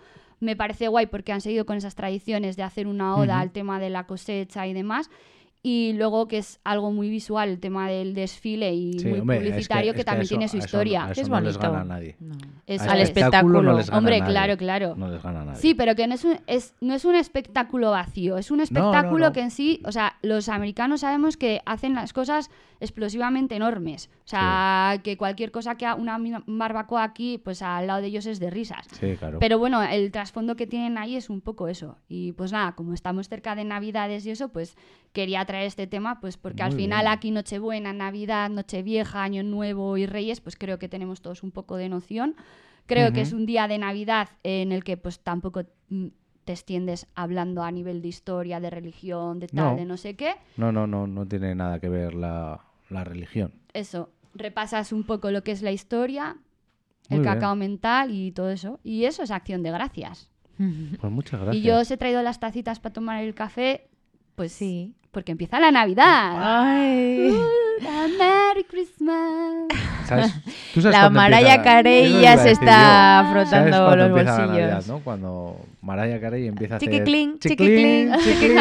Me 0.45 0.55
parece 0.55 0.87
guay 0.87 1.07
porque 1.07 1.33
han 1.33 1.41
seguido 1.41 1.65
con 1.65 1.75
esas 1.77 1.95
tradiciones 1.95 2.55
de 2.55 2.63
hacer 2.63 2.87
una 2.87 3.15
oda 3.17 3.39
al 3.39 3.51
tema 3.51 3.79
de 3.79 3.89
la 3.89 4.05
cosecha 4.05 4.65
y 4.67 4.73
demás. 4.73 5.09
Y 5.67 5.93
luego 5.93 6.27
que 6.27 6.37
es 6.37 6.59
algo 6.63 6.91
muy 6.91 7.09
visual, 7.09 7.49
el 7.49 7.59
tema 7.59 7.89
del 7.89 8.13
desfile 8.13 8.71
y 8.75 8.99
Sí, 8.99 9.07
muy 9.07 9.19
hombre, 9.21 9.37
es 9.37 9.43
que- 9.43 9.49
publicitario, 9.49 9.93
que, 9.95 9.99
es 10.01 10.05
también 10.05 10.21
eso- 10.25 10.29
tiene 10.35 10.47
su 10.47 10.57
eso- 10.57 10.65
historia. 10.67 11.07
eso 11.09 11.21
es 11.21 11.27
no 11.27 11.41
les 11.41 11.55
bonito. 11.57 11.71
gana 11.71 11.81
a 11.81 11.85
nadie. 11.85 12.15
No. 12.19 12.35
A 12.35 12.91
Al 12.91 12.99
es. 12.99 13.09
espectáculo. 13.09 13.63
no 13.63 13.73
les 13.73 13.87
gana 13.89 13.97
Hombre, 13.97 14.19
nadie. 14.19 14.31
claro, 14.31 14.57
claro. 14.57 14.93
No 14.95 15.09
les 15.09 15.23
gana 15.23 15.41
a 15.41 15.45
nadie. 15.45 15.59
Sí, 15.59 15.73
pero 15.73 15.95
que 15.95 16.05
no 16.05 16.13
es, 16.13 16.23
un, 16.23 16.37
es, 16.45 16.75
no 16.81 16.93
es 16.93 17.03
un 17.03 17.15
espectáculo 17.15 17.89
vacío, 17.89 18.37
es 18.37 18.51
un 18.51 18.57
no, 18.57 18.63
espectáculo 18.63 19.25
no. 19.25 19.33
que 19.33 19.39
en 19.41 19.49
sí, 19.49 19.81
o 19.85 19.91
sea, 19.91 20.17
los 20.21 20.49
americanos 20.49 21.01
sabemos 21.01 21.35
que 21.35 21.61
hacen 21.65 21.95
las 21.95 22.13
cosas 22.13 22.51
explosivamente 22.79 23.55
enormes. 23.55 24.11
O 24.25 24.27
sea, 24.27 25.01
que 25.03 25.17
cualquier 25.17 25.51
cosa 25.51 25.75
que 25.75 25.85
una 25.85 26.17
barbacoa 26.47 27.03
aquí, 27.03 27.37
pues 27.37 27.61
al 27.61 27.85
lado 27.85 28.01
de 28.01 28.07
ellos 28.07 28.25
es 28.25 28.39
de 28.39 28.49
risas. 28.49 28.87
Sí, 28.99 29.15
claro. 29.17 29.37
Pero 29.39 29.59
bueno, 29.59 29.83
el 29.83 30.11
trasfondo 30.11 30.55
que 30.55 30.65
tienen 30.65 30.97
ahí 30.97 31.15
es 31.15 31.29
un 31.29 31.41
poco 31.41 31.67
eso. 31.67 31.99
Y 32.07 32.31
pues 32.31 32.51
nada, 32.51 32.73
como 32.73 32.93
estamos 32.95 33.29
cerca 33.29 33.53
de 33.53 33.63
Navidades 33.65 34.25
y 34.25 34.31
eso, 34.31 34.49
pues 34.49 34.77
quería 35.13 35.45
traer 35.45 35.67
este 35.67 35.85
tema, 35.85 36.19
pues 36.21 36.37
porque 36.37 36.63
al 36.63 36.71
final 36.73 37.01
bien. 37.03 37.13
aquí 37.13 37.29
Nochebuena, 37.29 37.93
Navidad, 37.93 38.49
Nochevieja, 38.49 39.21
Año 39.21 39.43
Nuevo 39.43 39.95
y 39.95 40.07
Reyes, 40.07 40.41
pues 40.41 40.55
creo 40.55 40.79
que 40.79 40.89
tenemos 40.89 41.21
todos 41.21 41.43
un 41.43 41.51
poco 41.51 41.75
de 41.77 41.87
noción. 41.89 42.35
Creo 42.87 43.13
que 43.13 43.21
es 43.21 43.31
un 43.31 43.45
día 43.45 43.67
de 43.67 43.77
Navidad 43.77 44.29
en 44.41 44.71
el 44.71 44.83
que 44.83 44.97
pues 44.97 45.19
tampoco 45.19 45.61
mm, 45.89 46.07
te 46.45 46.53
extiendes 46.53 47.05
hablando 47.13 47.61
a 47.63 47.71
nivel 47.71 48.01
de 48.01 48.07
historia, 48.07 48.59
de 48.59 48.71
religión, 48.71 49.39
de 49.39 49.47
tal, 49.47 49.65
No. 49.71 49.75
de 49.75 49.85
no 49.85 49.97
sé 49.97 50.15
qué. 50.15 50.33
No, 50.57 50.71
no, 50.71 50.87
no, 50.87 51.05
no 51.05 51.27
tiene 51.27 51.53
nada 51.53 51.79
que 51.79 51.89
ver 51.89 52.15
la, 52.15 52.59
la 52.89 53.03
religión. 53.03 53.53
Eso, 53.73 54.09
repasas 54.35 54.91
un 54.91 55.03
poco 55.03 55.31
lo 55.31 55.43
que 55.43 55.51
es 55.51 55.61
la 55.61 55.71
historia, 55.71 56.37
el 57.09 57.21
bien. 57.21 57.33
cacao 57.33 57.55
mental 57.55 58.11
y 58.11 58.31
todo 58.31 58.49
eso. 58.51 58.79
Y 58.83 59.05
eso 59.05 59.23
es 59.23 59.31
acción 59.31 59.63
de 59.63 59.71
gracias. 59.71 60.29
Pues 61.01 61.11
muchas 61.11 61.39
gracias. 61.41 61.55
Y 61.63 61.67
yo 61.67 61.79
os 61.79 61.89
he 61.91 61.97
traído 61.97 62.21
las 62.21 62.39
tacitas 62.39 62.79
para 62.79 62.93
tomar 62.93 63.23
el 63.23 63.33
café, 63.33 63.87
pues 64.35 64.51
Sí. 64.51 64.95
porque 65.11 65.31
empieza 65.31 65.59
la 65.59 65.71
Navidad. 65.71 66.33
Ay. 66.37 67.33
A 67.87 68.07
Merry 68.17 68.63
Christmas. 68.63 69.67
¿Sabes? 70.05 70.33
¿Tú 70.73 70.81
sabes 70.81 70.97
La 70.97 71.07
empieza- 71.07 71.63
Carey 71.63 72.21
ya 72.21 72.37
se 72.37 72.51
está 72.51 73.23
yo. 73.23 73.29
frotando 73.31 73.71
¿Sabes 73.71 73.75
cuándo 73.75 73.95
los 73.95 74.07
empieza 74.07 74.31
la 74.31 74.45
bolsillos? 74.45 74.69
Navidad, 74.69 74.83
¿no? 74.87 74.99
Cuando 75.03 75.59
Mariah 75.81 76.21
Carey 76.21 76.47
empieza 76.47 76.75
a 76.75 76.77
hacer... 76.77 76.89
Chiquiclin, 76.89 77.39
chiquiclin, 77.39 78.13
chiquiclin, 78.23 78.59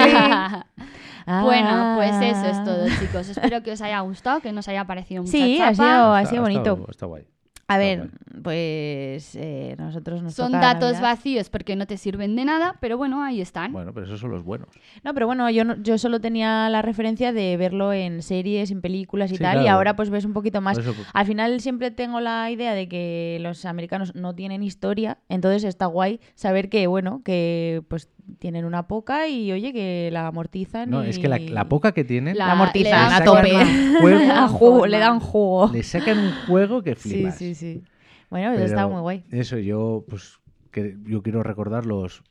Bueno, 1.26 1.94
pues 1.96 2.10
eso 2.16 2.46
es 2.46 2.56
Ah. 2.58 2.64
todo, 2.64 2.86
chicos. 3.00 3.28
Espero 3.28 3.62
que 3.62 3.72
os 3.72 3.80
haya 3.80 4.00
gustado, 4.00 4.40
que 4.40 4.52
nos 4.52 4.68
haya 4.68 4.84
parecido 4.86 5.22
mucha 5.22 5.32
Sí, 5.32 5.60
ha 5.60 5.72
chapa. 5.72 5.74
sido, 5.74 6.14
ha 6.14 6.24
sido 6.26 6.42
bonito. 6.42 6.86
Está 6.90 7.06
guay. 7.06 7.24
A 7.66 7.78
ver, 7.78 8.10
pues 8.42 9.34
eh, 9.36 9.74
nosotros 9.78 10.22
nos 10.22 10.34
Son 10.34 10.52
toca 10.52 10.60
datos 10.74 10.92
Navidad. 10.92 11.02
vacíos 11.16 11.48
porque 11.48 11.76
no 11.76 11.86
te 11.86 11.96
sirven 11.96 12.36
de 12.36 12.44
nada, 12.44 12.76
pero 12.78 12.98
bueno, 12.98 13.22
ahí 13.24 13.40
están. 13.40 13.72
Bueno, 13.72 13.94
pero 13.94 14.04
esos 14.04 14.20
son 14.20 14.30
los 14.32 14.44
buenos. 14.44 14.68
No, 15.02 15.14
pero 15.14 15.26
bueno, 15.26 15.48
yo, 15.48 15.64
no- 15.64 15.76
yo 15.82 15.96
solo 15.96 16.20
tenía 16.20 16.68
la 16.68 16.82
referencia 16.82 17.32
de 17.32 17.56
verlo 17.56 17.94
en 17.94 18.20
series, 18.20 18.70
en 18.70 18.82
películas 18.82 19.32
y 19.32 19.36
Sí, 19.36 19.42
tal, 19.42 19.64
y 19.64 19.68
ahora 19.68 19.96
pues 19.96 20.10
ves 20.10 20.26
un 20.26 20.34
poquito 20.34 20.60
más. 20.60 20.78
Por 20.78 20.86
eso- 20.88 21.02
Al 21.14 21.24
final 21.26 21.58
siempre 21.62 21.90
tengo 21.90 22.20
la 22.20 22.50
idea 22.50 22.74
de 22.74 22.86
que 22.86 23.38
los 23.40 23.64
americanos 23.64 24.14
no 24.14 24.34
tienen 24.34 24.62
historia, 24.62 25.16
entonces 25.30 25.64
está 25.64 25.86
guay 25.86 26.20
saber 26.34 26.68
que, 26.68 26.86
bueno, 26.86 27.22
que 27.24 27.82
pues 27.88 28.10
tienen 28.38 28.64
una 28.64 28.86
poca 28.86 29.28
y 29.28 29.52
oye, 29.52 29.72
que 29.72 30.08
la 30.12 30.26
amortizan. 30.26 30.90
No, 30.90 31.04
y... 31.04 31.08
es 31.10 31.18
que 31.18 31.28
la, 31.28 31.38
la 31.38 31.68
poca 31.68 31.92
que 31.92 32.04
tienen, 32.04 32.36
La- 32.38 32.46
La 32.46 32.52
amortizan 32.52 32.92
le 32.92 32.96
dan 33.14 33.22
a 33.22 33.24
tope. 33.24 33.50
juego- 34.00 34.32
A 34.32 34.48
jugo, 34.48 34.86
le 34.86 34.98
dan 34.98 35.20
jugo. 35.20 35.70
le 35.72 35.82
sacan 35.82 36.18
un 36.18 36.32
juego 36.46 36.82
que 36.82 36.94
Sí, 36.96 37.10
flipas. 37.10 37.36
sí, 37.38 37.54
sí. 37.54 37.82
Bueno, 38.30 38.48
eso 38.48 38.54
Pero 38.56 38.66
está 38.66 38.86
muy 38.88 39.00
guay. 39.00 39.24
Eso, 39.30 39.58
yo, 39.58 40.04
pues, 40.08 40.38
que, 40.70 40.96
yo 41.06 41.22
quiero 41.22 41.42
recordar 41.42 41.86
los, 41.86 42.22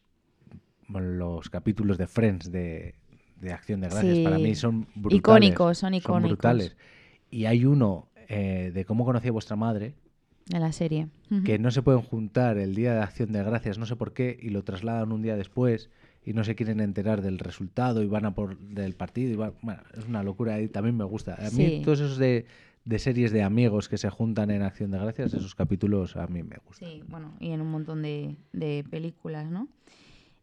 los 0.90 1.50
capítulos 1.50 1.98
de 1.98 2.08
Friends 2.08 2.52
de, 2.52 2.96
de 3.40 3.54
Acción 3.54 3.82
de 3.82 3.88
Gracias. 3.90 4.18
Sí. 4.18 4.24
Para 4.24 4.38
mí 4.38 4.56
son 4.56 4.88
brutales. 4.96 5.18
Icónicos, 5.20 5.78
son 5.78 5.94
icónicos. 5.94 6.30
brutales. 6.30 6.76
Y 7.30 7.46
hay 7.46 7.66
uno 7.66 8.10
eh, 8.28 8.72
de 8.74 8.86
cómo 8.86 9.06
conocí 9.06 9.28
a 9.30 9.32
vuestra 9.32 9.56
madre, 9.56 9.96
En 10.52 10.60
la 10.62 10.72
serie. 10.74 11.08
Que 11.46 11.58
no 11.58 11.72
se 11.72 11.82
pueden 11.82 12.02
juntar 12.02 12.58
el 12.58 12.76
día 12.76 12.94
de 12.94 13.02
Acción 13.02 13.32
de 13.32 13.42
Gracias, 13.44 13.78
no 13.78 13.86
sé 13.86 13.96
por 13.96 14.14
qué, 14.14 14.38
y 14.42 14.50
lo 14.50 14.64
trasladan 14.64 15.12
un 15.12 15.22
día 15.22 15.36
después 15.38 15.90
y 16.26 16.34
no 16.34 16.44
se 16.44 16.56
quieren 16.56 16.80
enterar 16.80 17.22
del 17.22 17.40
resultado 17.40 18.04
y 18.04 18.08
van 18.08 18.26
a 18.26 18.34
por 18.36 18.58
del 18.60 18.94
partido 18.94 19.32
y 19.32 19.36
van- 19.36 19.54
bueno, 19.62 19.82
es 19.98 20.06
una 20.06 20.22
locura 20.24 20.60
y 20.62 20.68
también 20.68 20.98
me 20.98 21.04
gusta. 21.06 21.36
A 21.36 21.50
mí 21.52 21.68
Sí. 21.68 21.82
todos 21.84 22.00
esos 22.02 22.18
de, 22.18 22.46
de 22.86 23.00
series 23.00 23.32
de 23.32 23.42
amigos 23.42 23.88
que 23.90 23.98
se 23.98 24.10
juntan 24.10 24.52
en 24.52 24.62
Acción 24.64 24.92
de 24.92 25.00
Gracias, 25.00 25.34
esos 25.34 25.56
capítulos 25.56 26.16
a 26.18 26.28
mí 26.28 26.44
me 26.44 26.58
gustan. 26.66 26.90
Sí, 26.90 27.04
bueno, 27.08 27.34
y 27.40 27.52
en 27.52 27.62
un 27.62 27.72
montón 27.72 28.02
de, 28.02 28.36
de 28.52 28.84
películas, 28.90 29.50
¿no? 29.50 29.68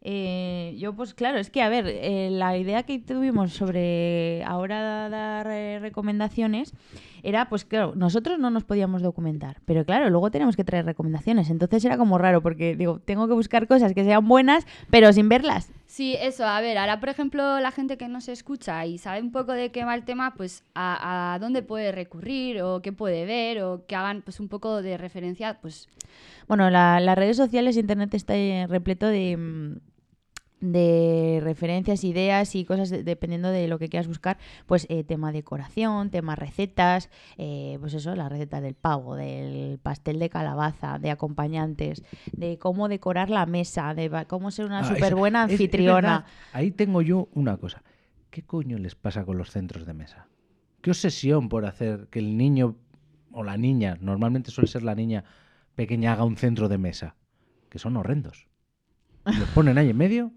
Eh, 0.03 0.75
yo, 0.79 0.93
pues 0.95 1.13
claro, 1.13 1.37
es 1.37 1.51
que, 1.51 1.61
a 1.61 1.69
ver, 1.69 1.85
eh, 1.87 2.29
la 2.31 2.57
idea 2.57 2.81
que 2.83 2.97
tuvimos 2.97 3.53
sobre 3.53 4.43
ahora 4.45 5.09
dar 5.09 5.47
eh, 5.51 5.77
recomendaciones 5.79 6.73
era, 7.21 7.47
pues 7.49 7.65
claro, 7.65 7.93
nosotros 7.95 8.39
no 8.39 8.49
nos 8.49 8.63
podíamos 8.63 9.03
documentar, 9.03 9.57
pero 9.65 9.85
claro, 9.85 10.09
luego 10.09 10.31
tenemos 10.31 10.55
que 10.55 10.63
traer 10.63 10.85
recomendaciones, 10.85 11.51
entonces 11.51 11.85
era 11.85 11.97
como 11.99 12.17
raro, 12.17 12.41
porque 12.41 12.75
digo, 12.75 12.99
tengo 12.99 13.27
que 13.27 13.35
buscar 13.35 13.67
cosas 13.67 13.93
que 13.93 14.03
sean 14.03 14.27
buenas, 14.27 14.65
pero 14.89 15.13
sin 15.13 15.29
verlas. 15.29 15.69
Sí, 15.85 16.15
eso, 16.19 16.47
a 16.47 16.59
ver, 16.61 16.79
ahora 16.79 16.99
por 16.99 17.09
ejemplo 17.09 17.59
la 17.59 17.69
gente 17.69 17.97
que 17.97 18.07
no 18.07 18.21
se 18.21 18.31
escucha 18.31 18.83
y 18.87 18.97
sabe 18.97 19.21
un 19.21 19.31
poco 19.31 19.51
de 19.51 19.69
qué 19.71 19.85
va 19.85 19.93
el 19.93 20.03
tema, 20.03 20.33
pues 20.35 20.63
a, 20.73 21.33
a 21.35 21.37
dónde 21.39 21.61
puede 21.61 21.91
recurrir 21.91 22.63
o 22.63 22.81
qué 22.81 22.91
puede 22.91 23.25
ver 23.25 23.61
o 23.61 23.85
que 23.85 23.95
hagan 23.95 24.23
pues 24.23 24.39
un 24.39 24.47
poco 24.47 24.81
de 24.81 24.97
referencia, 24.97 25.59
pues 25.61 25.87
Bueno, 26.47 26.71
la- 26.71 26.99
las 26.99 27.15
redes 27.17 27.37
sociales, 27.37 27.77
internet 27.77 28.11
está 28.15 28.35
eh, 28.35 28.65
repleto 28.67 29.05
de, 29.07 29.37
mm, 29.37 29.90
de 30.61 31.39
referencias, 31.43 32.03
ideas 32.03 32.55
y 32.55 32.65
cosas 32.65 32.89
de- 32.89 33.03
dependiendo 33.03 33.49
de 33.49 33.67
lo 33.67 33.79
que 33.79 33.89
quieras 33.89 34.07
buscar. 34.07 34.37
Pues 34.67 34.85
eh, 34.89 35.03
tema 35.03 35.31
decoración, 35.31 36.09
tema 36.11 36.35
recetas, 36.35 37.09
eh, 37.37 37.77
pues 37.81 37.93
eso, 37.95 38.15
la 38.15 38.29
receta 38.29 38.61
del 38.61 38.75
pavo, 38.75 39.15
del 39.15 39.79
pastel 39.79 40.19
de 40.19 40.29
calabaza, 40.29 40.99
de 40.99 41.11
acompañantes, 41.11 42.03
de 42.31 42.57
cómo 42.59 42.87
decorar 42.87 43.29
la 43.29 43.45
mesa, 43.45 43.93
de 43.95 44.25
cómo 44.27 44.51
ser 44.51 44.65
una 44.65 44.79
Ah, 44.79 44.83
súper 44.85 45.15
buena 45.15 45.45
es- 45.45 45.51
anfitriona. 45.51 46.25
Ahí 46.53 46.71
tengo 46.71 47.01
yo 47.01 47.27
una 47.33 47.57
cosa. 47.57 47.83
¿Qué 48.29 48.43
coño 48.43 48.77
les 48.77 48.95
pasa 48.95 49.25
con 49.25 49.37
los 49.37 49.51
centros 49.51 49.85
de 49.85 49.93
mesa? 49.93 50.27
¿Qué 50.81 50.91
obsesión 50.91 51.49
por 51.49 51.65
hacer 51.65 52.07
que 52.09 52.19
el 52.19 52.37
niño 52.37 52.75
o 53.33 53.43
la 53.43 53.57
niña, 53.57 53.97
normalmente 53.99 54.51
suele 54.51 54.67
ser 54.69 54.83
la 54.83 54.95
niña 54.95 55.23
pequeña, 55.75 56.13
haga 56.13 56.23
un 56.23 56.37
centro 56.37 56.69
de 56.69 56.77
mesa? 56.77 57.15
Que 57.69 57.79
son 57.79 57.97
horrendos. 57.97 58.47
Los 59.25 59.49
ponen 59.49 59.77
ahí 59.77 59.89
en 59.89 59.97
medio. 59.97 60.31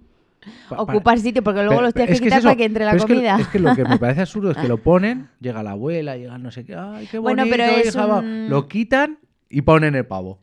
Pa- 0.69 0.81
Ocupar 0.83 1.19
sitio, 1.19 1.43
porque 1.43 1.61
luego 1.61 1.75
Pero- 1.77 1.83
los 1.87 1.95
tienes 1.95 2.13
es 2.15 2.21
que 2.21 2.25
es 2.27 2.29
quitar 2.29 2.39
eso, 2.41 2.49
para 2.49 2.57
que 2.57 2.65
entre 2.65 2.85
la 2.85 2.91
pero 2.93 3.03
es 3.03 3.07
que- 3.07 3.15
comida. 3.15 3.37
Es 3.41 3.49
que, 3.49 3.59
lo 3.59 3.75
que 3.75 3.85
me 3.85 3.99
parece 3.99 4.21
absurdo 4.23 4.51
es 4.53 4.57
que 4.57 4.69
lo 4.69 4.77
ponen, 4.83 5.29
llega 5.41 5.63
la 5.63 5.73
abuela, 5.73 6.17
llega 6.17 6.39
no 6.39 6.51
sé 6.51 6.65
qué, 6.65 6.75
ay, 6.77 7.07
qué 7.11 7.19
bonito, 7.19 7.23
Bueno, 7.23 7.45
pero 7.51 7.65
es 7.65 7.95
hija, 7.95 8.07
va". 8.07 8.19
un- 8.21 8.49
lo 8.49 8.69
quitan 8.69 9.19
y 9.49 9.63
ponen 9.63 9.95
el 9.95 10.07
pavo. 10.07 10.41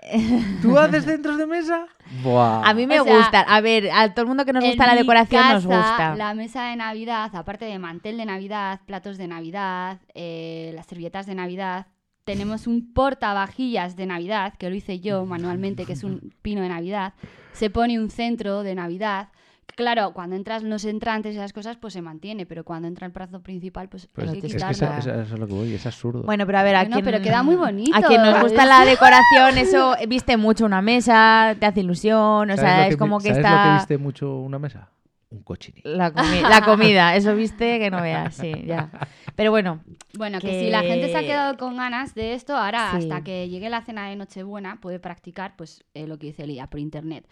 ¿Tú 0.62 0.78
haces 0.78 1.04
centros 1.04 1.36
de 1.36 1.46
mesa? 1.46 1.86
Buah. 2.22 2.62
A 2.68 2.72
mí 2.72 2.86
me 2.86 3.00
O 3.00 3.04
sea, 3.04 3.16
gusta. 3.18 3.40
A 3.42 3.60
ver, 3.60 3.90
a 3.92 4.12
todo 4.14 4.22
el 4.22 4.28
mundo 4.28 4.44
que 4.46 4.52
nos 4.54 4.64
gusta 4.64 4.86
la 4.86 4.94
decoración 4.94 5.42
nos 5.52 5.66
gusta. 5.66 6.16
La 6.16 6.32
mesa 6.34 6.64
de 6.70 6.76
Navidad, 6.76 7.30
aparte 7.34 7.66
de 7.66 7.78
mantel 7.78 8.16
de 8.16 8.24
Navidad, 8.24 8.80
platos 8.86 9.18
de 9.18 9.28
Navidad, 9.28 9.98
eh, 10.14 10.72
las 10.74 10.86
servilletas 10.86 11.26
de 11.26 11.34
Navidad, 11.34 11.86
tenemos 12.24 12.66
un 12.66 12.92
portavajillas 12.94 13.94
de 13.96 14.06
Navidad, 14.06 14.54
que 14.58 14.70
lo 14.70 14.74
hice 14.76 15.00
yo 15.00 15.26
manualmente, 15.26 15.84
que 15.84 15.92
es 15.92 16.02
un 16.04 16.32
pino 16.42 16.62
de 16.62 16.68
Navidad. 16.70 17.12
Se 17.52 17.68
pone 17.70 17.98
un 17.98 18.08
centro 18.10 18.62
de 18.62 18.74
Navidad. 18.74 19.28
Claro, 19.76 20.12
cuando 20.12 20.36
entras 20.36 20.62
los 20.62 20.84
entrantes 20.84 21.34
y 21.34 21.38
esas 21.38 21.52
cosas, 21.52 21.76
pues 21.76 21.92
se 21.94 22.02
mantiene, 22.02 22.44
pero 22.46 22.64
cuando 22.64 22.88
entra 22.88 23.06
el 23.06 23.12
plato 23.12 23.40
principal, 23.40 23.88
pues, 23.88 24.06
Pues 24.12 24.28
hay 24.30 24.40
que 24.40 24.46
es 24.46 24.52
que 24.52 24.58
quitarlo. 24.58 24.72
esa- 24.72 24.98
esa- 24.98 25.22
eso 25.22 25.34
es 25.34 25.40
lo 25.40 25.46
que 25.46 25.52
voy, 25.54 25.72
es 25.74 25.86
absurdo. 25.86 26.22
Bueno, 26.24 26.44
pero 26.46 26.58
a 26.58 26.62
ver, 26.62 26.76
a 26.76 26.80
Bueno, 26.80 26.96
quien, 26.96 27.04
pero 27.04 27.20
queda 27.22 27.42
muy 27.42 27.56
bonito. 27.56 27.96
A 27.96 28.02
quien 28.02 28.22
nos 28.22 28.40
gusta 28.42 28.66
la 28.66 28.84
decoración, 28.84 29.58
eso 29.58 29.94
viste 30.08 30.36
mucho 30.36 30.64
una 30.66 30.82
mesa, 30.82 31.56
te 31.58 31.66
hace 31.66 31.80
ilusión, 31.80 32.50
o 32.50 32.56
¿Sabes 32.56 32.60
sea, 32.60 32.86
es 32.88 32.94
que 32.94 32.98
como 32.98 33.18
que 33.18 33.28
¿sabes 33.34 33.38
lo 33.38 33.48
que 33.48 33.54
está 33.54 33.74
viste 33.76 33.98
mucho 33.98 34.36
una 34.36 34.58
mesa? 34.58 34.88
Un 35.32 35.42
cochinillo. 35.44 35.88
la, 35.96 36.12
comi- 36.12 36.42
la 36.48 36.60
comida, 36.62 37.14
eso 37.14 37.36
viste 37.36 37.78
que 37.78 37.88
no 37.88 38.02
veas, 38.02 38.34
sí, 38.34 38.52
ya. 38.66 38.90
Pero 39.36 39.52
bueno, 39.52 39.80
Bueno, 40.18 40.40
que, 40.40 40.48
que- 40.48 40.60
si 40.64 40.70
la 40.70 40.82
gente 40.82 41.08
se 41.08 41.16
ha 41.16 41.20
quedado 41.20 41.56
con 41.56 41.76
ganas 41.76 42.14
de 42.16 42.34
esto, 42.34 42.56
ahora 42.56 42.90
Sí. 42.90 42.96
hasta 42.98 43.22
que 43.22 43.48
llegue 43.48 43.70
la 43.70 43.80
cena 43.82 44.08
de 44.08 44.16
Nochebuena 44.16 44.80
puede 44.80 44.98
practicar 44.98 45.54
pues 45.56 45.84
eh, 45.94 46.08
lo 46.08 46.18
que 46.18 46.26
dice 46.26 46.46
Lía 46.48 46.66
por 46.66 46.80
internet. 46.80 47.24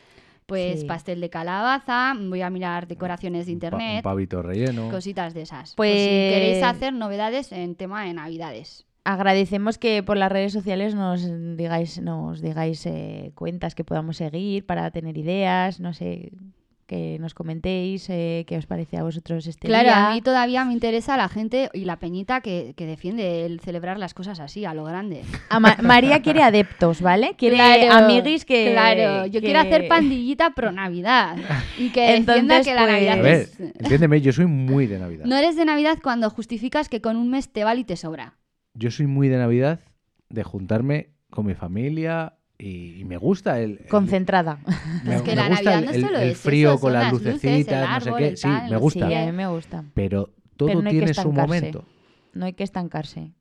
Pues 0.49 0.81
Sí. 0.81 0.87
pastel 0.87 1.21
de 1.21 1.29
calabaza, 1.29 2.15
voy 2.19 2.41
a 2.41 2.49
mirar 2.49 2.89
decoraciones 2.89 3.45
de 3.45 3.53
internet, 3.53 3.97
Un 3.97 4.03
pavito 4.03 4.41
relleno. 4.41 4.89
cositas 4.91 5.35
de 5.35 5.43
esas. 5.43 5.75
Pues- 5.75 5.93
si 6.01 6.07
queréis 6.09 6.63
hacer 6.63 6.95
novedades 6.95 7.53
en 7.53 7.75
tema 7.75 8.05
de 8.07 8.15
Navidades. 8.15 8.87
agradecemos 9.05 9.77
que 9.79 10.03
por 10.03 10.17
las 10.17 10.31
redes 10.33 10.53
sociales 10.55 10.95
nos 10.95 11.23
digáis, 11.57 12.01
nos 12.01 12.41
digáis 12.43 12.85
eh, 12.87 13.33
cuentas 13.35 13.75
que 13.75 13.83
podamos 13.85 14.17
seguir 14.19 14.65
para 14.67 14.91
tener 14.91 15.17
ideas, 15.19 15.81
no 15.81 15.93
sé, 15.93 16.33
que 16.89 17.19
nos 17.21 17.35
comentéis 17.35 18.09
eh, 18.09 18.45
qué 18.49 18.57
os 18.57 18.65
parece 18.67 18.97
a 18.97 19.03
vosotros 19.03 19.47
este 19.47 19.69
Claro, 19.69 19.91
día. 19.91 20.09
a 20.09 20.15
mí 20.15 20.23
todavía 20.23 20.65
me 20.65 20.73
interesa 20.73 21.19
la 21.19 21.29
gente 21.29 21.69
y 21.75 21.85
la 21.85 21.99
peñita 21.99 22.41
que, 22.41 22.73
que 22.79 22.87
defiende 22.87 23.45
el 23.45 23.61
celebrar 23.61 23.99
las 23.99 24.15
cosas 24.15 24.41
así, 24.41 24.65
a 24.65 24.73
lo 24.73 24.85
grande. 24.85 25.23
A 25.51 25.61
Ma- 25.61 25.77
María 25.83 26.23
quiere 26.23 26.43
adeptos, 26.43 27.03
¿vale? 27.03 27.35
Quiere 27.37 27.57
Claro, 27.57 27.93
amiguis 27.93 28.47
que... 28.47 28.73
Claro, 28.73 29.27
yo 29.27 29.41
que- 29.41 29.47
quiero 29.47 29.61
hacer 29.61 29.87
pandillita 29.87 30.55
pro 30.55 30.73
Navidad. 30.73 31.37
Y 31.77 31.91
que 31.91 32.01
defienda 32.01 32.39
Entonces, 32.39 32.67
que 32.67 32.75
la 32.75 32.81
pues- 32.87 32.93
Navidad 32.95 33.19
A 33.19 33.23
ver, 33.23 33.35
es... 33.43 33.61
entiéndeme, 33.61 34.21
yo 34.23 34.33
soy 34.33 34.47
muy 34.47 34.87
de 34.87 34.99
Navidad. 34.99 35.27
No 35.27 35.37
eres 35.37 35.57
de 35.57 35.67
Navidad 35.67 35.99
cuando 36.03 36.31
justificas 36.31 36.89
que 36.89 37.03
con 37.03 37.17
un 37.19 37.29
mes 37.29 37.53
te 37.53 37.65
vale 37.65 37.83
y 37.83 37.85
te 37.85 37.97
sobra. 37.97 38.39
Yo 38.73 38.91
soy 38.91 39.07
muy 39.07 39.29
de 39.29 39.37
Navidad 39.37 39.81
de 40.31 40.43
juntarme 40.43 41.11
con 41.29 41.45
mi 41.45 41.53
familia 41.55 42.38
y, 42.59 43.01
y 43.01 43.05
me 43.05 43.17
gusta 43.17 43.61
el... 43.61 43.79
el- 43.83 43.87
Concentrada. 43.89 44.59
me, 45.05 45.17
Es 45.17 45.23
que 45.23 45.31
me 45.31 45.37
la 45.37 45.49
gusta 45.49 45.65
Navidad 45.71 45.79
el, 45.79 45.85
no 45.87 45.91
el- 45.93 46.01
solo 46.03 46.19
el 46.19 46.29
es 46.31 46.39
frío 46.39 46.71
eso, 46.73 46.81
con 46.81 46.93
las 46.93 47.13
luces, 47.13 47.33
lucecitas, 47.35 47.83
el 47.83 47.91
no 47.91 48.01
sé 48.01 48.13
qué. 48.23 48.29
el 48.29 48.37
Sí, 48.37 48.49
me 48.71 48.77
gusta. 48.77 49.09
Sí, 49.09 49.15
a 49.15 49.27
mí 49.27 49.33
me 49.33 49.47
gusta. 49.47 49.85
Pero 49.95 50.31
todo 50.57 50.69
Pero 50.69 50.83
no 50.83 50.89
hay 50.89 50.95
tiene 50.99 51.15
su 51.15 51.33
momento. 51.33 51.85
No 52.35 52.47
hay 52.47 52.53
que 52.53 52.65
estancarse. 52.65 53.33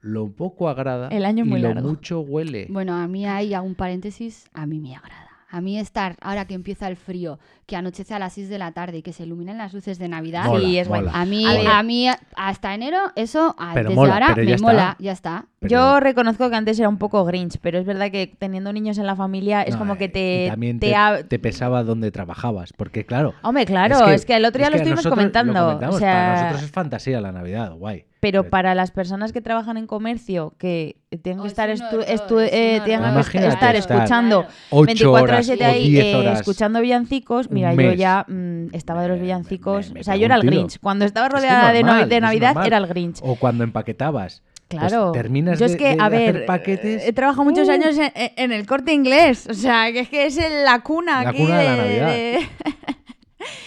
Lo 0.00 0.30
poco 0.30 0.68
agrada 0.68 1.08
El 1.08 1.24
año 1.24 1.42
es 1.42 1.48
y 1.48 1.50
muy 1.50 1.60
lo 1.60 1.74
largo. 1.74 1.88
mucho 1.88 2.20
huele. 2.20 2.66
Bueno, 2.70 2.94
a 2.94 3.08
mí 3.08 3.26
ahí 3.26 3.52
hago 3.52 3.66
un 3.66 3.74
paréntesis, 3.74 4.48
a 4.54 4.64
mí 4.66 4.78
me 4.80 4.94
agrada. 4.94 5.27
A 5.50 5.62
mí 5.62 5.78
estar, 5.78 6.16
ahora 6.20 6.44
que 6.46 6.52
empieza 6.52 6.88
el 6.88 6.96
frío, 6.96 7.38
que 7.64 7.74
anochece 7.74 8.12
a 8.12 8.18
las 8.18 8.34
6 8.34 8.50
de 8.50 8.58
la 8.58 8.72
tarde 8.72 8.98
y 8.98 9.02
que 9.02 9.14
se 9.14 9.22
iluminen 9.22 9.56
las 9.56 9.72
luces 9.72 9.98
de 9.98 10.06
Navidad, 10.06 10.44
Mola, 10.44 10.60
Sí, 10.60 10.78
es 10.78 10.88
guay. 10.88 11.00
mola. 11.00 11.12
a 11.14 11.24
mí, 11.24 11.44
A 11.46 11.82
mí 11.82 12.06
hasta 12.36 12.74
enero, 12.74 12.98
eso, 13.16 13.56
a- 13.58 13.72
Pero 13.72 13.88
desde 13.88 13.94
mola, 13.98 14.12
ahora 14.14 14.26
pero 14.34 14.42
me 14.44 14.46
ya 14.50 14.54
está. 14.56 14.66
mola, 14.66 14.96
ya 14.98 15.12
está. 15.12 15.44
Pero- 15.60 15.70
Yo 15.70 16.00
reconozco 16.00 16.50
que 16.50 16.56
antes 16.56 16.78
era 16.78 16.88
un 16.90 16.98
poco 16.98 17.24
grinch, 17.24 17.56
pero 17.62 17.78
es 17.78 17.86
verdad 17.86 18.10
que 18.10 18.26
teniendo 18.38 18.72
niños 18.74 18.98
en 18.98 19.06
la 19.06 19.16
familia 19.16 19.62
es 19.62 19.72
No, 19.74 19.78
como 19.78 19.96
que 19.96 20.08
te... 20.10 20.48
también 20.50 20.78
te 20.80 20.88
te, 20.88 20.94
ha- 20.96 21.22
te 21.26 21.38
pesaba 21.38 21.82
donde 21.82 22.10
trabajabas. 22.10 22.74
Porque, 22.74 23.06
claro. 23.06 23.32
Hombre, 23.42 23.64
claro, 23.64 24.06
es 24.08 24.26
que, 24.26 24.36
el 24.36 24.44
otro 24.44 24.58
día 24.58 24.66
es 24.68 24.72
lo 24.72 24.76
estuvimos 24.76 25.06
comentando. 25.06 25.78
lo 25.80 25.88
o 25.88 25.98
sea, 25.98 26.12
Para 26.12 26.40
nosotros 26.42 26.62
es 26.64 26.70
fantasía 26.70 27.20
la 27.22 27.32
Navidad, 27.32 27.72
guay. 27.74 28.04
Pero 28.20 28.42
Pero- 28.42 28.50
para 28.50 28.74
las 28.74 28.90
personas 28.90 29.32
que 29.32 29.40
trabajan 29.40 29.76
en 29.76 29.86
comercio, 29.86 30.52
que 30.58 30.96
tienen 31.22 31.40
que 31.42 31.48
estar, 31.48 31.70
estu- 31.70 32.04
estu- 32.04 32.40
es 32.40 32.52
eh, 32.52 32.80
que 32.84 32.92
estar 33.38 33.44
estar 33.44 33.76
escuchando 33.76 34.40
Claro. 34.42 34.54
8 34.70 34.86
24 34.86 35.22
horas 35.22 35.46
7 35.46 35.64
o 35.64 35.66
ahí 35.68 35.90
10 35.90 36.04
eh, 36.04 36.32
escuchando 36.32 36.80
villancicos. 36.80 37.50
Mira, 37.50 37.72
yo 37.74 37.92
ya 37.92 38.24
mm, 38.26 38.74
estaba 38.74 39.02
de 39.02 39.08
los 39.08 39.20
villancicos. 39.20 39.88
me- 39.88 39.94
me 39.94 40.00
o 40.00 40.04
sea, 40.04 40.16
yo 40.16 40.24
era 40.26 40.34
el 40.34 40.40
tiro. 40.40 40.52
Grinch. 40.52 40.80
Cuando 40.80 41.04
estaba 41.04 41.28
Es 41.28 41.32
que 41.32 41.36
rodeada 41.38 41.72
de, 41.72 41.82
no- 41.84 41.94
Navidad, 42.20 42.66
era 42.66 42.76
el 42.78 42.86
Grinch. 42.88 43.18
O 43.22 43.36
cuando 43.36 43.62
empaquetabas. 43.64 44.42
pues 44.68 44.80
Claro. 44.80 45.12
terminas 45.12 45.58
yo 45.58 45.66
de, 45.66 45.72
es 45.72 45.78
que, 45.78 45.96
de- 45.96 46.02
a 46.02 46.10
de 46.10 46.16
hacer 46.16 46.34
ver, 46.34 46.46
paquetes. 46.46 47.06
he 47.06 47.12
trabajado 47.14 47.44
muchos 47.44 47.68
Uh. 47.68 47.70
años 47.70 47.96
en, 47.96 48.12
en 48.36 48.52
el 48.52 48.66
corte 48.66 48.92
inglés. 48.92 49.46
O 49.48 49.54
sea, 49.54 49.90
que 49.92 50.00
es 50.00 50.08
que 50.10 50.26
es 50.26 50.38
la 50.64 50.80
cuna 50.80 51.22
La 51.24 51.30
aquí 51.30 51.38
cuna 51.38 51.58
de 51.58 51.64
la 51.64 51.74
de- 51.84 52.00
Navidad. 52.00 52.48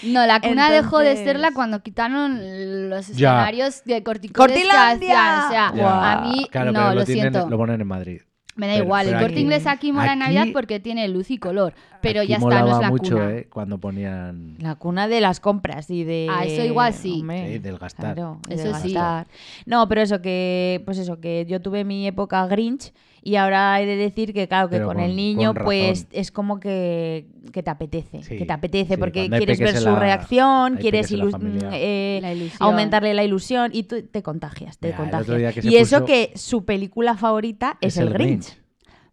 No, 0.04 0.26
la 0.26 0.40
cuna 0.42 0.72
dejó 0.72 1.00
de 1.00 1.16
serla 1.16 1.52
cuando 1.54 1.82
quitaron 1.84 2.90
los 2.90 3.08
Ya. 3.10 3.14
escenarios 3.34 3.84
de 3.86 4.04
corticoles 4.04 4.56
¡Cortilandia! 4.58 5.44
O 5.48 5.50
sea, 5.52 5.74
Ya. 5.76 6.12
a 6.14 6.22
mí 6.22 6.48
Claro, 6.52 6.72
no, 6.72 6.94
lo, 6.96 7.06
tienen- 7.06 7.32
siento. 7.34 7.50
Lo 7.50 7.58
ponen 7.58 7.82
en 7.82 7.88
Madrid. 7.88 8.22
Me 8.56 8.68
da 8.68 8.74
pero- 8.74 8.84
igual, 8.86 9.08
el 9.08 9.14
corte 9.14 9.32
aquí- 9.32 9.40
inglés 9.42 9.66
aquí 9.66 9.92
mola 9.94 10.12
en 10.14 10.22
aquí- 10.24 10.36
Navidad 10.36 10.54
porque 10.54 10.80
tiene 10.82 11.08
luz 11.08 11.32
y 11.32 11.38
color. 11.38 11.74
Pero 12.02 12.22
ya 12.24 12.36
está, 12.36 12.62
no 12.62 12.72
es 12.76 12.80
la 12.82 12.90
mucho, 12.90 13.14
cuna. 13.16 13.32
¿eh? 13.32 13.48
Cuando 13.50 13.78
ponían. 13.78 14.56
La 14.60 14.76
cuna 14.76 15.08
de 15.08 15.22
las 15.22 15.40
compras 15.40 15.90
y 15.90 16.04
de... 16.04 16.28
Ah, 16.30 16.44
eso 16.44 16.62
igual 16.64 16.94
sí. 16.94 17.20
Hombre, 17.22 17.48
Sí, 17.54 17.60
del 17.60 17.78
gastar. 17.78 18.16
Claro, 18.16 18.40
Eso 18.50 18.64
del 18.66 18.76
sí. 18.76 18.94
gastar. 18.94 19.28
No, 19.66 19.88
pero 19.88 20.02
eso 20.02 20.22
que, 20.22 20.82
pues 20.84 20.98
eso, 20.98 21.22
que 21.22 21.46
yo 21.48 21.62
tuve 21.62 21.86
mi 21.86 22.06
época 22.08 22.46
Grinch 22.48 22.92
y 23.24 23.36
ahora 23.36 23.80
he 23.82 23.86
de 23.86 23.96
decir 23.96 24.34
que, 24.34 24.48
claro, 24.48 24.70
que 24.70 24.80
con, 24.80 24.96
con- 24.96 25.00
el 25.00 25.16
niño, 25.16 25.54
con 25.54 25.64
pues 25.64 26.08
es 26.12 26.32
como 26.32 26.60
que, 26.60 27.28
que 27.52 27.62
te 27.62 27.70
apetece. 27.70 28.24
Sí, 28.24 28.38
que 28.38 28.46
te 28.46 28.54
apetece 28.54 28.96
sí, 28.96 29.00
porque 29.00 29.30
quieres 29.30 29.60
ver 29.60 29.78
su 29.78 29.86
la- 29.92 30.00
reacción, 30.00 30.78
quieres 30.78 31.12
la 31.12 31.28
familia. 31.30 31.70
eh, 31.74 32.20
La 32.22 32.34
aumentarle 32.60 33.14
la 33.14 33.24
ilusión 33.24 33.72
y 33.74 33.84
tú 33.84 34.02
te 34.04 34.24
contagias, 34.24 34.78
te 34.78 34.90
el 34.90 34.96
contagias. 34.96 35.64
Y 35.64 35.76
eso 35.76 36.06
que 36.06 36.32
su 36.36 36.66
película 36.66 37.16
favorita 37.16 37.78
es, 37.82 37.98
el 37.98 38.10
Grinch. 38.10 38.61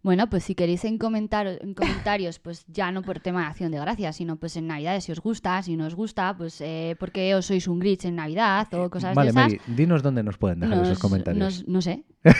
Bueno, 0.01 0.29
pues 0.29 0.45
si 0.45 0.55
queréis 0.55 0.85
en, 0.85 0.97
comentar- 0.97 1.59
en 1.61 1.73
comentarios, 1.73 2.39
pues 2.39 2.63
ya 2.67 2.89
no 2.91 3.01
por 3.01 3.19
tema 3.19 3.41
de 3.41 3.47
acción 3.47 3.71
de 3.71 3.79
gracias, 3.79 4.15
sino 4.15 4.37
pues 4.37 4.55
en 4.55 4.65
Navidades 4.67 5.03
si 5.03 5.11
os 5.11 5.19
gusta, 5.19 5.61
si 5.61 5.75
no 5.75 5.85
os 5.87 5.93
gusta, 5.95 6.33
pues 6.37 6.61
eh, 6.61 6.95
porque 6.99 7.35
os 7.35 7.45
sois 7.45 7.67
un 7.67 7.79
glitch 7.79 8.05
en 8.05 8.15
Navidad 8.15 8.67
o 8.73 8.89
cosas 8.89 9.13
Vale, 9.13 9.27
de 9.27 9.31
esas. 9.31 9.43
Mary, 9.51 9.61
dinos 9.67 10.01
dónde 10.01 10.23
nos 10.23 10.37
pueden 10.37 10.61
dejar 10.61 10.83
esos 10.83 10.99
comentarios. 10.99 11.43
nos- 11.43 11.67
no 11.67 11.81
sé. 11.81 12.05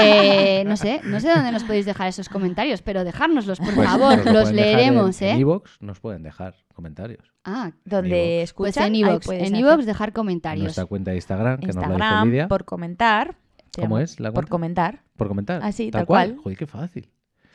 Eh, 0.00 0.64
no 0.66 0.76
sé, 0.76 1.00
no 1.04 1.20
sé 1.20 1.28
dónde 1.34 1.52
nos 1.52 1.64
podéis 1.64 1.86
dejar 1.86 2.08
esos 2.08 2.28
comentarios, 2.28 2.82
pero 2.82 3.04
dejárnoslos, 3.04 3.58
por 3.58 3.74
Pues 3.74 3.88
favor, 3.88 4.16
nos 4.16 4.26
lo 4.26 4.32
los 4.32 4.52
leeremos, 4.52 5.20
en, 5.22 5.28
¿eh? 5.28 5.30
En 5.32 5.40
iVoox 5.40 5.80
nos 5.80 6.00
pueden 6.00 6.22
dejar 6.22 6.54
comentarios. 6.74 7.32
ah, 7.44 7.72
Donde 7.84 8.42
escuchan, 8.42 8.92
pues 8.92 9.02
en 9.08 9.20
puedes 9.20 9.48
en 9.50 9.56
iVoox 9.56 9.86
dejar 9.86 10.08
En 10.08 10.14
comentarios. 10.14 10.62
nuestra 10.64 10.86
cuenta 10.86 11.10
de 11.12 11.16
Instagram, 11.18 11.60
que 11.60 11.66
nos 11.68 11.76
lo 11.76 11.82
dice 11.82 11.92
Instagram 11.94 12.28
Lidia. 12.28 12.48
por 12.48 12.64
comentar. 12.64 13.36
¿Cómo 13.82 13.98
es 13.98 14.20
la 14.20 14.32
Por 14.32 14.48
comentar, 14.48 15.02
Por 15.16 15.28
comentar. 15.28 15.60
Así, 15.62 15.90
tal 15.90 16.06
cual. 16.06 16.36
Joder, 16.42 16.58
qué 16.58 16.66
fácil. 16.66 17.08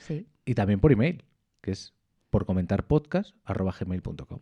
sí. 0.08 0.26
Y 0.46 0.56
también 0.56 0.80
por 0.80 0.92
email, 0.92 1.24
que 1.62 1.72
es 1.72 1.94
por 2.32 2.46
comentar 2.46 2.86
podcast 2.88 3.36
arroba 3.46 3.74
gmail.com. 3.80 4.40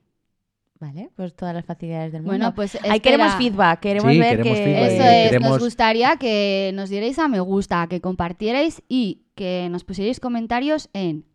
Vale, 0.79 1.09
pues 1.15 1.35
todas 1.35 1.55
las 1.55 1.65
facilidades 1.65 2.11
del 2.11 2.21
mundo. 2.21 2.31
Bueno, 2.37 2.53
pues 2.55 2.77
Ahí 2.83 2.99
queremos 2.99 3.33
feedback, 3.35 3.79
queremos 3.79 4.11
Sí, 4.11 4.19
ver 4.19 4.37
queremos 4.37 4.57
que... 4.59 4.63
feedback. 4.63 4.91
Eso 4.91 5.03
es, 5.03 5.29
queremos- 5.31 5.49
nos 5.49 5.59
gustaría 5.59 6.15
que 6.17 6.71
nos 6.75 6.89
dierais 6.89 7.17
a 7.17 7.27
me 7.27 7.39
gusta, 7.39 7.87
que 7.87 7.99
compartierais 7.99 8.83
y 8.87 9.23
que 9.35 9.67
nos 9.71 9.83
pusierais 9.83 10.19
comentarios 10.19 10.89
en... 10.93 11.25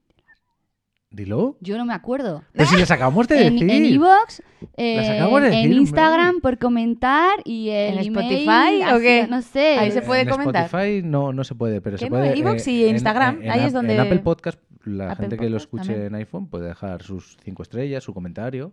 Dilo. 1.12 1.56
Yo 1.60 1.76
no 1.76 1.84
me 1.84 1.93
acuerdo. 1.94 2.43
Pues 2.55 2.68
si 2.70 2.76
les 2.76 2.90
acabamos 2.90 3.28
de 3.28 3.47
En 3.47 3.55
decir. 3.55 3.70
en 3.70 4.01
Las 4.01 4.40
eh, 4.76 5.01
de 5.06 5.18
en 5.18 5.43
decir, 5.43 5.72
Instagram 5.72 6.28
hombre. 6.28 6.40
por 6.43 6.59
comentar 6.59 7.40
y 7.44 7.68
el 7.68 7.98
¿En 7.98 8.06
email, 8.06 8.16
Spotify 8.18 8.82
o 8.82 8.94
así, 8.97 9.02
qué? 9.05 9.26
No 9.28 9.43
sé. 9.43 9.78
Ahí 9.78 9.90
se 9.93 10.02
puede 10.02 10.22
en 10.22 10.28
comentar. 10.30 10.64
Spotify 10.66 11.02
no, 11.05 11.32
no 11.32 11.44
se 11.44 11.55
puede, 11.55 11.80
pero 11.80 11.97
¿Qué 11.97 12.05
se 12.05 12.10
no? 12.10 12.16
puede. 12.16 12.36
iVoox 12.39 12.66
y 12.68 12.84
en- 12.84 12.90
Instagram, 12.97 13.43
en- 13.43 13.51
ahí 13.51 13.60
en 13.60 13.66
es 13.66 13.72
donde- 13.72 13.94
En 13.94 14.01
Apple 14.01 14.20
Podcast, 14.20 14.59
la 14.84 15.12
Apple 15.12 15.24
gente 15.24 15.36
que 15.39 15.51
lo 15.51 15.56
escuche 15.59 15.86
también. 15.93 16.06
en 16.06 16.14
iPhone 16.16 16.47
puede 16.48 16.68
dejar 16.68 17.02
sus 17.02 17.36
cinco 17.44 17.62
estrellas, 17.62 18.02
su 18.05 18.14
comentario. 18.14 18.72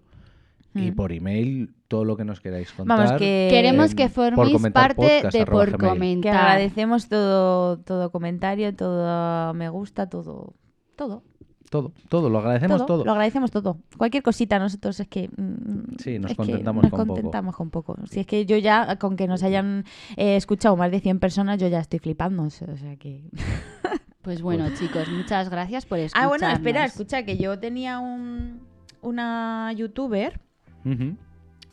Y 0.75 0.91
Mm. 0.91 0.95
por 0.95 1.11
email, 1.11 1.73
todo 1.87 2.05
lo 2.05 2.15
que 2.15 2.23
nos 2.23 2.39
queráis 2.41 2.71
contar. 2.71 2.97
Vamos, 2.99 3.13
que... 3.13 3.47
Queremos 3.49 3.89
en 3.89 3.97
que 3.97 4.07
forméis 4.09 4.61
parte 4.71 4.95
podcast 5.21 5.35
de 5.35 5.45
por 5.47 5.71
gmail. 5.71 5.89
comentar. 5.89 6.21
Que 6.21 6.29
agradecemos 6.37 7.09
todo, 7.09 7.79
todo 7.79 8.11
comentario, 8.11 8.75
todo 8.75 9.53
me 9.55 9.67
gusta, 9.69 10.07
todo... 10.09 10.53
Todo, 10.95 11.23
Todo, 11.69 11.91
todo, 12.09 12.29
lo 12.29 12.39
agradecemos 12.39 12.77
todo, 12.79 12.87
todo. 12.87 13.05
Lo 13.05 13.11
agradecemos 13.11 13.51
todo. 13.51 13.77
Cualquier 13.97 14.23
cosita, 14.23 14.57
nosotros 14.57 14.99
es 14.99 15.07
que... 15.07 15.29
mm, 15.37 15.97
Sí, 15.99 16.17
nos 16.17 16.33
contentamos 16.33 16.83
nos 16.83 16.91
con 16.91 16.99
poco. 17.01 17.13
contentamos 17.13 17.55
con 17.55 17.69
poco. 17.69 17.95
Si 18.09 18.21
es 18.21 18.25
que 18.25 18.45
yo 18.47 18.57
ya, 18.57 18.95
con 18.97 19.15
que 19.15 19.27
nos 19.27 19.43
hayan 19.43 19.85
eh, 20.17 20.35
escuchado 20.35 20.75
más 20.75 20.89
de 20.91 20.99
100 20.99 21.19
personas, 21.19 21.59
yo 21.59 21.67
ya 21.67 21.79
estoy 21.79 21.99
flipando. 21.99 22.43
O 22.43 22.49
sea 22.49 22.95
que... 22.97 23.23
Pues 24.21 24.41
bueno, 24.41 24.65
chicos, 24.77 25.07
muchas 25.09 25.49
gracias 25.49 25.85
por 25.85 25.97
escucharnos. 25.97 26.25
Ah, 26.25 26.27
bueno, 26.27 26.53
espera, 26.53 26.83
escucha, 26.85 27.23
que 27.23 27.37
yo 27.37 27.57
tenía 27.57 27.99
un, 27.99 28.59
una 29.01 29.71
youtuber, 29.73 30.41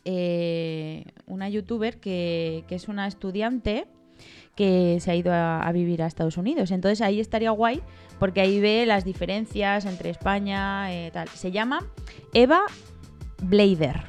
eh, 0.04 1.04
una 1.26 1.48
youtuber 1.48 1.98
que, 1.98 2.64
que 2.68 2.76
es 2.76 2.88
una 2.88 3.08
estudiante 3.08 3.86
que 4.54 4.98
se 5.00 5.10
ha 5.10 5.14
ido 5.16 5.32
a, 5.32 5.60
a 5.60 5.72
vivir 5.72 6.02
a 6.02 6.06
Estados 6.06 6.36
Unidos. 6.38 6.70
Entonces 6.70 7.02
ahí 7.02 7.20
estaría 7.20 7.50
guay 7.50 7.82
porque 8.18 8.40
ahí 8.40 8.60
ve 8.60 8.84
las 8.86 9.04
diferencias 9.04 9.84
entre 9.84 10.10
España 10.10 11.06
y 11.06 11.10
tal. 11.10 11.28
Se 11.28 11.50
llama 11.50 11.80
Eva 12.34 12.62
Blader. 13.42 14.02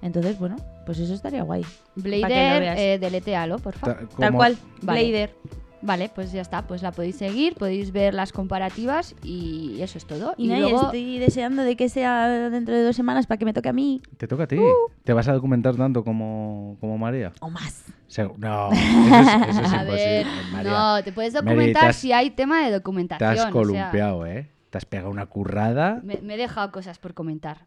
Entonces, 0.00 0.38
bueno, 0.38 0.56
pues 0.86 0.98
eso 0.98 1.12
estaría 1.14 1.42
guay. 1.42 1.64
Blader, 1.96 2.62
eh, 2.78 2.98
deletealo, 2.98 3.58
por 3.58 3.74
favor. 3.76 4.08
Ta- 4.08 4.16
Tal 4.16 4.32
cual, 4.34 4.56
Vale. 4.82 5.00
Blader. 5.02 5.34
Vale, 5.80 6.10
pues 6.14 6.32
ya 6.32 6.40
está. 6.40 6.62
Pues 6.66 6.82
la 6.82 6.90
podéis 6.92 7.16
seguir, 7.16 7.54
podéis 7.54 7.92
ver 7.92 8.12
las 8.14 8.32
comparativas 8.32 9.14
y 9.22 9.80
eso 9.80 9.96
es 9.98 10.06
todo. 10.06 10.34
Y, 10.36 10.46
Y, 10.46 10.48
nada, 10.48 10.60
luego... 10.62 10.82
estoy 10.86 11.18
deseando 11.18 11.62
de 11.62 11.76
que 11.76 11.88
sea 11.88 12.28
dentro 12.50 12.74
de 12.74 12.82
dos 12.82 12.96
semanas 12.96 13.26
para 13.26 13.38
que 13.38 13.44
me 13.44 13.52
toque 13.52 13.68
a 13.68 13.72
mí 13.72 14.02
Te 14.16 14.26
toca 14.26 14.44
a 14.44 14.46
ti. 14.48 14.56
Uh. 14.58 14.72
¿Te 15.04 15.12
vas 15.12 15.28
a 15.28 15.32
documentar 15.34 15.76
tanto 15.76 16.02
como, 16.04 16.76
como 16.80 16.98
María? 16.98 17.32
o 17.40 17.48
más. 17.50 17.84
Segu- 18.10 18.36
No, 18.38 18.70
eso 18.72 18.80
es, 18.80 19.48
eso 19.50 19.60
es 19.62 19.72
A 19.72 19.84
ver, 19.84 20.26
imposible. 20.26 20.52
María, 20.52 20.70
no, 20.72 21.02
te 21.04 21.12
puedes 21.12 21.32
documentar 21.32 21.82
te 21.82 21.88
has- 21.90 21.96
si 21.96 22.12
hay 22.12 22.30
tema 22.30 22.60
de 22.60 22.66
te 22.66 22.72
documentación. 22.72 23.30
has 23.30 23.38
o 23.38 23.42
sea, 23.42 23.50
columpiado, 23.52 24.26
¿eh? 24.26 24.48
Te 24.70 24.78
has 24.78 24.84
pegado 24.84 25.10
una 25.10 25.26
currada. 25.26 26.00
me, 26.02 26.18
me 26.22 26.34
he 26.34 26.36
dejado 26.38 26.72
cosas 26.72 26.98
por 26.98 27.14
comentar. 27.14 27.66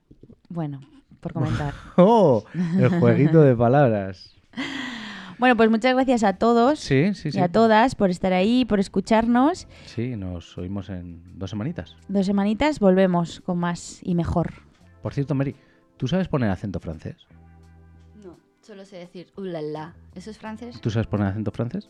Bueno, 0.49 0.81
por 1.21 1.33
comentar. 1.33 1.73
¡Oh! 1.95 2.43
El 2.77 2.89
jueguito 2.99 3.41
de 3.41 3.55
palabras. 3.55 4.35
bueno, 5.41 5.57
pues 5.57 5.69
muchas 5.69 5.93
gracias 5.93 6.23
a 6.23 6.34
todos 6.34 6.80
Sí, 6.80 7.13
sí, 7.15 7.31
sí. 7.31 7.38
y 7.38 7.41
a 7.41 7.49
todas 7.51 7.95
por 7.95 8.09
estar 8.09 8.31
ahí, 8.31 8.63
por 8.63 8.80
escucharnos. 8.80 9.68
Sí, 9.85 10.15
nos 10.15 10.57
oímos 10.57 10.89
en 10.89 11.22
dos 11.38 11.49
semanitas. 11.49 11.97
Dos 12.07 12.26
semanitas 12.27 12.80
volvemos 12.80 13.41
con 13.41 13.57
más 13.57 13.99
y 14.03 14.15
mejor. 14.15 14.53
Por 15.01 15.13
cierto, 15.13 15.35
Mary, 15.35 15.55
¿tú 15.97 16.07
sabes 16.07 16.27
poner 16.30 16.49
acento 16.49 16.80
francés? 16.80 17.18
No, 18.23 18.38
solo 18.61 18.85
sé 18.85 18.97
decir 18.97 19.34
ulala. 19.35 19.95
¿Eso 20.15 20.30
es 20.31 20.38
francés? 20.38 20.80
¿Tú 20.80 20.89
sabes 20.89 21.07
poner 21.07 21.27
acento 21.27 21.51
francés? 21.51 21.89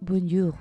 Bonjour. 0.00 0.54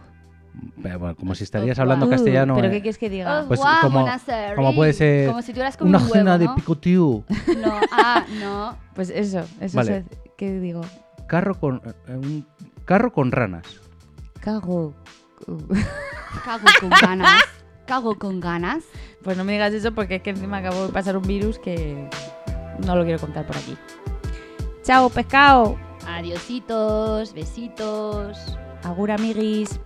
Pero 0.81 0.97
bueno, 0.99 1.15
como 1.15 1.35
si 1.35 1.43
estarías 1.43 1.77
Guau. 1.77 1.83
hablando 1.85 2.05
Uh, 2.07 2.09
castellano. 2.09 2.55
¿Pero 2.55 2.67
eh, 2.67 2.71
qué 2.71 2.81
quieres 2.81 2.97
que 2.97 3.09
diga? 3.09 3.41
Oh, 3.43 3.47
Pues 3.47 3.59
como- 3.59 4.75
puede 4.75 4.93
ser 4.93 5.27
Como 5.27 5.41
si 5.41 5.51
tuvieras 5.51 5.75
como 5.77 5.89
una 5.89 5.97
un 5.97 6.03
huevo, 6.05 6.15
cena 6.15 6.37
de 6.37 6.45
¿no? 6.45 6.55
picotiu. 6.55 7.23
No, 7.61 7.79
ah, 7.91 8.25
no. 8.39 8.77
Pues 8.95 9.09
eso, 9.09 9.43
eso 9.59 9.75
Vale. 9.77 9.97
es. 9.97 10.05
¿Qué 10.37 10.59
digo? 10.59 10.81
Carro 11.27 11.59
con, 11.59 11.81
eh, 12.07 12.15
un 12.15 12.47
carro 12.85 13.11
con 13.11 13.31
ranas. 13.31 13.81
Cago. 14.39 14.93
Cago 16.45 16.65
con 16.79 16.89
ganas. 16.89 17.43
Cago 17.85 18.17
con 18.17 18.39
ganas. 18.39 18.83
Pues 19.23 19.37
no 19.37 19.43
me 19.43 19.53
digas 19.53 19.73
eso 19.73 19.93
porque 19.93 20.15
es 20.15 20.21
que 20.21 20.31
encima 20.31 20.57
acabo 20.57 20.87
de 20.87 20.93
pasar 20.93 21.17
un 21.17 21.23
virus 21.23 21.59
que 21.59 22.09
no 22.85 22.95
lo 22.95 23.03
quiero 23.03 23.19
contar 23.19 23.45
por 23.45 23.57
aquí. 23.57 23.77
Chao, 24.83 25.09
pescado. 25.09 25.77
Adiositos, 26.07 27.33
besitos. 27.33 28.57
Agur, 28.83 29.11
amiguis. 29.11 29.79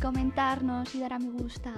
Comentarnos 0.00 0.94
y 0.94 1.00
dar 1.00 1.14
a 1.14 1.18
me 1.18 1.30
gusta. 1.30 1.72